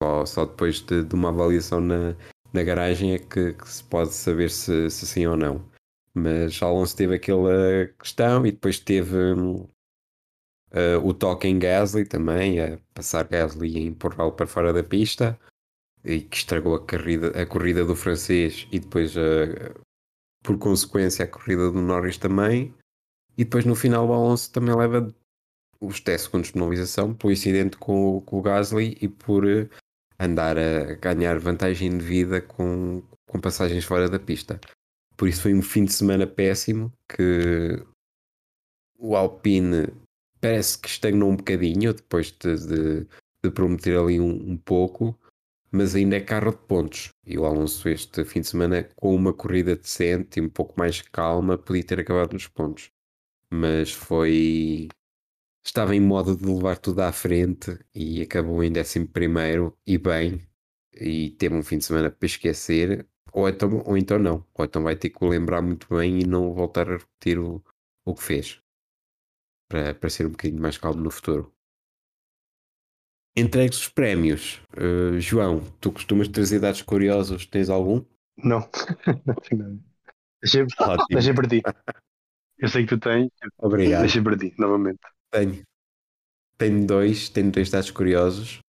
só, 0.00 0.24
só 0.24 0.44
depois 0.44 0.80
de, 0.80 1.02
de 1.02 1.14
uma 1.16 1.30
avaliação 1.30 1.80
na, 1.80 2.14
na 2.52 2.62
garagem 2.62 3.14
é 3.14 3.18
que, 3.18 3.52
que 3.54 3.68
se 3.68 3.84
pode 3.84 4.14
saber 4.14 4.50
se, 4.50 4.90
se 4.90 5.06
sim 5.06 5.26
ou 5.26 5.36
não. 5.36 5.64
Mas 6.14 6.60
Alonso 6.62 6.96
teve 6.96 7.14
aquela 7.14 7.86
questão 7.98 8.46
e 8.46 8.52
depois 8.52 8.78
teve 8.80 9.16
hum, 9.34 9.68
eh, 10.70 10.96
o 10.98 11.14
toque 11.14 11.48
em 11.48 11.58
Gasly 11.58 12.04
também, 12.04 12.60
a 12.60 12.78
passar 12.94 13.26
Gasly 13.28 13.68
e 13.78 13.86
empurrá-lo 13.86 14.32
para 14.32 14.46
fora 14.46 14.72
da 14.72 14.82
pista, 14.82 15.38
e 16.04 16.20
que 16.20 16.36
estragou 16.36 16.74
a 16.74 16.80
corrida, 16.86 17.28
a 17.40 17.46
corrida 17.46 17.84
do 17.84 17.96
francês 17.96 18.66
e 18.72 18.78
depois, 18.78 19.16
eh, 19.16 19.74
por 20.42 20.58
consequência, 20.58 21.24
a 21.24 21.28
corrida 21.28 21.70
do 21.70 21.80
Norris 21.82 22.18
também. 22.18 22.74
E 23.36 23.44
depois 23.44 23.64
no 23.64 23.74
final 23.74 24.08
o 24.08 24.12
Alonso 24.12 24.52
também 24.52 24.74
leva 24.74 25.14
os 25.80 26.00
10 26.00 26.22
segundos 26.22 26.48
de 26.48 26.54
penalização 26.54 27.14
pelo 27.14 27.32
incidente 27.32 27.76
com, 27.78 28.20
com 28.22 28.38
o 28.38 28.42
Gasly 28.42 28.98
e 29.00 29.08
por 29.08 29.48
eh, 29.48 29.68
andar 30.18 30.58
a 30.58 30.94
ganhar 30.94 31.38
vantagem 31.38 31.96
de 31.96 32.04
vida 32.04 32.40
com, 32.40 33.02
com 33.26 33.40
passagens 33.40 33.84
fora 33.84 34.08
da 34.08 34.18
pista. 34.18 34.60
Por 35.16 35.28
isso 35.28 35.42
foi 35.42 35.54
um 35.54 35.62
fim 35.62 35.84
de 35.84 35.92
semana 35.92 36.26
péssimo 36.26 36.92
que 37.08 37.82
o 38.98 39.16
Alpine 39.16 39.88
parece 40.40 40.78
que 40.78 40.88
estagnou 40.88 41.30
um 41.30 41.36
bocadinho 41.36 41.92
depois 41.92 42.32
de, 42.32 42.56
de, 42.56 43.06
de 43.44 43.50
prometer 43.50 43.98
ali 43.98 44.20
um, 44.20 44.52
um 44.52 44.56
pouco, 44.56 45.18
mas 45.70 45.94
ainda 45.94 46.16
é 46.16 46.20
carro 46.20 46.52
de 46.52 46.58
pontos. 46.58 47.10
E 47.26 47.38
o 47.38 47.44
Alonso 47.44 47.88
este 47.88 48.24
fim 48.24 48.40
de 48.40 48.48
semana 48.48 48.88
com 48.96 49.14
uma 49.14 49.32
corrida 49.32 49.76
decente 49.76 50.38
e 50.38 50.42
um 50.42 50.48
pouco 50.48 50.74
mais 50.78 51.02
calma 51.02 51.58
podia 51.58 51.84
ter 51.84 52.00
acabado 52.00 52.32
nos 52.32 52.46
pontos. 52.48 52.90
Mas 53.52 53.92
foi 53.92 54.88
estava 55.68 55.94
em 55.94 56.00
modo 56.00 56.36
de 56.36 56.44
levar 56.46 56.78
tudo 56.78 57.00
à 57.02 57.12
frente 57.12 57.78
e 57.94 58.22
acabou 58.22 58.62
em 58.64 58.72
11 58.72 59.06
primeiro 59.06 59.76
e 59.86 59.98
bem 59.98 60.40
e 60.94 61.30
teve 61.32 61.54
um 61.54 61.62
fim 61.62 61.78
de 61.78 61.84
semana 61.84 62.10
para 62.10 62.26
esquecer 62.26 63.06
ou 63.32 63.48
então, 63.48 63.82
ou 63.86 63.96
então 63.96 64.18
não, 64.18 64.44
ou 64.54 64.64
então 64.64 64.82
vai 64.82 64.96
ter 64.96 65.10
que 65.10 65.24
o 65.24 65.28
lembrar 65.28 65.62
muito 65.62 65.86
bem 65.94 66.20
e 66.20 66.26
não 66.26 66.52
voltar 66.54 66.88
a 66.90 66.96
repetir 66.98 67.38
o, 67.38 67.62
o 68.04 68.14
que 68.14 68.22
fez 68.22 68.60
para, 69.68 69.94
para 69.94 70.10
ser 70.10 70.26
um 70.26 70.30
bocadinho 70.30 70.60
mais 70.60 70.76
calmo 70.78 71.00
no 71.02 71.10
futuro. 71.10 71.54
Entregues 73.34 73.78
os 73.78 73.88
prémios, 73.88 74.60
Eh, 74.76 75.18
João, 75.18 75.60
tu 75.80 75.90
costumas 75.90 76.28
trazer 76.28 76.60
dados 76.60 76.82
curiosos, 76.82 77.46
tens 77.46 77.70
algum? 77.70 78.04
Não, 78.36 78.60
não 79.26 79.34
tenho 79.34 79.62
nada. 79.62 79.78
Deixei, 80.42 80.66
Ótimo. 80.78 81.08
deixei 81.12 81.34
para 81.34 81.48
ti. 81.48 81.60
Eu 82.58 82.68
sei 82.68 82.84
que 82.84 82.90
tu 82.96 83.00
tens. 83.00 83.30
Obrigado. 83.58 84.12
Deixei 84.12 84.22
para 84.22 84.38
ti, 84.38 84.54
novamente. 84.58 85.00
Tenho. 85.30 85.62
Tenho 86.58 86.86
dois, 86.86 87.28
tenho 87.28 87.50
dois 87.52 87.70
dados 87.70 87.90
curiosos. 87.90 88.60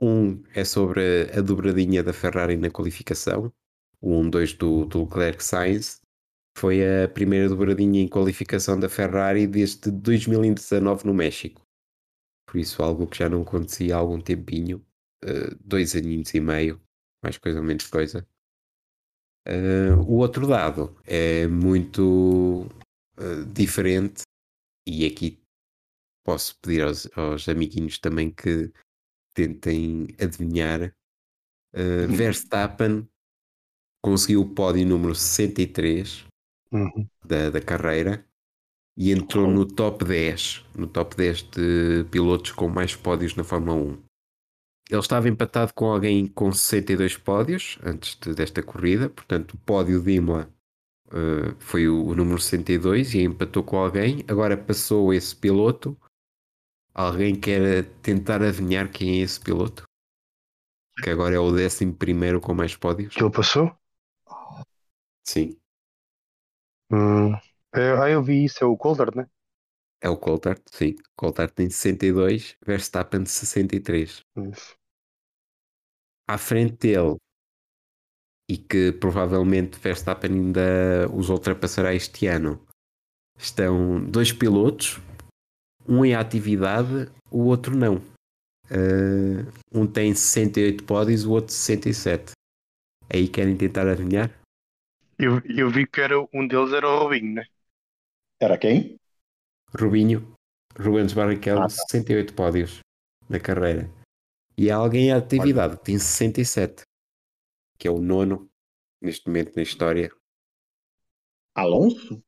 Um 0.00 0.42
é 0.54 0.64
sobre 0.64 1.30
a 1.36 1.42
dobradinha 1.42 2.02
da 2.02 2.12
Ferrari 2.12 2.56
na 2.56 2.70
qualificação. 2.70 3.52
O 4.00 4.12
1-2 4.12 4.56
do, 4.56 4.84
do 4.86 5.04
Leclerc 5.04 5.44
Sainz. 5.44 6.00
Foi 6.58 6.80
a 7.04 7.08
primeira 7.08 7.48
dobradinha 7.48 8.02
em 8.02 8.08
qualificação 8.08 8.78
da 8.80 8.88
Ferrari 8.88 9.46
desde 9.46 9.90
2019 9.90 11.06
no 11.06 11.14
México. 11.14 11.62
Por 12.46 12.58
isso, 12.58 12.82
algo 12.82 13.06
que 13.06 13.18
já 13.18 13.28
não 13.28 13.42
acontecia 13.42 13.96
há 13.96 13.98
algum 13.98 14.20
tempinho. 14.20 14.84
eh, 15.24 15.54
dois 15.60 15.96
aninhos 15.96 16.34
e 16.34 16.40
meio. 16.40 16.80
Mais 17.22 17.38
coisa 17.38 17.60
ou 17.60 17.64
menos 17.64 17.86
coisa. 17.88 18.26
Eh, 19.46 19.92
o 20.06 20.14
outro 20.18 20.46
dado 20.46 20.96
é 21.06 21.46
muito 21.46 22.66
eh, 23.18 23.44
diferente. 23.52 24.22
E 24.86 25.06
aqui 25.06 25.38
posso 26.28 26.58
pedir 26.60 26.82
aos, 26.82 27.08
aos 27.16 27.48
amiguinhos 27.48 27.98
também 27.98 28.30
que 28.30 28.70
tentem 29.34 30.08
adivinhar. 30.20 30.94
Uh, 31.74 32.06
Verstappen 32.14 33.08
conseguiu 34.04 34.42
o 34.42 34.54
pódio 34.54 34.86
número 34.86 35.14
63 35.14 36.26
Uhum. 36.70 37.08
da, 37.24 37.48
da 37.48 37.62
carreira 37.62 38.26
e 38.94 39.10
entrou 39.10 39.50
no 39.50 39.64
top 39.66 40.04
10, 40.04 40.66
no 40.76 40.86
top 40.86 41.16
10 41.16 41.42
de 41.44 42.04
pilotos 42.10 42.52
com 42.52 42.68
mais 42.68 42.94
pódios 42.94 43.34
na 43.36 43.42
Fórmula 43.42 43.72
1. 43.74 44.02
Ele 44.90 45.00
estava 45.00 45.28
empatado 45.30 45.72
com 45.72 45.86
alguém 45.86 46.26
com 46.26 46.52
62 46.52 47.16
pódios 47.16 47.78
antes 47.82 48.18
de- 48.18 48.34
desta 48.34 48.62
corrida, 48.62 49.08
portanto 49.08 49.52
o 49.54 49.58
pódio 49.58 50.02
de 50.02 50.12
Imola 50.12 50.52
uh, 51.06 51.56
foi 51.58 51.88
o, 51.88 52.04
o 52.04 52.14
número 52.14 52.38
62 52.38 53.14
e 53.14 53.22
empatou 53.22 53.62
com 53.64 53.78
alguém. 53.78 54.22
Agora 54.28 54.54
passou 54.56 55.14
esse 55.14 55.34
piloto. 55.34 55.96
Alguém 56.98 57.38
quer 57.38 57.84
tentar 58.02 58.42
adivinhar 58.42 58.90
quem 58.90 59.20
é 59.20 59.22
esse 59.22 59.38
piloto? 59.38 59.84
Que 61.00 61.10
agora 61.10 61.36
é 61.36 61.38
o 61.38 61.44
11 61.44 61.92
primeiro 61.92 62.40
com 62.40 62.52
mais 62.52 62.74
pódios? 62.74 63.14
Que 63.14 63.22
ele 63.22 63.30
passou? 63.30 63.70
Sim, 65.24 65.56
Hum. 66.90 67.34
Ah, 67.72 68.10
eu 68.10 68.20
vi 68.22 68.44
isso, 68.44 68.64
é 68.64 68.66
o 68.66 68.76
Coulthard, 68.76 69.16
né? 69.16 69.28
é 70.00 70.08
o 70.08 70.16
Coulthard, 70.16 70.60
sim. 70.72 70.96
Coulthard 71.16 71.52
tem 71.52 71.70
62, 71.70 72.56
Verstappen 72.66 73.24
63. 73.24 74.22
Isso. 74.50 74.76
À 76.26 76.36
frente 76.36 76.76
dele, 76.78 77.16
e 78.50 78.56
que 78.56 78.92
provavelmente 78.92 79.78
Verstappen 79.78 80.32
ainda 80.32 81.08
os 81.12 81.28
ultrapassará 81.28 81.94
este 81.94 82.26
ano, 82.26 82.66
estão 83.36 84.04
dois 84.04 84.32
pilotos, 84.32 84.98
um 85.88 86.04
em 86.04 86.14
atividade, 86.14 87.10
o 87.30 87.44
outro 87.44 87.76
não. 87.76 87.96
Uh, 88.70 89.50
um 89.72 89.86
tem 89.86 90.14
68 90.14 90.84
pódios, 90.84 91.24
o 91.24 91.32
outro 91.32 91.54
67. 91.54 92.32
Aí 93.12 93.26
querem 93.26 93.56
tentar 93.56 93.88
adivinhar? 93.88 94.30
Eu, 95.18 95.40
eu 95.46 95.70
vi 95.70 95.86
que 95.86 96.00
era, 96.00 96.20
um 96.32 96.46
deles 96.46 96.72
era 96.72 96.86
o 96.86 96.98
Robinho, 96.98 97.34
né? 97.34 97.46
Era 98.38 98.58
quem? 98.58 98.96
Rubinho, 99.76 100.34
Rubens 100.78 101.12
Barrichello, 101.12 101.60
Ah, 101.60 101.62
tá. 101.62 101.70
68 101.70 102.34
pódios 102.34 102.80
na 103.28 103.40
carreira. 103.40 103.90
E 104.56 104.70
há 104.70 104.76
alguém 104.76 105.08
em 105.08 105.12
atividade 105.12 105.76
que 105.78 105.84
tem 105.84 105.98
67, 105.98 106.82
que 107.78 107.88
é 107.88 107.90
o 107.90 108.00
nono 108.00 108.48
neste 109.00 109.26
momento 109.26 109.56
na 109.56 109.62
história. 109.62 110.10
Alonso? 111.54 112.22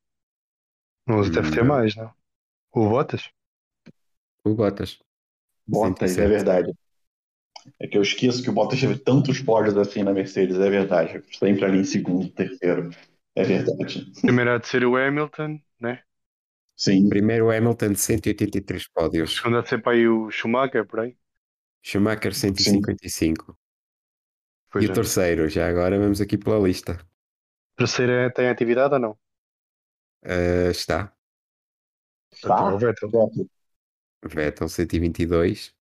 Mas 1.07 1.31
deve 1.31 1.51
ter 1.51 1.65
mais, 1.65 1.95
não? 1.95 2.13
O 2.73 2.89
Bottas? 2.89 3.31
O 4.45 4.55
Bottas. 4.55 4.99
Bottas, 5.67 6.13
107. 6.13 6.21
é 6.21 6.29
verdade. 6.29 6.73
É 7.79 7.87
que 7.87 7.97
eu 7.99 8.03
esqueço 8.03 8.43
que 8.43 8.51
o 8.51 8.53
Bottas 8.53 8.81
teve 8.81 8.97
tantos 8.99 9.41
pódios 9.41 9.77
assim 9.77 10.03
na 10.03 10.13
Mercedes, 10.13 10.59
é 10.59 10.71
verdade. 10.71 11.23
Sempre 11.37 11.65
ali 11.65 11.79
em 11.79 11.85
segundo, 11.85 12.29
terceiro. 12.31 12.91
É 13.35 13.45
verdade. 13.45 14.11
Primeiro 14.21 14.53
há 14.53 14.59
de 14.59 14.67
ser 14.67 14.85
o 14.85 14.97
Hamilton, 14.97 15.61
né? 15.81 16.03
Sim. 16.77 17.09
Primeiro 17.09 17.51
Hamilton, 17.51 17.95
183 17.95 18.89
pódios. 18.89 19.37
Segundo 19.37 19.59
há 19.59 19.63
de 19.63 19.69
ser 19.69 19.83
para 19.83 19.93
aí 19.93 20.09
o 20.09 20.31
Schumacher, 20.31 20.87
por 20.87 21.01
aí. 21.01 21.17
Schumacher, 21.83 22.35
155. 22.35 23.57
Pois 24.71 24.85
e 24.85 24.89
o 24.89 24.93
é. 24.93 24.95
terceiro, 24.95 25.49
já 25.49 25.69
agora 25.69 25.99
vamos 25.99 26.21
aqui 26.21 26.39
pela 26.39 26.59
lista. 26.59 26.99
Terceiro 27.77 28.13
é- 28.13 28.31
tem 28.31 28.49
atividade 28.49 28.95
ou 28.95 29.01
não? 29.01 29.19
Ah, 30.23 30.71
está 30.71 31.15
Tá? 32.41 32.71
É 32.71 33.07
o 33.07 33.51
Vettel. 34.23 34.69
Vettel. 34.69 34.69
Vettel, 34.69 34.69
122. 34.69 35.75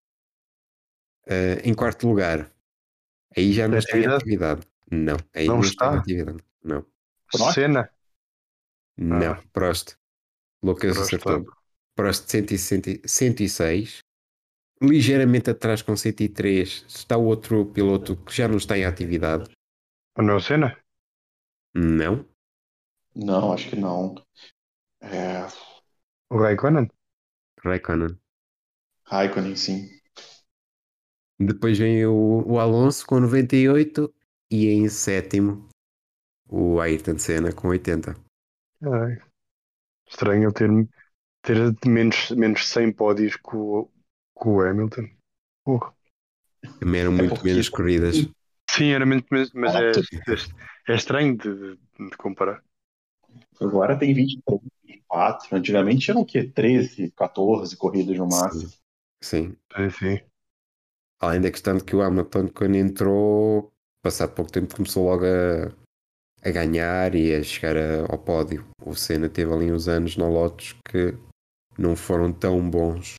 Ah, 1.28 1.61
em 1.64 1.74
quarto 1.74 2.07
lugar, 2.07 2.52
aí 3.38 3.53
já 3.53 3.68
não 3.68 3.80
Tem 3.80 3.80
está 3.80 3.98
em 3.98 4.06
atividade? 4.07 4.68
Não, 4.91 5.18
aí 5.34 5.48
Não 5.48 5.56
não, 5.56 5.61
está 5.61 5.94
em 5.94 5.98
atividade. 5.99 6.44
Não, 6.64 6.86
Prost? 7.32 7.53
Senna? 7.53 7.90
não. 8.98 9.34
Ah. 9.34 9.44
Prost. 9.53 9.95
Lucas 10.61 10.95
Prost, 10.95 11.16
acertou. 11.16 11.45
Prost 11.95 12.30
160 12.30 13.07
106. 13.07 13.99
Ligeiramente 14.82 15.49
atrás 15.49 15.82
com 15.82 15.95
103 15.95 16.86
está 16.88 17.18
o 17.18 17.26
outro 17.26 17.66
piloto 17.74 18.16
que 18.24 18.34
já 18.34 18.48
não 18.48 18.57
está 18.57 18.78
em 18.78 18.86
atividade. 18.86 19.49
Não 20.18 20.34
é 20.34 20.36
o 20.36 20.40
Senna? 20.40 20.78
Não. 21.74 22.26
Não, 23.16 23.53
acho 23.53 23.70
que 23.70 23.76
não. 23.76 24.16
É, 25.02 25.45
O 26.30 26.38
Raikkonen? 26.38 26.90
Raikkonen. 27.64 28.20
Raikkonen, 29.10 29.56
sim. 29.56 29.90
Depois 31.40 31.77
vem 31.77 32.06
o, 32.06 32.44
o 32.45 32.60
Alonso 32.60 33.06
com 33.06 33.19
98 33.19 34.14
e 34.52 34.68
em 34.68 34.90
sétimo 34.90 35.68
o 36.48 36.80
Ayrton 36.80 37.18
Senna 37.18 37.53
com 37.53 37.69
80. 37.69 38.15
Ai. 38.84 39.18
Estranho 40.07 40.52
ter, 40.52 40.69
ter 41.44 41.76
menos, 41.88 42.31
menos 42.31 42.68
100 42.68 42.91
pódios 42.94 43.36
que 43.38 43.56
o, 43.56 43.86
que 44.40 44.48
o 44.48 44.61
Hamilton. 44.61 45.07
Porra. 45.64 45.94
Também 46.80 47.02
eram 47.02 47.11
muito 47.14 47.30
porque- 47.36 47.48
menos 47.48 47.69
corridas. 47.69 48.15
Sim, 48.69 48.90
era 48.91 49.06
muito 49.06 49.27
menos, 49.31 49.52
mas 49.53 49.73
é, 49.76 49.90
é, 49.91 50.91
é 50.94 50.95
estranho 50.95 51.36
de, 51.38 51.76
de- 51.76 52.18
comparar. 52.18 52.64
Agora 53.60 53.98
tem 53.98 54.14
23, 54.14 54.61
24. 54.86 55.56
Antigamente 55.57 56.10
eram 56.11 56.22
o 56.22 56.26
quê? 56.26 56.44
13, 56.44 57.11
14 57.11 57.76
corridas 57.77 58.18
no 58.18 58.27
máximo. 58.27 58.72
Sim. 59.22 59.56
Sim, 59.76 59.90
sim. 59.91 60.20
Além 61.20 61.41
da 61.41 61.52
questão 61.52 61.78
de 61.78 61.84
que 61.84 61.96
o 61.96 62.02
Hamilton, 62.02 62.48
quando 62.50 62.76
entrou, 62.76 63.72
passado 64.02 64.34
pouco 64.34 64.52
tempo, 64.52 64.76
começou 64.76 65.06
logo 65.06 65.26
a, 65.26 65.72
a 66.48 66.52
ganhar 66.52 67.16
e 67.16 67.36
a 67.36 67.44
chegar 67.44 67.78
a- 67.78 68.08
ao 68.12 68.20
pódio. 68.20 68.68
O 68.86 68.96
Senna 68.96 69.30
teve 69.30 69.54
ali 69.54 69.72
uns 69.72 69.88
anos 69.88 70.18
na 70.18 70.28
Lotus 70.28 70.74
que 70.90 71.16
não 71.78 71.96
foram 71.96 72.34
tão 72.34 72.70
bons. 72.70 73.16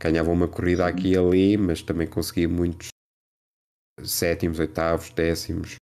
Ganhava 0.00 0.30
uma 0.32 0.48
corrida 0.48 0.86
aqui 0.86 1.10
e 1.12 1.18
ali, 1.18 1.56
mas 1.58 1.82
também 1.82 2.06
conseguia 2.08 2.48
muitos 2.48 2.88
sétimos, 4.04 4.60
oitavos, 4.60 5.10
décimos. 5.10 5.76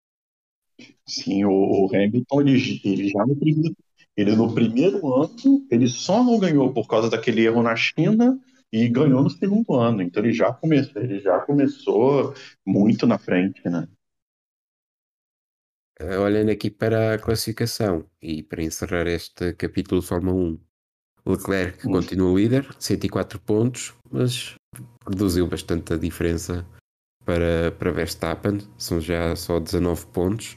Sim, 1.06 1.46
o, 1.46 1.52
o 1.52 1.90
Hamilton, 1.96 2.42
ele, 2.42 2.82
ele 2.84 3.10
já 3.10 3.26
no 3.26 3.36
primeiro, 3.36 3.76
ele 4.16 4.36
no 4.36 4.54
primeiro 4.54 5.14
ano, 5.16 5.66
ele 5.70 5.88
só 5.88 6.24
não 6.24 6.40
ganhou 6.40 6.74
por 6.74 6.88
causa 6.88 7.10
daquele 7.10 7.46
erro 7.46 7.62
na 7.64 7.76
China 7.76 8.40
e 8.72 8.88
ganhou 8.88 9.24
no 9.24 9.30
segundo 9.30 9.74
ano. 9.76 10.02
Então 10.02 10.24
ele 10.24 10.34
já 10.34 10.54
começou, 10.54 11.02
ele 11.02 11.20
já 11.20 11.40
começou 11.40 12.34
muito 12.66 13.06
na 13.08 13.18
frente, 13.18 13.62
né? 13.68 13.88
Eh, 16.00 16.18
Olhando 16.18 16.52
aqui 16.52 16.70
para 16.70 17.16
a 17.16 17.20
classificação 17.20 18.10
e 18.22 18.42
para 18.42 18.64
encerrar 18.64 19.08
este 19.08 19.54
capítulo 19.54 20.02
de 20.02 20.08
Fórmula 20.08 20.36
1, 20.36 20.60
Leclerc 21.26 21.86
Uf. 21.86 21.94
continua 21.94 22.40
líder, 22.40 22.76
104 22.80 23.40
pontos, 23.42 23.94
mas 24.10 24.56
reduziu 25.08 25.48
bastante 25.48 25.94
a 25.94 25.98
diferença 25.98 26.66
para, 27.26 27.72
para 27.78 27.92
Verstappen, 27.92 28.60
são 28.78 29.00
já 29.00 29.36
só 29.36 29.60
19 29.60 30.08
pontos. 30.08 30.56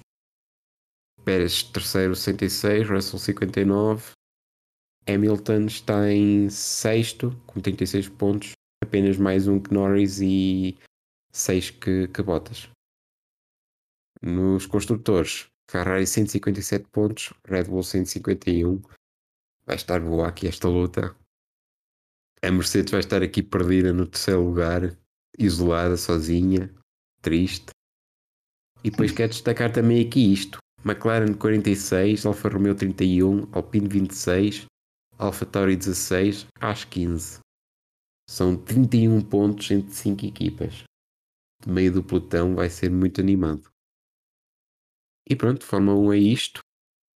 Pérez 1.25 1.63
terceiro, 1.63 2.17
106, 2.17 2.89
Russell 2.89 3.19
59, 3.19 4.13
Hamilton 5.07 5.67
está 5.67 6.11
em 6.11 6.49
sexto, 6.49 7.31
com 7.47 7.61
36 7.61 8.09
pontos, 8.11 8.53
apenas 8.83 9.17
mais 9.17 9.49
um 9.49 9.59
que 9.59 9.75
Norris 9.75 10.21
e 10.21 10.77
6 11.33 11.71
que, 11.71 12.09
que 12.09 12.23
Bottas. 12.23 12.69
Nos 14.23 14.67
construtores, 14.67 15.47
Ferrari 15.69 16.07
157 16.07 16.87
pontos, 16.93 17.33
Red 17.47 17.65
Bull 17.65 17.83
151. 17.83 18.81
Vai 19.67 19.77
estar 19.77 20.01
boa 20.01 20.29
aqui 20.29 20.47
esta 20.47 20.69
luta. 20.69 21.17
A 22.41 22.51
Mercedes 22.51 22.91
vai 22.91 23.01
estar 23.01 23.23
aqui 23.23 23.43
perdida 23.43 23.93
no 23.93 24.07
terceiro 24.07 24.45
lugar, 24.45 24.97
isolada, 25.39 25.97
sozinha, 25.97 26.73
triste. 27.21 27.71
E 28.85 28.91
depois 28.91 29.13
quero 29.13 29.31
destacar 29.31 29.73
também 29.73 30.07
aqui 30.07 30.33
isto. 30.33 30.59
McLaren 30.85 31.35
46, 31.35 32.27
Alfa 32.27 32.49
Romeo 32.49 32.75
31, 32.75 33.49
Alpine 33.53 33.89
26, 33.89 34.67
Alfa 35.23 35.47
Tauri 35.47 35.77
16, 35.77 36.49
Haas 36.61 36.85
15. 36.85 37.39
São 38.29 38.57
31 38.57 39.21
pontos 39.21 39.71
entre 39.71 39.95
5 39.95 40.27
equipas. 40.27 40.83
De 41.65 41.71
meio 41.71 41.93
do 41.93 42.03
pelotão 42.03 42.57
vai 42.57 42.69
ser 42.69 42.91
muito 42.91 43.21
animado. 43.21 43.71
E 45.31 45.37
pronto, 45.37 45.65
Fórmula 45.65 45.97
1 45.97 46.13
é 46.15 46.19
isto. 46.19 46.59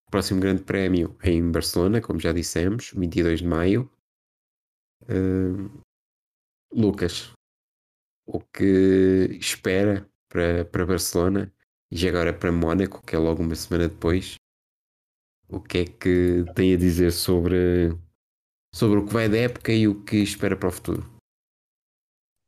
O 0.06 0.10
próximo 0.10 0.38
grande 0.38 0.64
prémio 0.64 1.16
é 1.22 1.30
em 1.30 1.50
Barcelona, 1.50 2.02
como 2.02 2.20
já 2.20 2.30
dissemos, 2.30 2.90
22 2.90 3.38
de 3.38 3.46
maio. 3.46 3.90
Uh, 5.04 5.82
Lucas, 6.70 7.32
o 8.26 8.38
que 8.38 9.34
espera 9.40 10.06
para, 10.28 10.66
para 10.66 10.84
Barcelona 10.84 11.50
e 11.90 12.06
agora 12.06 12.38
para 12.38 12.52
Mónaco, 12.52 13.02
que 13.06 13.16
é 13.16 13.18
logo 13.18 13.42
uma 13.42 13.54
semana 13.54 13.88
depois. 13.88 14.34
O 15.48 15.60
que 15.60 15.78
é 15.78 15.84
que 15.84 16.44
tem 16.54 16.72
a 16.72 16.76
dizer 16.76 17.12
sobre, 17.12 17.96
sobre 18.74 18.98
o 18.98 19.06
que 19.06 19.12
vai 19.12 19.28
da 19.28 19.38
época 19.38 19.72
e 19.72 19.86
o 19.86 20.02
que 20.02 20.16
espera 20.16 20.56
para 20.56 20.68
o 20.68 20.72
futuro? 20.72 21.14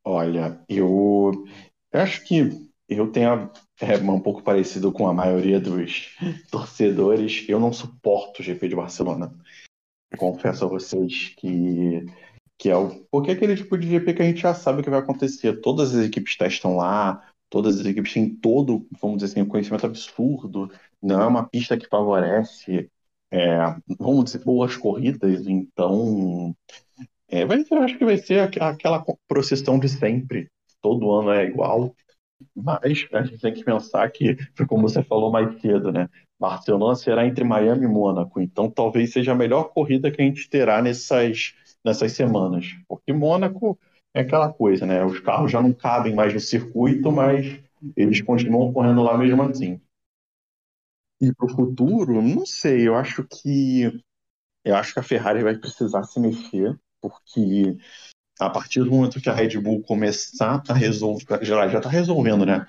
Olha, 0.05 0.61
eu, 0.69 1.45
acho 1.93 2.25
que 2.25 2.51
eu 2.89 3.11
tenho 3.11 3.51
é, 3.81 3.97
um 3.99 4.21
pouco 4.21 4.43
parecido 4.43 4.93
com 4.93 5.09
a 5.09 5.13
maioria 5.13 5.61
dos 5.61 6.17
torcedores. 6.51 7.45
Eu 7.49 7.59
não 7.59 7.73
suporto 7.73 8.41
o 8.41 8.43
GP 8.43 8.69
de 8.69 8.77
Barcelona. 8.77 9.35
Confesso 10.17 10.65
a 10.65 10.69
vocês 10.69 11.35
que 11.37 12.07
que 12.59 12.71
é 12.71 12.77
o 12.77 13.05
porque 13.11 13.31
é 13.31 13.35
aquele 13.35 13.55
tipo 13.55 13.77
de 13.77 13.87
GP 13.87 14.15
que 14.15 14.23
a 14.23 14.25
gente 14.25 14.41
já 14.41 14.55
sabe 14.55 14.81
o 14.81 14.85
que 14.85 14.91
vai 14.91 15.01
acontecer. 15.01 15.61
Todas 15.61 15.95
as 15.95 16.07
equipes 16.07 16.37
testam 16.37 16.77
lá, 16.77 17.23
todas 17.51 17.79
as 17.79 17.87
equipes 17.87 18.13
têm 18.13 18.35
todo, 18.35 18.87
vamos 19.01 19.19
dizer 19.19 19.33
assim, 19.33 19.43
um 19.43 19.49
conhecimento 19.49 19.87
absurdo. 19.87 20.71
Não 21.03 21.21
é 21.21 21.27
uma 21.27 21.49
pista 21.49 21.77
que 21.77 21.89
favorece, 21.89 22.91
é, 23.31 23.59
vamos 23.99 24.25
dizer, 24.25 24.45
boas 24.45 24.77
corridas. 24.77 25.47
Então, 25.47 26.55
é, 27.29 27.45
vai 27.45 27.63
ser, 27.63 27.75
acho 27.79 27.99
que 27.99 28.05
vai 28.05 28.17
ser 28.19 28.41
aquela 28.61 29.05
procissão 29.29 29.79
de 29.79 29.89
sempre. 29.89 30.49
Todo 30.81 31.13
ano 31.13 31.31
é 31.31 31.45
igual. 31.45 31.95
Mas 32.55 33.07
a 33.13 33.23
gente 33.23 33.41
tem 33.41 33.55
que 33.55 33.65
pensar 33.65 34.11
que, 34.11 34.37
como 34.69 34.89
você 34.89 35.03
falou 35.03 35.31
mais 35.31 35.61
cedo, 35.61 35.91
né? 35.91 36.09
Barcelona 36.39 36.95
será 36.95 37.27
entre 37.27 37.45
Miami 37.45 37.85
e 37.85 37.89
Mônaco. 37.89 38.41
Então, 38.41 38.71
talvez 38.71 39.13
seja 39.13 39.33
a 39.33 39.35
melhor 39.35 39.73
corrida 39.73 40.11
que 40.11 40.21
a 40.21 40.25
gente 40.25 40.49
terá 40.51 40.83
nessas 40.83 41.55
nessas 41.87 42.13
semanas. 42.13 42.67
Porque 42.89 43.13
Mônaco 43.13 43.79
é 44.13 44.21
aquela 44.21 44.53
coisa, 44.53 44.85
né? 44.85 45.05
Os 45.05 45.21
carros 45.21 45.53
já 45.53 45.63
não 45.63 45.73
cabem 45.73 46.15
mais 46.15 46.35
no 46.35 46.41
circuito, 46.41 47.13
mas 47.13 47.61
eles 47.97 48.21
continuam 48.21 48.73
correndo 48.73 49.03
lá 49.03 49.17
mesmo 49.17 49.43
assim. 49.43 49.81
E 51.21 51.33
para 51.33 51.47
o 51.47 51.55
futuro, 51.55 52.21
não 52.21 52.45
sei, 52.45 52.87
eu 52.87 52.95
acho 52.95 53.25
que 53.25 54.03
eu 54.65 54.75
acho 54.75 54.93
que 54.93 54.99
a 54.99 55.03
Ferrari 55.03 55.43
vai 55.43 55.57
precisar 55.57 56.03
se 56.03 56.19
mexer, 56.19 56.79
porque 57.01 57.79
a 58.39 58.51
partir 58.51 58.81
do 58.83 58.91
momento 58.91 59.21
que 59.21 59.31
a 59.31 59.35
Red 59.35 59.59
Bull 59.61 59.83
começar 59.83 60.63
a 60.69 60.75
resolver, 60.75 61.45
já 61.45 61.65
está 61.67 61.89
resolvendo, 61.89 62.45
né? 62.45 62.67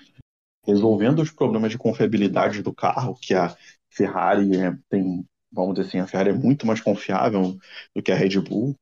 Resolvendo 0.66 1.20
os 1.20 1.32
problemas 1.32 1.72
de 1.72 1.78
confiabilidade 1.78 2.62
do 2.62 2.74
carro, 2.74 3.16
que 3.16 3.34
a 3.34 3.56
Ferrari 3.90 4.52
tem, 4.90 5.26
vamos 5.52 5.76
dizer 5.76 5.88
assim, 5.88 6.00
a 6.00 6.08
Ferrari 6.08 6.30
é 6.30 6.34
muito 6.34 6.68
mais 6.68 6.80
confiável 6.80 7.58
do 7.96 8.04
que 8.04 8.12
a 8.12 8.16
Red 8.16 8.40
Bull 8.42 8.76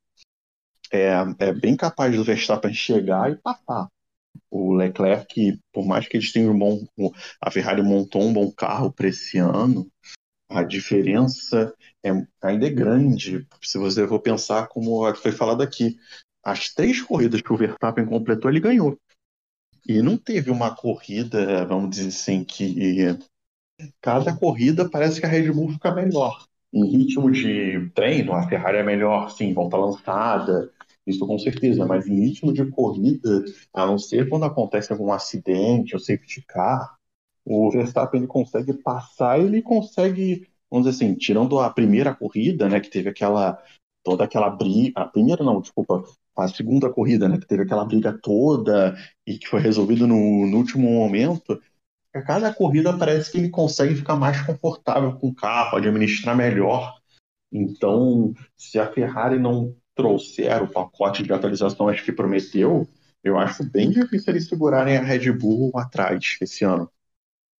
é, 0.91 1.13
é 1.39 1.53
bem 1.53 1.75
capaz 1.75 2.15
do 2.15 2.23
Verstappen 2.23 2.73
chegar 2.73 3.31
e 3.31 3.35
passar. 3.35 3.87
O 4.49 4.73
Leclerc, 4.73 5.59
por 5.73 5.85
mais 5.85 6.07
que 6.07 6.17
eles 6.17 6.31
tenham 6.31 6.53
um 6.53 6.59
bom. 6.59 7.11
A 7.41 7.51
Ferrari 7.51 7.81
montou 7.81 8.21
um 8.21 8.33
bom 8.33 8.51
carro 8.51 8.91
para 8.91 9.07
esse 9.07 9.37
ano, 9.37 9.89
a 10.49 10.63
diferença 10.63 11.73
é, 12.03 12.11
ainda 12.41 12.67
é 12.67 12.69
grande. 12.69 13.47
Se 13.61 13.77
você 13.77 14.07
for 14.07 14.19
pensar, 14.19 14.67
como 14.67 15.13
foi 15.15 15.31
falado 15.31 15.61
aqui, 15.61 15.97
as 16.43 16.69
três 16.69 17.01
corridas 17.01 17.41
que 17.41 17.51
o 17.51 17.57
Verstappen 17.57 18.05
completou, 18.05 18.49
ele 18.51 18.59
ganhou. 18.59 18.97
E 19.87 20.01
não 20.01 20.17
teve 20.17 20.49
uma 20.51 20.75
corrida, 20.75 21.65
vamos 21.65 21.89
dizer 21.91 22.07
assim, 22.09 22.43
que 22.43 23.17
cada 24.01 24.35
corrida 24.35 24.89
parece 24.89 25.19
que 25.19 25.25
a 25.25 25.29
Red 25.29 25.51
Bull 25.51 25.71
fica 25.71 25.93
melhor. 25.93 26.45
Em 26.73 26.85
ritmo 26.85 27.31
de 27.31 27.89
treino, 27.93 28.33
a 28.33 28.47
Ferrari 28.47 28.77
é 28.77 28.83
melhor, 28.83 29.29
sim, 29.31 29.53
volta 29.53 29.77
lançada, 29.77 30.71
isso 31.05 31.25
com 31.25 31.37
certeza, 31.37 31.85
mas 31.85 32.07
em 32.07 32.19
ritmo 32.19 32.51
de 32.51 32.65
corrida, 32.65 33.45
a 33.73 33.85
não 33.85 33.97
ser 33.97 34.27
quando 34.27 34.45
acontece 34.45 34.91
algum 34.91 35.11
acidente 35.11 35.93
ou 35.93 35.99
safety 35.99 36.41
car, 36.47 36.95
o 37.45 37.69
Verstappen 37.69 38.21
ele 38.21 38.27
consegue 38.27 38.73
passar, 38.73 39.39
ele 39.39 39.61
consegue, 39.61 40.47
vamos 40.69 40.87
dizer 40.87 41.05
assim, 41.05 41.15
tirando 41.15 41.59
a 41.59 41.69
primeira 41.69 42.13
corrida, 42.13 42.67
né, 42.67 42.79
que 42.79 42.89
teve 42.89 43.09
aquela 43.09 43.61
toda 44.03 44.23
aquela 44.23 44.51
briga, 44.51 45.01
a 45.01 45.05
primeira 45.05 45.43
não, 45.43 45.59
desculpa, 45.59 46.03
a 46.37 46.47
segunda 46.47 46.91
corrida, 46.91 47.27
né, 47.27 47.39
que 47.39 47.47
teve 47.47 47.63
aquela 47.63 47.83
briga 47.83 48.17
toda 48.21 48.95
e 49.25 49.37
que 49.37 49.47
foi 49.47 49.59
resolvido 49.59 50.05
no, 50.05 50.45
no 50.45 50.57
último 50.57 50.87
momento, 50.87 51.59
a 52.13 52.21
cada 52.21 52.53
corrida 52.53 52.97
parece 52.97 53.31
que 53.31 53.37
ele 53.39 53.49
consegue 53.49 53.95
ficar 53.95 54.15
mais 54.15 54.41
confortável 54.41 55.13
com 55.17 55.29
o 55.29 55.35
carro, 55.35 55.77
administrar 55.77 56.35
melhor. 56.35 56.95
Então, 57.51 58.33
se 58.55 58.79
a 58.79 58.91
Ferrari 58.91 59.39
não 59.39 59.75
trouxer 59.95 60.61
o 60.61 60.67
pacote 60.67 61.23
de 61.23 61.31
atualizações 61.31 62.01
que 62.01 62.11
prometeu, 62.11 62.87
eu 63.23 63.37
acho 63.39 63.63
bem 63.63 63.89
difícil 63.89 64.33
eles 64.33 64.47
segurarem 64.47 64.97
a 64.97 65.01
Red 65.01 65.31
Bull 65.31 65.71
atrás 65.75 66.37
esse 66.41 66.63
ano. 66.63 66.89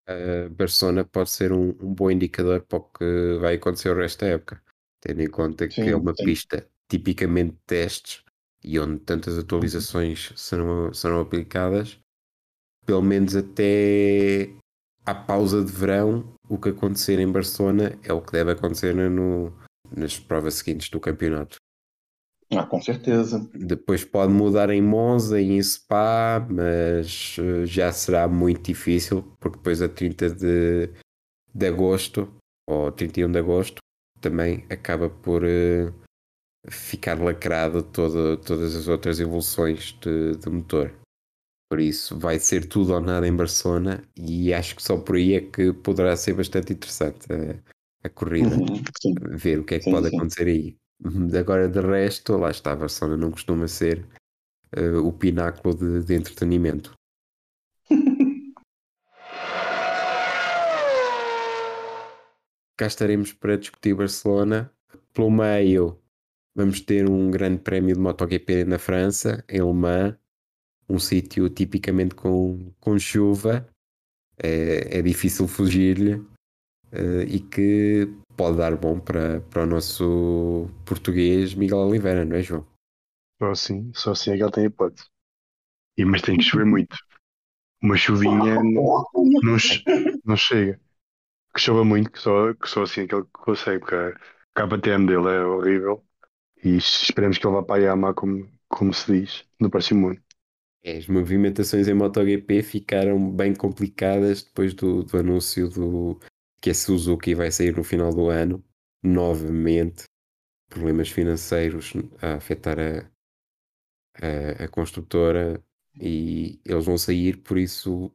A 0.08 0.50
Barcelona 0.50 1.04
pode 1.04 1.32
ser 1.32 1.52
um, 1.52 1.70
um, 1.70 1.94
bom 1.94 2.12
indicador 2.12 2.62
para 2.62 2.78
o 2.78 2.82
que 2.82 3.38
vai 3.40 3.56
acontecer 3.56 3.90
o 3.90 3.98
resto 3.98 4.20
da 4.20 4.28
época, 4.28 4.62
tendo 5.02 5.22
em 5.22 5.30
conta 5.30 5.68
que 5.68 5.76
sim, 5.76 5.90
é 5.90 5.96
uma 5.96 6.14
sim. 6.16 6.24
pista 6.24 6.68
tipicamente 6.88 7.54
de 7.54 7.60
testes 7.66 8.24
e 8.64 8.80
onde 8.80 9.00
tantas 9.00 9.40
atualizações 9.40 10.32
serão, 10.36 10.94
serão 10.94 11.20
aplicadas, 11.20 12.00
pelo 12.86 13.02
menos 13.02 13.36
até 13.36 14.52
à 15.04 15.16
pausa 15.16 15.64
de 15.64 15.72
verão, 15.72 16.36
o 16.48 16.60
que 16.60 16.70
acontecer 16.70 17.20
em 17.20 17.32
Barcelona 17.32 17.98
é 18.04 18.14
o 18.14 18.22
que 18.22 18.32
deve 18.32 18.52
acontecer 18.52 18.94
no, 18.94 19.52
nas 19.96 20.20
provas 20.20 20.56
seguintes 20.56 20.90
do 20.90 21.00
campeonato. 21.00 21.58
Ah, 22.56 22.66
com 22.66 22.82
certeza. 22.82 23.50
Depois 23.54 24.04
pode 24.04 24.32
mudar 24.32 24.70
em 24.70 24.82
Monza 24.82 25.40
e 25.40 25.52
em 25.52 25.62
Spa, 25.62 26.46
mas 26.50 27.38
eh, 27.40 27.66
já 27.66 27.92
será 27.92 28.28
muito 28.28 28.64
difícil, 28.64 29.24
porque 29.40 29.58
depois 29.58 29.82
a 29.82 29.90
30 29.90 30.30
de, 30.30 30.90
de 31.54 31.68
agosto, 31.68 32.34
ou 32.68 32.92
31 32.92 33.32
de 33.32 33.40
agosto, 33.40 33.78
também 34.22 34.66
acaba 34.70 35.10
por 35.10 35.44
uh, 35.44 35.94
ficar 36.68 37.22
lacrado 37.22 37.84
todo, 37.84 38.38
todas 38.38 38.76
as 38.76 38.88
outras 38.88 39.20
evoluções 39.20 39.98
de, 40.02 40.36
de 40.38 40.50
motor. 40.50 40.94
Por 41.70 41.80
isso 41.80 42.18
vai 42.18 42.40
ser 42.40 42.68
tudo 42.68 42.94
ou 42.94 43.02
nada 43.02 43.28
em 43.28 43.36
Barcelona 43.36 44.04
e 44.16 44.54
acho 44.54 44.76
que 44.76 44.84
só 44.84 44.98
por 44.98 45.16
aí 45.16 45.34
é 45.34 45.42
que 45.42 45.74
poderá 45.74 46.16
ser 46.16 46.34
bastante 46.34 46.74
interessante 46.74 47.28
a, 47.32 48.08
a 48.08 48.10
corrida, 48.10 48.56
uhum, 48.56 48.84
ver 49.32 49.60
o 49.60 49.64
que 49.64 49.76
é 49.76 49.78
que 49.80 49.86
sim, 49.86 49.92
pode 49.92 50.10
sim. 50.10 50.16
acontecer 50.16 50.48
aí. 50.48 50.78
Uhum, 51.04 51.28
agora, 51.38 51.68
de 51.68 51.82
resto, 51.82 52.38
lá 52.38 52.50
está, 52.52 52.72
a 52.72 52.76
Barcelona 52.76 53.18
não 53.18 53.32
costuma 53.32 53.68
ser 53.68 54.08
uh, 54.78 55.06
o 55.06 55.12
pináculo 55.12 55.76
de, 55.76 56.04
de 56.04 56.14
entretenimento. 56.16 56.94
Cá 62.78 62.88
estaremos 62.88 63.32
para 63.32 63.58
discutir 63.58 63.94
Barcelona. 63.94 64.72
Pelo 65.14 65.32
meio, 65.32 65.98
vamos 66.54 66.82
ter 66.82 67.10
um 67.10 67.32
grande 67.32 67.62
prémio 67.62 67.96
de 67.96 68.02
MotoGP 68.02 68.66
na 68.66 68.78
França, 68.78 69.44
em 69.48 69.62
Le 69.62 69.74
Mans, 69.74 70.18
um 70.90 71.00
sítio 71.00 71.50
tipicamente 71.50 72.16
com, 72.16 72.74
com 72.80 73.00
chuva, 73.00 73.68
é, 74.38 75.00
é 75.00 75.02
difícil 75.02 75.48
fugir-lhe 75.48 76.16
uh, 76.16 77.22
e 77.28 77.40
que 77.40 78.08
pode 78.36 78.58
dar 78.58 78.76
bom 78.76 79.00
para, 79.00 79.42
para 79.42 79.64
o 79.64 79.66
nosso 79.66 80.70
português 80.86 81.54
Miguel 81.54 81.80
Oliveira, 81.80 82.26
não 82.26 82.36
é, 82.36 82.42
João? 82.42 82.66
Só 83.40 83.52
assim, 83.52 83.92
só 83.94 84.12
assim 84.12 84.32
é 84.32 84.38
que 84.38 84.44
ele 84.44 84.52
tem 84.52 84.66
hipótese. 84.66 85.08
E, 85.98 86.06
mas 86.06 86.22
tem 86.22 86.38
que 86.38 86.44
chover 86.44 86.66
muito. 86.66 86.96
Uma 87.82 87.98
chuvinha 87.98 88.56
não, 88.56 89.06
não, 89.14 89.58
não 90.26 90.38
chega. 90.38 90.80
Que 91.54 91.62
chova 91.62 91.86
muito, 91.86 92.12
que 92.12 92.20
só, 92.20 92.54
que 92.54 92.68
só 92.68 92.84
assim 92.84 93.02
é 93.02 93.08
que 93.08 93.16
ele 93.16 93.26
consegue, 93.32 93.80
porque 93.80 93.96
a 93.96 94.68
KTM 94.68 95.06
dele 95.06 95.30
é 95.30 95.46
horrível. 95.46 96.04
E 96.64 96.78
esperemos 96.78 97.38
que 97.38 97.46
ele 97.46 97.56
vá 97.56 97.64
para 97.64 97.76
a 97.76 97.86
Yamaha, 97.86 98.14
como, 98.14 98.50
como 98.68 98.94
se 98.94 99.22
diz, 99.22 99.46
no 99.60 99.70
próximo 99.70 100.10
ano. 100.10 100.22
É, 100.84 100.98
as 100.98 101.08
movimentações 101.08 101.88
em 101.88 101.94
MotoGP 101.94 102.62
ficaram 102.62 103.32
bem 103.32 103.54
complicadas 103.54 104.44
depois 104.44 104.74
do, 104.74 105.04
do 105.04 105.18
anúncio 105.18 105.70
do, 105.70 106.20
que 106.62 106.70
a 106.70 106.74
Suzuki 106.74 107.36
vai 107.36 107.52
sair 107.52 107.76
no 107.76 107.84
final 107.84 108.14
do 108.14 108.30
ano, 108.30 108.64
novamente, 109.04 110.04
problemas 110.70 111.10
financeiros 111.10 111.94
a 112.22 112.36
afetar 112.36 112.78
a, 112.80 113.12
a, 114.22 114.64
a 114.66 114.68
construtora 114.68 115.64
e 116.00 116.60
eles 116.66 116.86
vão 116.86 116.98
sair, 116.98 117.38
por 117.38 117.58
isso 117.58 118.14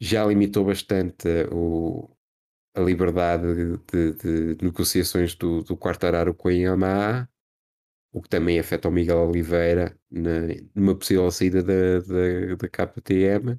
já 0.00 0.24
limitou 0.24 0.64
bastante 0.64 1.28
o, 1.52 2.10
a 2.74 2.80
liberdade 2.80 3.76
de, 3.92 4.12
de, 4.12 4.54
de 4.56 4.64
negociações 4.64 5.34
do, 5.34 5.62
do 5.62 5.76
Quartararo 5.76 6.34
com 6.34 6.48
a 6.48 6.52
Yamaha, 6.52 7.28
o 8.12 8.20
que 8.20 8.28
também 8.28 8.58
afeta 8.58 8.88
o 8.88 8.92
Miguel 8.92 9.18
Oliveira 9.28 9.98
na, 10.10 10.40
numa 10.74 10.94
possível 10.96 11.30
saída 11.30 11.62
da, 11.62 12.00
da, 12.00 12.56
da 12.56 12.68
KTM 12.68 13.58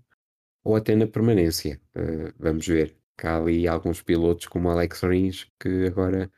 ou 0.63 0.75
até 0.75 0.95
na 0.95 1.07
permanência. 1.07 1.81
Uh, 1.95 2.33
vamos 2.37 2.67
ver. 2.67 2.95
Há 3.21 3.37
ali 3.37 3.67
alguns 3.67 4.01
pilotos 4.01 4.47
como 4.47 4.69
Alex 4.69 5.01
Rins 5.01 5.47
que 5.59 5.87
agora 5.87 6.31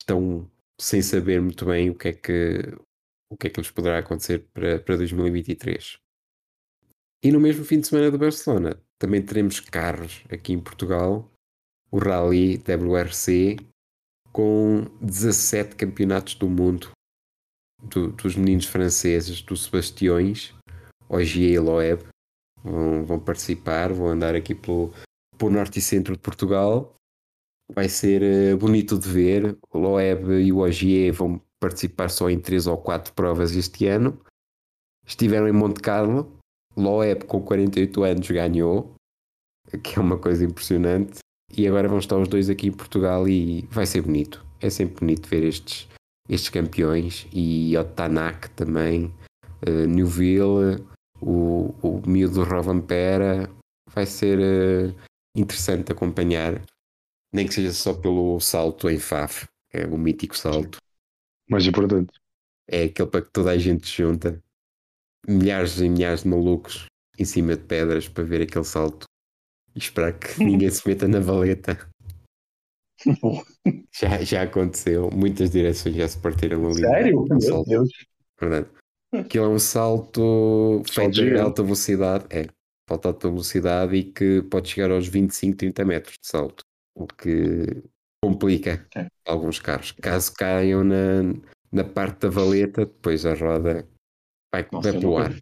estão 0.00 0.50
sem 0.80 1.02
saber 1.02 1.40
muito 1.40 1.64
bem 1.66 1.90
o 1.90 1.94
que 1.94 2.08
é 2.08 2.12
que, 2.12 2.74
o 3.30 3.36
que, 3.36 3.46
é 3.46 3.50
que 3.50 3.60
lhes 3.60 3.70
poderá 3.70 3.98
acontecer 3.98 4.46
para, 4.52 4.78
para 4.78 4.96
2023. 4.96 5.98
E 7.22 7.32
no 7.32 7.40
mesmo 7.40 7.64
fim 7.64 7.80
de 7.80 7.88
semana 7.88 8.10
de 8.10 8.18
Barcelona 8.18 8.80
também 8.98 9.24
teremos 9.24 9.60
carros 9.60 10.24
aqui 10.30 10.52
em 10.52 10.60
Portugal, 10.60 11.30
o 11.90 11.98
Rally 11.98 12.58
WRC, 12.58 13.56
com 14.32 14.84
17 15.00 15.76
campeonatos 15.76 16.34
do 16.34 16.48
mundo 16.48 16.90
do, 17.82 18.12
dos 18.12 18.36
meninos 18.36 18.66
franceses, 18.66 19.40
dos 19.42 19.64
Sebastiões, 19.64 20.54
Ogier 21.08 21.54
e 21.54 21.58
Loeb, 21.58 22.02
vão, 22.62 23.04
vão 23.04 23.20
participar, 23.20 23.92
vão 23.92 24.08
andar 24.08 24.34
aqui 24.34 24.54
pelo, 24.54 24.92
pelo 25.38 25.52
norte 25.52 25.78
e 25.78 25.82
centro 25.82 26.14
de 26.14 26.20
Portugal. 26.20 26.94
Vai 27.72 27.88
ser 27.88 28.22
uh, 28.22 28.56
bonito 28.56 28.98
de 28.98 29.08
ver. 29.08 29.56
O 29.72 29.78
Loeb 29.78 30.30
e 30.42 30.52
o 30.52 30.58
Ogier 30.58 31.12
vão 31.12 31.40
participar 31.60 32.10
só 32.10 32.28
em 32.28 32.38
três 32.38 32.66
ou 32.66 32.76
quatro 32.76 33.12
provas 33.12 33.54
este 33.54 33.86
ano. 33.86 34.18
Estiveram 35.06 35.48
em 35.48 35.52
Monte 35.52 35.80
Carlo. 35.80 36.30
Loeb, 36.76 37.24
com 37.24 37.42
48 37.42 38.04
anos, 38.04 38.30
ganhou, 38.30 38.94
que 39.82 39.98
é 39.98 40.02
uma 40.02 40.16
coisa 40.18 40.44
impressionante. 40.44 41.18
E 41.56 41.66
agora 41.66 41.88
vão 41.88 41.98
estar 41.98 42.16
os 42.16 42.28
dois 42.28 42.48
aqui 42.50 42.68
em 42.68 42.72
Portugal 42.72 43.28
e 43.28 43.62
vai 43.70 43.86
ser 43.86 44.02
bonito. 44.02 44.44
É 44.60 44.70
sempre 44.70 45.00
bonito 45.00 45.28
ver 45.28 45.44
estes, 45.44 45.88
estes 46.28 46.50
campeões 46.50 47.26
e 47.32 47.76
Otanak 47.76 48.50
também, 48.50 49.12
uh, 49.66 49.86
Newville, 49.86 50.84
o, 51.20 51.74
o 51.82 52.02
miúdo 52.06 52.44
Rovampera. 52.44 53.50
Vai 53.92 54.06
ser 54.06 54.38
uh, 54.38 54.94
interessante 55.34 55.92
acompanhar, 55.92 56.62
nem 57.32 57.46
que 57.46 57.54
seja 57.54 57.72
só 57.72 57.94
pelo 57.94 58.40
salto 58.40 58.88
em 58.88 58.98
Faf, 58.98 59.46
é 59.72 59.86
o 59.86 59.98
mítico 59.98 60.36
salto. 60.36 60.78
Mais 61.48 61.66
importante. 61.66 62.12
É 62.66 62.84
aquele 62.84 63.08
para 63.08 63.22
que 63.22 63.30
toda 63.30 63.50
a 63.50 63.58
gente 63.58 63.86
se 63.86 64.02
junta, 64.02 64.42
milhares 65.26 65.78
e 65.78 65.88
milhares 65.88 66.22
de 66.22 66.28
malucos 66.28 66.86
em 67.18 67.24
cima 67.24 67.56
de 67.56 67.64
pedras 67.64 68.08
para 68.08 68.24
ver 68.24 68.42
aquele 68.42 68.64
salto 68.64 69.04
e 69.74 69.78
esperar 69.78 70.18
que 70.18 70.38
ninguém 70.44 70.70
se 70.70 70.86
meta 70.86 71.08
na 71.08 71.20
valeta. 71.20 71.88
já, 73.94 74.22
já 74.22 74.42
aconteceu, 74.42 75.10
muitas 75.10 75.50
direções 75.50 75.94
já 75.94 76.08
se 76.08 76.18
partiram 76.18 76.66
ali. 76.66 76.80
Sério? 76.80 77.24
Meu 77.28 77.40
salto. 77.40 77.68
Deus. 77.68 77.88
Verdade. 78.40 78.68
Aquilo 79.12 79.46
é 79.46 79.48
um 79.48 79.58
salto 79.58 80.82
feito 80.92 81.20
em 81.20 81.38
alta 81.38 81.62
velocidade. 81.62 82.26
É, 82.30 82.46
falta 82.88 83.08
alta 83.08 83.28
velocidade 83.28 83.94
e 83.94 84.04
que 84.04 84.42
pode 84.42 84.70
chegar 84.70 84.90
aos 84.90 85.06
25, 85.06 85.56
30 85.58 85.84
metros 85.84 86.14
de 86.20 86.26
salto. 86.26 86.64
O 86.96 87.06
que 87.06 87.82
complica 88.24 88.86
é. 88.96 89.06
alguns 89.26 89.60
carros. 89.60 89.92
Caso 89.92 90.34
caiam 90.34 90.82
na, 90.82 91.22
na 91.70 91.84
parte 91.84 92.20
da 92.20 92.30
valeta, 92.30 92.86
depois 92.86 93.26
a 93.26 93.34
roda 93.34 93.86
vai, 94.52 94.66
Nossa, 94.72 94.90
vai 94.90 95.00
pro 95.00 95.16
ar. 95.18 95.36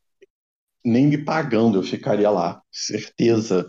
Nem 0.85 1.07
me 1.07 1.25
pagando 1.25 1.79
eu 1.79 1.83
ficaria 1.83 2.31
lá, 2.31 2.63
certeza. 2.71 3.67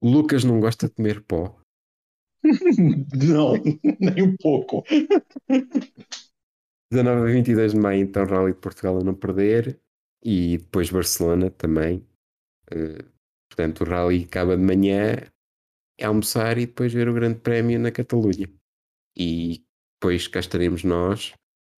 O 0.00 0.08
Lucas 0.10 0.42
não 0.42 0.58
gosta 0.58 0.88
de 0.88 0.94
comer 0.94 1.22
pó. 1.22 1.60
não, 2.44 3.52
nem 4.00 4.22
um 4.22 4.36
pouco. 4.36 4.84
19 6.90 7.30
a 7.30 7.32
22 7.34 7.72
de 7.72 7.78
maio, 7.78 8.00
então, 8.00 8.24
Rally 8.24 8.52
de 8.52 8.60
Portugal 8.60 8.98
a 8.98 9.04
não 9.04 9.14
perder. 9.14 9.78
E 10.24 10.58
depois 10.58 10.90
Barcelona 10.90 11.50
também. 11.50 12.04
Uh, 12.72 13.04
portanto, 13.48 13.82
o 13.82 13.84
Rally 13.84 14.24
acaba 14.24 14.56
de 14.56 14.62
manhã, 14.62 15.16
é 15.98 16.04
almoçar 16.04 16.58
e 16.58 16.66
depois 16.66 16.92
ver 16.92 17.08
o 17.08 17.14
Grande 17.14 17.40
Prémio 17.40 17.78
na 17.78 17.90
Catalunha. 17.90 18.48
E 19.16 19.62
depois 20.00 20.28
cá 20.28 20.38
estaremos 20.40 20.84
nós, 20.84 21.32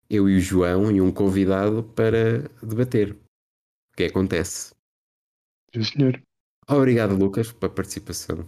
eu 0.08 0.28
e 0.28 0.36
o 0.36 0.40
João, 0.40 0.90
e 0.90 1.00
um 1.00 1.12
convidado 1.12 1.82
para 1.82 2.42
debater 2.62 3.12
o 3.12 3.96
que 3.96 4.04
acontece. 4.04 4.74
Sim, 5.72 5.84
senhor. 5.84 6.22
Obrigado, 6.68 7.16
Lucas, 7.16 7.52
pela 7.52 7.72
participação. 7.72 8.46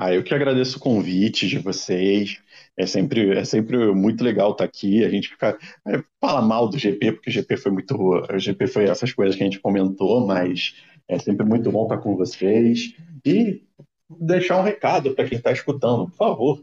Ah, 0.00 0.14
eu 0.14 0.22
que 0.22 0.32
agradeço 0.32 0.76
o 0.76 0.80
convite 0.80 1.48
de 1.48 1.58
vocês. 1.58 2.40
É 2.76 2.86
sempre, 2.86 3.36
é 3.36 3.44
sempre 3.44 3.92
muito 3.92 4.22
legal 4.22 4.52
estar 4.52 4.64
aqui. 4.64 5.04
A 5.04 5.10
gente 5.10 5.30
fica, 5.30 5.58
é, 5.88 6.02
fala 6.20 6.40
mal 6.40 6.68
do 6.68 6.78
GP, 6.78 7.12
porque 7.12 7.30
o 7.30 7.32
GP 7.32 7.56
foi 7.56 7.72
muito. 7.72 7.96
O 7.96 8.38
GP 8.38 8.68
foi 8.68 8.84
essas 8.84 9.12
coisas 9.12 9.34
que 9.34 9.42
a 9.42 9.46
gente 9.46 9.58
comentou, 9.58 10.24
mas 10.24 10.76
é 11.08 11.18
sempre 11.18 11.46
muito 11.46 11.72
bom 11.72 11.84
estar 11.84 11.98
com 11.98 12.16
vocês. 12.16 12.94
E 13.24 13.64
deixar 14.08 14.58
um 14.58 14.62
recado 14.62 15.14
para 15.14 15.28
quem 15.28 15.38
está 15.38 15.52
escutando, 15.52 16.08
por 16.10 16.16
favor. 16.16 16.62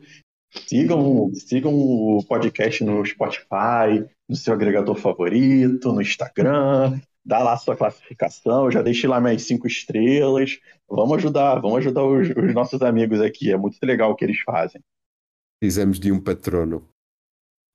Sigam, 0.68 1.32
sigam 1.34 1.74
o 1.74 2.24
podcast 2.26 2.84
no 2.84 3.06
Spotify, 3.06 4.06
no 4.28 4.36
seu 4.36 4.54
agregador 4.54 4.96
favorito, 4.96 5.92
no 5.92 6.02
Instagram, 6.02 7.00
dá 7.26 7.40
lá 7.40 7.54
a 7.54 7.58
sua 7.58 7.76
classificação, 7.76 8.72
já 8.72 8.82
deixei 8.82 9.10
lá 9.10 9.20
minhas 9.20 9.44
cinco 9.44 9.68
estrelas. 9.68 10.62
Vamos 10.88 11.18
ajudar, 11.18 11.60
vamos 11.60 11.80
ajudar 11.80 12.06
os, 12.06 12.30
os 12.30 12.54
nossos 12.54 12.82
amigos 12.82 13.20
aqui. 13.20 13.52
É 13.52 13.58
muito 13.58 13.78
legal 13.84 14.12
o 14.12 14.16
que 14.16 14.24
eles 14.24 14.40
fazem. 14.42 14.82
Precisamos 15.60 16.00
de 16.00 16.12
um 16.12 16.22
patrono. 16.22 16.88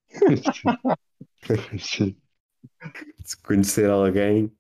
Se 3.24 3.36
conhecer 3.42 3.90
alguém, 3.90 4.52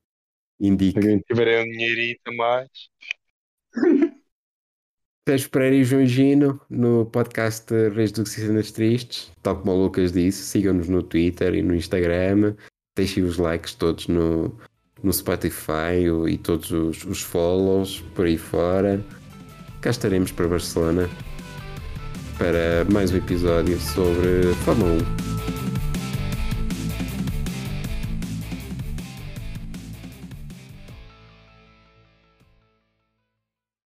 indique. 0.60 0.92
Se 0.92 0.98
alguém 0.98 1.24
tiver 1.26 1.62
um 1.62 1.70
dinheirito 1.70 2.32
mais. 2.36 2.68
Sérgio 5.28 5.50
Pereira 5.50 5.76
e 5.76 5.84
João 5.84 6.06
Gino 6.06 6.60
no 6.68 7.06
podcast 7.06 7.72
Reis 7.94 8.10
do 8.10 8.26
Cenas 8.26 8.72
Tristes. 8.72 9.30
Tal 9.42 9.56
como 9.56 9.72
o 9.72 9.82
Lucas 9.84 10.12
disse, 10.12 10.42
sigam-nos 10.42 10.88
no 10.88 11.02
Twitter 11.02 11.54
e 11.54 11.62
no 11.62 11.74
Instagram. 11.74 12.56
Deixem 12.96 13.22
os 13.22 13.36
likes 13.36 13.74
todos 13.74 14.08
no, 14.08 14.58
no 15.02 15.12
Spotify 15.12 16.04
e 16.28 16.36
todos 16.38 16.72
os, 16.72 17.04
os 17.04 17.22
follows 17.22 18.00
por 18.14 18.26
aí 18.26 18.36
fora. 18.36 19.04
Cá 19.80 19.90
estaremos 19.90 20.32
para 20.32 20.48
Barcelona 20.48 21.08
para 22.36 22.84
mais 22.90 23.12
um 23.12 23.18
episódio 23.18 23.78
sobre 23.78 24.54
Fórmula 24.64 24.92
1. 25.36 25.39